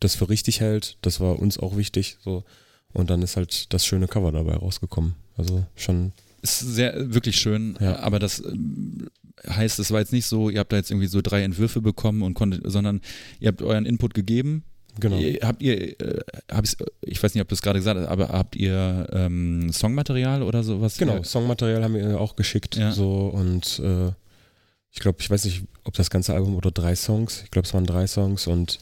das 0.00 0.14
für 0.14 0.28
richtig 0.28 0.60
hält. 0.60 0.96
Das 1.02 1.20
war 1.20 1.38
uns 1.38 1.58
auch 1.58 1.76
wichtig. 1.76 2.18
So. 2.22 2.44
Und 2.92 3.10
dann 3.10 3.22
ist 3.22 3.36
halt 3.36 3.72
das 3.72 3.84
schöne 3.84 4.08
Cover 4.08 4.32
dabei 4.32 4.54
rausgekommen. 4.54 5.14
Also 5.36 5.64
schon. 5.74 6.12
Ist 6.42 6.60
sehr, 6.60 7.12
wirklich 7.14 7.36
schön, 7.36 7.76
Ja. 7.80 7.98
aber 8.00 8.18
das 8.18 8.42
ähm, 8.44 9.08
heißt, 9.48 9.78
es 9.78 9.90
war 9.90 10.00
jetzt 10.00 10.12
nicht 10.12 10.26
so, 10.26 10.48
ihr 10.50 10.60
habt 10.60 10.72
da 10.72 10.76
jetzt 10.76 10.90
irgendwie 10.90 11.08
so 11.08 11.20
drei 11.20 11.42
Entwürfe 11.42 11.80
bekommen 11.80 12.22
und 12.22 12.34
konntet, 12.34 12.62
sondern 12.70 13.00
ihr 13.40 13.48
habt 13.48 13.62
euren 13.62 13.84
Input 13.86 14.14
gegeben. 14.14 14.62
Genau. 14.98 15.16
Habt 15.42 15.62
ihr, 15.62 16.00
äh, 16.00 16.20
hab 16.50 16.64
ich 17.02 17.22
weiß 17.22 17.34
nicht, 17.34 17.42
ob 17.42 17.48
du 17.48 17.54
es 17.54 17.62
gerade 17.62 17.78
gesagt 17.78 18.00
hast, 18.00 18.06
aber 18.06 18.28
habt 18.28 18.56
ihr 18.56 19.06
ähm, 19.12 19.70
Songmaterial 19.72 20.42
oder 20.42 20.62
sowas? 20.62 20.96
Genau. 20.96 21.22
Songmaterial 21.22 21.82
haben 21.84 21.94
wir 21.94 22.20
auch 22.20 22.36
geschickt. 22.36 22.76
Ja. 22.76 22.92
So 22.92 23.26
und 23.26 23.78
äh, 23.80 24.12
ich 24.92 25.00
glaube, 25.00 25.18
ich 25.20 25.28
weiß 25.28 25.44
nicht, 25.44 25.64
ob 25.84 25.94
das 25.94 26.08
ganze 26.08 26.32
Album 26.32 26.56
oder 26.56 26.70
drei 26.70 26.96
Songs. 26.96 27.42
Ich 27.44 27.50
glaube, 27.50 27.66
es 27.66 27.74
waren 27.74 27.84
drei 27.84 28.06
Songs 28.06 28.46
und 28.46 28.78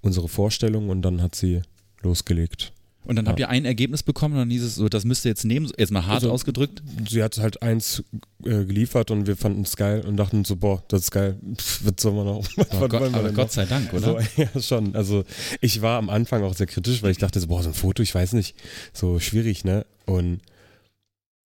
unsere 0.00 0.28
Vorstellung 0.28 0.88
und 0.90 1.02
dann 1.02 1.22
hat 1.22 1.34
sie 1.34 1.62
losgelegt. 2.02 2.72
Und 3.04 3.16
dann 3.16 3.26
habt 3.26 3.40
ihr 3.40 3.48
ein 3.48 3.64
Ergebnis 3.64 4.02
bekommen 4.02 4.34
und 4.34 4.40
dann 4.40 4.50
hieß 4.50 4.62
es 4.62 4.74
so, 4.74 4.86
das 4.90 5.04
müsst 5.06 5.24
ihr 5.24 5.30
jetzt 5.30 5.46
nehmen, 5.46 5.70
jetzt 5.78 5.90
mal 5.92 6.04
hart 6.04 6.16
Also- 6.16 6.30
ausgedrückt. 6.30 6.82
Sie 7.08 7.22
hat 7.22 7.38
halt 7.38 7.62
eins 7.62 8.02
äh, 8.44 8.64
geliefert 8.66 9.10
und 9.10 9.26
wir 9.26 9.36
fanden 9.36 9.62
es 9.62 9.76
geil 9.76 10.04
und 10.06 10.18
dachten 10.18 10.44
so, 10.44 10.56
boah, 10.56 10.82
das 10.88 11.02
ist 11.04 11.10
geil. 11.10 11.38
Pff, 11.56 11.86
was 11.86 11.94
soll 12.00 12.12
man 12.12 12.26
noch? 12.26 12.46
Aber, 12.70 12.88
Gott, 12.90 13.02
aber 13.14 13.28
Gott 13.32 13.46
noch? 13.46 13.50
sei 13.50 13.64
Dank, 13.64 13.94
oder? 13.94 14.20
So, 14.20 14.20
ja, 14.42 14.60
schon. 14.60 14.94
Also 14.94 15.24
ich 15.62 15.80
war 15.80 15.98
am 15.98 16.10
Anfang 16.10 16.42
auch 16.42 16.54
sehr 16.54 16.66
kritisch, 16.66 17.02
weil 17.02 17.12
ich 17.12 17.18
dachte 17.18 17.40
so, 17.40 17.46
boah, 17.46 17.62
so 17.62 17.70
ein 17.70 17.74
Foto, 17.74 18.02
ich 18.02 18.14
weiß 18.14 18.34
nicht, 18.34 18.54
so 18.92 19.18
schwierig, 19.20 19.64
ne? 19.64 19.86
Und 20.04 20.40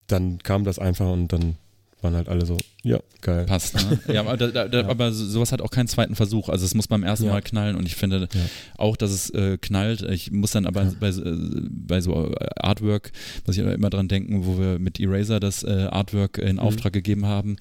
dann 0.07 0.39
kam 0.39 0.63
das 0.63 0.79
einfach 0.79 1.11
und 1.11 1.33
dann 1.33 1.57
waren 2.01 2.15
halt 2.15 2.29
alle 2.29 2.45
so, 2.45 2.57
ja, 2.83 2.99
geil. 3.21 3.45
Passt, 3.45 3.75
ne? 3.75 3.99
Ja, 4.13 4.21
aber, 4.21 4.37
da, 4.37 4.67
da, 4.67 4.81
Ja. 4.81 4.87
aber 4.87 5.11
so- 5.11 5.25
sowas 5.25 5.51
hat 5.51 5.61
auch 5.61 5.69
keinen 5.71 5.87
zweiten 5.87 6.15
Versuch. 6.15 6.47
Also 6.49 6.65
es 6.65 6.73
muss 6.73 6.87
beim 6.87 7.03
ersten 7.03 7.25
Ja. 7.25 7.31
Mal 7.33 7.41
knallen 7.41 7.75
und 7.75 7.85
ich 7.85 7.95
finde 7.95 8.27
Ja. 8.33 8.39
auch, 8.77 8.95
dass 8.97 9.11
es 9.11 9.29
äh, 9.31 9.57
knallt. 9.59 10.01
Ich 10.03 10.31
muss 10.31 10.51
dann 10.51 10.65
aber 10.65 10.85
bei, 10.99 11.09
äh, 11.09 11.35
bei 11.69 11.99
so 12.01 12.31
äh, 12.31 12.45
Artwork, 12.57 13.11
muss 13.45 13.57
ich 13.57 13.63
immer 13.65 13.89
dran 13.89 14.07
denken, 14.07 14.45
wo 14.45 14.57
wir 14.59 14.79
mit 14.79 14.99
Eraser 14.99 15.39
das 15.39 15.63
äh, 15.63 15.87
Artwork 15.91 16.37
in 16.37 16.53
Mhm. 16.53 16.59
Auftrag 16.59 16.93
gegeben 16.93 17.25
haben. 17.25 17.57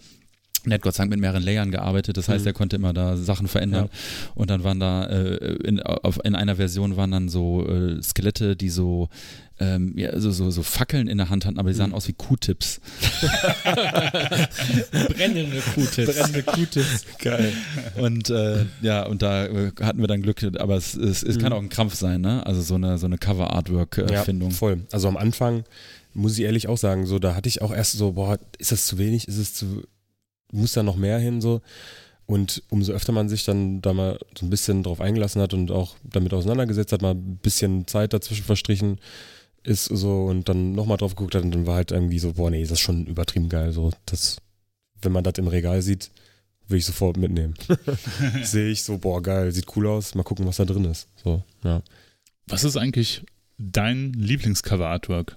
Und 0.69 0.73
er 0.73 0.75
hat 0.75 0.83
Gott 0.83 0.95
sei 0.95 1.05
Dank 1.05 1.11
mit 1.13 1.21
mehreren 1.21 1.43
Layern 1.43 1.71
gearbeitet, 1.71 2.19
das 2.19 2.29
heißt, 2.29 2.43
Mhm. 2.45 2.49
er 2.49 2.53
konnte 2.53 2.77
immer 2.77 2.93
da 2.93 3.17
Sachen 3.17 3.49
verändern. 3.49 3.89
Und 4.35 4.51
dann 4.51 4.65
waren 4.65 4.79
da, 4.79 5.07
äh, 5.07 5.55
in, 5.65 5.81
auf, 5.81 6.21
in 6.25 6.35
einer 6.35 6.57
Version 6.57 6.99
waren 6.99 7.11
dann 7.11 7.31
so 7.31 7.67
äh, 7.67 8.03
Skelette, 8.03 8.55
die 8.55 8.69
so, 8.69 9.09
ähm, 9.61 9.95
ja, 9.97 10.21
so, 10.21 10.31
so, 10.31 10.51
so 10.51 10.63
Fackeln 10.63 11.09
in 11.09 11.17
der 11.17 11.31
Hand 11.31 11.47
hatten, 11.47 11.59
aber 11.59 11.71
die 11.71 11.75
sahen 11.75 11.89
Mhm. 11.91 11.95
aus 11.97 12.07
wie 12.07 12.13
Q-Tips. 12.13 12.81
Brennende 15.09 15.61
Q-Tips. 15.75 16.15
Brennende 16.19 16.43
Q-Tips. 16.43 17.05
Geil. 17.19 17.53
Und 17.97 18.31
äh, 18.31 18.67
ja, 18.83 19.05
und 19.07 19.23
da 19.23 19.47
äh, 19.47 19.73
hatten 19.81 20.01
wir 20.01 20.07
dann 20.07 20.23
Glück, 20.23 20.43
aber 20.59 20.77
es, 20.77 20.95
es, 20.95 21.23
es 21.23 21.39
kann 21.39 21.49
Mhm. 21.53 21.59
auch 21.59 21.63
ein 21.63 21.69
Krampf 21.71 21.95
sein, 21.95 22.21
ne? 22.21 22.45
Also 22.47 22.61
so 22.63 22.75
eine, 22.75 22.99
so 22.99 23.07
eine 23.07 23.17
Cover-Artwork-Erfindung. 23.19 24.51
Ja, 24.51 24.57
voll. 24.57 24.83
Also 24.93 25.09
am 25.09 25.17
Anfang 25.17 25.65
muss 26.15 26.39
ich 26.39 26.45
ehrlich 26.45 26.69
auch 26.69 26.79
sagen, 26.79 27.07
so 27.07 27.19
da 27.19 27.35
hatte 27.35 27.49
ich 27.49 27.63
auch 27.63 27.73
erst 27.73 27.93
so, 27.93 28.13
boah, 28.13 28.39
ist 28.59 28.73
das 28.73 28.87
zu 28.87 28.99
wenig? 28.99 29.29
Ist 29.29 29.39
es 29.39 29.55
zu, 29.55 29.85
muss 30.53 30.73
da 30.73 30.83
noch 30.83 30.97
mehr 30.97 31.19
hin 31.19 31.41
so? 31.41 31.61
Und 32.27 32.63
umso 32.69 32.93
öfter 32.93 33.13
man 33.13 33.31
sich 33.31 33.45
dann 33.47 33.81
da 33.81 33.95
mal 33.95 34.19
so 34.39 34.45
ein 34.45 34.51
bisschen 34.51 34.83
drauf 34.83 35.01
eingelassen 35.01 35.41
hat 35.41 35.55
und 35.55 35.71
auch 35.71 35.97
damit 36.03 36.35
auseinandergesetzt 36.35 36.93
hat, 36.93 37.01
mal 37.01 37.15
ein 37.15 37.39
bisschen 37.39 37.87
Zeit 37.87 38.13
dazwischen 38.13 38.45
verstrichen 38.45 38.99
ist 39.65 39.85
so 39.85 40.27
und 40.27 40.49
dann 40.49 40.73
nochmal 40.73 40.97
drauf 40.97 41.15
geguckt 41.15 41.35
hat 41.35 41.43
und 41.43 41.53
dann 41.53 41.67
war 41.67 41.77
halt 41.77 41.91
irgendwie 41.91 42.19
so, 42.19 42.35
boah, 42.35 42.51
nee, 42.51 42.63
das 42.63 42.73
ist 42.73 42.81
schon 42.81 43.07
übertrieben 43.07 43.49
geil. 43.49 43.73
So, 43.73 43.91
das, 44.07 44.39
wenn 45.03 45.13
man 45.13 45.25
das 45.25 45.35
im 45.39 45.49
Regal 45.49 45.83
sieht, 45.83 46.11
will 46.69 46.79
ich 46.79 46.85
sofort 46.85 47.17
mitnehmen. 47.17 47.55
Sehe 48.43 48.71
ich 48.71 48.83
so, 48.83 48.99
boah, 48.99 49.23
geil, 49.23 49.53
sieht 49.53 49.77
cool 49.77 49.87
aus, 49.87 50.15
mal 50.15 50.23
gucken, 50.23 50.47
was 50.47 50.57
da 50.57 50.65
drin 50.65 50.85
ist. 50.85 51.09
So, 51.23 51.43
ja. 51.65 51.83
Was 52.47 52.65
ist 52.65 52.77
eigentlich 52.77 53.25
dein 53.59 54.13
Lieblingscover-Artwork? 54.13 55.37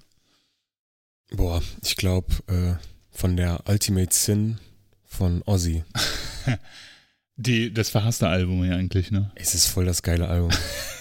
Boah, 1.31 1.61
ich 1.83 1.95
glaube 1.95 2.27
äh, 2.47 2.73
von 3.09 3.37
der 3.37 3.63
Ultimate 3.67 4.13
Sin 4.13 4.59
von 5.11 5.41
Ozzy. 5.45 5.83
Die, 7.35 7.73
das 7.73 7.89
verhasste 7.89 8.27
Album 8.27 8.63
ja 8.63 8.75
eigentlich, 8.75 9.09
ne? 9.11 9.31
Es 9.35 9.55
ist 9.55 9.67
voll 9.67 9.85
das 9.85 10.03
geile 10.03 10.27
Album. 10.27 10.51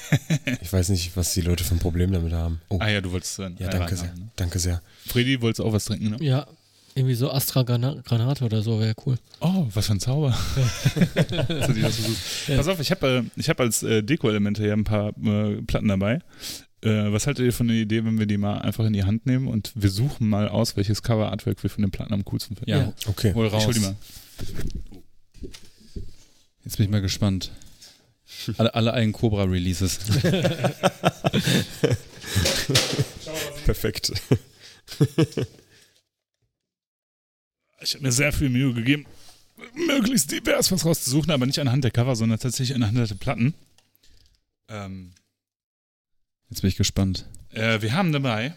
ich 0.62 0.72
weiß 0.72 0.88
nicht, 0.88 1.16
was 1.16 1.34
die 1.34 1.42
Leute 1.42 1.64
für 1.64 1.74
ein 1.74 1.78
Problem 1.80 2.12
damit 2.12 2.32
haben. 2.32 2.61
Oh, 2.68 2.78
Ah 2.80 2.88
ja, 2.88 3.00
du 3.00 3.12
wolltest 3.12 3.38
dann. 3.38 3.56
ja, 3.58 3.68
danke 3.68 3.96
sehr. 3.96 4.12
Ne? 4.14 4.30
Danke 4.36 4.58
sehr. 4.58 4.80
Freddy, 5.06 5.40
wolltest 5.42 5.61
auch 5.61 5.72
was 5.72 5.84
trinken, 5.84 6.11
ne? 6.11 6.16
Ja, 6.20 6.46
irgendwie 6.94 7.14
so 7.14 7.30
Astra 7.30 7.61
Grana- 7.62 8.02
Granate 8.04 8.44
oder 8.44 8.62
so 8.62 8.80
wäre 8.80 8.94
cool. 9.06 9.16
Oh, 9.40 9.66
was 9.72 9.86
für 9.86 9.92
ein 9.92 10.00
Zauber. 10.00 10.36
Ja. 12.48 12.56
Pass 12.56 12.68
auf, 12.68 12.80
ich 12.80 12.90
habe 12.90 13.24
äh, 13.24 13.40
ich 13.40 13.48
hab 13.48 13.61
als 13.61 13.82
äh, 13.82 14.02
Deko-Elemente 14.02 14.62
hier 14.62 14.72
ein 14.72 14.84
paar 14.84 15.11
äh, 15.22 15.61
Platten 15.62 15.88
dabei. 15.88 16.20
Äh, 16.83 17.12
was 17.12 17.26
haltet 17.26 17.45
ihr 17.45 17.53
von 17.53 17.68
der 17.68 17.76
Idee, 17.76 18.05
wenn 18.05 18.18
wir 18.18 18.24
die 18.26 18.39
mal 18.39 18.59
einfach 18.61 18.85
in 18.87 18.93
die 18.95 19.05
Hand 19.05 19.26
nehmen 19.26 19.49
und 19.49 19.70
wir 19.74 19.91
suchen 19.91 20.28
mal 20.28 20.49
aus, 20.49 20.76
welches 20.76 21.03
Cover-Artwork 21.03 21.62
wir 21.62 21.68
von 21.70 21.83
den 21.83 21.91
Platten 21.91 22.14
am 22.14 22.24
coolsten 22.24 22.57
finden? 22.57 22.70
Ja, 22.70 22.78
Ja. 22.78 22.93
Okay. 23.07 23.35
hol 23.35 23.47
Ich 23.49 23.53
raus. 23.53 23.66
hol 23.66 23.74
die 23.74 23.81
mal. 23.81 23.97
Jetzt 26.64 26.76
bin 26.78 26.85
ich 26.87 26.91
mal 26.91 27.03
gespannt. 27.03 27.51
Alle, 28.57 28.74
alle 28.74 28.95
einen 28.95 29.12
Cobra-Releases. 29.12 29.99
Perfekt. 33.64 34.12
Ich 37.83 37.95
habe 37.95 38.03
mir 38.05 38.12
sehr 38.12 38.33
viel 38.33 38.49
Mühe 38.51 38.72
gegeben, 38.74 39.07
möglichst 39.87 40.31
divers 40.33 40.70
was 40.72 40.85
rauszusuchen, 40.85 41.31
aber 41.31 41.47
nicht 41.47 41.59
anhand 41.59 41.85
der 41.85 41.91
Cover, 41.91 42.14
sondern 42.16 42.39
tatsächlich 42.39 42.74
anhand 42.74 42.97
der 42.99 43.14
Platten. 43.16 43.55
Ähm, 44.68 45.12
Jetzt 46.51 46.61
bin 46.62 46.68
ich 46.68 46.76
gespannt. 46.76 47.26
äh, 47.51 47.80
wir 47.80 47.92
haben 47.94 48.12
dabei 48.12 48.55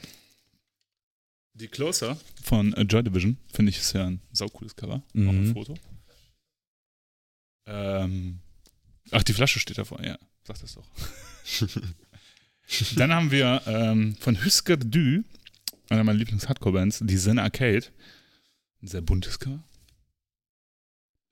die 1.54 1.68
Closer 1.68 2.18
von 2.44 2.74
äh, 2.74 2.82
Joy 2.82 3.04
Division. 3.04 3.38
Finde 3.54 3.70
ich 3.70 3.78
ist 3.78 3.94
ja 3.94 4.08
ein 4.08 4.20
saucooles 4.32 4.76
Cover. 4.76 4.96
Auch 4.96 5.16
ein 5.16 5.48
Mhm. 5.48 5.54
Foto. 5.54 5.76
Ähm, 7.66 8.40
ach, 9.12 9.24
die 9.24 9.34
Flasche 9.34 9.60
steht 9.60 9.78
davor, 9.78 10.04
ja. 10.04 10.18
Sag 10.46 10.60
das 10.60 10.76
doch. 10.76 10.88
Dann 12.96 13.14
haben 13.14 13.32
wir 13.32 13.62
ähm, 13.68 14.16
von 14.20 14.44
Husker 14.44 14.78
Du, 14.78 15.24
einer 15.90 16.04
meiner 16.04 16.18
Lieblings-Hardcore-Bands, 16.20 17.02
die 17.04 17.18
Zen 17.18 17.40
Arcade. 17.40 17.86
Ein 18.82 18.88
sehr 18.88 19.02
buntes 19.02 19.40
Cover. 19.40 19.64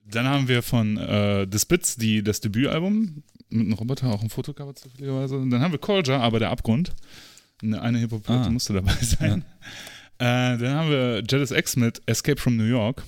Dann 0.05 0.27
haben 0.27 0.47
wir 0.47 0.61
von 0.63 0.97
äh, 0.97 1.47
The 1.51 1.59
Spits 1.59 1.95
die, 1.95 2.23
das 2.23 2.41
Debütalbum 2.41 3.23
mit 3.49 3.61
einem 3.65 3.73
Roboter, 3.73 4.07
auch 4.07 4.21
ein 4.21 4.29
Fotocover 4.29 4.75
zufälligerweise. 4.75 5.37
Und 5.37 5.49
dann 5.51 5.61
haben 5.61 5.71
wir 5.71 5.79
Colger, 5.79 6.19
aber 6.21 6.39
der 6.39 6.49
Abgrund. 6.49 6.93
Eine, 7.61 7.81
eine 7.81 7.99
Hip-Hop-Platte 7.99 8.47
Ah. 8.47 8.49
musste 8.49 8.73
dabei 8.73 8.93
sein. 9.01 9.45
Äh, 10.17 10.57
dann 10.57 10.69
haben 10.75 10.89
wir 10.89 11.23
Jealous 11.29 11.51
X 11.51 11.75
mit 11.75 12.01
Escape 12.07 12.39
from 12.41 12.57
New 12.57 12.63
York. 12.65 13.03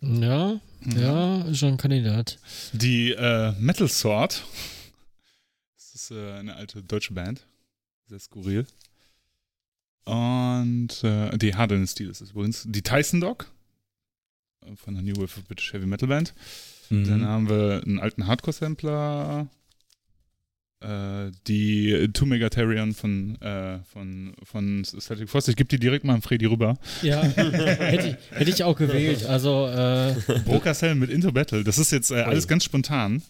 Ja, 0.00 0.60
Mhm. 0.80 0.98
ja, 1.00 1.42
ist 1.42 1.58
schon 1.58 1.70
ein 1.70 1.76
Kandidat. 1.78 2.38
Die 2.72 3.10
äh, 3.12 3.52
Metal 3.58 3.88
Sword. 3.88 4.44
Das 5.74 5.94
ist 5.94 6.10
äh, 6.12 6.32
eine 6.34 6.54
alte 6.54 6.82
deutsche 6.82 7.12
Band. 7.14 7.46
Sehr 8.06 8.20
skurril. 8.20 8.66
Und 10.04 11.02
äh, 11.02 11.36
die 11.38 11.54
Hard 11.54 11.72
Dynasty, 11.72 12.06
das 12.06 12.20
ist 12.20 12.30
übrigens 12.32 12.64
die 12.68 12.82
Tyson 12.82 13.20
Dog 13.20 13.50
von 14.76 14.94
der 14.94 15.02
New 15.02 15.16
Wave 15.16 15.24
of 15.24 15.44
British 15.46 15.72
Heavy 15.72 15.86
Metal 15.86 16.08
Band. 16.08 16.34
Mhm. 16.90 17.04
Dann 17.04 17.26
haben 17.26 17.48
wir 17.48 17.82
einen 17.84 17.98
alten 17.98 18.26
Hardcore-Sampler. 18.26 19.48
Äh, 20.80 21.30
die 21.46 22.10
Two 22.12 22.26
Megatarian 22.26 22.92
von, 22.92 23.40
äh, 23.40 23.78
von, 23.92 24.34
von 24.42 24.84
Static 24.84 25.28
Frost. 25.30 25.48
Ich 25.48 25.56
gebe 25.56 25.68
die 25.68 25.78
direkt 25.78 26.04
mal 26.04 26.14
an 26.14 26.22
Freddy 26.22 26.46
rüber. 26.46 26.78
Ja, 27.02 27.22
hätte, 27.22 28.08
ich, 28.08 28.38
hätte 28.38 28.50
ich 28.50 28.62
auch 28.62 28.76
gewählt. 28.76 29.24
Also, 29.24 29.68
äh, 29.68 30.14
Broker 30.44 30.74
Cell 30.74 30.94
mit 30.94 31.10
Into 31.10 31.32
Battle. 31.32 31.64
Das 31.64 31.78
ist 31.78 31.92
jetzt 31.92 32.10
äh, 32.10 32.16
alles 32.22 32.46
ganz 32.46 32.64
spontan. 32.64 33.22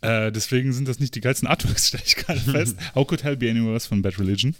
Äh, 0.00 0.30
deswegen 0.30 0.72
sind 0.72 0.86
das 0.86 1.00
nicht 1.00 1.14
die 1.14 1.20
geilsten 1.20 1.48
Artworks, 1.48 1.88
stelle 1.88 2.04
ich 2.06 2.16
gerade 2.16 2.40
fest. 2.52 2.76
How 2.94 3.06
Could 3.06 3.24
Hell 3.24 3.36
Be 3.36 3.50
Anywhere 3.50 3.80
von 3.80 4.02
Bad 4.02 4.18
Religion. 4.18 4.54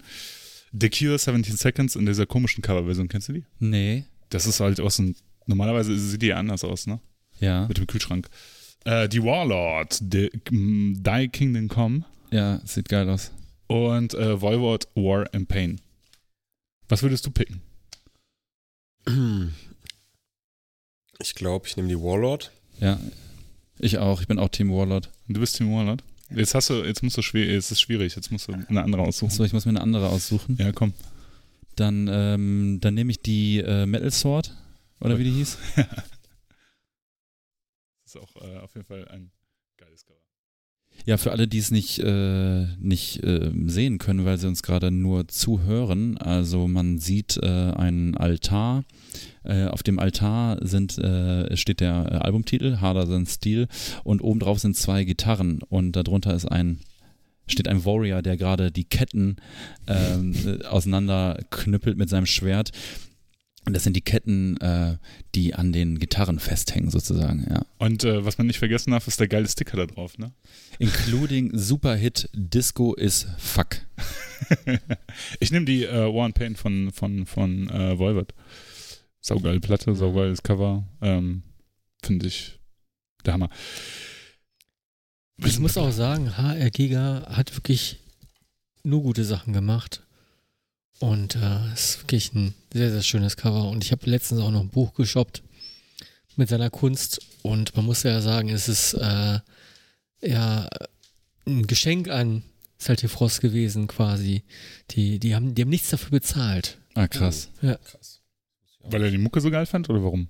The 0.73 0.91
Cure 0.91 1.19
17 1.19 1.57
Seconds 1.57 1.97
in 1.97 2.07
dieser 2.07 2.27
komischen 2.27 2.63
Coverversion. 2.63 3.09
Kennst 3.09 3.29
du 3.29 3.35
die? 3.35 3.45
Nee. 3.61 4.05
Das 4.31 4.47
ist 4.47 4.61
halt 4.61 4.81
aus 4.81 4.99
ein. 4.99 5.15
Normalerweise 5.47 5.97
sieht 5.99 6.23
die 6.23 6.27
ja 6.29 6.37
anders 6.37 6.65
aus, 6.65 6.87
ne? 6.87 7.01
Ja. 7.41 7.67
Mit 7.69 7.79
dem 7.79 7.87
Kühlschrank. 7.87 8.29
Äh, 8.85 9.09
die 9.09 9.23
Warlord, 9.23 10.01
mm, 10.51 11.03
Die 11.03 11.29
Kingdom 11.29 11.69
Come 11.69 12.05
Ja, 12.31 12.61
sieht 12.65 12.89
geil 12.89 13.09
aus. 13.09 13.31
und 13.67 14.15
äh, 14.15 14.41
Voivod 14.41 14.87
War 14.95 15.29
and 15.35 15.49
Pain. 15.49 15.81
Was 16.89 17.03
würdest 17.03 17.27
du 17.27 17.31
picken? 17.31 17.61
Ich 21.19 21.35
glaube, 21.35 21.67
ich 21.67 21.77
nehme 21.77 21.89
die 21.89 21.99
Warlord. 21.99 22.51
Ja. 22.79 23.01
Ich 23.79 23.97
auch. 23.99 24.21
Ich 24.21 24.29
bin 24.29 24.39
auch 24.39 24.49
Team 24.51 24.71
Warlord. 24.71 25.11
Du 25.29 25.41
bist 25.41 25.57
Team 25.57 25.73
Warlord. 25.73 26.03
Jetzt 26.29 26.55
hast 26.55 26.69
du, 26.71 26.85
jetzt 26.85 27.03
musst 27.03 27.17
du 27.17 27.23
schwer, 27.23 27.47
jetzt 27.47 27.71
ist 27.71 27.81
schwierig, 27.81 28.17
jetzt 28.17 28.31
musst 28.33 28.49
du 28.49 28.53
eine 28.53 28.83
andere 28.83 29.03
aussuchen. 29.03 29.31
So, 29.31 29.45
ich 29.45 29.53
muss 29.53 29.65
mir 29.65 29.71
eine 29.71 29.81
andere 29.81 30.09
aussuchen. 30.09 30.57
Ja, 30.61 30.73
komm. 30.73 30.93
Dann, 31.77 32.09
ähm, 32.11 32.79
dann 32.81 32.95
nehme 32.95 33.11
ich 33.13 33.21
die 33.21 33.61
äh, 33.61 33.87
Metal 33.87 34.11
Sword, 34.11 34.53
oder 35.01 35.19
wie 35.19 35.25
die 35.25 35.33
hieß. 35.33 35.59
Das 38.07 38.15
ist 38.15 38.23
auch 38.23 38.37
äh, 38.37 38.59
auf 38.59 38.73
jeden 38.77 38.87
Fall 38.87 39.09
ein 39.09 39.33
geiles 39.77 40.07
Cover. 40.07 40.21
Ja, 41.05 41.19
für 41.19 41.33
alle, 41.33 41.47
die 41.47 41.59
es 41.59 41.71
nicht, 41.71 41.99
äh, 41.99 42.67
nicht 42.79 43.23
äh, 43.23 43.51
sehen 43.67 43.99
können, 43.99 44.25
weil 44.25 44.39
sie 44.39 44.47
uns 44.47 44.63
gerade 44.63 44.91
nur 44.91 45.29
zuhören. 45.29 46.17
Also 46.17 46.69
man 46.69 46.99
sieht 46.99 47.37
äh, 47.43 47.47
einen 47.47 48.17
Altar. 48.17 48.85
Äh, 49.45 49.67
auf 49.67 49.83
dem 49.83 49.99
Altar 49.99 50.59
sind, 50.67 50.99
äh, 50.99 51.57
steht 51.57 51.81
der 51.81 52.25
Albumtitel, 52.25 52.79
Harder 52.81 53.07
Than 53.07 53.27
Steel, 53.27 53.69
und 54.05 54.21
obendrauf 54.23 54.61
sind 54.61 54.77
zwei 54.77 55.05
Gitarren 55.05 55.61
und 55.69 55.93
darunter 55.93 56.35
ist 56.35 56.47
ein 56.47 56.79
steht 57.49 57.69
ein 57.69 57.85
Warrior, 57.85 58.23
der 58.23 58.37
gerade 58.37 58.73
die 58.73 58.85
Ketten 58.85 59.37
ähm, 59.87 60.35
äh, 60.45 60.65
auseinanderknüppelt 60.65 61.97
mit 61.97 62.09
seinem 62.09 62.27
Schwert. 62.27 62.73
Und 63.67 63.75
das 63.75 63.83
sind 63.83 63.97
die 63.97 64.01
Ketten, 64.01 64.57
äh, 64.59 64.97
die 65.35 65.55
an 65.55 65.73
den 65.73 65.99
Gitarren 65.99 66.39
festhängen, 66.39 66.89
sozusagen, 66.89 67.47
ja. 67.51 67.67
Und 67.79 68.05
äh, 68.05 68.25
was 68.25 68.39
man 68.39 68.47
nicht 68.47 68.61
vergessen 68.61 68.93
darf, 68.93 69.09
ist 69.09 69.19
der 69.19 69.27
geile 69.27 69.49
Sticker 69.49 69.77
da 69.77 69.87
drauf, 69.87 70.19
ne? 70.19 70.33
Including 70.79 71.51
Superhit 71.53 72.31
Disco 72.33 72.95
is 72.95 73.27
Fuck. 73.39 73.81
ich 75.41 75.51
nehme 75.51 75.67
die 75.67 75.85
äh, 75.85 76.15
War 76.15 76.27
and 76.27 76.37
Pain 76.37 76.55
von, 76.55 76.93
von, 76.93 77.27
von 77.27 77.69
äh, 77.69 77.99
Volvert. 77.99 78.35
Saugeile 79.21 79.59
Platte, 79.59 79.97
saugeiles 79.97 80.45
Cover. 80.45 80.87
Ähm, 81.03 81.43
Finde 82.05 82.29
ich 82.29 82.61
der 83.25 83.35
Hammer. 83.35 83.51
Ich 85.39 85.59
muss 85.59 85.77
auch 85.77 85.91
sagen, 85.91 86.37
HR 86.39 86.71
Giga 86.71 87.27
hat 87.29 87.55
wirklich 87.57 87.99
nur 88.85 89.03
gute 89.03 89.25
Sachen 89.25 89.53
gemacht. 89.53 90.06
Und 90.99 91.37
äh, 91.37 91.73
ist 91.75 92.03
wirklich 92.03 92.33
ein 92.35 92.55
sehr, 92.73 92.91
sehr 92.91 93.03
schönes 93.03 93.37
Cover. 93.37 93.69
Und 93.69 93.85
ich 93.85 93.93
habe 93.93 94.09
letztens 94.09 94.41
auch 94.41 94.51
noch 94.51 94.61
ein 94.61 94.71
Buch 94.71 94.95
geshoppt 94.95 95.43
mit 96.37 96.49
seiner 96.49 96.71
Kunst. 96.71 97.21
Und 97.43 97.77
man 97.77 97.85
muss 97.85 98.03
ja 98.03 98.21
sagen, 98.21 98.49
es 98.49 98.69
ist 98.69 98.95
äh, 98.95 99.41
ja 100.23 100.69
ein 101.47 101.67
Geschenk 101.67 102.09
an 102.09 102.43
Salte 102.79 103.09
Frost 103.09 103.41
gewesen, 103.41 103.87
quasi. 103.87 104.43
Die, 104.91 105.19
die, 105.19 105.35
haben, 105.35 105.55
die 105.55 105.63
haben 105.63 105.71
nichts 105.71 105.91
dafür 105.91 106.11
bezahlt. 106.11 106.79
Ah, 106.95 107.09
krass. 107.09 107.51
Ja. 107.63 107.79
Weil 108.83 109.05
er 109.05 109.11
die 109.11 109.19
Mucke 109.19 109.41
so 109.41 109.51
geil 109.51 109.67
fand 109.67 109.89
oder 109.89 110.03
warum? 110.03 110.29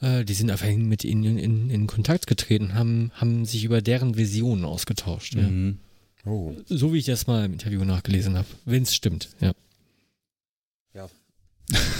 Äh, 0.00 0.24
die 0.24 0.34
sind 0.34 0.50
einfach 0.50 0.68
mit 0.68 1.04
ihnen 1.04 1.24
in, 1.24 1.38
in, 1.38 1.70
in 1.70 1.86
Kontakt 1.86 2.26
getreten, 2.26 2.74
haben, 2.74 3.10
haben 3.14 3.44
sich 3.44 3.64
über 3.64 3.80
deren 3.80 4.16
Visionen 4.16 4.64
ausgetauscht. 4.64 5.34
Ja. 5.34 5.42
Mhm. 5.42 5.78
Oh. 6.24 6.54
So 6.66 6.92
wie 6.92 6.98
ich 6.98 7.04
das 7.04 7.26
mal 7.26 7.44
im 7.44 7.52
Interview 7.52 7.84
nachgelesen 7.84 8.36
habe. 8.36 8.48
Wenn 8.64 8.82
es 8.82 8.94
stimmt, 8.94 9.28
ja. 9.40 9.52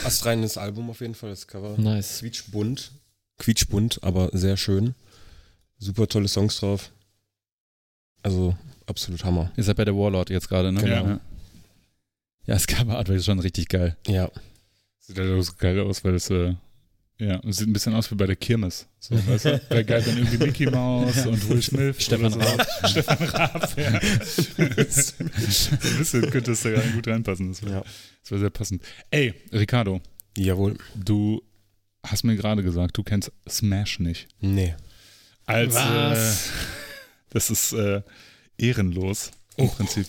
Astreines 0.04 0.58
Album 0.58 0.90
auf 0.90 1.00
jeden 1.00 1.14
Fall, 1.14 1.30
das 1.30 1.46
Cover. 1.46 1.78
Nice. 1.78 2.18
Quietschbunt. 2.20 2.92
Quietschbunt, 3.38 4.02
aber 4.02 4.30
sehr 4.32 4.56
schön. 4.56 4.94
Super 5.78 6.06
tolle 6.06 6.28
Songs 6.28 6.60
drauf. 6.60 6.90
Also 8.22 8.56
absolut 8.86 9.24
Hammer. 9.24 9.50
Ihr 9.56 9.64
seid 9.64 9.76
bei 9.76 9.84
der 9.84 9.96
Warlord 9.96 10.30
jetzt 10.30 10.48
gerade, 10.48 10.72
ne? 10.72 10.80
Genau. 10.80 11.06
Ja, 11.06 11.20
ja 12.46 12.54
das 12.54 12.66
Cover-Art 12.66 13.08
ist 13.08 13.24
schon 13.24 13.40
richtig 13.40 13.68
geil. 13.68 13.96
Ja. 14.06 14.30
Sieht 15.00 15.18
halt 15.18 15.32
auch 15.32 15.42
so 15.42 15.52
geil 15.58 15.80
aus, 15.80 16.04
weil 16.04 16.14
es, 16.14 16.30
äh, 16.30 16.54
ja, 17.18 17.40
es 17.48 17.58
sieht 17.58 17.68
ein 17.68 17.72
bisschen 17.72 17.94
aus 17.94 18.10
wie 18.10 18.16
bei 18.16 18.26
der 18.26 18.36
Kirmes. 18.36 18.86
So, 18.98 19.14
weißt 19.14 19.44
du? 19.44 19.60
Wäre 19.70 19.84
geil, 19.84 20.02
wenn 20.06 20.16
irgendwie 20.18 20.38
Mickey 20.38 20.66
Mouse 20.66 21.26
und 21.26 21.48
Will 21.48 21.62
Smith. 21.62 21.96
Stefan 22.02 22.32
so. 22.32 22.40
Stefan 22.88 23.28
Raab, 23.28 23.76
ja. 23.78 24.00
so 24.00 25.12
ein 25.20 25.98
bisschen 25.98 26.30
könnte 26.30 26.52
es 26.52 26.62
da 26.62 26.70
gerade 26.70 26.88
gut 26.90 27.06
reinpassen. 27.06 27.48
Das 27.50 27.62
wäre 27.62 27.72
Ja. 27.76 27.84
wär 28.28 28.38
sehr 28.38 28.50
passend. 28.50 28.82
Ey, 29.10 29.34
Ricardo, 29.52 30.00
Jawohl. 30.36 30.76
du 30.96 31.42
hast 32.02 32.24
mir 32.24 32.36
gerade 32.36 32.62
gesagt, 32.62 32.96
du 32.96 33.02
kennst 33.02 33.30
Smash 33.48 34.00
nicht. 34.00 34.26
Nee. 34.40 34.74
Als, 35.46 35.74
Was? 35.74 36.46
Äh, 36.46 36.50
das 37.30 37.50
ist 37.50 37.72
äh, 37.74 38.02
ehrenlos 38.58 39.30
im 39.56 39.68
Prinzip. 39.68 40.06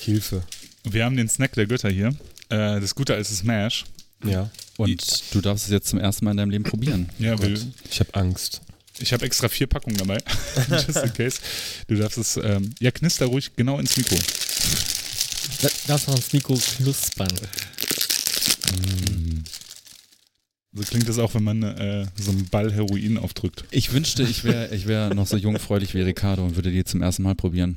Hilfe. 0.00 0.42
Wir 0.84 1.04
haben 1.04 1.16
den 1.16 1.28
Snack 1.28 1.52
der 1.52 1.66
Götter 1.66 1.90
hier. 1.90 2.08
Äh, 2.48 2.80
das 2.80 2.94
Gute 2.94 3.14
als 3.14 3.28
Smash. 3.36 3.84
Ja. 4.24 4.50
Und 4.80 5.34
du 5.34 5.40
darfst 5.40 5.66
es 5.66 5.70
jetzt 5.70 5.88
zum 5.88 5.98
ersten 5.98 6.24
Mal 6.24 6.32
in 6.32 6.36
deinem 6.38 6.50
Leben 6.50 6.64
probieren. 6.64 7.08
Ja, 7.18 7.34
Gott. 7.34 7.66
Ich 7.90 8.00
habe 8.00 8.14
Angst. 8.14 8.62
ich 8.98 9.12
habe 9.12 9.24
extra 9.24 9.48
vier 9.48 9.66
Packungen 9.66 9.98
dabei. 9.98 10.18
Just 10.70 10.96
in 10.96 11.12
case. 11.12 11.40
Du 11.86 11.96
darfst 11.96 12.18
es, 12.18 12.36
ähm, 12.36 12.74
ja, 12.80 12.90
knister 12.90 13.26
ruhig 13.26 13.52
genau 13.56 13.78
ins 13.78 13.96
Mikro. 13.96 14.16
Da, 15.62 15.68
darfst 15.86 16.08
du 16.08 16.12
ans 16.12 16.32
Mikro 16.32 16.54
knuspern. 16.54 17.28
So 20.72 20.84
klingt 20.84 21.08
das 21.08 21.18
auch, 21.18 21.34
wenn 21.34 21.42
man 21.42 21.62
äh, 21.62 22.06
so 22.16 22.30
einen 22.30 22.46
Ball 22.48 22.72
Heroin 22.72 23.18
aufdrückt. 23.18 23.64
Ich 23.70 23.92
wünschte, 23.92 24.22
ich 24.22 24.44
wäre 24.44 24.72
ich 24.74 24.86
wär 24.86 25.12
noch 25.14 25.26
so 25.26 25.36
jungfräulich 25.36 25.94
wie 25.94 26.02
Ricardo 26.02 26.44
und 26.44 26.54
würde 26.54 26.70
die 26.70 26.84
zum 26.84 27.02
ersten 27.02 27.24
Mal 27.24 27.34
probieren. 27.34 27.76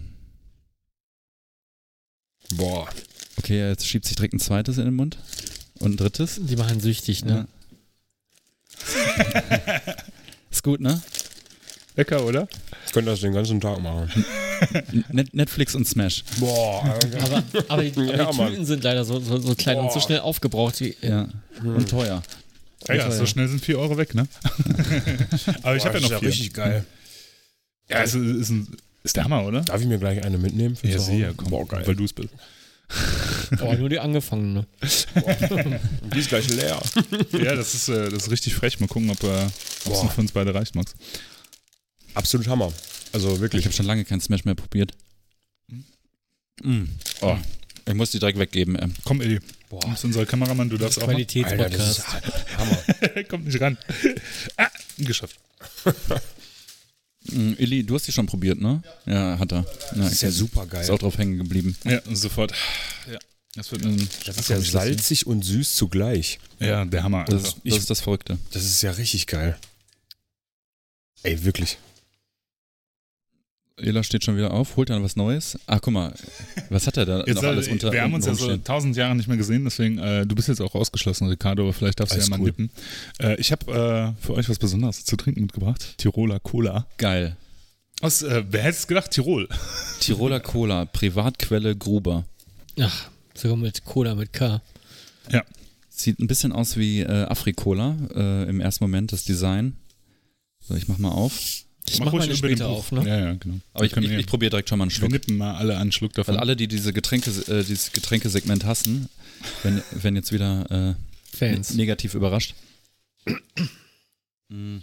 Boah. 2.55 2.87
Okay, 3.37 3.67
jetzt 3.67 3.87
schiebt 3.87 4.05
sich 4.05 4.15
direkt 4.15 4.35
ein 4.35 4.39
zweites 4.39 4.77
in 4.77 4.85
den 4.85 4.93
Mund. 4.93 5.17
Und 5.79 5.93
ein 5.93 5.97
drittes. 5.97 6.39
Die 6.41 6.55
machen 6.55 6.79
süchtig, 6.79 7.25
ne? 7.25 7.47
Ist 10.51 10.63
gut, 10.63 10.79
ne? 10.81 11.01
Lecker, 11.95 12.25
oder? 12.25 12.47
Ich 12.87 12.91
könnte 12.93 13.11
das 13.11 13.21
den 13.21 13.33
ganzen 13.33 13.59
Tag 13.61 13.79
machen. 13.79 14.09
Net 15.11 15.33
Netflix 15.33 15.75
und 15.75 15.87
Smash. 15.87 16.23
Boah. 16.39 16.83
Aber, 17.21 17.43
aber, 17.67 17.83
die, 17.83 17.99
aber 17.99 18.15
Ja, 18.15 18.31
die. 18.31 18.37
Tüten 18.51 18.65
sind 18.65 18.83
leider 18.83 19.03
so, 19.05 19.19
so, 19.19 19.37
so 19.39 19.55
klein 19.55 19.77
und 19.77 19.89
so 19.91 19.95
Boah. 19.99 20.01
schnell 20.01 20.19
aufgebraucht. 20.19 20.79
Die, 20.79 20.95
Ja. 21.01 21.27
Und 21.63 21.89
teuer. 21.89 22.23
Ja, 22.87 22.95
ja, 22.95 23.11
so 23.11 23.25
schnell 23.25 23.47
sind 23.47 23.63
vier 23.63 23.79
Euro 23.79 23.97
weg, 23.97 24.13
ne? 24.13 24.27
Aber 25.63 25.75
ich 25.75 25.85
habe 25.85 25.99
ja 25.99 26.09
noch 26.09 26.19
vier. 26.19 26.27
richtig 26.29 26.53
geil. 26.53 26.83
Ja, 27.89 28.01
es 28.03 28.13
ist, 28.13 28.25
ist, 28.41 28.49
ein, 28.49 28.67
ist 29.03 29.15
der 29.15 29.23
Hammer, 29.23 29.45
oder? 29.45 29.61
Darf 29.61 29.79
ich 29.81 29.87
mir 29.87 29.99
gleich 29.99 30.21
eine 30.23 30.37
mitnehmen? 30.37 30.75
für 30.75 30.87
Ja, 30.87 30.93
zu 30.97 30.99
Hause? 31.03 31.11
sicher, 31.11 31.33
komm, 31.37 31.49
Boah, 31.49 31.67
geil. 31.67 31.83
weil 31.85 31.95
du 31.95 32.03
es 32.03 32.11
bist. 32.13 32.29
Oh, 33.61 33.73
nur 33.73 33.89
die 33.89 33.99
angefangene. 33.99 34.65
Die 36.13 36.19
ist 36.19 36.29
gleich 36.29 36.47
leer. 36.49 36.81
Ja, 37.31 37.55
das 37.55 37.73
ist, 37.73 37.87
äh, 37.89 38.09
das 38.09 38.23
ist 38.23 38.31
richtig 38.31 38.55
frech. 38.55 38.79
Mal 38.79 38.87
gucken, 38.87 39.09
ob 39.09 39.23
äh, 39.23 39.45
es 39.45 39.51
Boah. 39.85 40.03
noch 40.03 40.11
für 40.13 40.21
uns 40.21 40.31
beide 40.31 40.53
reicht, 40.53 40.75
Max. 40.75 40.93
Absolut 42.13 42.47
Hammer. 42.47 42.71
Also 43.11 43.33
Ich 43.35 43.39
wirklich. 43.39 43.65
habe 43.65 43.73
schon 43.73 43.85
lange 43.85 44.05
kein 44.05 44.21
Smash 44.21 44.45
mehr 44.45 44.55
probiert. 44.55 44.91
Mm. 46.61 46.83
Oh. 47.21 47.37
Ich 47.87 47.93
muss 47.93 48.11
die 48.11 48.19
direkt 48.19 48.39
weggeben. 48.39 48.75
ey. 48.75 48.89
Komm, 49.03 49.21
Eddie. 49.21 49.39
Du 49.69 49.79
bist 49.89 50.05
unser 50.05 50.25
Kameramann, 50.25 50.69
du 50.69 50.77
darfst 50.77 51.01
auch 51.01 51.07
Qualitätspodcast. 51.07 52.03
Hammer. 52.57 53.23
Kommt 53.29 53.45
nicht 53.45 53.59
ran. 53.59 53.77
Ah, 54.57 54.69
geschafft. 54.99 55.39
Mm, 57.31 57.53
Illy, 57.57 57.83
du 57.85 57.95
hast 57.95 58.07
die 58.07 58.11
schon 58.11 58.25
probiert, 58.25 58.59
ne? 58.59 58.81
Ja, 59.05 59.37
hat 59.39 59.51
er. 59.53 59.59
Ja, 59.95 60.03
Das 60.03 60.11
ist 60.13 60.21
ja 60.23 60.31
super 60.31 60.65
geil. 60.65 60.81
Ist 60.83 60.89
auch 60.89 60.99
drauf 60.99 61.17
hängen 61.17 61.37
geblieben. 61.37 61.75
Ja, 61.85 62.01
sofort. 62.13 62.53
Ja, 63.11 63.17
das 63.55 63.71
wird 63.71 63.85
ein. 63.85 64.09
Das 64.25 64.37
ist 64.37 64.49
ja 64.49 64.59
salzig 64.59 65.25
und 65.27 65.43
süß 65.43 65.75
zugleich. 65.75 66.39
Ja, 66.59 66.83
der 66.85 67.03
Hammer. 67.03 67.23
Das, 67.25 67.35
Also. 67.35 67.47
ist- 67.63 67.65
das 67.73 67.77
ist 67.79 67.89
das 67.89 68.01
Verrückte. 68.01 68.37
Das 68.51 68.63
ist 68.65 68.81
ja 68.81 68.91
richtig 68.91 69.27
geil. 69.27 69.57
Ey, 71.23 71.43
wirklich. 71.45 71.77
Ela 73.77 74.03
steht 74.03 74.23
schon 74.23 74.37
wieder 74.37 74.51
auf, 74.51 74.75
holt 74.75 74.89
dann 74.89 75.03
was 75.03 75.15
Neues. 75.15 75.57
Ach, 75.65 75.79
guck 75.81 75.93
mal, 75.93 76.13
was 76.69 76.85
hat 76.85 76.97
er 76.97 77.05
da 77.05 77.23
Jetzt, 77.25 77.35
noch 77.41 77.43
alles 77.43 77.67
unter 77.67 77.91
wir 77.91 78.03
haben 78.03 78.13
uns 78.13 78.25
ja 78.25 78.35
so 78.35 78.55
tausend 78.57 78.95
Jahre 78.95 79.15
nicht 79.15 79.27
mehr 79.27 79.37
gesehen, 79.37 79.63
deswegen, 79.63 79.97
äh, 79.97 80.27
du 80.27 80.35
bist 80.35 80.47
jetzt 80.47 80.61
auch 80.61 80.75
ausgeschlossen, 80.75 81.27
Ricardo, 81.27 81.63
aber 81.63 81.73
vielleicht 81.73 81.99
darfst 81.99 82.13
du 82.13 82.17
Alles 82.17 82.27
ja 82.27 82.29
mal 82.29 82.39
cool. 82.39 82.45
nippen. 82.47 82.69
Äh, 83.19 83.35
ich 83.39 83.51
habe 83.51 84.15
äh, 84.19 84.23
für 84.23 84.33
euch 84.33 84.47
was 84.47 84.59
Besonderes 84.59 85.05
zu 85.05 85.15
trinken 85.15 85.41
mitgebracht. 85.41 85.95
Tiroler 85.97 86.39
Cola. 86.39 86.85
Geil. 86.97 87.35
Aus, 88.01 88.21
äh, 88.21 88.43
wer 88.47 88.61
hätte 88.61 88.77
es 88.77 88.87
gedacht, 88.87 89.09
Tirol? 89.09 89.49
Tiroler 89.99 90.39
Cola, 90.41 90.85
Privatquelle 90.85 91.75
Gruber. 91.75 92.25
Ach, 92.79 93.09
sogar 93.33 93.57
mit 93.57 93.85
Cola 93.85 94.13
mit 94.13 94.33
K. 94.33 94.61
Sieht 95.95 96.19
ein 96.19 96.27
bisschen 96.27 96.51
aus 96.51 96.75
wie 96.75 97.01
äh, 97.01 97.25
Afrikola 97.25 97.95
äh, 98.15 98.49
im 98.49 98.59
ersten 98.59 98.83
Moment, 98.83 99.11
das 99.11 99.23
Design. 99.25 99.77
So, 100.59 100.73
ich 100.75 100.87
mach 100.87 100.97
mal 100.97 101.11
auf. 101.11 101.62
Ich 101.89 101.99
mach, 101.99 102.13
über 102.13 102.25
den 102.25 102.35
später 102.37 102.67
Buch. 102.69 102.77
auf, 102.77 102.91
ne? 102.91 103.07
Ja, 103.07 103.19
ja, 103.19 103.33
genau. 103.33 103.59
Aber 103.73 103.85
ich, 103.85 103.95
Wir 103.95 104.03
ich, 104.03 104.11
ich 104.11 104.25
probiere 104.25 104.49
direkt 104.51 104.69
schon 104.69 104.77
mal 104.79 104.83
einen 104.85 104.91
wir 104.91 104.95
Schluck. 104.95 105.11
nippen 105.11 105.37
mal 105.37 105.55
alle 105.55 105.77
einen 105.77 105.91
Schluck 105.91 106.13
davon. 106.13 106.35
Weil 106.35 106.41
alle, 106.41 106.55
die 106.55 106.67
diese 106.67 106.93
Getränke, 106.93 107.29
äh, 107.29 107.63
dieses 107.63 107.91
Getränkesegment 107.91 108.65
hassen, 108.65 109.09
werden, 109.63 109.83
werden 109.91 110.15
jetzt 110.15 110.31
wieder 110.31 110.95
äh, 110.95 111.35
Fans. 111.37 111.71
ne- 111.71 111.77
negativ 111.77 112.13
überrascht. 112.15 112.55
Mm. 114.49 114.77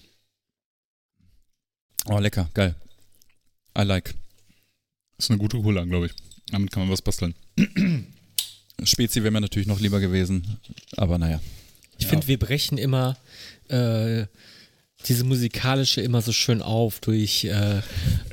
Oh, 2.07 2.19
lecker, 2.19 2.49
geil. 2.55 2.75
I 3.79 3.83
like. 3.83 4.15
ist 5.19 5.31
eine 5.31 5.39
gute 5.39 5.61
Cola, 5.61 5.85
glaube 5.85 6.07
ich. 6.07 6.13
Damit 6.51 6.71
kann 6.73 6.83
man 6.83 6.91
was 6.91 7.03
basteln. 7.03 7.35
Spezi 8.83 9.23
wäre 9.23 9.31
mir 9.31 9.41
natürlich 9.41 9.69
noch 9.69 9.81
lieber 9.81 10.01
gewesen, 10.01 10.59
aber 10.97 11.19
naja. 11.19 11.41
Ich 11.99 12.07
finde, 12.07 12.27
wir 12.27 12.39
brechen 12.39 12.79
immer 12.79 13.19
äh, 13.69 14.25
diese 15.09 15.25
musikalische 15.25 16.01
immer 16.01 16.23
so 16.23 16.33
schön 16.33 16.63
auf 16.63 17.01
durch 17.01 17.45
äh, 17.45 17.79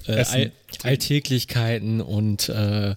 äh. 0.05 0.23
All 0.23 0.51
Alltäglichkeiten 0.83 2.01
und 2.01 2.49
äh, 2.49 2.95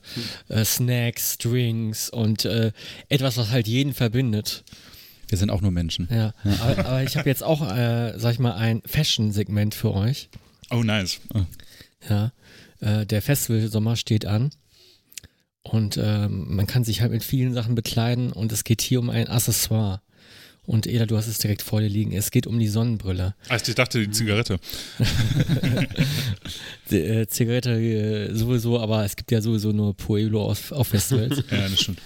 äh, 0.48 0.64
Snacks, 0.64 1.38
Drinks 1.38 2.10
und 2.10 2.44
äh, 2.44 2.72
etwas, 3.08 3.36
was 3.36 3.50
halt 3.50 3.68
jeden 3.68 3.94
verbindet. 3.94 4.64
Wir 5.28 5.38
sind 5.38 5.50
auch 5.50 5.60
nur 5.60 5.70
Menschen. 5.70 6.08
Ja, 6.10 6.34
aber, 6.60 6.84
aber 6.84 7.02
ich 7.04 7.16
habe 7.16 7.28
jetzt 7.28 7.44
auch, 7.44 7.62
äh, 7.62 8.18
sag 8.18 8.32
ich 8.32 8.38
mal, 8.40 8.54
ein 8.54 8.82
Fashion-Segment 8.84 9.74
für 9.74 9.94
euch. 9.94 10.28
Oh, 10.70 10.82
nice. 10.82 11.20
Ja, 12.08 12.32
äh, 12.80 13.06
der 13.06 13.22
Festival-Sommer 13.22 13.94
steht 13.96 14.26
an 14.26 14.50
und 15.62 15.96
ähm, 15.96 16.54
man 16.54 16.66
kann 16.66 16.84
sich 16.84 17.00
halt 17.00 17.12
mit 17.12 17.22
vielen 17.22 17.54
Sachen 17.54 17.74
bekleiden 17.74 18.32
und 18.32 18.50
es 18.50 18.64
geht 18.64 18.82
hier 18.82 18.98
um 18.98 19.10
ein 19.10 19.28
Accessoire. 19.28 20.02
Und 20.70 20.86
Eda, 20.86 21.04
du 21.04 21.16
hast 21.16 21.26
es 21.26 21.38
direkt 21.38 21.62
vor 21.62 21.80
dir 21.80 21.88
liegen. 21.88 22.12
Es 22.12 22.30
geht 22.30 22.46
um 22.46 22.56
die 22.60 22.68
Sonnenbrille. 22.68 23.34
Also 23.48 23.70
ich 23.70 23.74
dachte, 23.74 23.98
die 24.06 24.12
Zigarette. 24.12 24.60
Die, 26.92 26.96
äh, 26.96 27.26
Zigarette 27.26 27.72
äh, 27.72 28.32
sowieso, 28.32 28.78
aber 28.78 29.04
es 29.04 29.16
gibt 29.16 29.32
ja 29.32 29.40
sowieso 29.40 29.72
nur 29.72 29.96
Pueblo 29.96 30.44
auf, 30.44 30.70
auf 30.70 30.86
Festivals. 30.86 31.42
Ja, 31.50 31.68
das 31.68 31.80
stimmt. 31.80 31.98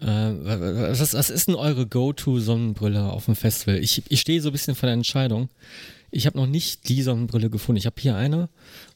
äh, 0.00 0.06
was, 0.06 1.12
was 1.12 1.28
ist 1.28 1.48
denn 1.48 1.54
eure 1.54 1.86
Go-To-Sonnenbrille 1.86 3.12
auf 3.12 3.26
dem 3.26 3.36
Festival? 3.36 3.76
Ich, 3.76 4.02
ich 4.08 4.22
stehe 4.22 4.40
so 4.40 4.48
ein 4.48 4.52
bisschen 4.52 4.74
vor 4.74 4.86
der 4.86 4.94
Entscheidung. 4.94 5.50
Ich 6.16 6.26
habe 6.26 6.36
noch 6.38 6.46
nicht 6.46 6.88
die 6.88 7.02
Sonnenbrille 7.02 7.50
gefunden. 7.50 7.78
Ich 7.78 7.86
habe 7.86 7.96
hier 8.00 8.16
eine. 8.16 8.48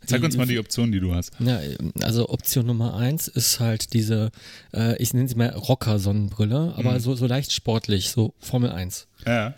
Zeig 0.07 0.23
uns 0.23 0.37
mal 0.37 0.47
die 0.47 0.59
Optionen, 0.59 0.91
die 0.93 1.01
du 1.01 1.15
hast. 1.15 1.33
Ja, 1.39 1.61
also 2.01 2.29
Option 2.31 2.67
Nummer 2.67 2.95
eins 2.97 3.29
ist 3.29 3.61
halt 3.61 3.93
diese, 3.93 4.31
äh, 4.73 5.01
ich 5.03 5.13
nenne 5.13 5.29
sie 5.29 5.35
mal 5.35 5.51
Rocker-Sonnenbrille, 5.51 6.75
aber 6.77 6.95
Mhm. 6.95 7.01
so, 7.01 7.15
so 7.15 7.27
leicht 7.27 7.53
sportlich, 7.53 8.11
so 8.11 8.35
Formel 8.39 8.71
1. 8.71 9.07
Ja. 9.27 9.55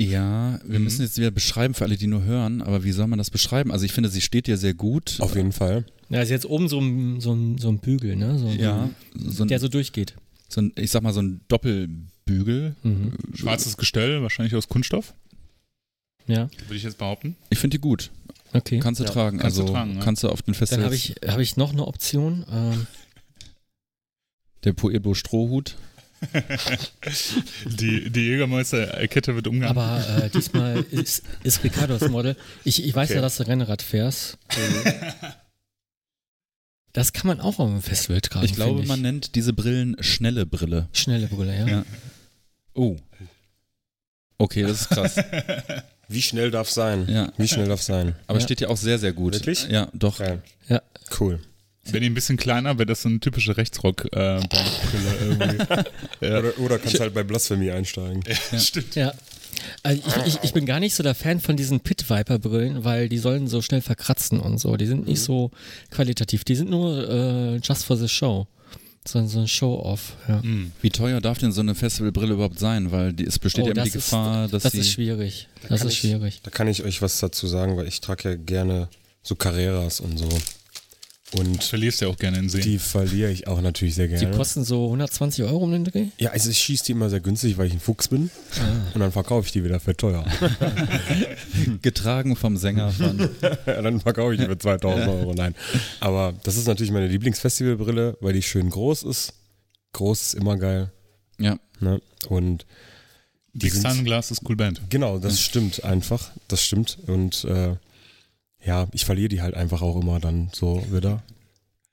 Ja, 0.00 0.60
wir 0.64 0.78
Mhm. 0.78 0.84
müssen 0.84 1.02
jetzt 1.02 1.18
wieder 1.18 1.32
beschreiben 1.32 1.74
für 1.74 1.84
alle, 1.84 1.96
die 1.96 2.06
nur 2.06 2.22
hören, 2.22 2.62
aber 2.62 2.84
wie 2.84 2.92
soll 2.92 3.08
man 3.08 3.18
das 3.18 3.30
beschreiben? 3.30 3.72
Also 3.72 3.84
ich 3.84 3.92
finde, 3.92 4.08
sie 4.08 4.20
steht 4.20 4.46
dir 4.46 4.56
sehr 4.56 4.74
gut. 4.74 5.16
Auf 5.18 5.34
jeden 5.34 5.50
Fall. 5.52 5.84
Ja, 6.08 6.22
ist 6.22 6.30
jetzt 6.30 6.46
oben 6.46 6.68
so 6.68 6.80
ein, 6.80 7.20
so 7.20 7.32
ein, 7.34 7.58
so 7.58 7.68
ein 7.68 7.80
Bügel, 7.80 8.14
ne? 8.16 8.38
So, 8.38 8.48
Ja, 8.48 8.90
so 9.14 9.42
ein, 9.42 9.48
Der 9.48 9.58
so 9.58 9.66
durchgeht. 9.68 10.14
so 10.48 10.60
ein, 10.60 10.72
ich 10.76 10.90
sag 10.92 11.02
mal 11.02 11.12
so 11.12 11.20
ein 11.20 11.40
Doppelbügel. 11.48 12.76
Mhm. 12.84 13.12
Schwarzes 13.34 13.76
Gestell, 13.76 14.22
wahrscheinlich 14.22 14.54
aus 14.54 14.68
Kunststoff, 14.68 15.14
Ja, 16.28 16.48
würde 16.66 16.76
ich 16.76 16.82
jetzt 16.84 16.98
behaupten. 16.98 17.36
Ich 17.50 17.58
finde 17.58 17.76
die 17.78 17.80
gut. 17.80 18.10
okay. 18.52 18.78
Kannst 18.78 19.00
du 19.00 19.04
ja. 19.04 19.10
tragen. 19.10 19.38
Kannst 19.38 19.58
du 19.58 19.62
also 19.62 19.72
tragen, 19.72 19.96
ja. 19.96 20.04
kannst 20.04 20.22
du 20.22 20.28
auf 20.28 20.42
den 20.42 20.52
Dann 20.52 20.58
Festivals. 20.58 20.84
habe 20.84 20.94
ich, 20.94 21.14
hab 21.26 21.38
ich 21.40 21.56
noch 21.56 21.72
eine 21.72 21.86
Option. 21.86 22.44
Ähm, 22.52 22.86
Der 24.64 24.72
Pueblo 24.72 25.14
Strohhut. 25.14 25.76
Die, 27.64 28.10
die 28.10 28.20
Jägermeister-Kette 28.20 29.36
wird 29.36 29.46
umgehangen. 29.46 29.78
aber 29.78 30.24
äh, 30.24 30.30
diesmal 30.30 30.78
ist, 30.90 31.22
ist 31.44 31.62
Ricardo 31.62 31.96
das 31.96 32.08
Model. 32.10 32.36
Ich, 32.64 32.84
ich 32.84 32.92
weiß 32.94 33.10
Okay. 33.10 33.16
ja, 33.16 33.22
dass 33.22 33.36
du 33.36 33.46
Rennrad 33.46 33.82
fährst. 33.82 34.36
Das 36.94 37.12
kann 37.12 37.26
man 37.28 37.40
auch 37.40 37.58
auf 37.60 37.68
dem 37.70 37.82
Festival 37.82 38.20
tragen. 38.22 38.44
Ich 38.46 38.54
glaube, 38.54 38.80
ich. 38.80 38.88
man 38.88 39.00
nennt 39.02 39.34
diese 39.36 39.52
Brillen 39.52 39.96
schnelle 40.00 40.46
Brille. 40.46 40.88
Schnelle 40.92 41.28
Brille, 41.28 41.56
ja. 41.56 41.68
Ja. 41.68 41.84
Oh. 42.74 42.96
Okay, 44.38 44.62
das 44.62 44.80
ist 44.80 44.88
krass. 44.88 45.14
Wie 46.08 46.22
schnell 46.22 46.50
darf 46.50 46.70
sein? 46.70 47.06
Ja. 47.08 47.30
Wie 47.36 47.46
schnell 47.48 47.68
darf 47.68 47.82
sein? 47.82 48.16
Aber 48.26 48.38
Ja. 48.38 48.44
steht 48.44 48.60
ja 48.60 48.68
auch 48.68 48.76
sehr, 48.76 48.98
sehr 48.98 49.12
gut. 49.12 49.34
Wirklich? 49.34 49.66
Ja, 49.68 49.88
doch. 49.92 50.18
Geil. 50.18 50.42
Ja. 50.68 50.80
Cool. 51.20 51.38
Wäre 51.84 52.00
die 52.00 52.06
ein 52.10 52.14
bisschen 52.14 52.36
kleiner, 52.36 52.76
wäre 52.78 52.86
das 52.86 53.02
so 53.02 53.08
eine 53.08 53.18
typische 53.20 53.56
Rechtsrock-Brille 53.56 55.14
irgendwie. 55.20 55.64
ja. 56.20 56.38
Oder, 56.38 56.58
oder 56.58 56.78
kannst 56.78 57.00
halt 57.00 57.14
bei 57.14 57.22
Blasphemy 57.22 57.70
einsteigen. 57.70 58.22
Stimmt. 58.58 58.94
Ja. 58.94 59.12
Also 59.82 60.02
ich, 60.06 60.26
ich, 60.26 60.38
ich 60.44 60.52
bin 60.52 60.66
gar 60.66 60.80
nicht 60.80 60.94
so 60.94 61.02
der 61.02 61.14
Fan 61.14 61.40
von 61.40 61.56
diesen 61.56 61.80
Pit 61.80 62.08
Viper 62.08 62.38
Brillen, 62.38 62.84
weil 62.84 63.08
die 63.08 63.18
sollen 63.18 63.48
so 63.48 63.62
schnell 63.62 63.80
verkratzen 63.80 64.38
und 64.40 64.58
so. 64.58 64.76
Die 64.76 64.86
sind 64.86 65.06
nicht 65.08 65.22
so 65.22 65.50
qualitativ. 65.90 66.44
Die 66.44 66.54
sind 66.54 66.70
nur 66.70 67.08
äh, 67.08 67.56
just 67.56 67.84
for 67.84 67.96
the 67.96 68.08
show. 68.08 68.46
So, 69.10 69.26
so 69.26 69.40
ein 69.40 69.48
Show-off. 69.48 70.12
Ja. 70.28 70.42
Hm. 70.42 70.70
Wie 70.82 70.90
teuer 70.90 71.20
darf 71.22 71.38
denn 71.38 71.50
so 71.50 71.62
eine 71.62 71.74
Festivalbrille 71.74 72.34
überhaupt 72.34 72.58
sein? 72.58 72.92
Weil 72.92 73.14
die, 73.14 73.24
es 73.24 73.38
besteht 73.38 73.64
Oh, 73.64 73.68
ja 73.68 73.72
immer 73.72 73.84
die 73.84 73.88
das 73.90 73.96
ist- 73.96 74.04
Gefahr, 74.10 74.48
dass 74.48 74.62
Das 74.64 74.72
sie. 74.72 74.80
ist 74.80 74.90
schwierig. 74.90 75.48
Das 75.62 75.78
kann 75.78 75.88
ist 75.88 75.94
ich- 75.94 75.98
schwierig. 76.00 76.40
Da 76.42 76.50
kann 76.50 76.68
ich 76.68 76.82
euch 76.84 77.00
was 77.00 77.18
dazu 77.18 77.46
sagen, 77.46 77.78
weil 77.78 77.88
ich 77.88 78.02
trage 78.02 78.28
ja 78.30 78.36
gerne 78.36 78.88
so 79.22 79.34
Carreras 79.34 80.00
und 80.00 80.18
so. 80.18 80.28
Und 81.36 81.62
Verlierst 81.62 82.00
ja 82.00 82.08
auch 82.08 82.16
gerne 82.16 82.38
in 82.38 82.48
Seen. 82.48 82.62
die 82.62 82.78
verliere 82.78 83.30
ich 83.30 83.46
auch 83.48 83.60
natürlich 83.60 83.94
sehr 83.94 84.08
Die 84.08 84.14
gerne. 84.16 84.34
kosten 84.34 84.64
so 84.64 84.86
120 84.86 85.44
Euro 85.44 85.58
um 85.58 85.72
den 85.72 85.84
Dreh. 85.84 86.06
Ja, 86.16 86.30
also 86.30 86.48
ich 86.48 86.58
schieße 86.58 86.84
die 86.86 86.92
immer 86.92 87.10
sehr 87.10 87.20
günstig, 87.20 87.58
weil 87.58 87.66
ich 87.66 87.74
ein 87.74 87.80
Fuchs 87.80 88.08
bin. 88.08 88.30
Und 88.94 89.00
dann 89.00 89.12
verkaufe 89.12 89.44
ich 89.46 89.52
die 89.52 89.62
wieder 89.62 89.78
für 89.78 89.94
teuer. 89.94 90.24
getragen 91.82 92.36
vom 92.36 92.56
Sänger 92.56 92.90
von. 92.92 93.18
ja, 93.66 93.82
dann 93.82 94.00
verkaufe 94.00 94.34
ich 94.34 94.40
die 94.40 94.46
für 94.46 94.58
2000 94.58 95.08
Euro. 95.08 95.34
Nein. 95.34 95.54
Aber 96.00 96.34
das 96.44 96.56
ist 96.56 96.66
natürlich 96.66 96.92
meine 96.92 97.08
Lieblingsfestivalbrille, 97.08 98.16
weil 98.20 98.32
die 98.32 98.42
schön 98.42 98.70
groß 98.70 99.02
ist. 99.04 99.34
Groß 99.92 100.20
ist 100.22 100.34
immer 100.34 100.56
geil. 100.56 100.90
ja. 101.38 101.58
Ne? 101.80 102.00
Und 102.28 102.66
die 103.52 103.68
sind- 103.70 103.82
Sunglass 103.92 104.30
ist 104.32 104.40
cool 104.48 104.56
Band. 104.56 104.80
Genau, 104.90 105.18
das 105.18 105.40
stimmt 105.40 105.84
einfach. 105.84 106.30
Das 106.48 106.62
stimmt. 106.62 106.98
Und 107.06 107.44
äh, 107.44 107.76
ja, 108.64 108.86
ich 108.92 109.04
verliere 109.04 109.28
die 109.28 109.42
halt 109.42 109.54
einfach 109.54 109.82
auch 109.82 110.00
immer 110.00 110.20
dann 110.20 110.50
so 110.52 110.82
wieder. 110.90 111.22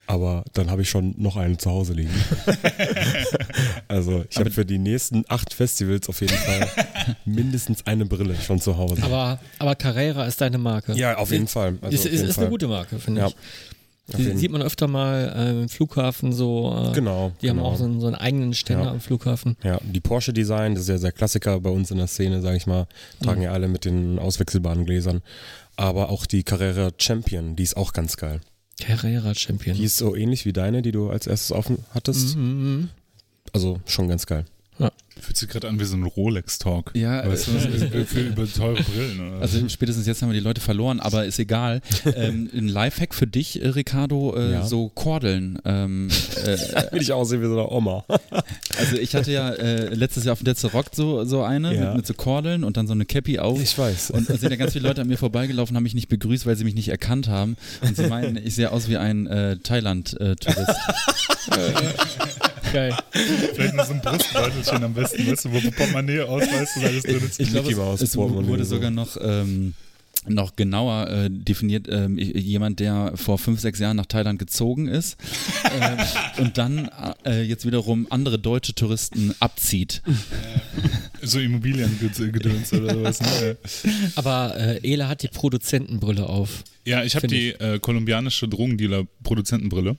Aber 0.08 0.44
dann 0.52 0.70
habe 0.70 0.82
ich 0.82 0.88
schon 0.90 1.14
noch 1.18 1.36
eine 1.36 1.56
zu 1.58 1.68
Hause 1.68 1.92
liegen. 1.94 2.12
also 3.88 4.24
ich 4.30 4.36
habe 4.36 4.50
für 4.50 4.64
die 4.64 4.78
nächsten 4.78 5.24
acht 5.28 5.52
Festivals 5.52 6.08
auf 6.08 6.20
jeden 6.20 6.36
Fall 6.36 6.68
mindestens 7.24 7.86
eine 7.86 8.06
Brille 8.06 8.36
schon 8.36 8.60
zu 8.60 8.76
Hause. 8.76 9.02
Aber, 9.02 9.40
aber 9.58 9.74
Carrera 9.74 10.26
ist 10.26 10.40
deine 10.40 10.58
Marke. 10.58 10.92
ja, 10.94 11.16
auf 11.16 11.32
jeden 11.32 11.48
Fall. 11.48 11.78
Also 11.80 11.94
ist 11.94 12.00
auf 12.00 12.06
ist, 12.06 12.12
jeden 12.12 12.28
ist 12.28 12.34
Fall. 12.36 12.44
eine 12.44 12.50
gute 12.50 12.68
Marke, 12.68 12.98
finde 13.00 13.22
Ja, 13.22 13.26
ich. 13.28 13.36
Die 14.16 14.36
sieht 14.36 14.52
man 14.52 14.62
öfter 14.62 14.86
mal 14.86 15.32
äh, 15.36 15.50
im 15.62 15.68
Flughafen 15.68 16.32
so. 16.32 16.72
Äh, 16.90 16.94
Genau. 16.94 17.32
Die 17.42 17.50
haben 17.50 17.56
genau. 17.56 17.68
auch 17.70 17.76
so 17.76 17.84
einen, 17.84 18.00
so 18.00 18.06
einen 18.06 18.14
eigenen 18.14 18.54
Ständer 18.54 18.84
Ja. 18.84 18.90
am 18.92 19.00
Flughafen. 19.00 19.56
Ja, 19.64 19.80
die 19.82 20.00
Porsche 20.00 20.32
Design, 20.32 20.74
das 20.74 20.84
ist 20.84 20.88
ja 20.90 20.98
sehr 20.98 21.12
Klassiker 21.12 21.58
bei 21.60 21.70
uns 21.70 21.90
in 21.90 21.96
der 21.98 22.06
Szene, 22.06 22.40
sage 22.40 22.56
ich 22.56 22.66
mal, 22.66 22.86
tragen 23.22 23.42
ja 23.42 23.50
alle 23.52 23.66
mit 23.68 23.84
den 23.84 24.18
auswechselbaren 24.20 24.84
Gläsern. 24.86 25.22
Aber 25.76 26.08
auch 26.10 26.24
die 26.26 26.44
Carrera 26.44 26.90
Champion, 26.98 27.56
die 27.56 27.64
ist 27.64 27.76
auch 27.76 27.92
ganz 27.92 28.16
geil. 28.16 28.40
Carrera 28.80 29.34
Champion. 29.34 29.76
Die 29.76 29.84
ist 29.84 29.96
so 29.96 30.14
ähnlich 30.14 30.44
wie 30.44 30.52
deine, 30.52 30.82
die 30.82 30.92
du 30.92 31.10
als 31.10 31.26
erstes 31.26 31.50
offen 31.52 31.78
hattest. 31.92 32.36
Mhm. 32.36 32.90
Also 33.52 33.80
schon 33.86 34.08
ganz 34.08 34.26
geil. 34.26 34.44
Fühlt 35.18 35.36
sich 35.38 35.48
gerade 35.48 35.68
an 35.68 35.80
wie 35.80 35.84
so 35.84 35.96
ein 35.96 36.02
Rolex-Talk. 36.04 36.90
Ja, 36.94 37.26
Weißt 37.26 37.48
du, 37.48 37.52
äh, 37.52 38.04
für 38.04 38.20
über 38.20 38.46
teure 38.46 38.82
Brillen. 38.82 39.28
Oder? 39.28 39.40
Also 39.40 39.66
spätestens 39.68 40.06
jetzt 40.06 40.20
haben 40.20 40.28
wir 40.28 40.34
die 40.38 40.44
Leute 40.44 40.60
verloren, 40.60 41.00
aber 41.00 41.24
ist 41.24 41.38
egal. 41.38 41.80
ähm, 42.14 42.50
ein 42.54 42.68
Lifehack 42.68 43.14
für 43.14 43.26
dich, 43.26 43.62
äh, 43.62 43.68
Ricardo, 43.68 44.36
äh, 44.36 44.52
Ja. 44.52 44.66
so 44.66 44.90
Kordeln. 44.90 45.58
Ähm, 45.64 46.08
äh, 46.44 46.58
Will 46.92 47.00
ich 47.00 47.12
aussehen 47.12 47.40
wie 47.40 47.46
so 47.46 47.52
eine 47.52 47.68
Oma. 47.70 48.04
also 48.78 48.96
ich 48.96 49.14
hatte 49.14 49.32
ja 49.32 49.50
äh, 49.50 49.88
letztes 49.94 50.24
Jahr 50.24 50.34
auf 50.34 50.40
dem 50.40 50.46
Letze 50.46 50.70
Rock 50.72 50.86
so, 50.92 51.24
so 51.24 51.42
eine 51.42 51.74
Ja. 51.74 51.86
mit, 51.88 51.96
mit 51.96 52.06
so 52.06 52.12
Kordeln 52.14 52.62
und 52.62 52.76
dann 52.76 52.86
so 52.86 52.92
eine 52.92 53.06
Cappy 53.06 53.38
auf. 53.38 53.60
Ich 53.60 53.76
weiß. 53.78 54.10
Und 54.10 54.28
es 54.28 54.40
sind 54.40 54.50
ja 54.50 54.56
ganz 54.56 54.74
viele 54.74 54.86
Leute 54.86 55.00
an 55.00 55.08
mir 55.08 55.16
vorbeigelaufen, 55.18 55.74
haben 55.76 55.82
mich 55.84 55.94
nicht 55.94 56.08
begrüßt, 56.08 56.44
weil 56.46 56.56
sie 56.56 56.64
mich 56.64 56.74
nicht 56.74 56.88
erkannt 56.88 57.28
haben. 57.28 57.56
Und 57.80 57.96
sie 57.96 58.06
meinen, 58.06 58.36
ich 58.36 58.54
sehe 58.54 58.70
aus 58.70 58.88
wie 58.88 58.98
ein 58.98 59.26
äh, 59.26 59.56
Thailand-Tourist. 59.56 60.76
Geil. 62.72 62.94
Vielleicht 63.54 63.74
noch 63.74 63.86
so 63.86 63.92
ein 63.94 64.00
Brustbeutelchen 64.02 64.82
am 64.84 64.92
besten, 64.92 65.05
weißt 65.12 65.44
du, 65.46 65.52
wo 65.52 65.60
Portemonnaie 65.60 66.20
ausweist 66.20 66.76
und 66.76 66.84
alles 66.84 67.02
drin 67.02 67.22
ist. 67.24 67.40
ich 67.40 67.50
glaube, 67.50 67.68
Mickey 67.68 67.80
Mouse 67.80 68.02
es, 68.02 68.10
es 68.10 68.16
wurde 68.16 68.64
so. 68.64 68.76
sogar 68.76 68.90
noch 68.90 69.16
ähm, 69.20 69.74
noch 70.28 70.56
genauer 70.56 71.08
äh, 71.08 71.30
definiert, 71.30 71.86
ähm, 71.88 72.18
jemand, 72.18 72.80
der 72.80 73.12
vor 73.14 73.38
fünf, 73.38 73.60
sechs 73.60 73.78
Jahren 73.78 73.96
nach 73.96 74.06
Thailand 74.06 74.38
gezogen 74.38 74.88
ist 74.88 75.16
ähm, 75.80 75.98
und 76.38 76.58
dann 76.58 76.90
äh, 77.24 77.42
jetzt 77.42 77.64
wiederum 77.66 78.06
andere 78.10 78.38
deutsche 78.38 78.74
Touristen 78.74 79.34
abzieht. 79.40 80.02
So 81.22 81.40
Immobiliengedöns 81.40 82.72
oder 82.72 82.94
sowas. 82.94 83.20
Ne? 83.20 83.56
Aber 84.16 84.54
äh, 84.56 84.92
Ela 84.92 85.08
hat 85.08 85.22
die 85.22 85.28
Produzentenbrille 85.28 86.28
auf. 86.28 86.62
Ja, 86.84 87.02
ich 87.02 87.16
habe 87.16 87.26
die 87.26 87.50
äh, 87.50 87.78
kolumbianische 87.78 88.46
Drogendealer-Produzentenbrille. 88.46 89.96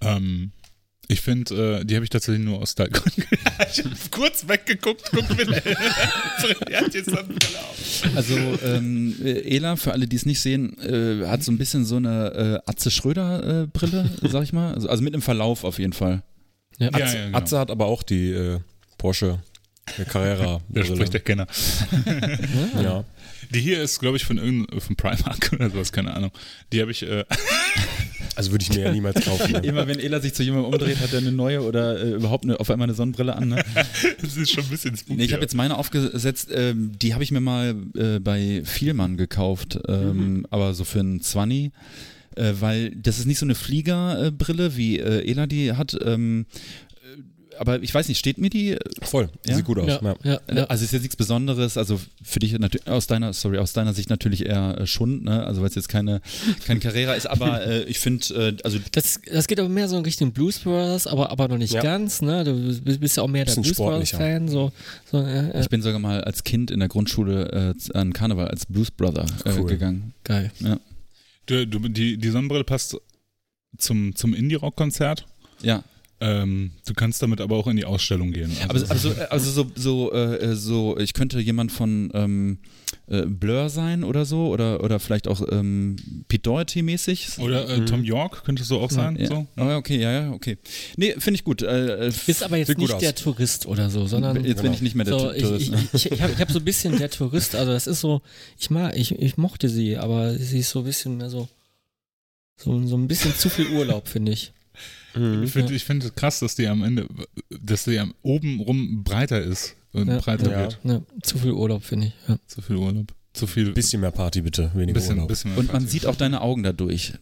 Ähm, 0.00 0.52
ich 1.10 1.20
finde, 1.20 1.80
äh, 1.80 1.84
die 1.84 1.96
habe 1.96 2.04
ich 2.04 2.10
tatsächlich 2.10 2.44
nur 2.44 2.60
aus 2.60 2.70
Style-Gründen. 2.70 3.22
ich 3.72 3.84
habe 3.84 3.96
kurz 4.10 4.46
weggeguckt, 4.46 5.10
guck 5.10 5.28
mir 5.36 5.62
Er 6.70 6.80
hat 6.84 6.94
jetzt 6.94 7.10
dann 7.10 7.26
Brille 7.26 7.58
auf. 7.58 8.02
Also 8.14 8.36
ähm, 8.64 9.16
äh, 9.22 9.56
Ela, 9.56 9.74
für 9.74 9.92
alle, 9.92 10.06
die 10.06 10.14
es 10.14 10.24
nicht 10.24 10.40
sehen, 10.40 10.78
äh, 10.78 11.26
hat 11.26 11.42
so 11.42 11.50
ein 11.50 11.58
bisschen 11.58 11.84
so 11.84 11.96
eine 11.96 12.62
äh, 12.64 12.70
Atze 12.70 12.92
Schröder 12.92 13.62
äh, 13.62 13.66
Brille, 13.66 14.08
sag 14.22 14.44
ich 14.44 14.52
mal. 14.52 14.72
Also, 14.74 14.88
also 14.88 15.02
mit 15.02 15.12
einem 15.12 15.22
Verlauf 15.22 15.64
auf 15.64 15.80
jeden 15.80 15.92
Fall. 15.92 16.22
Ja. 16.78 16.90
Ja, 16.90 16.98
ja, 16.98 17.26
genau. 17.26 17.38
Atze 17.38 17.58
hat 17.58 17.70
aber 17.70 17.86
auch 17.86 18.04
die 18.04 18.30
äh, 18.30 18.60
Porsche 18.96 19.40
äh, 19.98 20.04
Carrera. 20.04 20.60
Da 20.68 20.84
spricht 20.84 21.12
der 21.12 21.20
Kenner. 21.20 21.48
ja. 22.80 23.04
Die 23.52 23.60
hier 23.60 23.82
ist, 23.82 23.98
glaube 23.98 24.16
ich, 24.16 24.24
von 24.24 24.38
irgendeinem 24.38 24.80
von 24.80 24.96
Primark 24.96 25.50
oder 25.54 25.70
sowas, 25.70 25.92
keine 25.92 26.14
Ahnung. 26.14 26.30
Die 26.72 26.80
habe 26.80 26.90
ich, 26.90 27.02
äh, 27.02 27.24
Also 28.36 28.52
würde 28.52 28.62
ich 28.62 28.70
mir 28.70 28.84
ja 28.84 28.92
niemals 28.92 29.24
kaufen. 29.24 29.52
ne? 29.52 29.58
Immer 29.58 29.86
wenn 29.86 29.98
Ela 29.98 30.20
sich 30.20 30.32
zu 30.34 30.42
jemandem 30.42 30.72
umdreht, 30.72 31.00
hat 31.00 31.12
er 31.12 31.18
eine 31.18 31.32
neue 31.32 31.62
oder 31.62 32.00
äh, 32.00 32.12
überhaupt 32.12 32.44
eine, 32.44 32.58
auf 32.58 32.70
einmal 32.70 32.86
eine 32.86 32.94
Sonnenbrille 32.94 33.34
an. 33.36 33.48
Ne? 33.48 33.64
Das 34.22 34.36
ist 34.36 34.50
schon 34.52 34.64
ein 34.64 34.70
bisschen 34.70 34.96
spooky. 34.96 35.16
Nee, 35.16 35.24
ich 35.24 35.32
habe 35.32 35.42
jetzt 35.42 35.54
meine 35.54 35.76
aufgesetzt, 35.76 36.48
ähm, 36.52 36.92
die 37.00 37.12
habe 37.14 37.24
ich 37.24 37.32
mir 37.32 37.40
mal 37.40 37.74
äh, 37.96 38.18
bei 38.18 38.62
Vielmann 38.64 39.16
gekauft, 39.16 39.78
ähm, 39.88 40.46
aber 40.50 40.74
so 40.74 40.84
für 40.84 41.00
einen 41.00 41.20
20. 41.20 41.72
Äh, 42.36 42.52
weil 42.60 42.90
das 42.90 43.18
ist 43.18 43.26
nicht 43.26 43.38
so 43.38 43.46
eine 43.46 43.54
Fliegerbrille, 43.56 44.76
wie 44.76 44.98
äh, 44.98 45.28
Ela 45.28 45.46
die 45.46 45.72
hat. 45.72 45.98
Ähm, 46.02 46.46
äh, 46.50 46.89
aber 47.60 47.82
ich 47.82 47.94
weiß 47.94 48.08
nicht, 48.08 48.18
steht 48.18 48.38
mir 48.38 48.50
die? 48.50 48.76
Voll, 49.02 49.28
Ja? 49.46 49.54
sieht 49.54 49.64
gut 49.64 49.78
aus. 49.78 49.86
Ja, 49.86 50.00
Ja. 50.02 50.16
ja, 50.24 50.40
ja. 50.54 50.64
Also 50.64 50.84
ist 50.84 50.92
jetzt 50.92 51.02
nichts 51.02 51.16
Besonderes, 51.16 51.76
also 51.76 52.00
für 52.22 52.38
dich 52.40 52.58
natürlich 52.58 52.86
aus 52.88 53.06
deiner, 53.06 53.32
sorry, 53.32 53.58
aus 53.58 53.72
deiner 53.72 53.92
Sicht 53.94 54.10
natürlich 54.10 54.46
eher 54.46 54.78
äh, 54.78 54.86
Schund, 54.86 55.24
ne? 55.24 55.44
Also 55.44 55.60
weil 55.60 55.68
es 55.68 55.74
jetzt 55.74 55.88
keine 55.88 56.20
kein 56.66 56.80
Carrera 56.80 57.14
ist, 57.14 57.26
aber 57.26 57.64
äh, 57.66 57.82
ich 57.84 57.98
finde, 57.98 58.26
äh, 58.34 58.56
also 58.64 58.78
Das, 58.92 59.20
das 59.32 59.46
geht 59.46 59.60
aber 59.60 59.68
mehr 59.68 59.88
so 59.88 59.96
in 59.98 60.04
Richtung 60.04 60.32
Blues 60.32 60.58
Brothers, 60.58 61.06
aber, 61.06 61.30
aber 61.30 61.48
noch 61.48 61.58
nicht 61.58 61.72
Ja. 61.74 61.82
ganz, 61.82 62.22
ne? 62.22 62.44
Du 62.44 62.80
bist 62.98 63.16
ja 63.16 63.22
auch 63.22 63.28
mehr 63.28 63.44
der 63.44 63.54
Blues 63.54 63.74
Brothers. 63.74 64.10
Fan, 64.10 64.48
so, 64.48 64.72
so 65.10 65.18
äh, 65.20 65.50
äh, 65.50 65.60
ich 65.60 65.68
bin 65.68 65.82
sogar 65.82 66.00
mal 66.00 66.24
als 66.24 66.42
Kind 66.44 66.70
in 66.70 66.80
der 66.80 66.88
Grundschule 66.88 67.74
äh, 67.76 67.96
an 67.98 68.12
Karneval 68.12 68.48
als 68.48 68.66
Blues 68.66 68.90
Brother 68.90 69.26
äh, 69.44 69.52
Cool. 69.58 69.66
gegangen. 69.66 70.14
geil. 70.24 70.50
Du, 71.46 71.66
du, 71.66 71.78
die, 71.88 72.16
die 72.16 72.28
Sonnenbrille 72.30 72.64
passt 72.64 72.96
zum, 73.76 74.14
zum 74.14 74.34
Indie-Rock-Konzert. 74.34 75.26
Ja, 75.62 75.82
Ähm, 76.22 76.72
du 76.86 76.92
kannst 76.92 77.22
damit 77.22 77.40
aber 77.40 77.56
auch 77.56 77.66
in 77.66 77.76
die 77.76 77.86
Ausstellung 77.86 78.32
gehen. 78.32 78.54
aber 78.68 78.74
also 78.90 79.10
so, 79.10 79.14
also 79.30 79.50
so, 79.50 79.70
so, 79.74 80.12
äh, 80.12 80.54
so, 80.54 80.98
ich 80.98 81.14
könnte 81.14 81.40
jemand 81.40 81.72
von 81.72 82.10
ähm, 82.12 82.58
äh, 83.06 83.22
Blur 83.22 83.70
sein 83.70 84.04
oder 84.04 84.26
so 84.26 84.48
oder 84.48 84.84
oder 84.84 85.00
vielleicht 85.00 85.28
auch 85.28 85.40
ähm, 85.50 85.96
Pete 86.28 86.42
Doherty 86.42 86.82
mäßig. 86.82 87.38
Oder 87.38 87.68
äh, 87.68 87.84
Tom 87.86 88.04
York 88.04 88.44
könnte 88.44 88.64
so 88.64 88.80
auch 88.80 88.90
sein. 88.90 89.16
Ja. 89.16 89.28
So. 89.28 89.46
Oh, 89.56 89.62
ja, 89.62 89.76
okay, 89.78 89.98
ja, 89.98 90.12
ja, 90.12 90.32
okay. 90.32 90.58
Nee, 90.96 91.14
finde 91.18 91.36
ich 91.36 91.44
gut. 91.44 91.62
Äh, 91.62 92.08
äh, 92.08 92.12
Bist 92.26 92.42
aber 92.42 92.58
jetzt 92.58 92.76
nicht 92.76 92.92
aus. 92.92 93.00
der 93.00 93.14
Tourist 93.14 93.64
oder 93.64 93.88
so, 93.88 94.06
sondern 94.06 94.44
jetzt 94.44 94.62
bin 94.62 94.74
ich 94.74 94.82
nicht 94.82 94.94
mehr 94.94 95.06
der 95.06 95.18
so, 95.18 95.32
Tourist. 95.32 95.62
ich, 95.62 95.70
ne? 95.70 95.88
ich, 95.92 96.12
ich 96.12 96.22
habe 96.22 96.32
ich 96.32 96.38
hab 96.38 96.50
so 96.50 96.58
ein 96.58 96.64
bisschen 96.64 96.98
der 96.98 97.10
Tourist, 97.10 97.54
also 97.54 97.72
das 97.72 97.86
ist 97.86 98.00
so, 98.00 98.20
ich 98.58 98.68
mag, 98.68 98.94
ich, 98.94 99.12
ich 99.12 99.38
mochte 99.38 99.70
sie, 99.70 99.96
aber 99.96 100.34
sie 100.34 100.58
ist 100.58 100.70
so 100.70 100.80
ein 100.80 100.84
bisschen 100.84 101.16
mehr 101.16 101.30
so, 101.30 101.48
so, 102.56 102.86
so 102.86 102.96
ein 102.96 103.08
bisschen 103.08 103.34
zu 103.34 103.48
viel 103.48 103.68
Urlaub, 103.68 104.06
finde 104.06 104.32
ich. 104.32 104.52
Mhm. 105.14 105.42
Ich 105.42 105.50
finde 105.52 105.74
ich 105.74 105.84
find 105.84 106.04
es 106.04 106.14
krass, 106.14 106.40
dass 106.40 106.54
die 106.54 106.66
am 106.68 106.82
Ende, 106.84 107.06
dass 107.62 107.84
die 107.84 107.98
am 107.98 108.14
oben 108.22 108.60
rum 108.60 109.02
breiter 109.04 109.40
ist 109.40 109.74
und 109.92 110.08
Ja. 110.08 110.18
breiter 110.18 110.50
Ja. 110.50 110.58
wird. 110.60 110.78
Ja, 110.84 111.02
zu 111.22 111.38
viel 111.38 111.52
Urlaub, 111.52 111.84
finde 111.84 112.06
ich. 112.08 112.12
Ja. 112.28 112.38
Zu 112.46 112.62
viel 112.62 112.76
Urlaub. 112.76 113.12
Zu 113.32 113.46
viel. 113.46 113.72
Bisschen 113.72 114.00
mehr 114.00 114.10
Party 114.10 114.40
bitte, 114.42 114.70
weniger 114.74 114.94
bisschen, 114.94 115.14
Urlaub. 115.14 115.28
bisschen 115.28 115.50
mehr 115.50 115.58
Und 115.60 115.66
man 115.68 115.82
Party. 115.82 115.86
sieht 115.90 116.06
auch 116.06 116.16
deine 116.16 116.40
Augen 116.40 116.62
dadurch. 116.62 117.12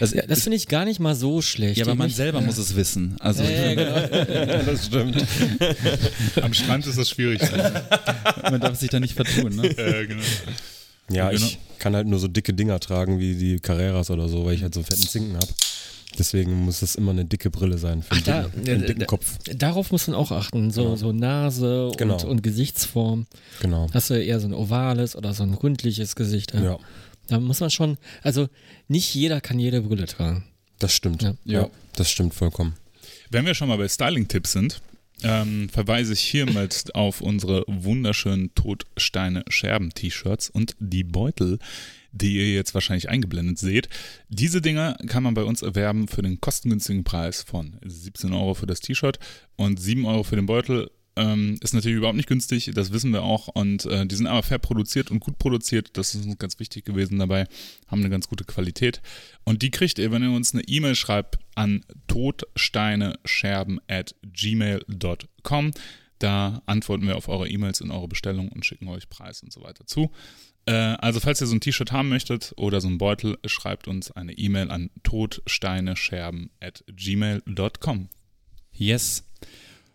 Das, 0.00 0.14
Ja, 0.14 0.26
das 0.26 0.42
finde 0.42 0.56
ich 0.56 0.68
gar 0.68 0.84
nicht 0.86 1.00
mal 1.00 1.14
so 1.14 1.42
schlecht. 1.42 1.76
ja, 1.76 1.84
aber 1.84 1.94
man 1.94 2.08
selber 2.08 2.40
ja. 2.40 2.46
muss 2.46 2.56
es 2.58 2.74
wissen. 2.76 3.16
Also 3.20 3.42
Ja, 3.42 3.50
ja, 3.72 3.74
genau. 3.74 4.62
das 4.66 4.86
stimmt. 4.86 5.24
Am 6.42 6.54
Strand 6.54 6.86
ist 6.86 6.96
das 6.98 7.10
schwierig. 7.10 7.40
man 8.42 8.60
darf 8.60 8.78
sich 8.78 8.88
da 8.90 9.00
nicht 9.00 9.14
vertun. 9.14 9.54
Ne? 9.56 9.66
äh, 9.68 10.06
genau. 10.06 10.22
Ja, 11.10 11.30
Genau. 11.30 11.44
ich 11.44 11.58
kann 11.78 11.94
halt 11.94 12.06
nur 12.06 12.18
so 12.20 12.28
dicke 12.28 12.54
Dinger 12.54 12.78
tragen 12.80 13.18
wie 13.18 13.34
die 13.34 13.58
Carreras 13.58 14.10
oder 14.10 14.28
so, 14.28 14.46
weil 14.46 14.54
ich 14.54 14.62
halt 14.62 14.72
so 14.72 14.80
einen 14.80 14.86
fetten 14.86 15.02
Zinken 15.02 15.34
habe. 15.34 15.48
Deswegen 16.18 16.64
muss 16.64 16.80
das 16.80 16.94
immer 16.94 17.12
eine 17.12 17.24
dicke 17.24 17.50
Brille 17.50 17.78
sein 17.78 18.02
für 18.02 18.12
einen, 18.12 18.20
Ach, 18.22 18.26
da- 18.26 18.42
dicken, 18.42 18.66
ja, 18.66 18.74
einen 18.74 18.86
dicken 18.86 19.00
da- 19.00 19.06
Kopf. 19.06 19.38
Darauf 19.56 19.90
muss 19.92 20.06
man 20.08 20.16
auch 20.16 20.30
achten. 20.30 20.70
So, 20.70 20.82
Genau. 20.84 20.96
so 20.96 21.12
Nase 21.12 21.86
und, 21.88 21.98
Genau. 21.98 22.24
und 22.26 22.42
Gesichtsform. 22.42 23.26
Genau. 23.60 23.88
Hast 23.92 24.10
du 24.10 24.14
eher 24.22 24.38
so 24.40 24.46
ein 24.46 24.54
ovales 24.54 25.16
oder 25.16 25.32
so 25.34 25.42
ein 25.42 25.54
rundliches 25.54 26.14
Gesicht. 26.16 26.52
Ja. 26.54 26.62
Ja, 26.62 26.78
Da 27.28 27.40
muss 27.40 27.60
man 27.60 27.70
schon, 27.70 27.98
also 28.22 28.48
nicht 28.88 29.14
jeder 29.14 29.40
kann 29.40 29.58
jede 29.58 29.80
Brille 29.82 30.06
tragen. 30.06 30.44
das 30.78 30.92
stimmt. 30.94 31.22
Ja. 31.22 31.34
Ja, 31.44 31.70
das 31.96 32.10
stimmt 32.10 32.34
vollkommen. 32.34 32.74
Wenn 33.30 33.46
wir 33.46 33.54
schon 33.54 33.68
mal 33.68 33.78
bei 33.78 33.88
Styling-Tipps 33.88 34.52
sind, 34.52 34.80
ähm, 35.22 35.68
verweise 35.70 36.12
ich 36.12 36.20
hiermit 36.20 36.90
auf 36.94 37.20
unsere 37.20 37.64
wunderschönen 37.68 38.52
Totsteine-Scherben-T-Shirts 38.56 40.50
und 40.50 40.74
die 40.80 41.04
Beutel, 41.04 41.58
die 42.12 42.36
ihr 42.36 42.54
jetzt 42.54 42.74
wahrscheinlich 42.74 43.08
eingeblendet 43.08 43.58
seht. 43.58 43.88
Diese 44.28 44.60
Dinger 44.60 44.96
kann 45.06 45.22
man 45.22 45.34
bei 45.34 45.44
uns 45.44 45.62
erwerben 45.62 46.08
für 46.08 46.22
den 46.22 46.40
kostengünstigen 46.40 47.04
Preis 47.04 47.42
von 47.42 47.78
17 47.84 48.32
Euro 48.32 48.54
für 48.54 48.66
das 48.66 48.80
T-Shirt 48.80 49.18
und 49.56 49.80
7 49.80 50.04
Euro 50.04 50.22
für 50.22 50.36
den 50.36 50.46
Beutel. 50.46 50.90
Ähm, 51.14 51.58
ist 51.60 51.74
natürlich 51.74 51.98
überhaupt 51.98 52.16
nicht 52.16 52.28
günstig, 52.28 52.70
das 52.74 52.90
wissen 52.92 53.12
wir 53.12 53.22
auch. 53.22 53.48
Und 53.48 53.84
äh, 53.86 54.06
die 54.06 54.14
sind 54.14 54.26
aber 54.26 54.42
fair 54.42 54.58
produziert 54.58 55.10
und 55.10 55.20
gut 55.20 55.38
produziert. 55.38 55.90
Das 55.94 56.14
ist 56.14 56.24
uns 56.24 56.38
ganz 56.38 56.58
wichtig 56.58 56.84
gewesen 56.84 57.18
dabei. 57.18 57.46
Haben 57.88 58.00
eine 58.00 58.10
ganz 58.10 58.28
gute 58.28 58.44
Qualität. 58.44 59.02
Und 59.44 59.62
die 59.62 59.70
kriegt 59.70 59.98
ihr, 59.98 60.10
wenn 60.10 60.22
ihr 60.22 60.30
uns 60.30 60.54
eine 60.54 60.62
E-Mail 60.64 60.94
schreibt 60.94 61.38
an 61.54 61.84
totsteinescherben 62.06 63.80
at 63.88 64.14
gmail.com. 64.22 65.72
Da 66.18 66.62
antworten 66.66 67.06
wir 67.06 67.16
auf 67.16 67.28
eure 67.28 67.48
E-Mails 67.48 67.80
und 67.80 67.90
eure 67.90 68.08
Bestellungen 68.08 68.52
und 68.52 68.64
schicken 68.64 68.88
euch 68.88 69.08
Preis 69.08 69.42
und 69.42 69.52
so 69.52 69.60
weiter 69.62 69.86
zu. 69.86 70.12
Äh, 70.66 70.72
also 70.72 71.20
falls 71.20 71.40
ihr 71.40 71.46
so 71.46 71.54
ein 71.54 71.60
T-Shirt 71.60 71.92
haben 71.92 72.08
möchtet 72.08 72.52
oder 72.56 72.80
so 72.80 72.88
ein 72.88 72.98
Beutel, 72.98 73.38
schreibt 73.46 73.88
uns 73.88 74.10
eine 74.10 74.32
E-Mail 74.32 74.70
an 74.70 74.90
totsteinescherben 75.02 76.50
at 76.60 76.84
gmail.com. 76.86 78.08
Yes. 78.72 79.24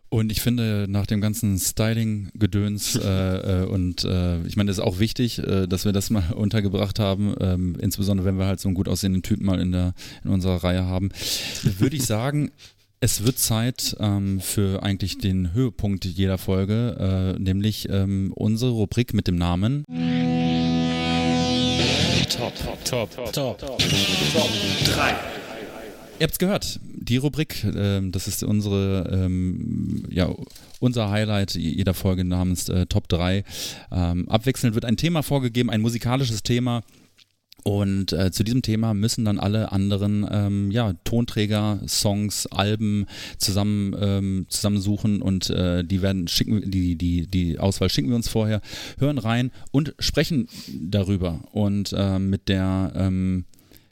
Und 0.10 0.32
ich 0.32 0.42
finde, 0.42 0.86
nach 0.88 1.06
dem 1.06 1.20
ganzen 1.20 1.60
Styling-Gedöns 1.60 2.96
äh, 2.96 3.64
äh, 3.64 3.66
und 3.66 4.06
äh, 4.06 4.42
ich 4.44 4.56
meine, 4.56 4.70
das 4.70 4.78
ist 4.78 4.84
auch 4.84 5.00
wichtig, 5.00 5.40
äh, 5.40 5.68
dass 5.68 5.84
wir 5.84 5.92
das 5.92 6.10
mal 6.10 6.32
untergebracht 6.36 7.00
haben, 7.00 7.36
ähm, 7.42 7.76
insbesondere 7.80 8.26
wenn 8.26 8.38
wir 8.38 8.46
halt 8.46 8.62
so 8.62 8.70
einen 8.70 8.76
gut 8.76 8.88
aussehenden 8.88 9.22
Typen 9.22 9.46
mal 9.46 9.60
in, 9.60 9.74
der, 9.74 9.94
in 10.24 10.30
unserer 10.30 10.64
Reihe 10.64 10.86
haben, 10.86 11.10
würde 11.64 11.98
ich 11.98 12.06
sagen, 12.06 12.52
es 13.02 13.26
wird 13.26 13.38
Zeit 13.38 13.98
ähm, 14.00 14.40
für 14.40 14.82
eigentlich 14.82 15.18
den 15.18 15.54
Höhepunkt 15.54 16.06
jeder 16.06 16.38
Folge, 16.38 17.38
nämlich 17.38 17.90
ähm, 17.90 18.32
unsere 18.34 18.72
Rubrik 18.72 19.14
mit 19.14 19.28
dem 19.28 19.36
Namen 19.36 19.84
Ihr 26.20 26.24
habt's 26.24 26.40
gehört, 26.40 26.80
die 26.84 27.18
Rubrik, 27.18 27.64
ähm, 27.64 28.12
das 28.12 28.28
ist 28.28 28.44
unsere, 28.44 29.10
ähm, 29.14 30.04
ja, 30.10 30.34
unser 30.80 31.10
Highlight 31.10 31.54
jeder 31.54 31.94
Folge 31.94 32.24
namens 32.24 32.70
äh, 32.70 32.88
Top 32.88 33.08
3. 33.08 33.44
Ähm, 33.92 34.28
abwechselnd 34.30 34.74
wird 34.74 34.86
ein 34.86 34.98
Thema 34.98 35.22
vorgegeben, 35.22 35.70
ein 35.70 35.82
musikalisches 35.82 36.42
Thema. 36.42 36.82
Und 37.68 38.14
äh, 38.14 38.32
zu 38.32 38.46
diesem 38.46 38.62
Thema 38.62 38.94
müssen 38.94 39.26
dann 39.26 39.40
alle 39.40 39.74
anderen 39.74 40.26
ähm, 40.32 40.72
ja, 40.72 40.94
Tonträger, 41.04 41.82
Songs, 41.86 42.48
Alben 42.48 43.08
zusammen 43.40 43.94
ähm, 44.00 44.46
zusammensuchen 44.48 45.22
und 45.22 45.50
äh, 45.50 45.84
die 45.84 46.02
werden 46.02 46.30
schicken, 46.30 46.72
die, 46.72 46.96
die, 46.96 47.28
die 47.28 47.60
Auswahl 47.60 47.90
schicken 47.90 48.08
wir 48.08 48.16
uns 48.16 48.30
vorher, 48.30 48.62
hören 49.00 49.18
rein 49.18 49.52
und 49.72 49.94
sprechen 50.00 50.48
darüber. 50.80 51.42
Und 51.52 51.92
äh, 51.92 52.20
mit 52.20 52.48
der 52.48 52.94
ähm, 52.96 53.44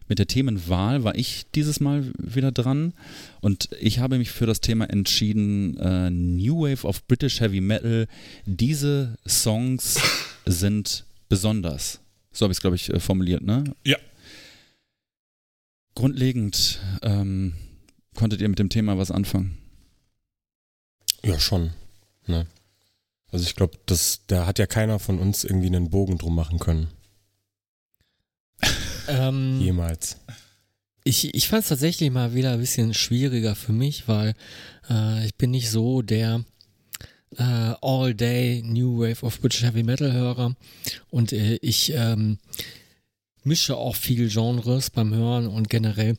mit 0.08 0.20
der 0.20 0.28
Themenwahl 0.28 1.04
war 1.04 1.16
ich 1.16 1.46
dieses 1.54 1.82
Mal 1.82 2.14
wieder 2.18 2.54
dran 2.54 2.94
und 3.42 3.68
ich 3.82 4.00
habe 4.00 4.18
mich 4.20 4.32
für 4.32 4.46
das 4.46 4.62
Thema 4.62 4.90
entschieden, 4.90 5.76
äh, 5.80 6.10
New 6.10 6.62
Wave 6.62 6.88
of 6.88 7.06
British 7.08 7.42
Heavy 7.42 7.60
Metal. 7.60 8.08
Diese 8.46 9.18
Songs 9.28 10.00
sind 10.46 11.04
besonders. 11.28 12.05
So 12.36 12.44
habe 12.44 12.52
ich 12.52 12.58
es, 12.58 12.62
glaube 12.62 12.76
ich, 12.76 12.90
äh, 12.90 13.00
formuliert, 13.00 13.44
ne? 13.44 13.64
Ja. 13.86 13.98
Grundlegend 15.96 16.82
ähm, 17.02 17.54
konntet 18.14 18.42
ihr 18.42 18.50
mit 18.50 18.60
dem 18.60 18.68
Thema 18.68 18.98
was 18.98 19.10
anfangen? 19.10 19.58
Ja, 21.24 21.40
schon. 21.40 21.72
Ne? 22.28 22.46
Also 23.32 23.46
ich 23.46 23.56
glaube, 23.56 23.78
da 24.28 24.46
hat 24.46 24.60
ja 24.60 24.68
keiner 24.68 25.00
von 25.00 25.18
uns 25.18 25.46
irgendwie 25.46 25.68
einen 25.68 25.90
Bogen 25.90 26.18
drum 26.18 26.36
machen 26.36 26.60
können. 26.60 26.90
Ähm, 29.08 29.62
Jemals. 29.62 30.18
Ich, 31.04 31.36
ich 31.36 31.48
fand 31.48 31.62
es 31.62 31.70
tatsächlich 31.70 32.10
mal 32.10 32.34
wieder 32.34 32.54
ein 32.54 32.60
bisschen 32.60 32.96
schwieriger 32.96 33.54
für 33.54 33.72
mich, 33.72 34.08
weil 34.08 34.34
äh, 34.90 35.24
ich 35.28 35.36
bin 35.36 35.52
nicht 35.52 35.70
so 35.70 36.02
der 36.02 36.44
äh, 37.38 37.74
All-Day 37.82 38.62
New 38.66 39.00
Wave 39.00 39.24
of 39.26 39.40
British 39.40 39.64
Heavy 39.64 39.84
Metal 39.84 40.12
Hörer 40.12 40.56
und 41.10 41.34
äh, 41.34 41.56
ich 41.62 41.94
ähm, 41.96 42.38
mische 43.44 43.78
auch 43.78 43.96
viel 43.96 44.30
Genres 44.30 44.90
beim 44.90 45.14
Hören 45.14 45.48
und 45.48 45.70
generell 45.70 46.18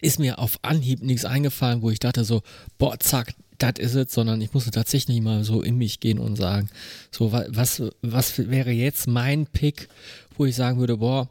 ist 0.00 0.18
mir 0.20 0.38
auf 0.38 0.58
Anhieb 0.62 1.02
nichts 1.02 1.24
eingefallen, 1.24 1.82
wo 1.82 1.90
ich 1.90 1.98
dachte 1.98 2.24
so, 2.24 2.42
boah, 2.78 2.98
zack, 3.00 3.34
das 3.58 3.74
ist 3.78 3.94
es, 3.96 4.12
sondern 4.12 4.40
ich 4.40 4.54
musste 4.54 4.70
tatsächlich 4.70 5.20
mal 5.20 5.42
so 5.42 5.62
in 5.62 5.76
mich 5.76 5.98
gehen 5.98 6.20
und 6.20 6.36
sagen, 6.36 6.68
so, 7.10 7.32
wa- 7.32 7.46
was, 7.48 7.82
was 8.02 8.38
wäre 8.38 8.70
jetzt 8.70 9.08
mein 9.08 9.46
Pick, 9.46 9.88
wo 10.36 10.46
ich 10.46 10.54
sagen 10.54 10.78
würde, 10.78 10.98
boah, 10.98 11.28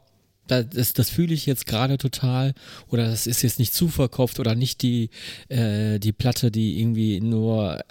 da- 0.48 0.64
das, 0.64 0.92
das 0.92 1.10
fühle 1.10 1.34
ich 1.34 1.46
jetzt 1.46 1.66
gerade 1.66 1.98
total 1.98 2.54
oder 2.90 3.06
das 3.08 3.28
ist 3.28 3.44
jetzt 3.44 3.60
nicht 3.60 3.74
zu 3.74 3.88
verkauft 3.88 4.40
oder 4.42 4.56
nicht 4.56 4.82
die, 4.82 5.10
äh, 5.48 6.00
die 6.00 6.12
Platte, 6.12 6.52
die 6.52 6.82
irgendwie 6.82 7.22
nur, 7.22 7.82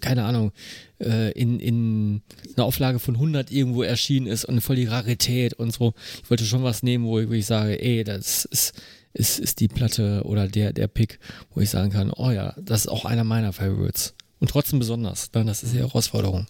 keine 0.00 0.24
Ahnung, 0.24 0.52
äh, 1.00 1.32
in, 1.32 1.58
in 1.60 2.22
einer 2.56 2.66
Auflage 2.66 2.98
von 2.98 3.14
100 3.14 3.50
irgendwo 3.50 3.82
erschienen 3.82 4.26
ist 4.26 4.44
und 4.44 4.60
voll 4.60 4.76
die 4.76 4.86
Rarität 4.86 5.54
und 5.54 5.72
so. 5.72 5.94
Ich 6.22 6.30
wollte 6.30 6.44
schon 6.44 6.62
was 6.62 6.82
nehmen, 6.82 7.04
wo 7.04 7.18
ich, 7.18 7.28
wo 7.28 7.32
ich 7.32 7.46
sage, 7.46 7.80
ey, 7.80 8.04
das 8.04 8.44
ist 8.44 8.74
ist, 9.14 9.38
ist 9.38 9.60
die 9.60 9.68
Platte 9.68 10.22
oder 10.24 10.48
der, 10.48 10.72
der 10.72 10.86
Pick, 10.86 11.18
wo 11.54 11.60
ich 11.60 11.70
sagen 11.70 11.90
kann, 11.90 12.12
oh 12.12 12.30
ja, 12.30 12.54
das 12.56 12.82
ist 12.82 12.88
auch 12.88 13.04
einer 13.04 13.24
meiner 13.24 13.52
Favorites. 13.52 14.14
Und 14.38 14.50
trotzdem 14.50 14.78
besonders. 14.78 15.30
Dann, 15.30 15.46
das 15.46 15.62
ist 15.62 15.74
die 15.74 15.78
Herausforderung. 15.78 16.46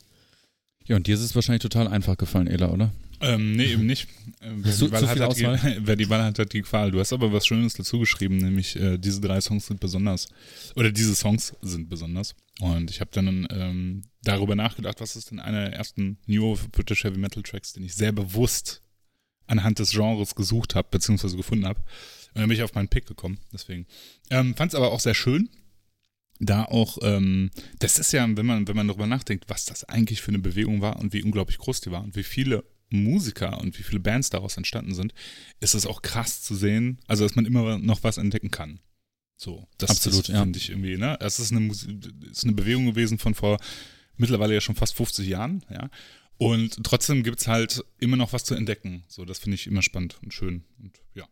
Ja, 0.86 0.96
und 0.96 1.06
dir 1.06 1.14
ist 1.14 1.22
es 1.22 1.34
wahrscheinlich 1.34 1.62
total 1.62 1.88
einfach 1.88 2.16
gefallen, 2.16 2.46
Ela, 2.46 2.70
oder? 2.70 2.90
Ähm, 3.20 3.56
nee, 3.56 3.72
eben 3.72 3.86
nicht. 3.86 4.08
Äh, 4.40 4.50
wer, 4.56 4.72
Zu- 4.72 4.86
die 4.86 4.92
Wahl 4.92 5.08
hat, 5.08 5.18
hat 5.20 5.28
Auswahl? 5.28 5.58
die, 5.58 5.78
wer 5.86 5.96
die 5.96 6.08
Wahl 6.08 6.22
hat, 6.22 6.38
hat 6.38 6.52
die 6.52 6.62
Qual. 6.62 6.90
Du 6.90 7.00
hast 7.00 7.12
aber 7.12 7.32
was 7.32 7.46
Schönes 7.46 7.74
dazu 7.74 7.98
geschrieben, 7.98 8.38
nämlich 8.38 8.76
äh, 8.76 8.98
diese 8.98 9.20
drei 9.20 9.40
Songs 9.40 9.66
sind 9.66 9.80
besonders. 9.80 10.28
Oder 10.76 10.92
diese 10.92 11.14
Songs 11.14 11.54
sind 11.62 11.88
besonders. 11.88 12.34
Und 12.60 12.90
ich 12.90 13.00
habe 13.00 13.10
dann 13.12 13.46
ähm, 13.50 14.02
darüber 14.22 14.54
nachgedacht, 14.54 15.00
was 15.00 15.16
ist 15.16 15.30
denn 15.30 15.40
einer 15.40 15.64
der 15.68 15.72
ersten 15.74 16.18
New 16.26 16.56
British 16.72 17.04
Heavy 17.04 17.18
Metal 17.18 17.42
Tracks, 17.42 17.72
den 17.72 17.84
ich 17.84 17.94
sehr 17.94 18.12
bewusst 18.12 18.82
anhand 19.46 19.78
des 19.78 19.90
Genres 19.90 20.34
gesucht 20.34 20.74
habe, 20.74 20.88
beziehungsweise 20.90 21.36
gefunden 21.36 21.66
habe. 21.66 21.80
Und 22.34 22.42
dann 22.42 22.48
bin 22.48 22.56
ich 22.56 22.62
auf 22.62 22.74
meinen 22.74 22.88
Pick 22.88 23.06
gekommen. 23.06 23.38
Deswegen. 23.52 23.86
Ähm, 24.30 24.54
Fand 24.54 24.72
es 24.72 24.76
aber 24.76 24.92
auch 24.92 25.00
sehr 25.00 25.14
schön. 25.14 25.48
Da 26.40 26.64
auch, 26.66 26.98
ähm, 27.02 27.50
das 27.80 27.98
ist 27.98 28.12
ja, 28.12 28.24
wenn 28.36 28.46
man, 28.46 28.68
wenn 28.68 28.76
man 28.76 28.86
darüber 28.86 29.08
nachdenkt, 29.08 29.46
was 29.48 29.64
das 29.64 29.82
eigentlich 29.84 30.20
für 30.22 30.28
eine 30.28 30.38
Bewegung 30.38 30.80
war 30.80 31.00
und 31.00 31.12
wie 31.12 31.22
unglaublich 31.24 31.58
groß 31.58 31.80
die 31.80 31.90
war 31.90 32.04
und 32.04 32.14
wie 32.14 32.22
viele 32.22 32.62
Musiker 32.90 33.58
und 33.60 33.78
wie 33.78 33.82
viele 33.82 34.00
Bands 34.00 34.30
daraus 34.30 34.56
entstanden 34.56 34.94
sind, 34.94 35.14
ist 35.60 35.74
es 35.74 35.86
auch 35.86 36.02
krass 36.02 36.42
zu 36.42 36.54
sehen, 36.54 36.98
also 37.06 37.24
dass 37.24 37.36
man 37.36 37.46
immer 37.46 37.78
noch 37.78 38.02
was 38.02 38.18
entdecken 38.18 38.50
kann. 38.50 38.80
So, 39.36 39.68
das, 39.78 39.90
Absolut, 39.90 40.28
das 40.28 40.34
ja. 40.34 40.40
finde 40.40 40.58
ich 40.58 40.70
irgendwie, 40.70 40.96
ne? 40.96 41.16
Es 41.20 41.38
ist 41.38 41.52
eine, 41.52 41.70
ist 41.70 42.44
eine 42.44 42.54
Bewegung 42.54 42.86
gewesen 42.86 43.18
von 43.18 43.34
vor 43.34 43.58
mittlerweile 44.16 44.54
ja 44.54 44.60
schon 44.60 44.74
fast 44.74 44.94
50 44.96 45.28
Jahren, 45.28 45.64
ja. 45.70 45.90
Und 46.38 46.84
trotzdem 46.84 47.24
gibt 47.24 47.40
es 47.40 47.48
halt 47.48 47.84
immer 47.98 48.16
noch 48.16 48.32
was 48.32 48.44
zu 48.44 48.54
entdecken. 48.54 49.04
So, 49.08 49.24
das 49.24 49.38
finde 49.38 49.56
ich 49.56 49.66
immer 49.66 49.82
spannend 49.82 50.18
und 50.22 50.32
schön. 50.32 50.64
Und 50.80 51.00
ja. 51.14 51.28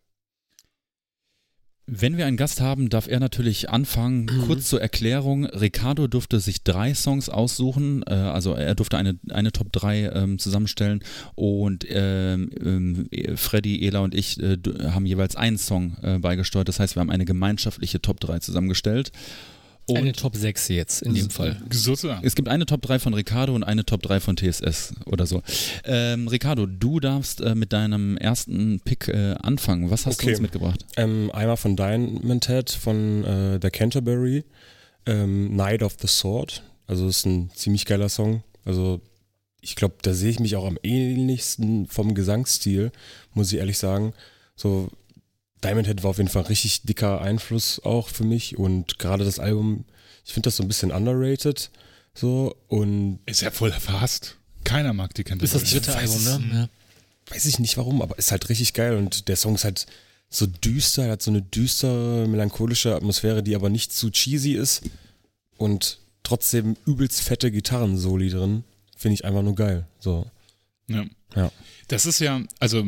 Wenn 1.89 2.17
wir 2.17 2.25
einen 2.25 2.35
Gast 2.35 2.59
haben, 2.59 2.89
darf 2.89 3.07
er 3.07 3.21
natürlich 3.21 3.69
anfangen. 3.69 4.27
Kurz 4.45 4.67
zur 4.67 4.81
Erklärung. 4.81 5.45
Ricardo 5.45 6.07
durfte 6.07 6.41
sich 6.41 6.63
drei 6.63 6.93
Songs 6.93 7.29
aussuchen. 7.29 8.03
Äh, 8.05 8.13
also 8.13 8.53
er 8.55 8.75
durfte 8.75 8.97
eine, 8.97 9.17
eine 9.29 9.53
Top 9.53 9.71
3 9.71 10.11
ähm, 10.13 10.37
zusammenstellen. 10.37 11.01
Und 11.35 11.85
ähm, 11.89 12.49
ähm, 12.61 13.37
Freddy, 13.37 13.87
Ela 13.87 13.99
und 13.99 14.13
ich 14.13 14.37
äh, 14.43 14.57
haben 14.89 15.05
jeweils 15.05 15.37
einen 15.37 15.57
Song 15.57 15.95
äh, 16.01 16.19
beigesteuert. 16.19 16.67
Das 16.67 16.81
heißt, 16.81 16.97
wir 16.97 16.99
haben 16.99 17.09
eine 17.09 17.23
gemeinschaftliche 17.23 18.01
Top 18.01 18.19
3 18.19 18.39
zusammengestellt. 18.39 19.13
Und 19.89 19.97
Eine 19.97 20.11
Top 20.11 20.35
6 20.35 20.67
jetzt 20.67 21.01
in 21.01 21.13
dem 21.13 21.29
Fall. 21.29 21.61
Sozusagen. 21.71 22.25
es 22.25 22.35
gibt 22.35 22.49
eine 22.49 22.65
Top 22.65 22.81
3 22.81 22.99
von 22.99 23.13
Ricardo 23.13 23.55
und 23.55 23.63
eine 23.63 23.85
Top 23.85 24.01
3 24.01 24.19
von 24.19 24.35
TSS 24.35 24.93
oder 25.05 25.25
so. 25.25 25.41
Ähm, 25.85 26.27
Ricardo, 26.27 26.65
du 26.65 26.99
darfst 26.99 27.39
äh, 27.39 27.55
mit 27.55 27.71
deinem 27.71 28.17
ersten 28.17 28.81
Pick 28.83 29.07
äh, 29.07 29.35
anfangen. 29.41 29.89
Was 29.89 30.05
hast 30.05 30.19
du 30.19 30.23
Okay. 30.25 30.31
uns 30.33 30.41
mitgebracht? 30.41 30.85
Ähm, 30.97 31.31
einmal 31.31 31.55
von 31.55 31.77
Diamond 31.77 32.47
Head 32.47 32.69
von 32.71 33.23
äh, 33.23 33.59
der 33.59 33.71
Canterbury, 33.71 34.43
ähm, 35.05 35.55
Night 35.55 35.81
of 35.81 35.95
the 36.01 36.07
Sword. 36.07 36.63
Also 36.85 37.07
ist 37.07 37.25
ein 37.25 37.49
ziemlich 37.55 37.85
geiler 37.85 38.09
Song. 38.09 38.43
Also 38.65 38.99
ich 39.61 39.75
glaube, 39.77 39.95
da 40.01 40.13
sehe 40.13 40.31
ich 40.31 40.39
mich 40.41 40.57
auch 40.57 40.65
am 40.67 40.77
ähnlichsten 40.83 41.87
vom 41.87 42.13
Gesangsstil, 42.13 42.91
muss 43.33 43.51
ich 43.53 43.59
ehrlich 43.59 43.77
sagen. 43.77 44.13
So 44.57 44.89
Diamond 45.63 45.87
Head 45.87 46.03
war 46.03 46.11
auf 46.11 46.17
jeden 46.17 46.29
Fall 46.29 46.43
ein 46.43 46.47
richtig 46.47 46.83
dicker 46.83 47.21
Einfluss 47.21 47.81
auch 47.83 48.09
für 48.09 48.23
mich 48.23 48.57
und 48.57 48.99
gerade 48.99 49.25
das 49.25 49.39
Album, 49.39 49.85
ich 50.25 50.33
finde 50.33 50.47
das 50.47 50.57
so 50.57 50.63
ein 50.63 50.67
bisschen 50.67 50.91
underrated. 50.91 51.69
So 52.13 52.55
und 52.67 53.19
Ist 53.25 53.41
ja 53.41 53.51
voll 53.51 53.71
verhasst. 53.71 54.37
Keiner 54.63 54.93
mag 54.93 55.13
die 55.13 55.23
kennt 55.23 55.41
Ist 55.41 55.55
das 55.55 55.63
dritte 55.63 55.93
weiß 55.93 56.27
Album, 56.27 56.49
ne? 56.49 56.69
Ja. 57.27 57.33
weiß 57.33 57.45
ich 57.45 57.59
nicht 57.59 57.77
warum, 57.77 58.01
aber 58.01 58.17
ist 58.17 58.31
halt 58.31 58.49
richtig 58.49 58.73
geil 58.73 58.95
und 58.97 59.27
der 59.27 59.35
Song 59.35 59.55
ist 59.55 59.63
halt 59.63 59.85
so 60.29 60.45
düster, 60.45 61.05
er 61.05 61.13
hat 61.13 61.21
so 61.21 61.31
eine 61.31 61.41
düstere, 61.41 62.27
melancholische 62.27 62.95
Atmosphäre, 62.95 63.43
die 63.43 63.55
aber 63.55 63.69
nicht 63.69 63.93
zu 63.93 64.09
cheesy 64.09 64.53
ist 64.53 64.81
und 65.57 65.99
trotzdem 66.23 66.75
übelst 66.85 67.21
fette 67.21 67.51
Gitarrensoli 67.51 68.29
drin. 68.29 68.63
Finde 68.97 69.13
ich 69.13 69.25
einfach 69.25 69.43
nur 69.43 69.55
geil. 69.55 69.85
So. 69.99 70.29
Ja. 70.89 71.05
Ja. 71.35 71.51
Das 71.87 72.05
ist 72.05 72.19
ja, 72.19 72.41
also 72.59 72.83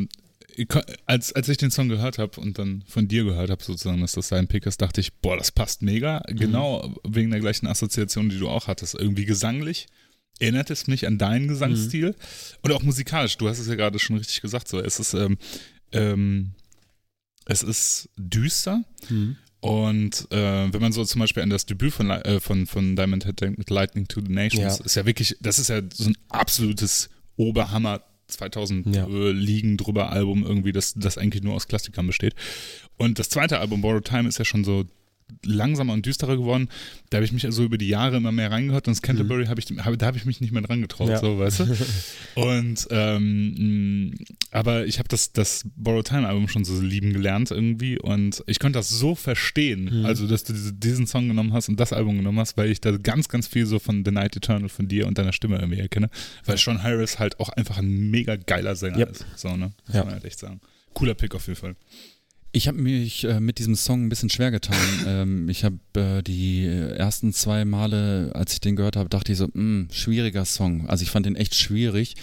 als, 1.05 1.31
als 1.33 1.47
ich 1.49 1.57
den 1.57 1.71
Song 1.71 1.89
gehört 1.89 2.17
habe 2.17 2.39
und 2.41 2.57
dann 2.59 2.83
von 2.87 3.07
dir 3.07 3.23
gehört 3.23 3.49
habe, 3.49 3.63
sozusagen, 3.63 4.01
dass 4.01 4.13
das 4.13 4.27
sein 4.27 4.47
Pick 4.47 4.65
ist, 4.65 4.81
dachte 4.81 5.01
ich, 5.01 5.13
boah, 5.13 5.37
das 5.37 5.51
passt 5.51 5.81
mega. 5.81 6.21
Genau 6.27 6.95
wegen 7.07 7.31
der 7.31 7.39
gleichen 7.39 7.67
Assoziation, 7.67 8.29
die 8.29 8.39
du 8.39 8.49
auch 8.49 8.67
hattest. 8.67 8.95
Irgendwie 8.95 9.25
gesanglich. 9.25 9.87
Erinnert 10.39 10.69
es 10.69 10.87
mich 10.87 11.05
an 11.05 11.17
deinen 11.17 11.47
Gesangsstil 11.49 12.15
und 12.61 12.71
auch 12.71 12.81
musikalisch. 12.81 13.37
Du 13.37 13.47
hast 13.49 13.59
es 13.59 13.67
ja 13.67 13.75
gerade 13.75 13.99
schon 13.99 14.17
richtig 14.17 14.41
gesagt. 14.41 14.67
So, 14.69 14.79
es 14.79 14.99
ist, 14.99 15.13
ähm, 15.13 15.37
ähm, 15.91 16.51
es 17.45 17.61
ist 17.63 18.09
düster. 18.17 18.83
Und 19.59 20.27
äh, 20.31 20.71
wenn 20.73 20.79
man 20.81 20.93
so 20.93 21.03
zum 21.03 21.19
Beispiel 21.19 21.43
an 21.43 21.49
das 21.49 21.65
Debüt 21.65 21.91
von, 21.93 22.09
äh, 22.09 22.39
von, 22.39 22.65
von 22.67 22.95
Diamond 22.95 23.25
Head 23.25 23.41
denkt 23.41 23.57
mit 23.57 23.69
Lightning 23.69 24.07
to 24.07 24.21
the 24.21 24.31
Nations, 24.31 24.79
Ja. 24.79 24.85
ist 24.85 24.95
ja 24.95 25.05
wirklich, 25.05 25.35
das 25.41 25.59
ist 25.59 25.67
ja 25.69 25.81
so 25.93 26.05
ein 26.09 26.17
absolutes 26.29 27.09
Oberhammer 27.35 28.01
2000 28.29 28.95
Ja. 28.95 29.07
äh, 29.07 29.31
liegen 29.31 29.77
drüber 29.77 30.11
Album 30.11 30.43
irgendwie, 30.43 30.71
das, 30.71 30.93
das 30.95 31.17
eigentlich 31.17 31.43
nur 31.43 31.53
aus 31.55 31.67
Klassikern 31.67 32.07
besteht. 32.07 32.35
Und 32.97 33.19
das 33.19 33.29
zweite 33.29 33.59
Album, 33.59 33.81
Borrowed 33.81 34.05
Time, 34.05 34.27
ist 34.29 34.39
ja 34.39 34.45
schon 34.45 34.63
so 34.63 34.85
langsamer 35.45 35.93
und 35.93 36.05
düsterer 36.05 36.37
geworden. 36.37 36.69
Da 37.09 37.17
habe 37.17 37.25
ich 37.25 37.31
mich 37.31 37.45
also 37.45 37.63
über 37.63 37.77
die 37.77 37.87
Jahre 37.87 38.17
immer 38.17 38.31
mehr 38.31 38.51
reingehört 38.51 38.87
und 38.87 38.95
das 38.95 39.01
Canterbury 39.01 39.45
habe 39.45 39.59
ich, 39.59 39.67
hab, 39.77 39.97
da 39.97 40.05
habe 40.05 40.17
ich 40.17 40.25
mich 40.25 40.41
nicht 40.41 40.51
mehr 40.51 40.61
dran 40.61 40.81
getraut, 40.81 41.09
Ja. 41.09 41.19
so, 41.19 41.39
weißt 41.39 41.59
du? 41.61 41.77
Und 42.35 42.87
ähm, 42.91 44.13
aber 44.51 44.85
ich 44.85 44.99
habe 44.99 45.09
das, 45.09 45.31
das 45.33 45.65
Borrowed 45.75 46.07
Time 46.07 46.27
Album 46.27 46.47
schon 46.47 46.63
so 46.65 46.79
lieben 46.79 47.13
gelernt 47.13 47.51
irgendwie 47.51 47.99
und 47.99 48.43
ich 48.47 48.59
konnte 48.59 48.79
das 48.79 48.89
so 48.89 49.15
verstehen, 49.15 50.05
also 50.05 50.27
dass 50.27 50.43
du 50.43 50.53
diese, 50.53 50.73
diesen 50.73 51.07
Song 51.07 51.27
genommen 51.27 51.53
hast 51.53 51.69
und 51.69 51.79
das 51.79 51.93
Album 51.93 52.17
genommen 52.17 52.39
hast, 52.39 52.57
weil 52.57 52.69
ich 52.69 52.81
da 52.81 52.91
ganz, 52.97 53.27
ganz 53.29 53.47
viel 53.47 53.65
so 53.65 53.79
von 53.79 54.03
The 54.05 54.11
Night 54.11 54.35
Eternal 54.35 54.69
von 54.69 54.87
dir 54.87 55.07
und 55.07 55.17
deiner 55.17 55.33
Stimme 55.33 55.57
irgendwie 55.57 55.79
erkenne, 55.79 56.09
weil 56.45 56.57
Sean 56.57 56.81
Harris 56.83 57.19
halt 57.19 57.39
auch 57.39 57.49
einfach 57.49 57.77
ein 57.77 58.09
mega 58.09 58.35
geiler 58.35 58.75
Sänger 58.75 58.99
Yep. 58.99 59.11
ist. 59.11 59.25
So, 59.35 59.55
ne? 59.55 59.71
Muss 59.87 59.95
Ja. 59.95 60.03
man 60.03 60.13
halt 60.13 60.25
echt 60.25 60.39
sagen. 60.39 60.61
Cooler 60.93 61.13
Pick 61.13 61.35
auf 61.35 61.47
jeden 61.47 61.59
Fall. 61.59 61.75
Ich 62.51 62.67
habe 62.67 62.79
mich 62.79 63.25
äh, 63.25 63.39
mit 63.39 63.59
diesem 63.59 63.75
Song 63.75 64.05
ein 64.05 64.09
bisschen 64.09 64.29
schwer 64.29 64.49
getan. 64.51 64.75
ähm, 65.07 65.49
ich 65.49 65.63
habe 65.63 65.77
äh, 65.95 66.23
die 66.23 66.65
ersten 66.65 67.31
zwei 67.31 67.63
Male, 67.63 68.31
als 68.33 68.53
ich 68.53 68.59
den 68.59 68.75
gehört 68.75 68.95
habe, 68.95 69.09
dachte 69.09 69.31
ich 69.31 69.37
so, 69.37 69.47
mh, 69.53 69.87
schwieriger 69.91 70.45
Song. 70.45 70.87
Also 70.87 71.03
ich 71.03 71.11
fand 71.11 71.25
den 71.25 71.35
echt 71.35 71.53
schwierig. 71.55 72.15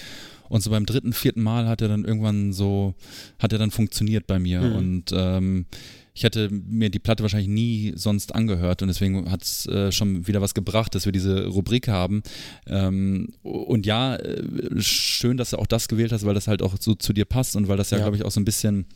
Und 0.48 0.62
so 0.62 0.70
beim 0.70 0.86
dritten, 0.86 1.12
vierten 1.12 1.42
Mal 1.42 1.66
hat 1.68 1.80
er 1.80 1.88
dann 1.88 2.04
irgendwann 2.04 2.52
so, 2.52 2.94
hat 3.38 3.52
er 3.52 3.58
dann 3.58 3.70
funktioniert 3.70 4.26
bei 4.26 4.38
mir. 4.38 4.60
Mhm. 4.60 4.76
Und 4.76 5.04
ähm, 5.12 5.66
ich 6.14 6.22
hätte 6.24 6.48
mir 6.50 6.88
die 6.88 6.98
Platte 6.98 7.22
wahrscheinlich 7.22 7.48
nie 7.48 7.92
sonst 7.94 8.34
angehört 8.34 8.80
und 8.80 8.88
deswegen 8.88 9.30
hat 9.30 9.42
es 9.42 9.66
äh, 9.66 9.92
schon 9.92 10.26
wieder 10.26 10.40
was 10.40 10.54
gebracht, 10.54 10.94
dass 10.94 11.04
wir 11.04 11.12
diese 11.12 11.46
Rubrik 11.46 11.88
haben. 11.88 12.22
Ähm, 12.66 13.34
und 13.42 13.84
ja, 13.86 14.16
äh, 14.16 14.42
schön, 14.80 15.36
dass 15.36 15.50
du 15.50 15.58
auch 15.58 15.66
das 15.66 15.88
gewählt 15.88 16.12
hast, 16.12 16.24
weil 16.24 16.34
das 16.34 16.48
halt 16.48 16.62
auch 16.62 16.74
so 16.80 16.94
zu 16.94 17.12
dir 17.12 17.26
passt 17.26 17.54
und 17.54 17.68
weil 17.68 17.76
das 17.76 17.90
ja, 17.90 17.98
Ja. 17.98 18.04
glaube 18.04 18.16
ich, 18.16 18.24
auch 18.24 18.30
so 18.30 18.40
ein 18.40 18.44
bisschen 18.46 18.86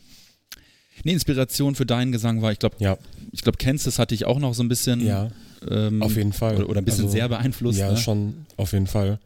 eine 1.03 1.13
Inspiration 1.13 1.75
für 1.75 1.85
deinen 1.85 2.11
Gesang 2.11 2.41
war. 2.41 2.51
Ich 2.51 2.59
glaube, 2.59 2.75
Ja, 2.79 2.97
ich 3.31 3.41
glaube, 3.41 3.57
Kansas 3.57 3.99
hatte 3.99 4.13
ich 4.15 4.25
auch 4.25 4.39
noch 4.39 4.53
so 4.53 4.63
ein 4.63 4.67
bisschen, 4.69 5.05
ja, 5.05 5.29
ähm, 5.69 6.01
auf 6.01 6.15
jeden 6.15 6.33
Fall. 6.33 6.55
oder, 6.57 6.69
oder 6.69 6.81
ein 6.81 6.85
bisschen 6.85 7.05
Also, 7.05 7.13
sehr 7.15 7.29
beeinflusst. 7.29 7.79
Ja, 7.79 7.91
ne? 7.91 7.97
schon, 7.97 8.45
auf 8.57 8.73
jeden 8.73 8.87
Fall. 8.87 9.19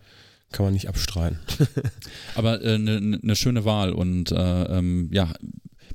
Kann 0.51 0.65
man 0.65 0.73
nicht 0.73 0.87
abstreiten. 0.87 1.39
Aber 2.35 2.59
eine 2.59 2.73
äh, 2.75 2.77
ne, 2.77 3.19
ne 3.21 3.35
schöne 3.35 3.65
Wahl 3.65 3.91
und 3.93 4.31
äh, 4.31 4.63
ähm, 4.77 5.09
ja, 5.11 5.33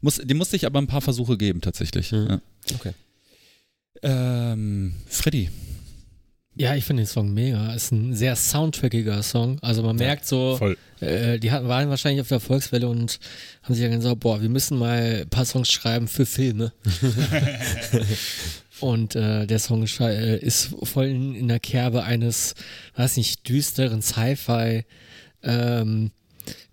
muss, 0.03 0.17
dem 0.17 0.37
musste 0.39 0.57
ich 0.57 0.67
aber 0.67 0.81
ein 0.81 0.87
paar 0.87 1.01
Versuche 1.03 1.37
geben 1.37 1.61
tatsächlich. 1.61 2.13
Mhm. 2.13 2.27
Ja. 2.29 2.41
Okay. 2.75 2.93
Ähm, 4.03 4.95
Freddy, 5.07 5.51
Ja, 6.61 6.75
ich 6.75 6.85
finde 6.85 7.05
den 7.05 7.07
Song 7.07 7.33
mega. 7.33 7.73
Ist 7.73 7.91
ein 7.91 8.15
sehr 8.15 8.37
soundtrackiger 8.37 9.23
Song. 9.23 9.59
Also 9.63 9.83
man 9.83 9.97
merkt 9.97 10.27
so, 10.27 10.61
äh, 11.01 11.39
die 11.39 11.53
hatten, 11.53 11.69
waren 11.69 11.89
wahrscheinlich 11.89 12.21
auf 12.21 12.29
der 12.29 12.39
Volkswelle 12.39 12.87
und 12.87 13.19
haben 13.63 13.75
sich 13.75 13.83
ja 13.83 13.89
gesagt, 13.89 14.21
boah, 14.21 14.43
wir 14.43 14.51
müssen 14.51 14.77
mal 14.77 15.23
ein 15.23 15.29
paar 15.31 15.47
Songs 15.47 15.73
schreiben 15.73 16.07
für 16.07 16.27
Filme. 16.27 16.75
und 18.81 19.17
äh, 19.17 19.47
der 19.47 19.59
Song 19.59 19.87
äh, 20.01 20.37
ist 20.37 20.75
voll 20.83 21.07
in, 21.07 21.35
in 21.35 21.49
der 21.49 21.61
Kerbe 21.61 22.03
eines, 22.03 22.55
weiß 22.95 23.17
nicht, 23.17 23.49
düsteren 23.49 24.03
Sci-Fi 24.03 24.85
ähm, 25.43 26.11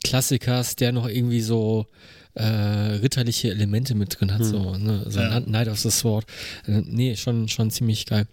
Klassikers, 0.03 0.75
der 0.75 0.91
noch 0.91 1.07
irgendwie 1.07 1.39
so 1.39 1.87
äh, 2.33 2.43
ritterliche 2.43 3.51
Elemente 3.51 3.95
mit 3.95 4.19
drin 4.19 4.33
hat, 4.33 4.43
so, 4.43 4.75
ne? 4.75 5.05
so 5.07 5.21
Ja. 5.21 5.39
Night 5.39 5.69
of 5.69 5.79
the 5.79 5.91
Sword. 5.91 6.25
Äh, 6.67 6.81
nee, 6.83 7.15
schon, 7.15 7.47
schon 7.47 7.71
ziemlich 7.71 8.05
geil. 8.05 8.27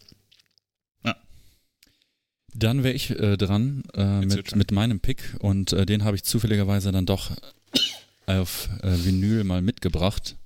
Dann 2.55 2.85
wäre 2.85 2.95
ich 2.95 3.11
äh, 3.11 3.37
dran 3.37 3.83
äh, 3.95 4.21
mit, 4.21 4.55
mit 4.55 4.71
meinem 4.71 5.01
Pick 5.01 5.37
und 5.41 5.73
äh, 5.73 5.85
den 5.85 6.05
habe 6.05 6.17
ich 6.17 6.25
zufälligerweise 6.25 6.93
dann 6.93 7.07
doch 7.07 7.33
auf 8.27 8.69
äh, 8.83 9.05
Vinyl 9.05 9.45
mal 9.45 9.61
mitgebracht. 9.61 10.37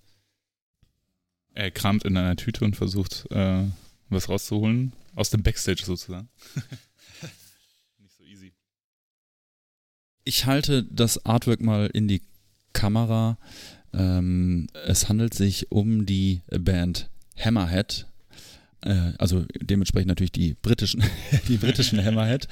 Er 1.55 1.71
kramt 1.71 2.05
in 2.05 2.17
einer 2.17 2.37
Tüte 2.37 2.65
und 2.65 2.77
versucht, 2.77 3.27
äh, 3.31 3.65
was 4.09 4.29
rauszuholen. 4.29 4.93
Aus 5.15 5.31
dem 5.31 5.43
Backstage 5.43 5.83
sozusagen. 5.85 6.29
Nicht 7.99 8.17
so 8.17 8.25
easy. 8.25 8.53
Ich 10.25 10.47
halte 10.47 10.85
das 10.85 11.25
Artwork 11.27 11.61
mal 11.61 11.91
in 11.93 12.09
die 12.09 12.23
Kamera. 12.73 13.39
Ähm, 13.93 14.69
es 14.87 15.09
handelt 15.09 15.35
sich 15.35 15.73
um 15.73 16.07
die 16.07 16.43
Band 16.49 17.11
Hammerhead. 17.37 18.08
Äh, 18.83 19.13
also 19.19 19.45
dementsprechend 19.61 20.09
natürlich 20.09 20.33
die 20.33 20.55
britischen, 20.61 21.03
die 21.49 21.57
britischen 21.57 22.03
Hammerhead. 22.05 22.47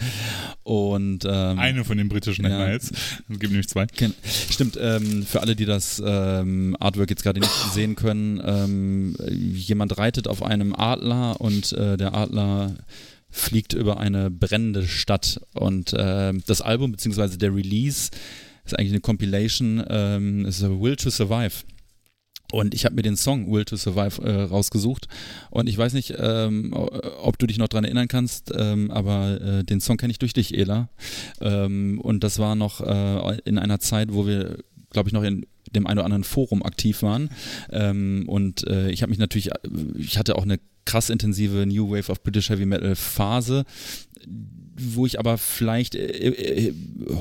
Und 0.62 1.24
ähm, 1.24 1.58
Eine 1.58 1.84
von 1.84 1.98
den 1.98 2.08
britischen 2.08 2.44
Ja. 2.44 2.52
Hammerheads. 2.52 2.90
Es 2.90 3.38
gibt 3.38 3.52
nämlich 3.52 3.68
zwei. 3.68 3.86
Stimmt, 4.50 4.78
ähm, 4.80 5.24
für 5.24 5.40
alle, 5.40 5.54
die 5.56 5.64
das 5.66 6.02
ähm, 6.04 6.76
Artwork 6.80 7.10
jetzt 7.10 7.22
gerade 7.22 7.40
nicht 7.40 7.52
sehen 7.72 7.94
können, 7.96 8.40
ähm, 8.44 9.16
jemand 9.54 9.98
reitet 9.98 10.28
auf 10.28 10.42
einem 10.42 10.74
Adler 10.74 11.40
und 11.40 11.72
äh, 11.72 11.96
der 11.96 12.14
Adler 12.14 12.74
fliegt 13.30 13.74
über 13.74 13.98
eine 14.00 14.30
brennende 14.30 14.86
Stadt 14.86 15.40
und 15.52 15.92
äh, 15.92 16.32
das 16.46 16.60
Album 16.62 16.92
beziehungsweise 16.92 17.36
der 17.38 17.54
Release 17.54 18.10
ist 18.64 18.78
eigentlich 18.78 18.92
eine 18.92 19.00
Compilation, 19.00 19.84
ähm, 19.88 20.44
ist 20.46 20.62
a 20.64 20.68
Will 20.68 20.96
to 20.96 21.10
Survive. 21.10 21.52
Und 22.52 22.74
ich 22.74 22.85
habe 22.85 22.94
mir 22.94 23.02
den 23.02 23.16
Song 23.16 23.51
Will 23.51 23.64
to 23.64 23.77
Survive 23.77 24.23
äh, 24.23 24.43
rausgesucht. 24.43 25.09
Und 25.51 25.68
ich 25.68 25.77
weiß 25.77 25.93
nicht, 25.93 26.14
ähm, 26.18 26.73
ob 26.74 27.39
du 27.39 27.47
dich 27.47 27.59
noch 27.59 27.68
dran 27.68 27.85
erinnern 27.85 28.09
kannst, 28.09 28.52
ähm, 28.56 28.90
aber 28.90 29.40
äh, 29.40 29.64
den 29.64 29.81
Song 29.81 29.97
kenne 29.97 30.10
ich 30.10 30.18
durch 30.18 30.32
dich, 30.32 30.56
Ela. 30.56 30.89
Ähm, 31.40 32.01
und 32.01 32.23
das 32.23 32.39
war 32.39 32.55
noch 32.55 32.81
äh, 32.81 33.39
in 33.44 33.59
einer 33.59 33.81
Zeit, 33.81 34.12
wo 34.12 34.27
wir, 34.27 34.59
glaube 34.90 35.09
ich, 35.09 35.12
noch 35.12 35.23
in 35.23 35.47
dem 35.74 35.86
einen 35.86 35.98
oder 35.98 36.05
anderen 36.05 36.24
Forum 36.24 36.62
aktiv 36.62 37.02
waren. 37.02 37.31
Ähm, 37.70 38.24
und 38.28 38.66
äh, 38.66 38.90
ich 38.90 39.02
habe 39.02 39.10
mich 39.10 39.18
natürlich, 39.18 39.51
ich 39.97 40.18
hatte 40.18 40.36
auch 40.36 40.44
eine 40.44 40.59
krass 40.85 41.10
intensive 41.10 41.66
New 41.66 41.90
Wave 41.90 42.10
of 42.10 42.23
British 42.23 42.48
Heavy 42.48 42.64
Metal 42.64 42.94
Phase 42.94 43.64
wo 44.78 45.06
ich 45.06 45.18
aber 45.18 45.38
vielleicht 45.38 45.94
äh, 45.94 46.06
äh, 46.28 46.74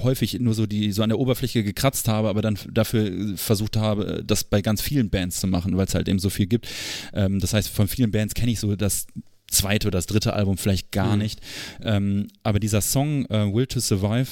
häufig 0.03 0.39
nur 0.39 0.53
so 0.53 0.65
die 0.65 0.91
so 0.91 1.03
an 1.03 1.09
der 1.09 1.19
Oberfläche 1.19 1.63
gekratzt 1.63 2.07
habe, 2.07 2.29
aber 2.29 2.41
dann 2.41 2.57
dafür 2.71 3.37
versucht 3.37 3.77
habe, 3.77 4.23
das 4.25 4.43
bei 4.43 4.61
ganz 4.61 4.81
vielen 4.81 5.09
Bands 5.09 5.39
zu 5.39 5.47
machen, 5.47 5.75
weil 5.77 5.85
es 5.87 5.95
halt 5.95 6.07
eben 6.09 6.19
so 6.19 6.29
viel 6.29 6.47
gibt. 6.47 6.67
Ähm, 7.13 7.39
das 7.39 7.53
heißt, 7.53 7.69
von 7.69 7.87
vielen 7.87 8.11
Bands 8.11 8.33
kenne 8.33 8.51
ich 8.51 8.59
so 8.59 8.75
das 8.75 9.07
zweite 9.49 9.87
oder 9.87 9.97
das 9.99 10.07
dritte 10.07 10.33
Album 10.33 10.57
vielleicht 10.57 10.91
gar 10.91 11.15
nicht. 11.17 11.39
Ähm, 11.83 12.27
aber 12.43 12.59
dieser 12.59 12.81
Song 12.81 13.25
äh, 13.27 13.53
Will 13.53 13.67
to 13.67 13.79
Survive, 13.79 14.31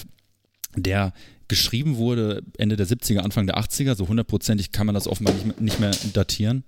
der 0.76 1.14
geschrieben 1.48 1.98
wurde 1.98 2.42
Ende 2.58 2.76
der 2.78 2.88
70er, 2.88 3.20
Anfang 3.20 3.46
der 3.46 3.58
80er, 3.58 3.96
so 3.96 4.08
hundertprozentig 4.08 4.72
kann 4.72 4.86
man 4.88 4.96
das 4.96 5.08
offenbar 5.08 5.34
nicht, 5.36 5.46
mehr- 5.46 5.56
nicht 5.60 5.80
mehr 5.80 5.92
datieren. 6.14 6.64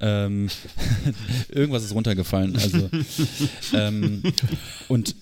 Ähm, 0.00 0.48
irgendwas 1.48 1.84
ist 1.84 1.94
runtergefallen. 1.94 2.54
Also, 2.56 2.90
ähm, 3.74 4.22
und 4.88 5.14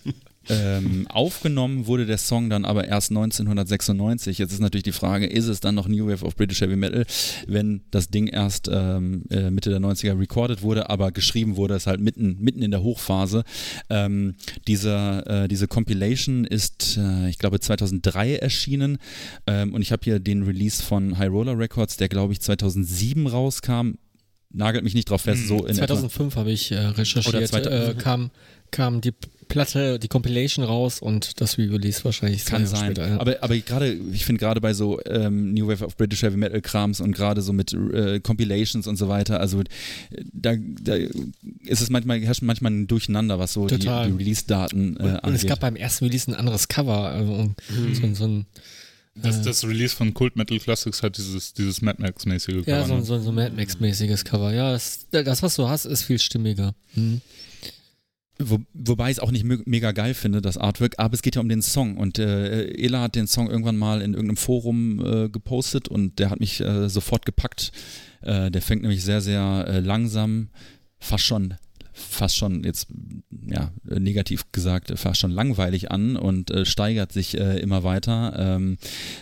ähm, 0.49 1.07
aufgenommen 1.09 1.87
wurde 1.87 2.07
der 2.07 2.19
Song 2.19 2.51
dann 2.51 2.65
aber 2.65 2.87
erst 2.87 3.11
1996. 3.11 4.39
Jetzt 4.39 4.53
ist 4.53 4.61
natürlich 4.61 4.83
die 4.83 4.93
Frage, 4.93 5.27
ist 5.27 5.49
es 5.49 5.61
dann 5.61 5.75
noch 5.75 5.89
New 5.89 6.07
Wave 6.09 6.25
of 6.25 6.37
British 6.37 6.61
Heavy 6.61 6.77
Metal, 6.77 7.05
wenn 7.47 7.83
das 7.91 8.09
Ding 8.09 8.27
erst 8.27 8.69
ähm, 8.71 9.25
äh, 9.31 9.51
Mitte 9.51 9.71
der 9.71 9.81
90er 9.81 10.19
recorded 10.19 10.63
wurde, 10.63 10.91
aber 10.91 11.13
geschrieben 11.13 11.57
wurde 11.57 11.75
es 11.75 11.87
halt 11.87 12.01
mitten, 12.01 12.37
mitten 12.41 12.63
in 12.63 12.71
der 12.71 12.83
Hochphase. 12.83 13.45
Ähm, 13.91 14.35
dieser, 14.67 15.45
äh, 15.45 15.49
diese 15.49 15.69
Compilation 15.69 16.45
ist, 16.45 16.99
äh, 16.99 17.29
ich 17.29 17.39
glaube, 17.39 17.61
2003 17.61 18.37
erschienen 18.37 18.99
ähm, 19.47 19.75
und 19.75 19.83
ich 19.83 19.93
habe 19.93 20.03
hier 20.05 20.19
den 20.19 20.43
Release 20.43 20.83
von 20.83 21.19
High 21.19 21.31
Roller 21.31 21.59
Records, 21.59 21.97
der 21.97 22.09
glaube 22.09 22.33
ich 22.33 22.41
2007 22.41 23.27
rauskam. 23.27 23.93
Nagelt 24.57 24.85
mich 24.85 24.95
nicht 24.95 25.11
drauf 25.11 25.23
fest, 25.23 25.49
so 25.49 25.65
in 25.65 25.77
etwa. 25.77 25.87
2005 25.89 26.37
habe 26.37 26.53
ich 26.53 26.71
äh, 26.71 26.79
recherchiert, 26.79 27.67
äh, 27.67 27.95
kam, 27.99 28.31
kam 28.71 29.01
die 29.01 29.13
Platte, 29.49 29.99
die 29.99 30.09
Compilation 30.09 30.65
raus 30.65 31.01
und 31.01 31.41
das 31.41 31.59
Re-Release 31.59 32.05
wahrscheinlich 32.05 32.45
zwei 32.45 32.57
Kann 32.57 32.65
Jahre 32.65 32.77
sein. 32.77 32.85
Später, 32.87 33.09
ja. 33.09 33.21
Aber, 33.21 33.37
aber 33.41 33.57
gerade, 33.57 33.93
ich 34.13 34.25
finde 34.25 34.41
gerade 34.41 34.61
bei 34.61 34.75
so 34.75 35.01
ähm, 35.07 35.55
New 35.55 35.69
Wave 35.69 35.85
of 35.85 35.97
British 35.97 36.23
Heavy 36.23 36.37
Metal 36.37 36.61
Krams 36.61 37.01
und 37.01 37.13
gerade 37.13 37.43
so 37.43 37.53
mit 37.53 37.73
äh, 37.73 38.21
Compilations 38.21 38.87
und 38.87 38.97
so 38.97 39.09
weiter, 39.09 39.41
also 39.41 39.61
äh, 39.61 39.65
da, 40.33 40.55
da 40.57 40.95
ist 40.95 41.81
es 41.81 41.91
manchmal, 41.91 42.21
herrscht 42.21 42.43
manchmal 42.43 42.73
ein 42.73 42.87
Durcheinander, 42.87 43.39
was 43.39 43.53
so 43.53 43.67
die, 43.67 43.79
die. 43.79 43.89
Release-Daten 43.89 44.97
äh, 44.97 45.03
und, 45.03 45.07
und 45.07 45.17
angeht. 45.21 45.43
es 45.43 45.47
gab 45.47 45.61
beim 45.61 45.77
ersten 45.77 46.07
Release 46.07 46.31
ein 46.31 46.35
anderes 46.35 46.69
Cover. 46.69 47.11
Also 47.11 47.33
und 47.33 47.57
so, 47.71 48.15
so 48.15 48.25
ein, 48.25 48.47
Das, 49.15 49.39
äh, 49.39 49.43
das 49.45 49.65
Release 49.65 49.95
von 49.95 50.13
Cult 50.15 50.37
Metal 50.37 50.59
Classics 50.59 51.03
hat 51.03 51.17
dieses, 51.17 51.53
dieses 51.55 51.83
Mad 51.83 52.01
Max-mäßige 52.03 52.67
ja, 52.67 52.83
Cover, 52.83 52.87
so, 52.87 52.95
ne? 52.97 53.05
so, 53.05 53.19
so 53.21 53.29
ein 53.31 53.35
Mad 53.35 53.55
Max-mäßiges 53.57 54.25
Cover. 54.25 54.53
Ja, 54.53 54.73
das, 54.73 55.07
das, 55.11 55.43
was 55.43 55.57
du 55.57 55.69
hast, 55.69 55.85
ist 55.85 56.03
viel 56.03 56.19
stimmiger. 56.19 56.75
Hm. 56.95 57.21
Wo, 58.41 58.59
wobei 58.73 59.11
ich 59.11 59.19
es 59.19 59.21
auch 59.21 59.31
nicht 59.31 59.45
mega 59.45 59.93
geil 59.93 60.13
finde, 60.13 60.43
das 60.43 60.59
Artwork, 60.59 60.95
aber 60.99 61.15
es 61.15 61.23
geht 61.23 61.37
ja 61.37 61.41
um 61.41 61.49
den 61.49 61.63
Song 61.63 61.97
und 61.97 62.19
äh, 62.19 62.65
Ela 62.73 63.03
hat 63.03 63.15
den 63.15 63.29
Song 63.29 63.49
irgendwann 63.49 63.77
mal 63.77 64.03
in 64.03 64.13
irgendeinem 64.13 64.37
Forum 64.37 65.01
äh, 65.05 65.29
gepostet 65.29 65.87
und 65.87 66.19
der 66.19 66.31
hat 66.31 66.41
mich 66.41 66.61
äh, 66.61 66.89
sofort 66.89 67.27
gepackt. 67.27 67.71
Äh, 68.23 68.51
der 68.51 68.61
fängt 68.61 68.83
nämlich 68.83 69.05
sehr, 69.05 69.21
sehr 69.21 69.67
äh, 69.69 69.79
langsam, 69.79 70.49
fast 70.99 71.25
schon 71.25 71.55
fast 71.95 72.37
schon 72.37 72.65
jetzt 72.65 72.89
ja 73.47 73.71
negativ 73.85 74.51
gesagt 74.53 74.93
fast 74.99 75.21
schon 75.21 75.31
langweilig 75.31 75.91
an 75.91 76.17
und 76.17 76.51
äh, 76.51 76.65
steigert 76.65 77.13
sich 77.13 77.39
äh, 77.39 77.59
immer 77.59 77.85
weiter. 77.85 78.35
Ähm, 78.37 78.79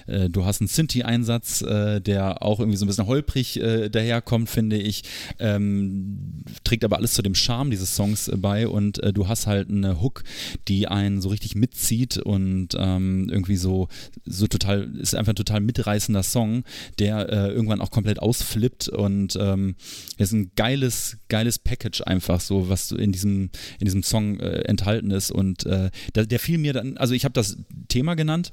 äh, 0.06 0.28
du 0.28 0.44
hast 0.44 0.60
einen 0.60 0.68
Synthi-Einsatz, 0.68 1.62
äh, 1.62 2.00
der 2.00 2.42
auch 2.42 2.60
irgendwie 2.60 2.76
so 2.76 2.84
ein 2.84 2.88
bisschen 2.88 3.06
holprig 3.06 3.60
äh, 3.60 3.88
daherkommt, 3.88 4.48
finde 4.48 4.76
ich, 4.78 5.02
ähm, 5.38 6.44
trägt 6.64 6.84
aber 6.84 6.96
alles 6.96 7.14
zu 7.14 7.22
dem 7.22 7.34
Charme 7.34 7.70
dieses 7.70 7.94
Songs 7.94 8.28
äh, 8.28 8.36
bei 8.36 8.66
und 8.66 9.00
du 9.14 9.28
hast 9.28 9.46
halt 9.46 9.70
eine 9.70 10.00
Hook, 10.00 10.24
die 10.68 10.88
einen 10.88 11.20
so 11.20 11.28
richtig 11.28 11.54
mitzieht 11.54 12.18
und 12.18 12.68
ähm, 12.78 13.28
irgendwie 13.30 13.56
so 13.56 13.88
so 14.24 14.46
total 14.46 14.94
ist 14.96 15.14
einfach 15.14 15.32
ein 15.32 15.36
total 15.36 15.60
mitreißender 15.60 16.22
Song, 16.22 16.64
der 16.98 17.28
irgendwann 17.28 17.80
auch 17.80 17.90
komplett 17.90 18.20
ausflippt 18.20 18.88
und 18.88 19.36
ähm, 19.40 19.74
ist 20.18 20.32
ein 20.32 20.52
geiles 20.56 21.18
geiles 21.28 21.58
Package 21.58 22.02
einfach 22.02 22.40
so, 22.40 22.61
was 22.68 22.88
so 22.88 22.96
in 22.96 23.12
diesem 23.12 23.50
in 23.78 23.84
diesem 23.84 24.02
Song 24.02 24.40
äh, 24.40 24.60
enthalten 24.62 25.10
ist 25.10 25.30
und 25.30 25.66
äh, 25.66 25.90
der, 26.14 26.26
der 26.26 26.38
fiel 26.38 26.58
mir 26.58 26.72
dann, 26.72 26.96
also 26.96 27.14
ich 27.14 27.24
habe 27.24 27.32
das 27.34 27.56
Thema 27.88 28.14
genannt 28.14 28.52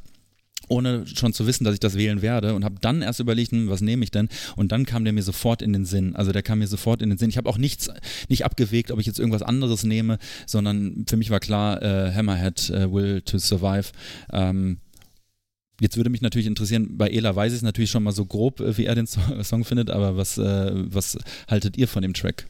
ohne 0.68 1.08
schon 1.08 1.34
zu 1.34 1.48
wissen, 1.48 1.64
dass 1.64 1.74
ich 1.74 1.80
das 1.80 1.96
wählen 1.98 2.22
werde 2.22 2.54
und 2.54 2.64
habe 2.64 2.76
dann 2.80 3.02
erst 3.02 3.20
überlegt, 3.20 3.52
hm, 3.52 3.70
was 3.70 3.82
nehme 3.82 4.04
ich 4.04 4.12
denn? 4.12 4.30
Und 4.56 4.72
dann 4.72 4.86
kam 4.86 5.04
der 5.04 5.14
mir 5.14 5.24
sofort 5.24 5.64
in 5.64 5.74
den 5.74 5.86
Sinn. 5.86 6.16
Also 6.16 6.32
der 6.32 6.44
kam 6.44 6.60
mir 6.60 6.68
sofort 6.68 7.02
in 7.02 7.10
den 7.10 7.18
Sinn. 7.18 7.30
Ich 7.30 7.38
habe 7.38 7.50
auch 7.50 7.58
nichts, 7.58 7.90
nicht 8.28 8.46
abgewegt, 8.46 8.92
ob 8.92 9.00
ich 9.00 9.08
jetzt 9.08 9.18
irgendwas 9.18 9.42
anderes 9.42 9.84
nehme, 9.84 10.20
sondern 10.46 11.06
für 11.08 11.18
mich 11.18 11.32
war 11.32 11.40
klar, 11.40 11.82
äh, 11.82 12.14
Hammerhead 12.14 12.70
äh, 12.70 12.92
Will 12.92 13.22
to 13.22 13.40
Survive. 13.40 13.90
Ähm, 14.32 14.78
Jetzt 15.82 15.96
würde 15.96 16.10
mich 16.10 16.22
natürlich 16.22 16.46
interessieren, 16.48 16.98
bei 16.98 17.08
Ela 17.10 17.34
weiß 17.38 17.54
ich 17.54 17.58
es 17.58 17.64
natürlich 17.64 17.90
schon 17.90 18.04
mal 18.04 18.12
so 18.12 18.26
grob, 18.26 18.60
äh, 18.60 18.78
wie 18.78 18.86
er 18.86 18.96
den 18.96 19.06
So- 19.06 19.22
Song 19.44 19.64
findet, 19.64 19.90
aber 19.90 20.18
was, 20.18 20.38
äh, 20.38 20.72
was 20.74 21.18
haltet 21.48 21.78
ihr 21.78 21.88
von 21.88 22.02
dem 22.02 22.14
Track? 22.14 22.48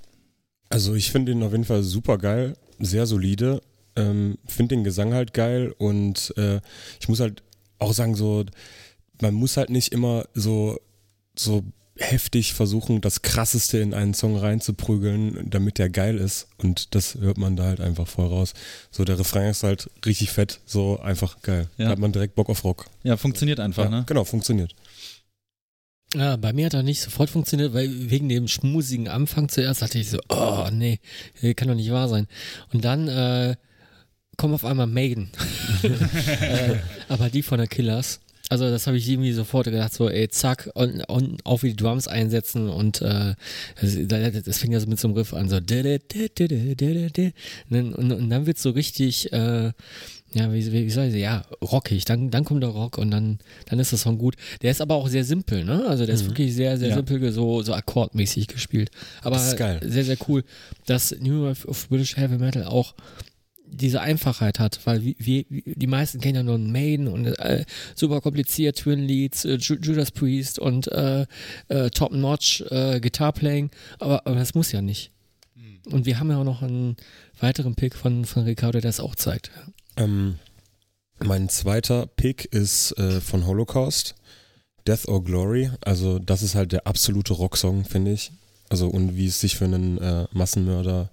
Also 0.70 0.96
ich 0.96 1.12
finde 1.12 1.32
ihn 1.32 1.44
auf 1.44 1.52
jeden 1.52 1.66
Fall 1.66 1.84
super 1.84 2.18
geil, 2.18 2.56
sehr 2.80 3.06
solide. 3.06 3.62
Ähm, 3.96 4.38
finde 4.46 4.76
den 4.76 4.84
Gesang 4.84 5.14
halt 5.14 5.34
geil 5.34 5.74
und 5.78 6.34
äh, 6.38 6.62
ich 7.02 7.10
muss 7.10 7.20
halt 7.20 7.44
auch 7.80 7.94
sagen, 7.94 8.16
so, 8.16 8.46
man 9.22 9.34
muss 9.34 9.58
halt 9.58 9.70
nicht 9.70 9.92
immer 9.92 10.26
so, 10.34 10.80
so 11.36 11.64
heftig 12.00 12.54
versuchen, 12.54 13.02
das 13.02 13.22
Krasseste 13.22 13.80
in 13.80 13.94
einen 13.94 14.14
Song 14.14 14.38
reinzuprügeln, 14.38 15.50
damit 15.50 15.78
der 15.78 15.90
geil 15.90 16.18
ist. 16.18 16.48
Und 16.58 16.96
das 16.96 17.16
hört 17.16 17.38
man 17.38 17.56
da 17.56 17.64
halt 17.64 17.82
einfach 17.82 18.08
voll 18.08 18.28
raus. 18.28 18.54
So, 18.90 19.04
der 19.04 19.20
Refrain 19.20 19.50
ist 19.50 19.64
halt 19.64 19.90
richtig 20.06 20.32
fett, 20.32 20.62
so 20.66 21.00
einfach 21.00 21.42
geil. 21.42 21.68
Ja. 21.78 21.86
Da 21.86 21.92
hat 21.92 22.00
man 22.00 22.12
direkt 22.12 22.36
Bock 22.36 22.50
auf 22.50 22.64
Rock. 22.64 22.86
Ja, 23.04 23.18
funktioniert 23.18 23.60
einfach, 23.60 23.86
Ja, 23.86 23.90
ne? 23.90 24.04
Genau, 24.08 24.24
funktioniert. 24.24 24.74
Ja, 26.16 26.38
bei 26.38 26.54
mir 26.54 26.66
hat 26.66 26.74
er 26.74 26.82
nicht 26.82 27.02
sofort 27.02 27.30
funktioniert, 27.30 27.74
weil 27.74 28.10
wegen 28.10 28.30
dem 28.30 28.48
schmusigen 28.48 29.08
Anfang 29.08 29.48
zuerst 29.48 29.84
dachte 29.84 30.00
ich 30.00 30.10
so, 30.10 30.20
oh 30.30 30.68
nee, 30.72 31.00
kann 31.56 31.68
doch 31.68 31.76
nicht 31.76 31.92
wahr 31.92 32.10
sein. 32.10 32.28
Und 32.74 32.84
dann 32.84 33.08
äh, 33.08 33.56
kommt 34.36 34.56
auf 34.56 34.66
einmal 34.66 34.88
Megan. 34.88 35.30
äh, 35.84 36.78
aber 37.10 37.30
die 37.30 37.44
von 37.44 37.60
der 37.60 37.68
Killers. 37.68 38.22
Also 38.52 38.68
das 38.68 38.88
habe 38.88 38.98
ich 38.98 39.08
irgendwie 39.08 39.34
sofort 39.34 39.66
gedacht, 39.66 39.94
so 39.94 40.10
ey, 40.10 40.28
zack, 40.28 40.72
und, 40.74 41.02
und 41.08 41.46
auch 41.46 41.62
wie 41.62 41.70
die 41.70 41.76
Drums 41.76 42.08
einsetzen 42.08 42.68
und 42.68 43.00
äh, 43.04 43.36
das, 43.80 44.44
das 44.44 44.58
fängt 44.58 44.74
ja 44.74 44.80
so 44.80 44.88
mit 44.88 45.00
so 45.00 45.08
einem 45.08 45.16
Riff 45.16 45.36
an, 45.36 45.50
so 45.50 45.58
und 45.58 45.72
und, 47.70 48.12
und 48.12 48.30
dann 48.32 48.48
wird 48.48 48.58
so 48.58 48.72
richtig, 48.72 49.32
äh, 49.32 49.72
ja, 50.34 50.52
wie, 50.54 50.72
wie 50.72 50.90
soll 50.90 51.06
ich 51.06 51.12
sagen, 51.12 51.18
ja, 51.24 51.46
rockig, 51.62 52.06
dann, 52.06 52.30
dann 52.30 52.46
kommt 52.46 52.62
der 52.62 52.70
Rock 52.70 52.98
und 52.98 53.10
dann, 53.12 53.40
dann 53.68 53.80
ist 53.80 53.92
der 53.92 53.98
Song 54.00 54.18
gut. 54.18 54.36
Der 54.62 54.72
ist 54.72 54.82
aber 54.82 54.96
auch 54.96 55.08
sehr 55.08 55.24
simpel, 55.26 55.64
ne? 55.66 55.86
Also 55.88 56.06
der 56.06 56.14
ist 56.16 56.26
wirklich 56.28 56.54
sehr, 56.54 56.78
sehr 56.78 56.90
Ja. 56.90 56.96
simpel, 56.96 57.32
so, 57.32 57.62
so 57.64 57.74
akkordmäßig 57.74 58.48
gespielt. 58.48 58.92
Aber 59.22 59.36
Das 59.38 59.48
ist 59.48 59.58
geil. 59.58 59.80
sehr, 59.84 60.06
sehr 60.06 60.18
cool, 60.28 60.44
dass 60.86 61.16
New 61.20 61.44
Wave 61.46 61.68
of 61.68 61.90
British 61.90 62.16
Heavy 62.18 62.38
Metal 62.38 62.64
auch 62.66 62.94
diese 63.72 64.02
Einfachheit 64.02 64.58
hat, 64.60 64.80
weil 64.86 65.04
wie, 65.04 65.16
wie, 65.20 65.46
die 65.76 65.86
meisten 65.88 66.20
kennen 66.20 66.36
ja 66.36 66.44
nur 66.44 66.58
Maiden 66.58 67.08
und 67.08 67.28
äh, 67.28 67.66
super 67.96 68.20
kompliziert, 68.20 68.78
Twin 68.78 69.00
Leads, 69.00 69.46
äh, 69.46 69.56
Ju- 69.58 69.80
Judas 69.80 70.10
Priest 70.12 70.58
und 70.58 70.88
äh, 70.92 71.26
äh, 71.68 71.90
Top-Notch 71.92 72.62
äh, 72.72 73.00
Guitar 73.00 73.32
Playing, 73.32 73.70
aber, 74.00 74.26
aber 74.26 74.36
das 74.38 74.56
muss 74.56 74.72
ja 74.72 74.82
nicht. 74.82 75.12
Und 75.92 76.06
wir 76.06 76.20
haben 76.20 76.30
ja 76.32 76.38
auch 76.38 76.44
noch 76.44 76.62
einen 76.64 76.98
weiteren 77.40 77.76
Pick 77.76 77.96
von, 77.96 78.26
von 78.26 78.44
Ricardo, 78.44 78.80
der 78.80 78.90
es 78.90 79.00
auch 79.00 79.16
zeigt. 79.16 79.50
Ähm, 80.00 80.40
mein 81.20 81.50
zweiter 81.50 82.08
Pick 82.08 82.46
ist 82.46 82.98
äh, 82.98 83.22
von 83.22 83.46
Holocaust. 83.46 84.16
Death 84.88 85.08
or 85.08 85.24
Glory, 85.24 85.70
also 85.82 86.18
das 86.18 86.42
ist 86.42 86.56
halt 86.56 86.72
der 86.72 86.88
absolute 86.88 87.34
Rocksong, 87.34 87.86
finde 87.86 88.14
ich. 88.14 88.32
Also 88.70 88.88
und 88.88 89.16
wie 89.16 89.28
es 89.28 89.40
sich 89.40 89.58
für 89.58 89.66
einen 89.66 89.98
äh, 90.00 90.26
Massenmörder 90.32 91.10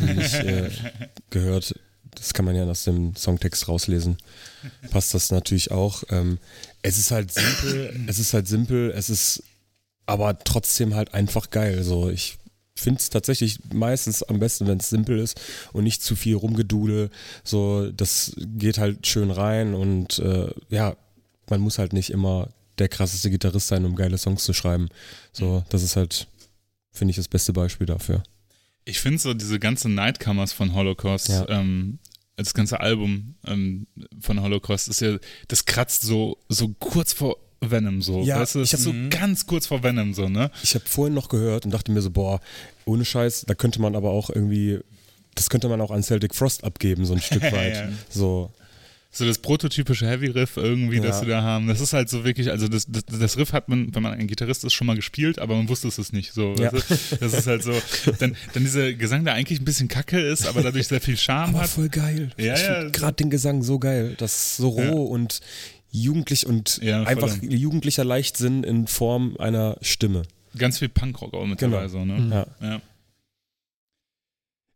nicht 0.14 0.34
äh, 0.34 0.70
gehört, 1.30 1.74
das 2.14 2.34
kann 2.34 2.44
man 2.44 2.54
ja 2.54 2.64
aus 2.64 2.84
dem 2.84 3.16
Songtext 3.16 3.68
rauslesen. 3.68 4.18
Passt 4.90 5.14
das 5.14 5.30
natürlich 5.30 5.70
auch. 5.70 6.04
Ähm, 6.10 6.38
es 6.82 6.98
ist 6.98 7.10
halt 7.10 7.32
simpel, 7.32 8.04
es 8.06 8.18
ist 8.18 8.34
halt 8.34 8.46
simpel, 8.46 8.92
es 8.94 9.10
ist 9.10 9.42
aber 10.04 10.38
trotzdem 10.38 10.94
halt 10.94 11.14
einfach 11.14 11.50
geil. 11.50 11.82
So, 11.82 12.10
ich 12.10 12.38
finde 12.82 13.00
es 13.00 13.10
tatsächlich 13.10 13.58
meistens 13.72 14.22
am 14.22 14.38
besten, 14.38 14.66
wenn 14.66 14.78
es 14.78 14.88
simpel 14.90 15.18
ist 15.18 15.40
und 15.72 15.84
nicht 15.84 16.02
zu 16.02 16.14
viel 16.16 16.36
rumgedudel. 16.36 17.10
So, 17.44 17.90
das 17.92 18.32
geht 18.38 18.78
halt 18.78 19.06
schön 19.06 19.30
rein 19.30 19.74
und 19.74 20.18
äh, 20.18 20.48
ja, 20.68 20.96
man 21.48 21.60
muss 21.60 21.78
halt 21.78 21.92
nicht 21.92 22.10
immer 22.10 22.50
der 22.78 22.88
krasseste 22.88 23.30
Gitarrist 23.30 23.68
sein, 23.68 23.84
um 23.84 23.96
geile 23.96 24.18
Songs 24.18 24.44
zu 24.44 24.52
schreiben. 24.52 24.88
So, 25.32 25.64
das 25.70 25.82
ist 25.82 25.96
halt, 25.96 26.28
finde 26.92 27.10
ich, 27.10 27.16
das 27.16 27.28
beste 27.28 27.52
Beispiel 27.52 27.86
dafür. 27.86 28.22
Ich 28.84 29.00
finde 29.00 29.18
so 29.18 29.34
diese 29.34 29.58
ganzen 29.58 29.94
Nightcomers 29.94 30.52
von 30.52 30.74
Holocaust, 30.74 31.28
Ja. 31.28 31.48
ähm, 31.48 31.98
das 32.36 32.52
ganze 32.52 32.80
Album 32.80 33.34
ähm, 33.46 33.86
von 34.20 34.42
Holocaust 34.42 34.88
ist 34.88 35.00
ja, 35.00 35.16
das 35.48 35.64
kratzt 35.64 36.02
so, 36.02 36.36
so 36.50 36.68
kurz 36.78 37.14
vor 37.14 37.36
Venom 37.60 38.02
so. 38.02 38.22
Ja, 38.22 38.40
weißt 38.40 38.56
du, 38.56 38.58
das 38.60 38.68
ich 38.68 38.74
ist 38.74 38.84
so 38.84 38.92
hab- 38.92 39.10
ganz 39.10 39.46
kurz 39.46 39.66
vor 39.66 39.82
Venom 39.82 40.14
so, 40.14 40.28
ne? 40.28 40.50
Ich 40.62 40.74
habe 40.74 40.84
vorhin 40.86 41.14
noch 41.14 41.28
gehört 41.28 41.64
und 41.64 41.72
dachte 41.72 41.90
mir 41.92 42.02
so, 42.02 42.10
boah, 42.10 42.40
ohne 42.84 43.04
Scheiß, 43.04 43.44
da 43.46 43.54
könnte 43.54 43.80
man 43.80 43.96
aber 43.96 44.10
auch 44.10 44.30
irgendwie, 44.30 44.78
das 45.34 45.48
könnte 45.50 45.68
man 45.68 45.80
auch 45.80 45.90
an 45.90 46.02
Celtic 46.02 46.34
Frost 46.34 46.64
abgeben, 46.64 47.04
so 47.06 47.14
ein 47.14 47.20
Stück 47.20 47.42
weit. 47.52 47.74
Ja. 47.74 47.88
So, 48.10 48.50
So 49.10 49.24
das 49.24 49.38
prototypische 49.38 50.06
Heavy 50.06 50.26
Riff 50.26 50.58
irgendwie, 50.58 50.98
das 51.00 51.16
Ja. 51.16 51.20
sie 51.20 51.26
da 51.26 51.42
haben. 51.42 51.66
Das 51.68 51.80
ist 51.80 51.94
halt 51.94 52.10
so 52.10 52.24
wirklich, 52.24 52.50
also 52.50 52.68
das, 52.68 52.84
das, 52.86 53.04
das 53.06 53.38
Riff 53.38 53.54
hat 53.54 53.68
man, 53.70 53.94
wenn 53.94 54.02
man 54.02 54.12
ein 54.12 54.26
Gitarrist 54.26 54.62
ist, 54.64 54.74
schon 54.74 54.86
mal 54.86 54.94
gespielt, 54.96 55.38
aber 55.38 55.56
man 55.56 55.70
wusste 55.70 55.88
es 55.88 56.12
nicht. 56.12 56.34
So, 56.34 56.54
Ja. 56.58 56.70
weißt 56.72 56.90
du? 57.12 57.16
Das 57.20 57.32
ist 57.32 57.46
halt 57.46 57.62
so. 57.62 57.72
Dann, 58.18 58.36
dann 58.52 58.62
dieser 58.64 58.92
Gesang, 58.92 59.24
der 59.24 59.32
eigentlich 59.32 59.60
ein 59.60 59.64
bisschen 59.64 59.88
kacke 59.88 60.20
ist, 60.20 60.46
aber 60.46 60.62
dadurch 60.62 60.86
sehr 60.88 61.00
viel 61.00 61.16
Charme 61.16 61.50
aber 61.54 61.62
hat. 61.62 61.70
voll 61.70 61.88
geil. 61.88 62.30
Ja, 62.36 62.54
ich 62.54 62.60
ja. 62.62 62.88
gerade 62.90 63.14
den 63.16 63.30
Gesang 63.30 63.62
so 63.62 63.78
geil. 63.78 64.14
Das 64.18 64.34
ist 64.34 64.56
so 64.58 64.68
roh 64.68 65.04
und 65.04 65.40
jugendlich 66.02 66.46
und 66.46 66.78
Ja, 66.82 67.02
einfach 67.04 67.36
jugendlicher 67.42 68.04
Leichtsinn 68.04 68.64
in 68.64 68.86
Form 68.86 69.36
einer 69.38 69.76
Stimme. 69.80 70.22
Ganz 70.56 70.78
viel 70.78 70.88
Punkrock 70.88 71.34
auch 71.34 71.46
mit 71.46 71.58
Genau. 71.58 71.76
dabei, 71.76 71.88
so, 71.88 72.04
ne? 72.04 72.14
Mhm. 72.18 72.32
Ja. 72.32 72.46
Ja. 72.62 72.80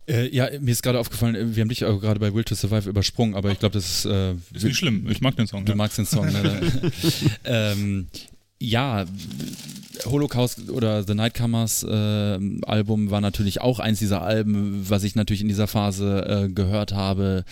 Äh, 0.06 0.34
ja, 0.34 0.48
mir 0.60 0.72
ist 0.72 0.82
gerade 0.82 0.98
aufgefallen, 0.98 1.34
äh, 1.34 1.54
wir 1.54 1.60
haben 1.60 1.68
dich 1.68 1.84
auch 1.84 2.00
gerade 2.00 2.18
bei 2.18 2.34
Will 2.34 2.44
to 2.44 2.54
Survive 2.54 2.88
übersprungen, 2.88 3.34
aber 3.34 3.50
ich 3.52 3.58
glaube, 3.58 3.74
das 3.74 3.88
ist. 3.88 4.04
Äh, 4.06 4.32
Ist 4.52 4.64
nicht 4.64 4.76
schlimm, 4.76 5.08
ich 5.08 5.20
mag 5.20 5.36
den 5.36 5.46
Song. 5.46 5.64
Du 5.64 5.72
ja. 5.72 5.76
magst 5.76 5.98
den 5.98 6.06
Song, 6.06 6.26
ne? 6.26 6.60
ähm, 7.44 8.08
ja, 8.58 9.06
Holocaust 10.04 10.68
oder 10.70 11.04
The 11.04 11.14
Nightcomers 11.14 11.82
äh, 11.84 12.38
Album 12.66 13.10
war 13.10 13.20
natürlich 13.20 13.60
auch 13.60 13.78
eins 13.78 13.98
dieser 13.98 14.22
Alben, 14.22 14.88
was 14.88 15.04
ich 15.04 15.14
natürlich 15.14 15.42
in 15.42 15.48
dieser 15.48 15.66
Phase 15.66 16.26
äh, 16.46 16.48
gehört 16.52 16.92
habe 16.92 17.44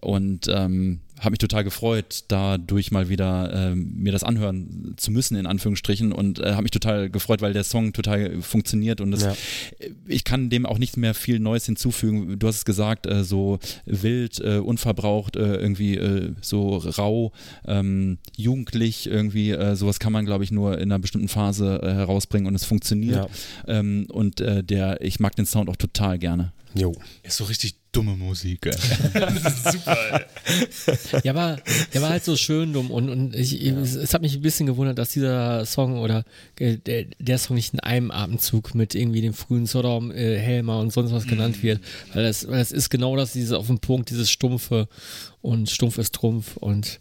und 0.00 0.48
ähm, 0.48 1.00
habe 1.20 1.30
mich 1.30 1.38
total 1.38 1.62
gefreut, 1.64 2.24
dadurch 2.28 2.90
mal 2.90 3.08
wieder 3.08 3.52
ähm, 3.72 3.92
mir 3.96 4.12
das 4.12 4.24
anhören 4.24 4.94
zu 4.96 5.10
müssen, 5.12 5.36
in 5.36 5.46
Anführungsstrichen 5.46 6.12
und 6.12 6.40
äh, 6.40 6.52
habe 6.52 6.62
mich 6.64 6.72
total 6.72 7.08
gefreut, 7.08 7.40
weil 7.40 7.52
der 7.52 7.64
Song 7.64 7.92
total 7.92 8.42
funktioniert 8.42 9.00
und 9.00 9.12
das, 9.12 9.22
Ja. 9.22 9.34
ich 10.08 10.24
kann 10.24 10.50
dem 10.50 10.66
auch 10.66 10.78
nicht 10.78 10.96
mehr 10.96 11.14
viel 11.14 11.38
Neues 11.38 11.66
hinzufügen. 11.66 12.38
Du 12.38 12.46
hast 12.48 12.56
es 12.56 12.64
gesagt, 12.64 13.06
äh, 13.06 13.22
so 13.24 13.58
wild, 13.86 14.40
äh, 14.40 14.58
unverbraucht, 14.58 15.36
äh, 15.36 15.56
irgendwie 15.56 15.96
äh, 15.96 16.32
so 16.40 16.78
rau, 16.78 17.32
ähm, 17.66 18.18
jugendlich 18.36 19.06
irgendwie, 19.06 19.50
äh, 19.50 19.76
sowas 19.76 20.00
kann 20.00 20.12
man, 20.12 20.24
glaube 20.26 20.44
ich, 20.44 20.50
nur 20.50 20.74
in 20.78 20.90
einer 20.90 20.98
bestimmten 20.98 21.28
Phase 21.28 21.80
äh, 21.82 21.92
herausbringen 21.92 22.46
und 22.48 22.54
es 22.54 22.64
funktioniert. 22.64 23.28
Ja. 23.66 23.78
Ähm, 23.78 24.06
und 24.10 24.40
äh, 24.40 24.62
der, 24.64 25.00
ich 25.00 25.20
mag 25.20 25.36
den 25.36 25.46
Sound 25.46 25.68
auch 25.70 25.76
total 25.76 26.18
gerne. 26.18 26.52
Jo. 26.74 26.92
Ist 27.22 27.36
so 27.36 27.44
richtig 27.44 27.76
dumme 27.92 28.16
Musik, 28.16 28.66
ey. 28.66 28.72
Das 29.14 29.58
ist 29.58 29.72
super, 29.72 29.96
ey. 30.12 31.20
Ja, 31.22 31.32
aber 31.32 31.62
der 31.92 32.02
war 32.02 32.10
halt 32.10 32.24
so 32.24 32.36
schön 32.36 32.72
dumm 32.72 32.90
und, 32.90 33.08
und 33.08 33.34
ich, 33.36 33.60
ich, 33.62 33.72
es, 33.72 33.94
es 33.94 34.12
hat 34.12 34.22
mich 34.22 34.34
ein 34.34 34.42
bisschen 34.42 34.66
gewundert, 34.66 34.98
dass 34.98 35.10
dieser 35.10 35.64
Song 35.66 35.98
oder 35.98 36.24
äh, 36.58 36.76
der, 36.78 37.04
der 37.18 37.38
Song 37.38 37.54
nicht 37.54 37.72
in 37.72 37.80
einem 37.80 38.10
Atemzug 38.10 38.74
mit 38.74 38.96
irgendwie 38.96 39.20
dem 39.20 39.34
frühen 39.34 39.66
Sodom, 39.66 40.10
äh, 40.10 40.36
Helmer 40.36 40.80
und 40.80 40.92
sonst 40.92 41.12
was 41.12 41.26
genannt 41.26 41.62
wird. 41.62 41.80
Weil 42.12 42.24
das, 42.24 42.48
weil 42.48 42.58
das 42.58 42.72
ist 42.72 42.90
genau 42.90 43.16
das, 43.16 43.32
diese 43.32 43.56
auf 43.58 43.68
den 43.68 43.78
Punkt, 43.78 44.10
dieses 44.10 44.30
Stumpfe 44.30 44.88
und 45.40 45.70
Stumpf 45.70 45.98
ist 45.98 46.14
Trumpf 46.14 46.56
und 46.56 47.00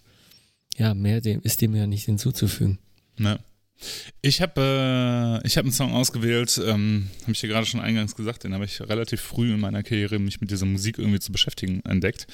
ja, 0.78 0.94
mehr 0.94 1.22
dem 1.22 1.42
ist 1.42 1.62
dem 1.62 1.76
ja 1.76 1.88
nicht 1.88 2.06
hinzuzufügen. 2.06 2.78
Ne. 3.18 3.40
Ich 4.22 4.42
habe 4.42 5.42
äh, 5.44 5.50
hab 5.50 5.64
einen 5.64 5.72
Song 5.72 5.94
ausgewählt, 5.94 6.62
ähm, 6.66 7.10
habe 7.24 7.34
ich 7.34 7.42
dir 7.42 7.50
gerade 7.50 7.66
schon 7.66 7.82
eingangs 7.82 8.16
gesagt, 8.16 8.44
den 8.44 8.54
habe 8.54 8.66
ich 8.66 8.80
relativ 8.82 9.22
früh 9.22 9.54
in 9.54 9.60
meiner 9.60 9.84
Karriere, 9.84 10.20
mich 10.20 10.40
mit 10.40 10.52
dieser 10.52 10.66
Musik 10.66 10.98
irgendwie 10.98 11.20
zu 11.20 11.32
beschäftigen, 11.32 11.82
entdeckt. 11.84 12.28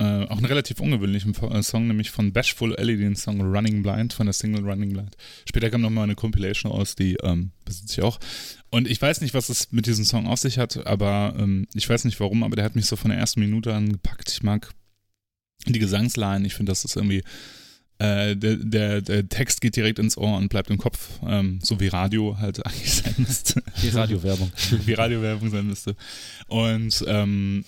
Äh, 0.00 0.26
auch 0.26 0.36
einen 0.36 0.46
relativ 0.46 0.78
ungewöhnlichen 0.78 1.34
äh, 1.34 1.62
Song, 1.62 1.88
nämlich 1.88 2.10
von 2.10 2.32
Bashful 2.32 2.74
Ellie, 2.76 2.96
den 2.96 3.16
Song 3.16 3.40
Running 3.40 3.82
Blind, 3.82 4.12
von 4.12 4.26
der 4.26 4.32
Single 4.32 4.64
Running 4.64 4.92
Blind. 4.92 5.16
Später 5.48 5.70
kam 5.70 5.80
nochmal 5.80 6.04
eine 6.04 6.14
Compilation 6.14 6.70
aus, 6.70 6.94
die 6.94 7.16
ähm, 7.22 7.50
besitze 7.64 8.00
ich 8.00 8.02
auch. 8.02 8.20
Und 8.70 8.88
ich 8.88 9.02
weiß 9.02 9.20
nicht, 9.22 9.34
was 9.34 9.48
es 9.48 9.72
mit 9.72 9.86
diesem 9.86 10.04
Song 10.04 10.28
auf 10.28 10.38
sich 10.38 10.58
hat, 10.58 10.86
aber 10.86 11.34
ähm, 11.36 11.66
ich 11.74 11.88
weiß 11.88 12.04
nicht 12.04 12.20
warum, 12.20 12.44
aber 12.44 12.54
der 12.54 12.64
hat 12.64 12.76
mich 12.76 12.86
so 12.86 12.94
von 12.94 13.10
der 13.10 13.18
ersten 13.18 13.40
Minute 13.40 13.74
an 13.74 13.90
gepackt. 13.90 14.30
Ich 14.30 14.42
mag 14.44 14.72
die 15.66 15.80
Gesangsline, 15.80 16.46
ich 16.46 16.54
finde, 16.54 16.70
das 16.70 16.84
ist 16.84 16.94
irgendwie 16.94 17.24
äh, 17.98 18.36
der, 18.36 18.56
der, 18.56 19.00
der 19.02 19.28
Text 19.28 19.60
geht 19.60 19.74
direkt 19.74 19.98
ins 19.98 20.16
Ohr 20.16 20.36
und 20.36 20.48
bleibt 20.48 20.70
im 20.70 20.78
Kopf, 20.78 21.18
ähm, 21.26 21.58
so 21.62 21.80
wie 21.80 21.88
Radio 21.88 22.38
halt 22.38 22.64
eigentlich 22.66 22.92
sein 22.92 23.14
müsste. 23.18 23.62
Die 23.82 23.88
Radiowerbung. 23.88 24.52
wie 24.86 24.92
Radiowerbung 24.92 25.50
sein 25.50 25.66
müsste. 25.66 25.96
Und 26.46 27.04
ähm, 27.08 27.64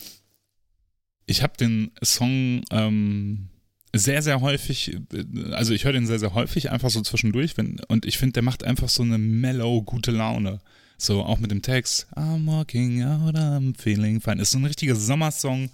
ich 1.26 1.42
habe 1.42 1.56
den 1.56 1.90
Song 2.02 2.62
ähm, 2.70 3.48
sehr, 3.92 4.22
sehr 4.22 4.40
häufig, 4.40 4.94
äh, 5.12 5.52
also 5.52 5.74
ich 5.74 5.84
höre 5.84 5.92
den 5.92 6.06
sehr, 6.06 6.18
sehr 6.18 6.34
häufig, 6.34 6.70
einfach 6.70 6.90
so 6.90 7.00
zwischendurch. 7.00 7.56
Wenn, 7.56 7.80
und 7.88 8.06
ich 8.06 8.18
finde, 8.18 8.34
der 8.34 8.42
macht 8.42 8.62
einfach 8.64 8.88
so 8.88 9.02
eine 9.02 9.18
mellow, 9.18 9.82
gute 9.82 10.12
Laune. 10.12 10.60
So 10.96 11.22
auch 11.22 11.38
mit 11.38 11.50
dem 11.50 11.62
Text. 11.62 12.06
I'm 12.14 12.46
walking 12.46 13.02
out, 13.02 13.34
I'm 13.34 13.76
feeling 13.76 14.20
fine. 14.20 14.40
Ist 14.40 14.50
so 14.50 14.58
ein 14.58 14.66
richtiger 14.66 14.94
Sommersong. 14.94 15.70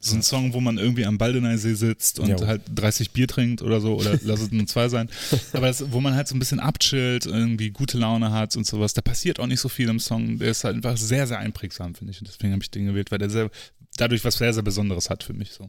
So 0.00 0.14
ein 0.14 0.22
Song, 0.22 0.52
wo 0.52 0.60
man 0.60 0.78
irgendwie 0.78 1.04
am 1.04 1.18
Baldeneysee 1.18 1.74
sitzt 1.74 2.20
und 2.20 2.28
Jo. 2.28 2.46
halt 2.46 2.62
30 2.72 3.10
Bier 3.10 3.26
trinkt 3.26 3.62
oder 3.62 3.80
so, 3.80 3.96
oder 3.96 4.16
lass 4.22 4.40
es 4.40 4.52
nur 4.52 4.64
zwei 4.68 4.88
sein. 4.88 5.08
Aber 5.52 5.66
das, 5.66 5.90
wo 5.90 6.00
man 6.00 6.14
halt 6.14 6.28
so 6.28 6.36
ein 6.36 6.38
bisschen 6.38 6.60
abchillt, 6.60 7.26
irgendwie 7.26 7.70
gute 7.70 7.98
Laune 7.98 8.30
hat 8.30 8.56
und 8.56 8.64
sowas. 8.64 8.94
Da 8.94 9.00
passiert 9.02 9.40
auch 9.40 9.48
nicht 9.48 9.58
so 9.58 9.68
viel 9.68 9.88
im 9.88 9.98
Song. 9.98 10.38
Der 10.38 10.52
ist 10.52 10.62
halt 10.62 10.76
einfach 10.76 10.96
sehr, 10.96 11.26
sehr 11.26 11.38
einprägsam, 11.40 11.96
finde 11.96 12.12
ich. 12.12 12.20
Und 12.20 12.28
deswegen 12.28 12.52
habe 12.52 12.62
ich 12.62 12.70
den 12.70 12.86
gewählt, 12.86 13.10
weil 13.10 13.18
der 13.18 13.28
sehr, 13.28 13.50
dadurch 13.96 14.24
was 14.24 14.36
sehr, 14.38 14.54
sehr 14.54 14.62
Besonderes 14.62 15.10
hat 15.10 15.24
für 15.24 15.32
mich 15.34 15.50
so. 15.50 15.68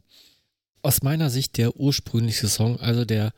Aus 0.83 1.01
meiner 1.01 1.31
Sicht 1.31 1.57
der 1.57 1.75
ursprüngliche 1.75 2.47
Song, 2.47 2.79
also 2.79 3.05
der 3.05 3.33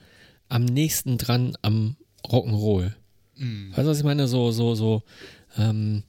am 0.50 0.66
nächsten 0.66 1.18
dran 1.18 1.56
am 1.62 1.96
Rock'n'Roll. 2.26 2.92
Weißt 3.38 3.78
du, 3.78 3.86
was 3.86 3.98
ich 3.98 4.04
meine? 4.04 4.28
So, 4.28 4.52
so, 4.52 4.76
so, 4.76 5.04
ähm, 5.58 6.04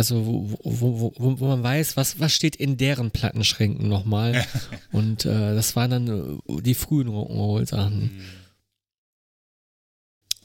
also 0.00 0.24
wo, 0.24 0.58
wo, 0.62 1.12
wo, 1.18 1.40
wo, 1.40 1.46
man 1.46 1.62
weiß, 1.62 1.98
was, 1.98 2.18
was 2.20 2.32
steht 2.32 2.56
in 2.56 2.78
deren 2.78 3.10
Plattenschränken 3.10 3.86
nochmal. 3.86 4.46
Und 4.92 5.26
äh, 5.26 5.54
das 5.54 5.76
waren 5.76 5.90
dann 5.90 6.40
äh, 6.48 6.62
die 6.62 6.72
frühen 6.72 7.08
Rock'n'Roll-Sachen. 7.08 8.10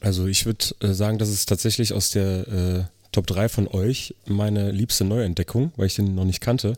Also 0.02 0.28
ich 0.28 0.46
würde 0.46 0.66
äh, 0.82 0.92
sagen, 0.92 1.20
das 1.20 1.30
ist 1.30 1.48
tatsächlich 1.48 1.94
aus 1.94 2.10
der 2.10 2.48
äh, 2.50 2.84
Top 3.14 3.28
3 3.28 3.48
von 3.48 3.70
euch 3.70 4.14
meine 4.26 4.72
liebste 4.72 5.06
Neuentdeckung, 5.06 5.72
weil 5.78 5.88
ich 5.88 5.96
den 5.96 6.16
noch 6.16 6.26
nicht 6.26 6.42
kannte 6.42 6.78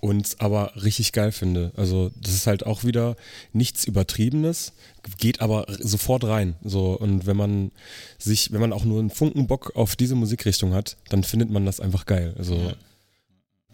und 0.00 0.36
aber 0.38 0.72
richtig 0.82 1.12
geil 1.12 1.32
finde. 1.32 1.72
Also 1.76 2.10
das 2.20 2.34
ist 2.34 2.46
halt 2.46 2.66
auch 2.66 2.84
wieder 2.84 3.16
nichts 3.52 3.84
Übertriebenes, 3.86 4.72
geht 5.18 5.40
aber 5.40 5.66
sofort 5.80 6.24
rein. 6.24 6.56
So 6.62 6.92
und 6.98 7.26
wenn 7.26 7.36
man 7.36 7.70
sich, 8.18 8.52
wenn 8.52 8.60
man 8.60 8.72
auch 8.72 8.84
nur 8.84 9.00
einen 9.00 9.10
Funken 9.10 9.46
Bock 9.46 9.72
auf 9.76 9.96
diese 9.96 10.14
Musikrichtung 10.14 10.74
hat, 10.74 10.96
dann 11.08 11.24
findet 11.24 11.50
man 11.50 11.64
das 11.64 11.80
einfach 11.80 12.04
geil. 12.06 12.34
Also 12.38 12.72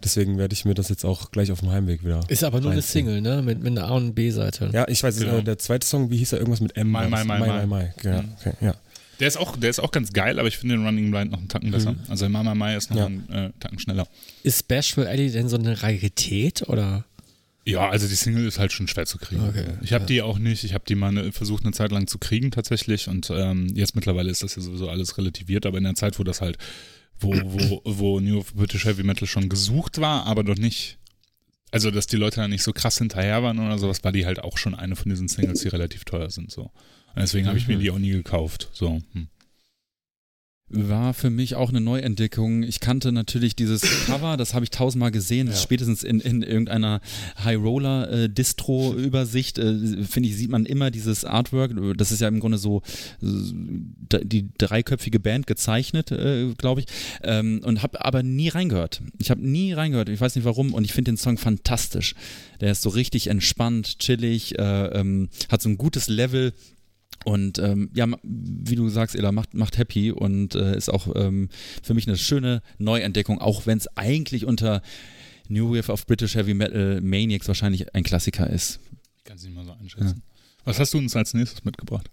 deswegen 0.03 0.37
werde 0.37 0.53
ich 0.53 0.65
mir 0.65 0.73
das 0.73 0.89
jetzt 0.89 1.05
auch 1.05 1.31
gleich 1.31 1.51
auf 1.51 1.59
dem 1.59 1.69
Heimweg 1.71 2.03
wieder. 2.03 2.21
Ist 2.27 2.43
aber 2.43 2.59
nur 2.59 2.71
eine 2.71 2.81
reinziehen. 2.81 3.05
Single, 3.07 3.21
ne? 3.21 3.41
Mit, 3.41 3.59
mit 3.61 3.77
einer 3.77 3.87
A- 3.87 3.95
und 3.95 4.15
B-Seite. 4.15 4.69
Ja, 4.73 4.87
ich 4.87 5.03
weiß, 5.03 5.19
Genau. 5.19 5.37
äh, 5.37 5.43
der 5.43 5.57
zweite 5.59 5.85
Song, 5.85 6.09
wie 6.09 6.17
hieß 6.17 6.33
er? 6.33 6.39
Irgendwas 6.39 6.61
mit 6.61 6.75
M. 6.75 6.89
Mai, 6.89 7.07
Mai. 7.07 7.23
Mai, 7.23 7.39
Mai, 7.39 7.47
Mai. 7.47 7.47
Mai, 7.47 7.65
Mai. 7.67 7.93
Ja, 8.03 8.21
Mhm. 8.21 8.29
okay, 8.39 8.53
ja. 8.61 8.75
Der 9.21 9.27
ist 9.27 9.37
auch, 9.37 9.55
der 9.55 9.69
ist 9.69 9.79
auch 9.79 9.91
ganz 9.91 10.11
geil, 10.13 10.39
aber 10.39 10.47
ich 10.47 10.57
finde 10.57 10.75
den 10.75 10.85
Running 10.85 11.11
Blind 11.11 11.31
noch 11.31 11.37
einen 11.39 11.47
Tacken 11.47 11.71
besser. 11.71 11.95
Also 12.09 12.27
Mama 12.27 12.55
Mai 12.55 12.75
ist 12.75 12.89
noch 12.89 12.97
Ja. 12.97 13.05
einen 13.05 13.29
äh, 13.29 13.51
Tacken 13.59 13.77
schneller. 13.79 14.07
Ist 14.43 14.67
Bashful 14.67 15.05
Eddie 15.05 15.29
denn 15.31 15.47
so 15.47 15.57
eine 15.57 15.81
Rarität 15.83 16.67
oder? 16.67 17.05
Ja, 17.63 17.87
also 17.89 18.07
die 18.07 18.15
Single 18.15 18.47
ist 18.47 18.57
halt 18.57 18.71
schon 18.71 18.87
schwer 18.87 19.05
zu 19.05 19.19
kriegen. 19.19 19.47
Okay, 19.47 19.65
ich 19.83 19.93
habe 19.93 20.03
ja. 20.03 20.07
die 20.07 20.21
auch 20.23 20.39
nicht. 20.39 20.63
Ich 20.63 20.73
habe 20.73 20.83
die 20.87 20.95
mal 20.95 21.09
eine, 21.09 21.31
versucht 21.31 21.63
eine 21.63 21.73
Zeit 21.73 21.91
lang 21.91 22.07
zu 22.07 22.17
kriegen 22.17 22.49
tatsächlich 22.49 23.07
und 23.07 23.29
ähm, 23.29 23.67
jetzt 23.75 23.95
mittlerweile 23.95 24.31
ist 24.31 24.41
das 24.41 24.55
ja 24.55 24.63
sowieso 24.63 24.89
alles 24.89 25.17
relativiert, 25.19 25.67
aber 25.67 25.77
in 25.77 25.83
der 25.83 25.93
Zeit, 25.93 26.17
wo 26.17 26.23
das 26.23 26.41
halt, 26.41 26.57
wo, 27.19 27.31
wo, 27.45 27.81
wo 27.85 28.19
New 28.19 28.43
British 28.55 28.85
Heavy 28.85 29.03
Metal 29.03 29.27
schon 29.27 29.47
gesucht 29.47 30.01
war, 30.01 30.25
aber 30.25 30.43
doch 30.43 30.55
nicht, 30.57 30.97
also 31.69 31.91
dass 31.91 32.07
die 32.07 32.17
Leute 32.17 32.37
da 32.37 32.47
nicht 32.47 32.63
so 32.63 32.73
krass 32.73 32.97
hinterher 32.97 33.43
waren 33.43 33.59
oder 33.59 33.77
sowas, 33.77 34.03
war 34.03 34.11
die 34.11 34.25
halt 34.25 34.39
auch 34.39 34.57
schon 34.57 34.73
eine 34.73 34.95
von 34.95 35.11
diesen 35.11 35.27
Singles, 35.27 35.61
die 35.61 35.67
relativ 35.67 36.03
teuer 36.05 36.31
sind 36.31 36.49
so. 36.49 36.71
Deswegen 37.15 37.47
habe 37.47 37.57
ich 37.57 37.67
mir 37.67 37.77
die 37.77 37.91
auch 37.91 37.99
nie 37.99 38.11
gekauft. 38.11 38.69
So. 38.73 39.01
Hm. 39.13 39.27
War 40.73 41.13
für 41.13 41.29
mich 41.29 41.55
auch 41.55 41.67
eine 41.69 41.81
Neuentdeckung. 41.81 42.63
Ich 42.63 42.79
kannte 42.79 43.11
natürlich 43.11 43.57
dieses 43.57 43.81
Cover, 44.05 44.37
das 44.37 44.53
habe 44.53 44.63
ich 44.63 44.71
tausendmal 44.71 45.11
gesehen, 45.11 45.47
Ja. 45.47 45.53
spätestens 45.53 46.01
in, 46.01 46.21
in 46.21 46.43
irgendeiner 46.43 47.01
High 47.43 47.57
Roller 47.57 48.09
äh, 48.09 48.29
äh, 49.57 50.03
finde 50.05 50.29
ich, 50.29 50.37
sieht 50.37 50.49
man 50.49 50.65
immer 50.65 50.89
dieses 50.89 51.25
Artwork. 51.25 51.73
Das 51.97 52.13
ist 52.13 52.21
ja 52.21 52.29
im 52.29 52.39
Grunde 52.39 52.57
so 52.57 52.81
die 53.21 54.49
dreiköpfige 54.57 55.19
Band 55.19 55.45
gezeichnet, 55.45 56.11
äh, 56.11 56.53
glaube 56.57 56.81
ich. 56.81 56.87
Ähm, 57.23 57.59
und 57.65 57.83
habe 57.83 58.05
aber 58.05 58.23
nie 58.23 58.47
reingehört. 58.47 59.01
Ich 59.17 59.29
habe 59.29 59.45
nie 59.45 59.73
reingehört. 59.73 60.07
Ich 60.07 60.21
weiß 60.21 60.35
nicht 60.37 60.45
warum 60.45 60.73
und 60.73 60.85
ich 60.85 60.93
finde 60.93 61.11
den 61.11 61.17
Song 61.17 61.37
fantastisch. 61.37 62.15
Der 62.61 62.71
ist 62.71 62.81
so 62.81 62.89
richtig 62.89 63.27
entspannt, 63.27 63.99
chillig, 63.99 64.57
äh, 64.57 64.85
ähm, 64.87 65.27
hat 65.49 65.61
so 65.61 65.67
ein 65.67 65.77
gutes 65.77 66.07
Level. 66.07 66.53
Und 67.25 67.59
ähm, 67.59 67.89
ja, 67.93 68.07
wie 68.23 68.75
du 68.75 68.89
sagst, 68.89 69.15
Ella, 69.15 69.31
macht, 69.31 69.53
macht 69.53 69.77
happy 69.77 70.11
und 70.11 70.55
äh, 70.55 70.75
ist 70.75 70.89
auch 70.89 71.07
ähm, 71.15 71.49
für 71.83 71.93
mich 71.93 72.07
eine 72.07 72.17
schöne 72.17 72.61
Neuentdeckung, 72.79 73.39
auch 73.39 73.65
wenn 73.65 73.77
es 73.77 73.87
eigentlich 73.95 74.45
unter 74.45 74.81
New 75.47 75.75
Wave 75.75 75.91
of 75.91 76.05
British 76.07 76.35
Heavy 76.35 76.53
Metal 76.53 77.01
Maniacs 77.01 77.47
wahrscheinlich 77.47 77.93
ein 77.93 78.03
Klassiker 78.03 78.49
ist. 78.49 78.79
Kann 79.23 79.37
es 79.37 79.43
nicht 79.43 79.53
mal 79.53 79.65
so 79.65 79.73
einschätzen. 79.73 80.23
Was 80.63 80.79
hast 80.79 80.93
du 80.93 80.97
uns 80.97 81.15
als 81.15 81.33
nächstes 81.33 81.63
mitgebracht? 81.63 82.09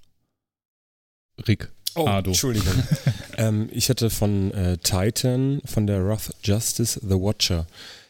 Rick. 1.46 1.70
Oh, 1.94 2.06
Ado. 2.06 2.30
Entschuldigung. 2.30 2.74
ähm, 3.36 3.68
ich 3.72 3.88
hatte 3.88 4.10
von 4.10 4.52
äh, 4.52 4.78
Titan, 4.78 5.60
von 5.64 5.86
der 5.86 6.04
Wrath 6.04 6.34
Justice, 6.42 7.00
The 7.02 7.14
Watcher. 7.14 7.66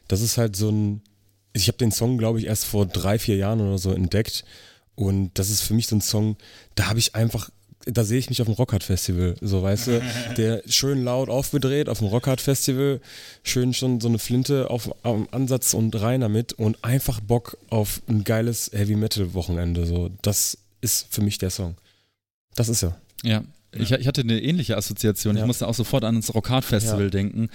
Das 0.09 0.21
ist 0.21 0.39
halt 0.39 0.57
so 0.57 0.71
ein. 0.71 1.03
Ich 1.53 1.69
habe 1.69 1.79
den 1.79 1.91
Song, 1.91 2.19
glaube 2.19 2.39
ich, 2.39 2.47
erst 2.47 2.65
vor 2.65 2.87
drei, 2.87 3.19
vier 3.19 3.37
Jahren 3.37 3.61
oder 3.61 3.79
so 3.79 3.93
entdeckt. 3.93 4.45
Und 4.99 5.31
das 5.39 5.49
ist 5.49 5.61
für 5.61 5.75
mich 5.75 5.87
so 5.87 5.95
ein 5.95 6.01
Song, 6.01 6.37
da 6.75 6.89
habe 6.89 6.99
ich 6.99 7.15
einfach. 7.15 7.51
Da 7.87 8.03
sehe 8.05 8.19
ich 8.19 8.29
mich 8.29 8.43
auf 8.43 8.49
dem 8.49 8.55
Rockhard 8.55 8.83
Festival, 8.83 9.37
so 9.41 9.63
weißt 9.63 9.87
du, 9.87 10.03
der 10.37 10.63
schön 10.67 11.05
laut 11.05 11.29
aufgedreht 11.31 11.89
auf 11.89 11.99
dem 11.99 12.09
Rockhard 12.09 12.41
Festival, 12.41 13.01
schön 13.45 13.73
schon 13.73 14.01
so 14.01 14.09
eine 14.09 14.19
Flinte 14.19 14.69
auf, 14.69 14.91
am 15.05 15.29
Ansatz 15.31 15.73
und 15.73 15.95
rein 16.03 16.21
damit 16.21 16.53
und 16.55 16.83
einfach 16.85 17.21
Bock 17.21 17.57
auf 17.71 18.03
ein 18.09 18.25
geiles 18.25 18.73
Heavy 18.75 18.97
Metal 18.97 19.33
Wochenende. 19.35 19.87
So, 19.87 20.11
das 20.23 20.59
ist 20.81 21.07
für 21.15 21.23
mich 21.23 21.39
der 21.39 21.51
Song. 21.51 21.77
Das 22.57 22.69
ist 22.69 22.83
er. 22.83 23.01
Ja. 23.23 23.45
Ich, 23.73 23.93
ich 23.93 24.07
hatte 24.09 24.23
eine 24.23 24.41
ähnliche 24.43 24.77
Assoziation. 24.77 25.37
Ich 25.37 25.41
Ja. 25.43 25.47
musste 25.47 25.69
auch 25.69 25.75
sofort 25.75 26.03
an 26.05 26.17
das 26.17 26.35
Rockhard 26.35 26.65
Festival 26.65 27.05
Ja. 27.05 27.11
denken 27.11 27.49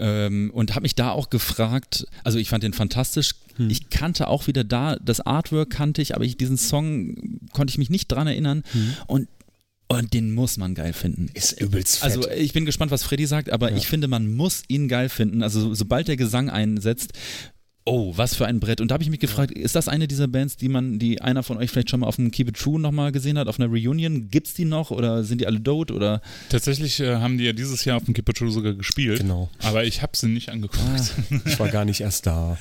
ähm, 0.00 0.50
und 0.52 0.74
habe 0.74 0.82
mich 0.82 0.94
da 0.96 1.12
auch 1.12 1.30
gefragt. 1.30 2.06
Also 2.24 2.38
ich 2.38 2.48
fand 2.48 2.64
den 2.64 2.72
fantastisch. 2.72 3.34
Hm. 3.60 3.70
Ich 3.70 3.90
kannte 3.90 4.28
auch 4.28 4.46
wieder 4.46 4.64
da 4.64 4.96
das 4.96 5.20
Artwork 5.20 5.70
kannte 5.70 6.02
ich, 6.02 6.14
aber 6.14 6.24
ich, 6.24 6.36
diesen 6.36 6.56
Song 6.58 7.40
konnte 7.52 7.70
ich 7.70 7.78
mich 7.78 7.90
nicht 7.90 8.08
dran 8.08 8.26
erinnern 8.26 8.62
und 9.06 9.28
und 9.88 10.14
den 10.14 10.32
muss 10.32 10.56
man 10.56 10.76
geil 10.76 10.92
finden. 10.92 11.26
Ist 11.34 11.60
übelst 11.60 11.96
fett. 11.98 12.04
Also 12.16 12.30
ich 12.30 12.52
bin 12.52 12.64
gespannt, 12.64 12.92
was 12.92 13.02
Freddy 13.02 13.26
sagt, 13.26 13.50
aber 13.50 13.70
Ja. 13.72 13.76
ich 13.76 13.88
finde, 13.88 14.06
man 14.06 14.32
muss 14.32 14.62
ihn 14.68 14.86
geil 14.86 15.08
finden. 15.08 15.42
Also 15.42 15.60
so- 15.60 15.74
sobald 15.74 16.06
der 16.06 16.16
Gesang 16.16 16.48
einsetzt, 16.48 17.12
oh, 17.86 18.12
was 18.16 18.36
für 18.36 18.46
ein 18.46 18.60
Brett. 18.60 18.80
Und 18.80 18.88
da 18.88 18.92
habe 18.92 19.02
ich 19.02 19.10
mich 19.10 19.18
gefragt, 19.18 19.50
ist 19.50 19.74
das 19.74 19.88
eine 19.88 20.06
dieser 20.06 20.28
Bands, 20.28 20.56
die 20.56 20.68
man, 20.68 21.00
die 21.00 21.20
einer 21.22 21.42
von 21.42 21.56
euch 21.56 21.70
vielleicht 21.70 21.90
schon 21.90 22.00
mal 22.00 22.06
auf 22.06 22.14
dem 22.14 22.30
Keep 22.30 22.50
It 22.50 22.56
True 22.56 22.78
nochmal 22.78 23.10
gesehen 23.10 23.36
hat, 23.36 23.48
auf 23.48 23.58
einer 23.58 23.68
Reunion? 23.68 24.28
Gibt's 24.30 24.54
die 24.54 24.64
noch 24.64 24.92
oder 24.92 25.24
sind 25.24 25.40
die 25.40 25.48
alle 25.48 25.58
dood 25.58 25.90
oder? 25.90 26.22
Tatsächlich 26.50 27.00
äh, 27.00 27.16
haben 27.16 27.36
die 27.38 27.44
ja 27.44 27.52
dieses 27.52 27.84
Jahr 27.84 27.96
auf 27.96 28.04
dem 28.04 28.14
Kipper 28.14 28.32
True 28.32 28.52
sogar 28.52 28.74
gespielt. 28.74 29.18
Genau. 29.18 29.50
Aber 29.58 29.82
ich 29.82 30.02
habe 30.02 30.12
sie 30.16 30.28
nicht 30.28 30.50
angeguckt. 30.50 30.78
Ich 31.46 31.58
war 31.58 31.68
gar 31.68 31.84
nicht 31.84 32.00
erst 32.00 32.26
da. 32.26 32.58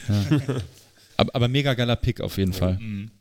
Aber, 1.19 1.35
aber 1.35 1.47
mega 1.49 1.73
geiler 1.73 1.97
Pick 1.97 2.21
auf 2.21 2.37
jeden 2.37 2.53
Fall. 2.53 2.77
Mhm. 2.79 3.11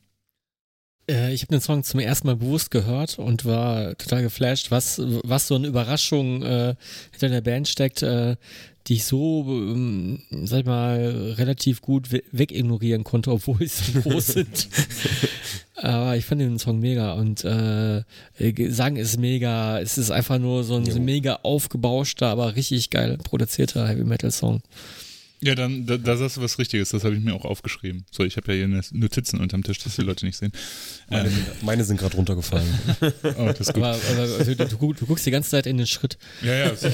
Äh, 1.11 1.35
ich 1.35 1.43
habe 1.43 1.51
den 1.51 1.61
Song 1.61 1.83
zum 1.83 1.99
ersten 1.99 2.29
Mal 2.29 2.37
bewusst 2.37 2.71
gehört 2.71 3.19
und 3.19 3.45
war 3.45 3.97
total 3.99 4.23
geflasht, 4.23 4.71
was, 4.71 5.01
was 5.25 5.49
so 5.49 5.57
eine 5.57 5.67
Überraschung 5.67 6.43
äh, 6.43 6.77
hinter 7.11 7.29
der 7.29 7.41
Band 7.41 7.67
steckt, 7.67 8.03
äh, 8.03 8.37
die 8.87 8.95
ich 8.95 9.05
so, 9.05 9.45
ähm, 9.49 10.23
sag 10.45 10.61
ich 10.61 10.67
mal, 10.67 11.35
relativ 11.37 11.83
gut 11.83 12.13
we 12.13 12.23
wegignorieren 12.31 13.03
konnte, 13.03 13.33
obwohl 13.33 13.67
sie 13.67 13.93
so 13.93 14.01
groß 14.01 14.27
sind. 14.29 14.69
Aber 15.75 16.17
ich 16.17 16.25
fand 16.25 16.41
den 16.41 16.61
Song 16.61 16.79
mega 16.79 17.15
und 17.15 17.45
äh, 17.45 18.05
Gesang 18.39 18.95
ist 18.95 19.19
mega, 19.19 19.81
es 19.81 19.99
ist 19.99 20.13
einfach 20.13 20.39
nur 20.39 20.63
so 20.63 20.77
ein 20.77 20.87
Jo. 20.87 21.01
mega 21.01 21.41
aufgebauschter, 21.43 22.29
aber 22.29 22.55
richtig 22.55 22.91
geil 22.91 23.19
produzierter 23.19 23.89
Heavy 23.89 24.05
Metal 24.05 24.31
Song. 24.31 24.63
Ja, 25.41 25.55
dann 25.55 25.87
da, 25.87 25.97
da 25.97 26.17
sagst 26.17 26.37
du 26.37 26.41
was 26.41 26.59
Richtiges, 26.59 26.89
das 26.91 27.05
habe 27.05 27.15
ich 27.15 27.23
mir 27.23 27.33
auch 27.33 27.45
aufgeschrieben. 27.45 28.05
So, 28.11 28.25
ich 28.25 28.37
habe 28.37 28.53
ja 28.55 28.67
hier 28.67 28.83
Notizen 28.93 29.39
unterm 29.39 29.63
Tisch, 29.63 29.79
dass 29.79 29.95
die 29.95 30.03
Leute 30.03 30.27
nicht 30.27 30.37
sehen. 30.37 30.51
Meine, 31.09 31.29
Ähm, 31.29 31.35
sind- 31.35 31.63
meine 31.63 31.85
sind 31.85 31.97
gerade 32.01 32.17
runtergefallen. 32.17 32.67
oh, 33.39 33.47
das 33.47 33.61
ist 33.61 33.75
gut. 33.75 33.85
Aber, 33.85 33.95
aber 34.11 34.21
also, 34.21 34.55
du, 34.55 34.67
du, 34.67 34.93
du 34.95 35.07
guckst 35.07 35.25
die 35.27 35.31
ganze 35.31 35.51
Zeit 35.51 35.67
in 35.67 35.77
den 35.79 35.87
Schritt. 35.87 36.19
Ja, 36.43 36.53
ja, 36.55 36.75
so, 36.75 36.89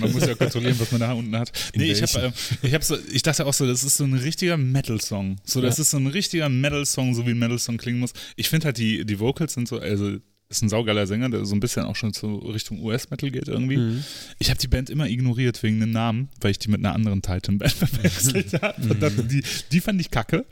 man 0.00 0.12
muss 0.12 0.24
ja 0.26 0.34
kontrollieren, 0.36 0.78
was 0.78 0.92
man 0.92 1.00
da 1.00 1.12
unten 1.12 1.36
hat. 1.36 1.50
In 1.72 1.80
Nee, 1.80 1.90
ich, 1.92 2.02
hab, 2.02 2.14
äh, 2.22 2.30
ich, 2.62 2.72
hab 2.74 2.84
so, 2.84 2.96
ich 3.12 3.22
dachte 3.22 3.44
auch 3.46 3.52
so, 3.54 3.66
das 3.66 3.82
ist 3.82 3.96
so 3.96 4.04
ein 4.04 4.14
richtiger 4.14 4.56
Metal-Song. 4.56 5.40
So, 5.44 5.60
das 5.60 5.78
Ja. 5.78 5.82
ist 5.82 5.90
so 5.90 5.96
ein 5.96 6.06
richtiger 6.06 6.48
Metal-Song, 6.48 7.14
so 7.14 7.26
wie 7.26 7.30
ein 7.30 7.38
Metal-Song 7.38 7.78
klingen 7.78 7.98
muss. 7.98 8.12
Ich 8.36 8.48
finde 8.48 8.66
halt, 8.66 8.78
die, 8.78 9.04
die 9.04 9.18
Vocals 9.18 9.54
sind 9.54 9.66
so, 9.66 9.78
also 9.80 10.18
ist 10.50 10.62
ein 10.62 10.68
saugeiler 10.68 11.06
Sänger, 11.06 11.28
der 11.28 11.44
so 11.44 11.54
ein 11.54 11.60
bisschen 11.60 11.84
auch 11.84 11.96
schon 11.96 12.12
so 12.14 12.36
Richtung 12.38 12.82
US-Metal 12.82 13.30
geht 13.30 13.48
irgendwie. 13.48 13.76
Mhm. 13.76 14.04
Ich 14.38 14.48
habe 14.50 14.58
die 14.58 14.68
Band 14.68 14.88
immer 14.90 15.06
ignoriert 15.08 15.62
wegen 15.62 15.78
dem 15.80 15.90
Namen, 15.90 16.28
weil 16.40 16.52
ich 16.52 16.58
die 16.58 16.70
mit 16.70 16.80
einer 16.80 16.94
anderen 16.94 17.20
Titan-Band 17.22 17.72
verwechselt 17.72 18.60
habe. 18.62 18.94
Dachte, 18.94 19.24
die, 19.24 19.42
die 19.72 19.80
fand 19.80 20.00
ich 20.00 20.10
kacke. 20.10 20.46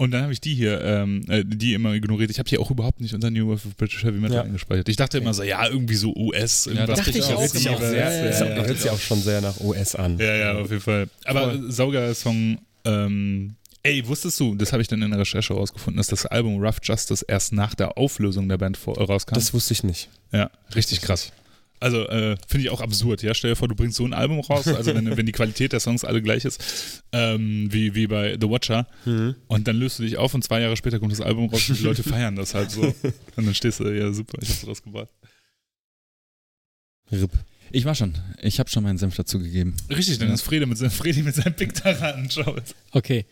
Und 0.00 0.12
dann 0.12 0.22
habe 0.22 0.32
ich 0.32 0.40
die 0.40 0.54
hier, 0.54 0.80
ähm, 0.82 1.22
äh, 1.28 1.42
die 1.44 1.74
immer 1.74 1.92
ignoriert. 1.92 2.30
Ich 2.30 2.38
habe 2.38 2.48
die 2.48 2.56
auch 2.58 2.70
überhaupt 2.70 3.00
nicht 3.00 3.14
unter 3.14 3.30
New 3.32 3.48
Wave 3.48 3.66
of 3.66 3.76
British 3.76 4.04
Heavy 4.04 4.18
Metal 4.18 4.36
Ja. 4.36 4.42
eingespeichert. 4.44 4.88
Ich 4.88 4.94
dachte 4.96 5.18
immer 5.18 5.34
so, 5.34 5.42
ja, 5.42 5.66
irgendwie 5.68 5.96
so 5.96 6.14
US. 6.14 6.66
Irgendwas 6.66 6.98
dachte 7.00 7.18
ich 7.18 7.24
auch 7.24 7.32
Progressives. 7.34 7.66
immer. 7.66 7.80
Ja, 7.82 7.90
Ja, 7.92 8.10
ja, 8.10 8.16
ja, 8.16 8.24
Das 8.28 8.40
ja, 8.40 8.46
ja. 8.48 8.64
hört 8.64 8.78
sich 8.78 8.90
auch 8.90 9.00
schon 9.00 9.20
sehr 9.20 9.40
nach 9.40 9.58
US 9.60 9.96
an. 9.96 10.16
ja, 10.18 10.36
ja, 10.36 10.52
auf 10.54 10.70
jeden 10.70 10.82
Fall. 10.82 11.08
Aber 11.24 11.50
Voll. 11.52 11.72
saugeiler 11.72 12.14
Song. 12.14 12.58
Ähm, 12.84 13.56
ey, 13.82 14.06
wusstest 14.06 14.38
du, 14.40 14.54
das 14.54 14.72
habe 14.72 14.82
ich 14.82 14.88
dann 14.88 15.02
in 15.02 15.10
der 15.10 15.20
Recherche 15.20 15.54
rausgefunden, 15.54 15.96
dass 15.96 16.08
das 16.08 16.26
Album 16.26 16.62
Rough 16.62 16.78
Justice 16.82 17.24
erst 17.26 17.52
nach 17.52 17.74
der 17.74 17.96
Auflösung 17.98 18.48
der 18.48 18.58
Band 18.58 18.76
vor, 18.76 18.98
rauskam? 18.98 19.34
Das 19.34 19.54
wusste 19.54 19.72
ich 19.72 19.82
nicht. 19.82 20.08
ja, 20.32 20.50
richtig 20.74 21.00
krass. 21.00 21.32
Also 21.80 22.08
äh, 22.08 22.36
finde 22.48 22.66
ich 22.66 22.70
auch 22.70 22.80
absurd, 22.80 23.22
ja. 23.22 23.34
Stell 23.34 23.52
dir 23.52 23.56
vor, 23.56 23.68
du 23.68 23.76
bringst 23.76 23.96
so 23.96 24.04
ein 24.04 24.12
Album 24.12 24.40
raus, 24.40 24.66
also 24.66 24.94
wenn, 24.94 25.16
wenn 25.16 25.26
die 25.26 25.32
Qualität 25.32 25.72
der 25.72 25.80
Songs 25.80 26.04
alle 26.04 26.20
gleich 26.22 26.44
ist, 26.44 27.04
ähm, 27.12 27.72
wie, 27.72 27.94
wie 27.94 28.08
bei 28.08 28.36
The 28.40 28.48
Watcher, 28.48 28.86
und 29.46 29.68
dann 29.68 29.76
löst 29.76 29.98
du 29.98 30.02
dich 30.02 30.16
auf 30.16 30.34
und 30.34 30.42
zwei 30.42 30.60
Jahre 30.60 30.76
später 30.76 30.98
kommt 30.98 31.12
das 31.12 31.20
Album 31.20 31.48
raus 31.48 31.68
und 31.68 31.78
die 31.78 31.84
Leute 31.84 32.02
feiern 32.02 32.34
das 32.34 32.54
halt 32.54 32.70
so. 32.70 32.82
Und 33.36 33.46
dann 33.46 33.54
stehst 33.54 33.78
du, 33.78 33.84
ja 33.84 34.12
super, 34.12 34.38
ich 34.42 34.48
hab's 34.48 34.66
rausgebracht. 34.66 35.08
RIP. 37.12 37.30
Ich 37.70 37.84
war 37.84 37.94
schon. 37.94 38.14
Ich 38.42 38.58
habe 38.60 38.70
schon 38.70 38.82
meinen 38.82 38.98
Senf 38.98 39.16
dazu 39.16 39.38
gegeben. 39.38 39.74
Richtig, 39.90 40.18
dann 40.18 40.28
Ja. 40.28 40.34
ist 40.34 40.42
Frede 40.42 40.66
mit, 40.66 40.78
seinem- 40.78 40.90
Fredi 40.90 41.22
mit 41.22 41.34
seinem 41.34 41.54
Pick 41.54 41.74
daran. 41.82 42.28
Schau 42.30 42.56
jetzt. 42.56 42.74
Okay. 42.92 43.26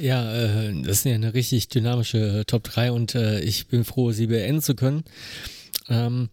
Ja, 0.00 0.32
äh, 0.34 0.82
das 0.82 0.98
ist 0.98 1.04
ja 1.04 1.14
eine 1.14 1.34
richtig 1.34 1.68
dynamische 1.68 2.40
äh, 2.40 2.44
Top 2.44 2.64
3 2.64 2.90
und 2.92 3.14
äh, 3.14 3.40
ich 3.40 3.68
bin 3.68 3.84
froh, 3.84 4.10
sie 4.10 4.26
beenden 4.26 4.60
zu 4.60 4.74
können. 4.74 5.04
Ähm, 5.88 6.30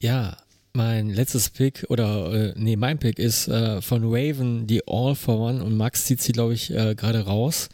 ja, 0.00 0.36
mein 0.72 1.10
letztes 1.10 1.50
Pick 1.50 1.86
oder 1.88 2.32
äh, 2.32 2.54
nee, 2.56 2.74
mein 2.76 2.98
Pick 2.98 3.18
ist 3.20 3.46
äh, 3.48 3.80
von 3.80 4.02
Raven 4.04 4.66
die 4.66 4.82
All 4.88 5.14
for 5.14 5.38
One 5.38 5.62
und 5.62 5.76
Max 5.76 6.06
zieht 6.06 6.20
sie, 6.20 6.32
glaube 6.32 6.54
ich, 6.54 6.70
äh, 6.72 6.94
gerade 6.96 7.20
raus 7.20 7.68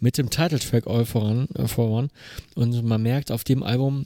mit 0.00 0.18
dem 0.18 0.28
Titeltrack 0.28 0.86
All 0.86 1.06
for 1.06 1.22
One, 1.22 1.48
äh, 1.54 1.66
for 1.66 1.90
One. 1.90 2.08
Und 2.54 2.84
man 2.84 3.00
merkt 3.02 3.30
auf 3.32 3.44
dem 3.44 3.62
Album, 3.62 4.04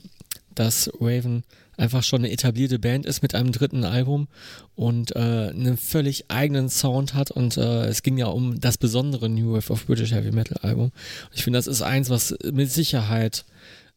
dass 0.55 0.89
Raven 1.01 1.43
einfach 1.77 2.03
schon 2.03 2.19
eine 2.19 2.31
etablierte 2.31 2.79
Band 2.79 3.05
ist 3.05 3.21
mit 3.21 3.35
einem 3.35 3.51
dritten 3.51 3.83
Album 3.83 4.27
und 4.75 5.15
äh, 5.15 5.19
einen 5.49 5.77
völlig 5.77 6.29
eigenen 6.29 6.69
Sound 6.69 7.13
hat 7.13 7.31
und 7.31 7.57
äh, 7.57 7.85
es 7.85 8.03
ging 8.03 8.17
ja 8.17 8.27
um 8.27 8.59
das 8.59 8.77
besondere 8.77 9.29
New 9.29 9.53
Wave 9.53 9.71
of 9.71 9.85
British 9.85 10.11
Heavy 10.11 10.31
Metal 10.31 10.57
Album. 10.61 10.91
Ich 11.33 11.43
finde, 11.43 11.57
das 11.57 11.67
ist 11.67 11.81
eins, 11.81 12.09
was 12.09 12.35
mit 12.51 12.71
Sicherheit 12.71 13.45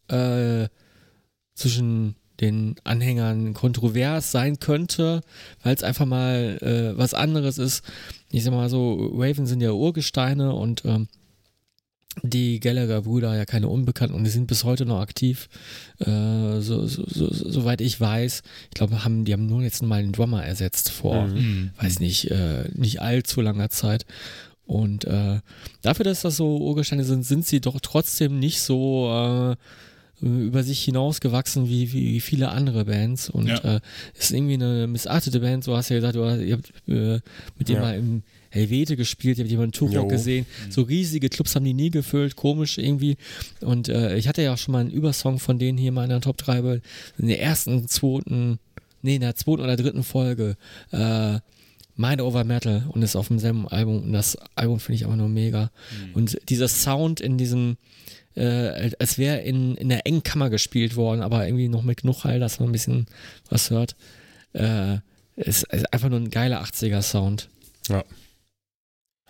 äh, 0.09 0.69
zwischen 1.55 2.17
den 2.41 2.75
Anhängern 2.85 3.55
kontrovers 3.55 4.33
sein 4.33 4.59
könnte, 4.59 5.21
weil 5.63 5.75
es 5.75 5.85
einfach 5.85 6.07
mal 6.07 6.59
äh, 6.61 6.99
was 6.99 7.15
anderes 7.15 7.59
ist. 7.59 7.85
Ich 8.31 8.43
sag 8.43 8.53
mal 8.53 8.69
so, 8.69 9.13
Raven 9.15 9.47
sind 9.47 9.61
ja 9.61 9.71
Urgesteine 9.71 10.53
und 10.53 10.85
ähm, 10.85 11.09
die 12.23 12.61
Gallagher-Brüder 12.61 13.37
ja 13.37 13.45
keine 13.45 13.69
Unbekannten 13.69 14.15
und 14.15 14.25
die 14.25 14.31
sind 14.31 14.47
bis 14.47 14.65
heute 14.65 14.87
noch 14.87 15.01
aktiv, 15.01 15.49
äh, 15.99 16.61
so, 16.61 16.87
so, 16.87 17.05
so, 17.07 17.29
soweit 17.33 17.81
ich 17.81 18.01
weiß. 18.01 18.43
Ich 18.65 18.71
glaube, 18.75 19.05
haben, 19.05 19.25
die 19.25 19.33
haben 19.33 19.47
nur 19.47 19.63
jetzt 19.63 19.83
mal 19.83 20.01
einen 20.01 20.13
Drummer 20.13 20.45
ersetzt 20.45 20.91
vor, 20.91 21.27
Mhm. 21.27 21.71
weiß 21.81 22.01
nicht, 22.01 22.31
äh, 22.31 22.69
nicht 22.75 23.01
allzu 23.03 23.41
langer 23.41 23.71
Zeit. 23.71 24.07
Und 24.67 25.05
äh, 25.05 25.41
dafür, 25.83 26.05
dass 26.05 26.23
das 26.23 26.37
so 26.37 26.57
Urgesteine 26.59 27.05
sind, 27.05 27.25
sind 27.25 27.47
sie 27.47 27.61
doch 27.61 27.81
trotzdem 27.81 28.39
nicht 28.39 28.61
so, 28.63 29.09
äh, 29.11 29.53
äh, 29.53 29.57
über 30.21 30.63
sich 30.63 30.83
hinausgewachsen 30.85 31.69
wie, 31.69 31.93
wie, 31.93 32.21
viele 32.21 32.49
andere 32.51 32.85
Bands 32.87 33.29
und 33.29 33.49
Ja. 33.49 33.77
äh, 33.77 33.81
ist 34.19 34.31
irgendwie 34.31 34.55
eine 34.55 34.87
missachtete 34.87 35.41
Band. 35.41 35.65
So 35.65 35.77
hast 35.77 35.91
du 35.91 35.95
ja 35.95 36.01
gesagt, 36.01 36.17
du 36.17 36.25
hast, 36.25 36.41
ihr 36.41 36.55
habt 36.57 36.73
äh, 36.89 37.21
mit 37.59 37.69
dem 37.69 37.75
Ja. 37.77 37.81
mal 37.81 37.97
im 37.99 38.23
Helvete 38.51 38.97
gespielt, 38.97 39.39
ihr 39.39 39.45
habt 39.45 39.51
jemanden 39.51 39.73
Turok 39.73 40.09
gesehen. 40.09 40.47
So 40.71 40.83
riesige 40.83 41.29
Clubs 41.29 41.55
haben 41.57 41.65
die 41.65 41.75
nie 41.75 41.91
gefüllt, 41.91 42.37
komisch 42.37 42.79
irgendwie. 42.79 43.17
Und 43.61 43.89
äh, 43.89 44.17
ich 44.17 44.29
hatte 44.29 44.43
ja 44.43 44.55
auch 44.55 44.59
schon 44.59 44.73
mal 44.73 44.81
einen 44.81 44.91
Übersong 44.91 45.41
von 45.41 45.59
denen 45.59 45.77
hier 45.77 45.91
mal 45.93 46.05
in 46.05 46.11
der 46.11 46.21
Top 46.21 46.37
3 46.39 46.63
bei- 46.63 46.81
in 47.19 47.27
der 47.27 47.43
ersten, 47.43 47.89
zweiten, 47.89 48.59
nee, 49.03 49.17
in 49.17 49.21
der 49.23 49.35
zweiten 49.35 49.63
oder 49.63 49.77
dritten 49.77 50.05
Folge. 50.05 50.57
Äh, 50.93 51.41
Mind 51.97 52.21
Over 52.23 52.43
Metal 52.45 52.85
und 52.89 53.03
ist 53.03 53.15
auf 53.15 53.29
demselben 53.29 53.69
Album 53.69 54.03
und 54.05 54.13
das 54.13 54.37
Album 54.57 54.81
finde 54.81 54.97
ich 54.97 55.05
aber 55.05 55.15
nur 55.17 55.29
mega. 55.29 55.71
Und 56.13 56.39
dieser 56.49 56.67
Sound 56.69 57.21
in 57.21 57.39
diesem, 57.39 57.77
äh, 58.37 58.91
als 58.99 59.19
wäre 59.19 59.41
in, 59.41 59.77
in 59.77 59.89
der 59.89 60.07
engen 60.07 60.23
Kammer 60.23 60.51
gespielt 60.51 60.97
worden, 60.97 61.23
aber 61.23 61.47
irgendwie 61.47 61.69
noch 61.69 61.83
mit 61.83 62.03
genug 62.03 62.25
Hall, 62.25 62.41
dass 62.41 62.61
man 62.61 62.69
ein 62.69 62.73
bisschen 62.73 63.07
was 63.49 63.71
hört. 63.71 63.97
Äh, 64.53 64.99
ist, 65.37 65.65
ist 65.65 65.93
einfach 65.93 66.09
nur 66.09 66.21
ein 66.21 66.31
geiler 66.31 66.63
80er 66.63 67.03
Sound. 67.03 67.49
Ja. 67.89 68.05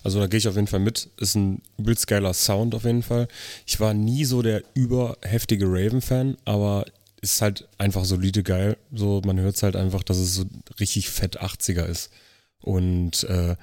Also 0.03 0.21
da 0.21 0.27
gehe 0.27 0.39
ich 0.39 0.49
auf 0.49 0.55
jeden 0.55 0.67
Fall 0.67 0.81
mit. 0.81 1.09
Ist 1.19 1.35
ein 1.35 1.63
übelst 1.79 2.07
geiler 2.07 2.35
Sound 2.35 2.75
auf 2.75 2.85
jeden 2.85 3.03
Fall. 3.03 3.27
Ich 3.67 3.81
war 3.81 3.95
nie 3.95 4.25
so 4.27 4.43
der 4.43 4.63
überheftige 4.75 5.65
Raven-Fan, 5.67 6.37
aber 6.45 6.85
ist 7.23 7.41
halt 7.41 7.67
einfach 7.79 8.05
solide 8.05 8.43
geil. 8.43 8.77
So, 8.93 9.23
man 9.25 9.41
hört 9.41 9.57
es 9.57 9.63
halt 9.63 9.77
einfach, 9.77 10.03
dass 10.03 10.19
es 10.19 10.35
so 10.35 10.45
richtig 10.79 11.09
fett 11.09 11.41
80er 11.41 11.87
ist. 11.87 12.11
Und 12.61 13.25
äh, 13.25 13.57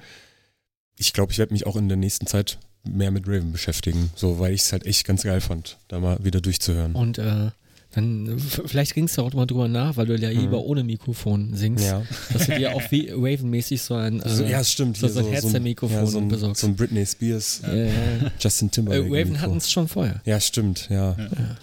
ich 0.98 1.12
glaube, 1.12 1.32
ich 1.32 1.38
werde 1.38 1.52
mich 1.52 1.64
auch 1.64 1.76
in 1.76 1.88
der 1.88 1.96
nächsten 1.96 2.26
Zeit 2.26 2.58
mehr 2.84 3.10
mit 3.10 3.26
Raven 3.28 3.52
beschäftigen. 3.52 4.10
So, 4.16 4.38
weil 4.38 4.52
ich 4.54 4.62
es 4.62 4.72
halt 4.72 4.86
echt 4.86 5.06
ganz 5.06 5.22
geil 5.22 5.40
fand, 5.40 5.78
da 5.88 6.00
mal 6.00 6.18
wieder 6.24 6.40
durchzuhören. 6.40 6.94
Und 6.94 7.18
äh, 7.18 7.50
dann, 7.94 8.38
vielleicht 8.66 8.96
ringst 8.96 9.18
du 9.18 9.22
auch 9.22 9.32
mal 9.34 9.44
drüber 9.46 9.68
nach, 9.68 9.96
weil 9.98 10.06
du 10.06 10.16
ja 10.16 10.30
lieber 10.30 10.60
ohne 10.64 10.82
Mikrofon 10.82 11.54
singst, 11.54 11.84
Mhm. 11.84 11.90
Ja. 11.90 12.02
dass 12.32 12.46
du 12.46 12.56
dir 12.58 12.74
auch 12.74 12.82
wie 12.90 13.10
Raven-mäßig 13.10 13.82
so 13.82 13.94
ein, 13.94 14.20
äh, 14.20 14.28
So, 14.30 14.44
ja, 14.44 14.64
stimmt. 14.64 14.96
so- 14.96 15.08
so 15.08 15.20
ein 15.20 15.26
Headset-Mikrofon 15.26 15.96
ja, 15.98 16.06
so 16.06 16.18
ein, 16.18 16.28
besorgst. 16.28 16.62
so 16.62 16.66
ein 16.68 16.74
Britney 16.76 17.04
Spears, 17.04 17.60
äh, 17.64 17.88
äh, 17.88 17.92
Justin 18.40 18.70
Timberlake. 18.70 19.04
Raven 19.06 19.32
Mikro. 19.32 19.40
hatten 19.42 19.56
es 19.58 19.70
schon 19.70 19.88
vorher. 19.88 20.22
Ja, 20.24 20.40
stimmt, 20.40 20.88
ja. 20.90 21.12
Ja. 21.18 21.56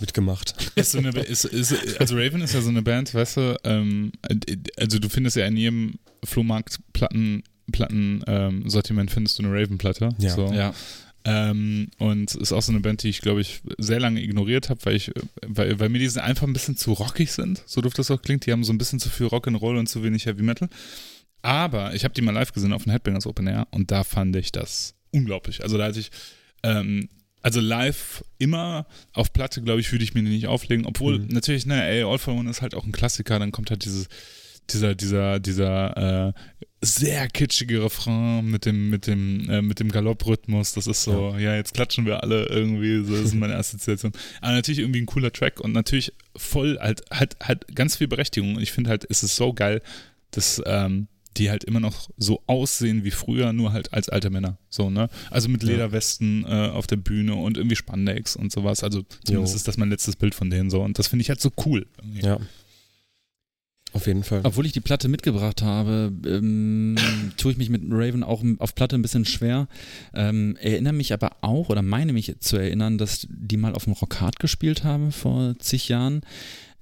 Mitgemacht. 0.00 0.54
Ist 0.74 0.90
so 0.92 0.98
eine, 0.98 1.10
ist, 1.10 1.44
ist, 1.44 1.72
also 2.00 2.16
Raven 2.16 2.40
ist 2.42 2.52
ja 2.52 2.60
so 2.60 2.68
eine 2.68 2.82
Band, 2.82 3.14
weißt 3.14 3.36
du, 3.36 3.56
ähm, 3.64 4.10
also 4.76 4.98
du 4.98 5.08
findest 5.08 5.36
ja 5.36 5.46
in 5.46 5.56
jedem 5.56 5.94
Flohmarkt 6.24 6.80
Platten, 6.92 7.44
Platten 7.72 8.22
ähm, 8.26 8.64
findest 9.08 9.38
du 9.38 9.42
eine 9.42 9.52
Raven-Platte. 9.52 10.10
Ja. 10.18 10.30
So. 10.34 10.52
Ja. 10.52 10.74
Ähm, 11.26 11.88
und 11.98 12.34
ist 12.34 12.52
auch 12.52 12.60
so 12.60 12.70
eine 12.72 12.80
Band, 12.80 13.02
die 13.02 13.08
ich, 13.08 13.22
glaube 13.22 13.40
ich, 13.40 13.62
sehr 13.78 13.98
lange 13.98 14.22
ignoriert 14.22 14.68
habe, 14.68 14.84
weil 14.84 14.96
ich, 14.96 15.10
weil, 15.46 15.80
weil 15.80 15.88
mir 15.88 15.98
die 15.98 16.20
einfach 16.20 16.46
ein 16.46 16.52
bisschen 16.52 16.76
zu 16.76 16.92
rockig 16.92 17.32
sind, 17.32 17.62
so 17.64 17.80
doof 17.80 17.94
das 17.94 18.10
auch 18.10 18.20
klingt. 18.20 18.44
Die 18.44 18.52
haben 18.52 18.62
so 18.64 18.72
ein 18.72 18.78
bisschen 18.78 19.00
zu 19.00 19.08
viel 19.08 19.26
Rock'n'Roll 19.28 19.78
und 19.78 19.88
zu 19.88 20.02
wenig 20.02 20.26
Heavy 20.26 20.42
Metal. 20.42 20.68
Aber 21.40 21.94
ich 21.94 22.04
habe 22.04 22.14
die 22.14 22.20
mal 22.22 22.32
live 22.32 22.52
gesehen 22.52 22.72
auf 22.74 22.84
dem 22.84 22.92
Headbangers 22.92 23.26
Open 23.26 23.46
Air 23.46 23.68
und 23.70 23.90
da 23.90 24.04
fand 24.04 24.36
ich 24.36 24.52
das 24.52 24.94
unglaublich. 25.12 25.62
Also 25.62 25.78
da 25.78 25.84
hatte 25.84 26.00
ich, 26.00 26.10
ähm, 26.62 27.08
also 27.42 27.60
live 27.60 28.24
immer 28.38 28.86
auf 29.12 29.32
Platte, 29.32 29.62
glaube 29.62 29.80
ich, 29.80 29.92
würde 29.92 30.04
ich 30.04 30.14
mir 30.14 30.22
die 30.22 30.30
nicht 30.30 30.46
auflegen. 30.46 30.86
Obwohl 30.86 31.18
Mhm. 31.20 31.28
natürlich, 31.28 31.66
ne, 31.66 31.86
ey, 31.86 32.02
All 32.02 32.18
for 32.18 32.34
One 32.34 32.48
ist 32.50 32.62
halt 32.62 32.74
auch 32.74 32.84
ein 32.84 32.92
Klassiker. 32.92 33.38
Dann 33.38 33.52
kommt 33.52 33.70
halt 33.70 33.84
dieses, 33.84 34.08
dieser, 34.70 34.94
dieser, 34.94 35.40
dieser 35.40 36.28
äh, 36.28 36.32
sehr 36.84 37.28
kitschige 37.28 37.82
Refrain 37.82 38.46
mit 38.46 38.64
dem, 38.66 38.90
mit 38.90 39.06
dem, 39.06 39.48
äh, 39.48 39.62
mit 39.62 39.80
dem 39.80 39.90
Galopprhythmus. 39.90 40.72
Das 40.74 40.86
ist 40.86 41.02
so, 41.02 41.34
ja. 41.38 41.54
jetzt 41.56 41.74
klatschen 41.74 42.06
wir 42.06 42.22
alle 42.22 42.46
irgendwie. 42.46 43.04
So, 43.04 43.12
das 43.16 43.26
ist 43.26 43.34
meine 43.34 43.56
Assoziation. 43.56 44.12
Aber 44.40 44.52
natürlich 44.52 44.78
irgendwie 44.80 45.00
ein 45.00 45.06
cooler 45.06 45.32
Track 45.32 45.60
und 45.60 45.72
natürlich 45.72 46.12
voll 46.36 46.78
halt, 46.80 47.02
halt, 47.10 47.36
halt 47.42 47.74
ganz 47.74 47.96
viel 47.96 48.08
Berechtigung. 48.08 48.56
Und 48.56 48.62
ich 48.62 48.72
finde 48.72 48.90
halt, 48.90 49.06
es 49.08 49.22
ist 49.22 49.36
so 49.36 49.52
geil, 49.52 49.82
dass 50.30 50.62
ähm, 50.66 51.08
die 51.36 51.50
halt 51.50 51.64
immer 51.64 51.80
noch 51.80 52.08
so 52.16 52.42
aussehen 52.46 53.04
wie 53.04 53.10
früher, 53.10 53.52
nur 53.52 53.72
halt 53.72 53.92
als 53.92 54.08
alte 54.08 54.30
Männer. 54.30 54.58
So, 54.70 54.90
ne? 54.90 55.08
Also 55.30 55.48
mit 55.48 55.62
Ja. 55.62 55.70
Lederwesten 55.70 56.44
äh, 56.44 56.68
auf 56.68 56.86
der 56.86 56.96
Bühne 56.96 57.34
und 57.34 57.56
irgendwie 57.56 57.76
Spandex 57.76 58.36
und 58.36 58.52
sowas. 58.52 58.84
Also 58.84 59.02
zumindest 59.24 59.54
Jo. 59.54 59.56
ist 59.56 59.68
das 59.68 59.76
mein 59.76 59.90
letztes 59.90 60.16
Bild 60.16 60.34
von 60.34 60.50
denen 60.50 60.70
so. 60.70 60.82
Und 60.82 60.98
das 60.98 61.08
finde 61.08 61.22
ich 61.22 61.28
halt 61.28 61.40
so 61.40 61.50
cool. 61.66 61.86
irgendwie. 61.98 62.24
Ja. 62.24 62.38
Auf 63.94 64.08
jeden 64.08 64.24
Fall. 64.24 64.40
Obwohl 64.42 64.66
ich 64.66 64.72
die 64.72 64.80
Platte 64.80 65.08
mitgebracht 65.08 65.62
habe, 65.62 66.12
ähm, 66.26 66.96
tue 67.36 67.52
ich 67.52 67.58
mich 67.58 67.70
mit 67.70 67.82
Raven 67.90 68.24
auch 68.24 68.42
auf 68.58 68.74
Platte 68.74 68.96
ein 68.96 69.02
bisschen 69.02 69.24
schwer. 69.24 69.68
Ähm, 70.12 70.56
erinnere 70.60 70.92
mich 70.92 71.12
aber 71.12 71.36
auch 71.42 71.68
oder 71.68 71.80
meine 71.80 72.12
mich 72.12 72.34
zu 72.40 72.56
erinnern, 72.56 72.98
dass 72.98 73.28
die 73.30 73.56
mal 73.56 73.74
auf 73.74 73.84
dem 73.84 73.92
Rockhard 73.92 74.40
gespielt 74.40 74.82
haben 74.82 75.12
vor 75.12 75.54
zig 75.60 75.88
Jahren. 75.88 76.22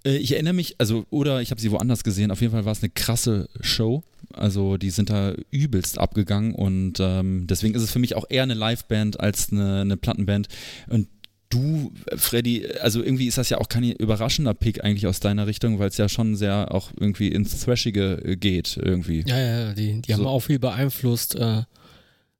Äh, 0.05 0.17
ich 0.17 0.33
erinnere 0.33 0.55
mich, 0.55 0.77
also, 0.79 1.05
oder 1.11 1.43
ich 1.43 1.51
habe 1.51 1.61
sie 1.61 1.71
woanders 1.71 2.03
gesehen. 2.03 2.31
Auf 2.31 2.41
jeden 2.41 2.53
Fall 2.53 2.65
war 2.65 2.73
es 2.73 2.83
eine 2.83 2.91
krasse 2.91 3.51
Show. 3.61 4.03
Also, 4.33 4.79
die 4.79 4.91
sind 4.91 5.11
da 5.11 5.35
übelst 5.51 5.99
abgegangen 5.99 6.55
und 6.55 6.95
ähm, 6.99 7.47
deswegen 7.47 7.75
ist 7.75 7.83
es 7.83 7.93
für 7.93 7.99
mich 7.99 8.15
auch 8.17 8.25
eher 8.31 8.45
eine 8.45 8.55
Liveband 8.55 9.21
als 9.21 9.53
eine, 9.53 9.83
eine 9.83 9.99
Plattenband. 9.99 10.49
Und 10.89 11.09
du, 11.53 11.93
Freddy, 12.17 12.67
also 12.81 13.03
irgendwie 13.03 13.27
ist 13.27 13.39
das 13.39 13.51
ja 13.51 13.59
auch 13.59 13.69
kein 13.69 13.85
überraschender 13.85 14.55
Pick 14.55 14.83
eigentlich 14.85 15.07
aus 15.07 15.21
deiner 15.21 15.47
Richtung, 15.47 15.79
weil 15.79 15.89
es 15.89 15.97
ja 15.97 16.09
schon 16.09 16.37
sehr 16.37 16.75
auch 16.75 16.91
irgendwie 16.99 17.29
ins 17.29 17.61
Thrashige 17.61 18.15
äh, 18.25 18.37
geht 18.37 18.77
irgendwie. 18.77 19.25
Ja, 19.27 19.39
ja, 19.39 19.61
ja, 19.69 19.75
die, 19.75 20.01
die 20.03 20.13
haben 20.13 20.23
So. 20.23 20.29
auch 20.29 20.41
viel 20.41 20.59
beeinflusst, 20.59 21.35
äh, 21.35 21.63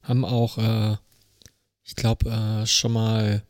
haben 0.03 0.25
auch, 0.25 0.59
äh, 0.59 0.97
ich 1.85 1.95
glaube, 1.97 2.31
äh, 2.31 2.67
schon 2.67 2.93
mal, 2.93 3.43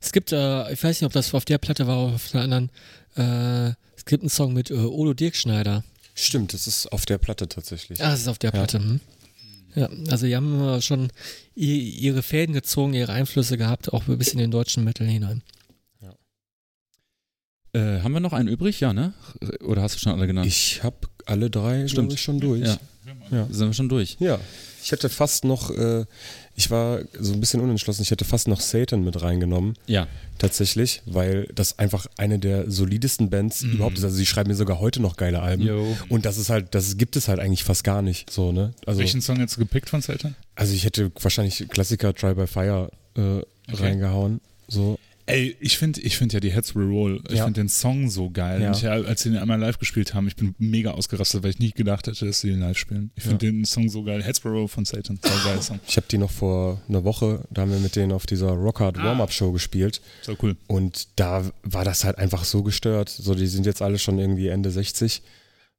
es 0.00 0.12
gibt, 0.12 0.32
äh, 0.32 0.72
ich 0.72 0.82
weiß 0.82 1.00
nicht, 1.00 1.06
ob 1.06 1.12
das 1.12 1.32
auf 1.34 1.44
der 1.44 1.58
Platte 1.58 1.86
war 1.86 2.04
oder 2.04 2.14
auf 2.14 2.30
der 2.30 2.42
anderen, 2.42 2.70
äh, 3.16 3.74
es 3.96 4.04
gibt 4.04 4.22
einen 4.22 4.30
Song 4.30 4.52
mit 4.52 4.70
äh, 4.70 4.74
Olo 4.74 5.14
Dirkschneider. 5.14 5.82
Stimmt, 6.14 6.52
das 6.52 6.66
ist 6.66 6.90
auf 6.92 7.06
der 7.06 7.18
Platte 7.18 7.48
tatsächlich. 7.48 8.02
Ah, 8.02 8.10
das 8.10 8.20
ist 8.20 8.28
auf 8.28 8.38
der 8.38 8.50
Ja. 8.50 8.56
Platte. 8.58 8.78
Hm? 8.78 9.00
Ja, 9.78 9.88
also 10.10 10.26
die 10.26 10.34
haben 10.34 10.80
schon 10.82 11.08
ihre 11.54 12.22
Fäden 12.22 12.52
gezogen, 12.52 12.94
ihre 12.94 13.12
Einflüsse 13.12 13.56
gehabt, 13.56 13.92
auch 13.92 14.04
bis 14.04 14.28
in 14.28 14.38
den 14.38 14.50
deutschen 14.50 14.84
Metal 14.84 15.06
hinein. 15.06 15.42
Äh, 17.74 18.00
haben 18.00 18.12
wir 18.12 18.20
noch 18.20 18.32
einen 18.32 18.48
übrig? 18.48 18.80
Ja, 18.80 18.92
ne? 18.92 19.12
Oder 19.60 19.82
hast 19.82 19.94
du 19.94 19.98
schon 19.98 20.12
alle 20.12 20.26
genannt? 20.26 20.46
Ich 20.46 20.82
habe 20.82 20.96
alle 21.26 21.50
drei 21.50 21.86
Stimmt. 21.86 22.18
schon 22.18 22.40
durch. 22.40 22.62
Ja. 22.66 22.78
Ja. 23.30 23.46
Sind 23.50 23.68
wir 23.68 23.74
schon 23.74 23.88
durch? 23.88 24.16
Ja. 24.20 24.40
Ich 24.82 24.90
hätte 24.92 25.08
fast 25.08 25.44
noch, 25.44 25.70
äh, 25.70 26.06
ich 26.58 26.72
war 26.72 26.98
so 27.18 27.32
ein 27.34 27.38
bisschen 27.40 27.60
unentschlossen, 27.60 28.02
ich 28.02 28.10
hätte 28.10 28.24
fast 28.24 28.48
noch 28.48 28.60
Satan 28.60 29.04
mit 29.04 29.22
reingenommen, 29.22 29.74
Ja. 29.86 30.08
tatsächlich, 30.38 31.02
weil 31.06 31.46
das 31.54 31.78
einfach 31.78 32.06
eine 32.16 32.40
der 32.40 32.68
solidesten 32.68 33.30
Bands 33.30 33.62
Mhm. 33.62 33.72
überhaupt 33.74 33.96
ist. 33.98 34.02
Also 34.04 34.16
sie 34.16 34.26
schreiben 34.26 34.50
mir 34.50 34.56
sogar 34.56 34.80
heute 34.80 35.00
noch 35.00 35.16
geile 35.16 35.40
Alben. 35.40 35.62
Jo. 35.62 35.96
Und 36.08 36.24
das 36.26 36.36
ist 36.36 36.50
halt, 36.50 36.74
das 36.74 36.96
gibt 36.96 37.14
es 37.14 37.28
halt 37.28 37.38
eigentlich 37.38 37.62
fast 37.62 37.84
gar 37.84 38.02
nicht. 38.02 38.28
So, 38.28 38.50
ne? 38.50 38.72
Also, 38.86 38.98
Welchen 38.98 39.20
Song 39.22 39.38
jetzt 39.38 39.56
gepickt 39.56 39.88
von 39.88 40.02
Satan? 40.02 40.34
also 40.56 40.74
ich 40.74 40.84
hätte 40.84 41.12
wahrscheinlich 41.22 41.64
Klassiker 41.68 42.12
Try 42.12 42.34
by 42.34 42.46
Fire 42.48 42.90
äh, 43.16 43.40
reingehauen. 43.72 44.40
So. 44.66 44.98
Ey, 45.28 45.56
ich 45.60 45.76
finde 45.76 46.00
ich 46.00 46.16
find 46.16 46.32
ja 46.32 46.40
die 46.40 46.50
Heads 46.52 46.74
Will 46.74 46.86
Roll, 46.88 47.22
ich 47.28 47.36
Ja. 47.36 47.44
finde 47.44 47.60
den 47.60 47.68
Song 47.68 48.08
so 48.08 48.30
geil. 48.30 48.62
Ja. 48.62 48.70
Ich, 48.72 48.82
ja, 48.82 48.92
als 48.92 49.22
sie 49.22 49.30
den 49.30 49.38
einmal 49.38 49.58
live 49.60 49.78
gespielt 49.78 50.14
haben, 50.14 50.26
ich 50.26 50.36
bin 50.36 50.54
mega 50.58 50.92
ausgerastet, 50.92 51.42
weil 51.42 51.50
ich 51.50 51.58
nie 51.58 51.70
gedacht 51.72 52.06
hätte, 52.06 52.24
dass 52.24 52.40
sie 52.40 52.48
den 52.48 52.60
live 52.60 52.78
spielen. 52.78 53.10
Ich 53.14 53.24
finde 53.24 53.38
den 53.38 53.64
Song 53.66 53.88
so 53.90 54.02
geil. 54.02 54.22
Heads 54.22 54.42
Will 54.44 54.52
Roll 54.52 54.68
von 54.68 54.84
Satan, 54.86 55.20
so 55.22 55.30
geil 55.48 55.60
Song. 55.60 55.80
Ich 55.86 55.96
habe 55.96 56.06
die 56.10 56.16
noch 56.18 56.30
vor 56.30 56.80
einer 56.88 57.04
Woche, 57.04 57.44
da 57.50 57.62
haben 57.62 57.70
wir 57.72 57.78
mit 57.78 57.94
denen 57.94 58.12
auf 58.12 58.24
dieser 58.26 58.48
Rockhard 58.50 58.96
Ah. 58.98 59.04
Warm-Up-Show 59.04 59.52
gespielt. 59.52 60.00
So 60.22 60.34
cool. 60.42 60.56
Und 60.66 61.08
da 61.16 61.44
war 61.62 61.84
das 61.84 62.04
halt 62.04 62.16
einfach 62.18 62.44
so 62.44 62.62
gestört. 62.62 63.10
So, 63.10 63.34
die 63.34 63.46
sind 63.48 63.66
jetzt 63.66 63.82
alle 63.82 63.98
schon 63.98 64.18
irgendwie 64.18 64.48
Ende 64.48 64.70
60 64.70 65.20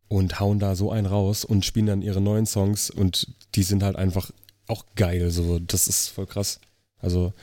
und 0.08 0.40
hauen 0.40 0.60
da 0.60 0.76
so 0.76 0.92
einen 0.92 1.08
raus 1.08 1.44
und 1.44 1.66
spielen 1.66 1.88
dann 1.88 2.02
ihre 2.04 2.22
neuen 2.22 2.46
Songs 2.46 2.90
und 2.92 3.28
die 3.56 3.64
sind 3.64 3.82
halt 3.84 3.96
einfach 3.96 4.30
auch 4.68 4.86
geil. 4.96 5.32
So, 5.32 5.58
das 5.60 5.88
ist 5.88 6.10
voll 6.10 6.28
krass. 6.28 6.60
Also 7.00 7.34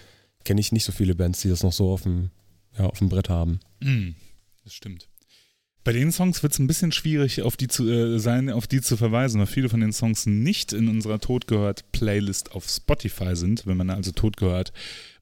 kenne 0.47 0.61
ich 0.61 0.73
nicht 0.73 0.85
so 0.85 0.93
viele 0.93 1.15
Bands, 1.15 1.43
die 1.43 1.49
das 1.49 1.63
noch 1.63 1.73
so 1.73 1.91
auf 1.91 2.03
dem, 2.03 2.31
ja, 2.79 2.87
auf 2.87 2.99
dem 2.99 3.11
Brett 3.11 3.29
haben. 3.29 3.61
Mm, 3.81 4.11
das 4.65 4.73
stimmt. 4.73 5.09
Bei 5.85 5.93
den 5.93 6.11
Songs 6.11 6.43
wird 6.43 6.53
es 6.53 6.59
ein 6.59 6.67
bisschen 6.67 6.91
schwierig, 6.93 7.43
auf 7.43 7.57
die 7.57 7.69
zu, 7.69 7.89
äh, 7.89 8.19
sein, 8.19 8.51
auf 8.51 8.67
die 8.67 8.81
zu 8.81 8.97
verweisen, 8.97 9.39
weil 9.39 9.47
viele 9.47 9.69
von 9.69 9.81
den 9.81 9.93
Songs 9.93 10.27
nicht 10.27 10.73
in 10.73 10.89
unserer 10.89 11.21
Tod 11.21 11.47
gehört 11.47 11.93
Playlist 11.93 12.53
auf 12.53 12.69
Spotify 12.69 13.37
sind. 13.37 13.67
Wenn 13.67 13.77
man 13.77 13.91
also 13.91 14.11
Tod 14.13 14.37
gehört 14.37 14.73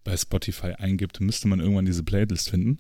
bei 0.05 0.17
Spotify 0.17 0.73
eingibt, 0.79 1.21
müsste 1.21 1.49
man 1.49 1.61
irgendwann 1.61 1.87
diese 1.87 2.03
Playlist 2.03 2.51
finden. 2.51 2.79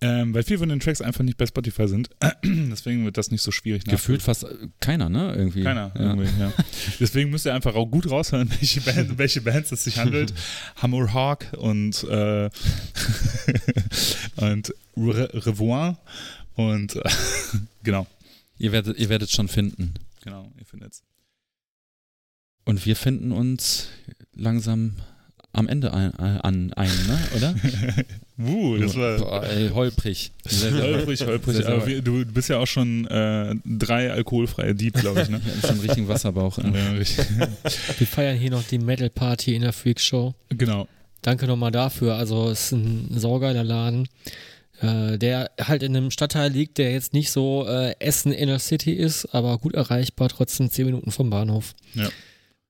Ähm, 0.00 0.32
weil 0.32 0.44
viele 0.44 0.60
von 0.60 0.68
den 0.68 0.78
Tracks 0.78 1.00
einfach 1.00 1.24
nicht 1.24 1.36
bei 1.36 1.46
Spotify 1.46 1.88
sind. 1.88 2.10
Deswegen 2.44 3.04
wird 3.04 3.16
das 3.16 3.32
nicht 3.32 3.42
so 3.42 3.50
schwierig. 3.50 3.84
Gefühlt 3.84 4.22
fast 4.22 4.44
äh, 4.44 4.68
keiner, 4.80 5.08
ne? 5.08 5.34
Irgendwie. 5.34 5.64
Keiner. 5.64 5.92
Ja. 5.94 6.00
Irgendwie, 6.00 6.40
ja. 6.40 6.52
Deswegen 7.00 7.30
müsst 7.30 7.46
ihr 7.46 7.54
einfach 7.54 7.74
auch 7.74 7.86
gut 7.86 8.08
raushören, 8.08 8.48
welche, 8.60 8.80
Band, 8.80 9.18
welche 9.18 9.40
Bands 9.40 9.72
es 9.72 9.84
sich 9.84 9.98
handelt. 9.98 10.32
Hammer 10.76 11.12
Hawk 11.12 11.46
und, 11.56 12.04
äh, 12.04 12.48
und 14.36 14.72
Re 14.96 15.30
Revoir. 15.34 15.98
Und 16.54 16.96
äh, 16.96 17.02
genau, 17.82 18.06
Ihr 18.58 18.72
werdet, 18.72 18.98
ihr 18.98 19.08
werdet 19.08 19.30
schon 19.30 19.48
finden. 19.48 19.94
genau, 20.22 20.50
ihr 20.58 20.64
findet's. 20.66 21.02
Und 22.64 22.84
wir 22.84 22.96
finden 22.96 23.32
uns 23.32 23.88
langsam 24.34 24.96
am 25.52 25.68
Ende 25.68 25.94
ein, 25.94 26.12
äh, 26.18 26.40
an 26.42 26.72
ein, 26.74 27.06
ne? 27.06 27.18
oder? 27.36 27.54
Uh, 28.38 28.76
das 28.78 28.94
war 28.96 29.18
Boah, 29.18 29.42
ey, 29.44 29.68
holprig. 29.70 30.30
Holprig, 30.62 31.26
holprig. 31.26 31.66
Aber 31.66 31.84
wir- 31.86 32.02
du 32.02 32.24
bist 32.24 32.48
ja 32.48 32.58
auch 32.58 32.66
schon 32.66 33.04
äh, 33.08 33.54
drei 33.64 34.12
alkoholfreie 34.12 34.74
Dieb, 34.76 34.94
glaube 34.94 35.22
ich, 35.22 35.28
ne? 35.28 35.40
Wir 35.44 35.52
haben 35.52 35.60
schon 35.60 35.70
einen 35.70 35.80
richtigen 35.80 36.08
Wasserbauch. 36.08 36.58
Ja. 36.58 36.68
ja, 36.68 36.90
richtig. 36.92 37.26
Wir 37.98 38.06
feiern 38.06 38.36
hier 38.36 38.50
noch 38.52 38.62
die 38.62 38.78
Metal 38.78 39.10
Party 39.10 39.54
in 39.56 39.62
der 39.62 39.72
Freak 39.72 40.00
Show. 40.00 40.34
Genau. 40.50 40.86
Danke 41.22 41.46
nochmal 41.48 41.72
dafür. 41.72 42.14
Also 42.14 42.48
es 42.50 42.66
ist 42.66 42.72
ein 42.72 43.08
saugeiler 43.18 43.64
Laden, 43.64 44.08
äh, 44.82 45.18
der 45.18 45.50
halt 45.60 45.82
in 45.82 45.96
einem 45.96 46.12
Stadtteil 46.12 46.52
liegt, 46.52 46.78
der 46.78 46.92
jetzt 46.92 47.12
nicht 47.12 47.32
so 47.32 47.66
äh, 47.66 47.94
Essen 47.98 48.30
Inner 48.30 48.60
City 48.60 48.92
ist, 48.92 49.26
aber 49.34 49.58
gut 49.58 49.74
erreichbar, 49.74 50.28
trotzdem 50.28 50.70
10 50.70 50.86
Minuten 50.86 51.10
vom 51.10 51.28
Bahnhof. 51.28 51.74
Ja. 51.94 52.08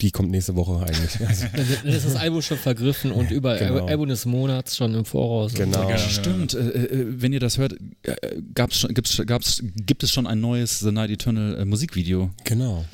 die 0.02 0.10
kommt 0.10 0.30
nächste 0.30 0.54
Woche 0.56 0.84
eigentlich. 0.84 1.18
Also, 1.26 1.46
dann 1.54 1.92
ist 1.92 2.04
das 2.04 2.16
Album 2.16 2.42
schon 2.42 2.58
vergriffen 2.58 3.12
und 3.12 3.30
über 3.30 3.56
Genau. 3.56 3.86
Album 3.86 4.08
des 4.08 4.26
Monats 4.26 4.76
schon 4.76 4.94
im 4.94 5.04
Voraus. 5.04 5.54
Genau. 5.54 5.88
Ja, 5.88 5.96
Stimmt, 5.96 6.54
äh, 6.54 6.58
äh, 6.58 7.06
wenn 7.22 7.32
ihr 7.32 7.40
das 7.40 7.56
hört, 7.58 7.74
äh, 8.02 8.16
gab's 8.54 8.78
schon, 8.80 8.92
gibt's, 8.94 9.22
gab's, 9.26 9.62
gibt 9.76 10.02
es 10.02 10.10
schon 10.10 10.26
ein 10.26 10.40
neues 10.40 10.80
The 10.80 10.90
Night 10.92 11.10
Eternal 11.10 11.56
äh, 11.60 11.64
Musikvideo. 11.64 12.30
genau. 12.44 12.84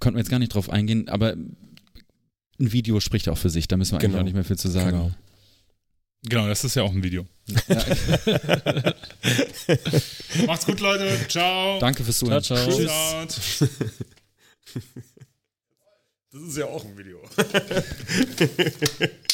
Konnten 0.00 0.16
wir 0.16 0.20
jetzt 0.20 0.30
gar 0.30 0.38
nicht 0.38 0.52
drauf 0.54 0.68
eingehen, 0.68 1.08
aber 1.08 1.32
ein 1.32 1.56
Video 2.58 3.00
spricht 3.00 3.28
auch 3.28 3.38
für 3.38 3.48
sich, 3.50 3.66
da 3.68 3.76
müssen 3.76 3.92
wir 3.92 3.98
eigentlich 3.98 4.10
Genau. 4.10 4.20
auch 4.20 4.24
nicht 4.24 4.34
mehr 4.34 4.44
viel 4.44 4.58
zu 4.58 4.68
sagen. 4.68 4.90
Genau. 4.90 5.10
Genau, 6.28 6.48
das 6.48 6.64
ist 6.64 6.74
ja 6.74 6.82
auch 6.82 6.92
ein 6.92 7.02
Video. 7.04 7.24
Macht's 10.46 10.66
gut, 10.66 10.80
Leute. 10.80 11.08
Ciao. 11.28 11.78
Danke 11.78 12.02
fürs 12.04 12.18
Ciao, 12.18 12.40
Zuhören. 12.40 12.42
ciao. 12.42 12.66
Peace 12.66 13.62
out. 13.62 13.70
Das 16.38 16.48
ist 16.48 16.58
ja 16.58 16.66
auch 16.66 16.84
ein 16.84 16.98
Video. 16.98 17.18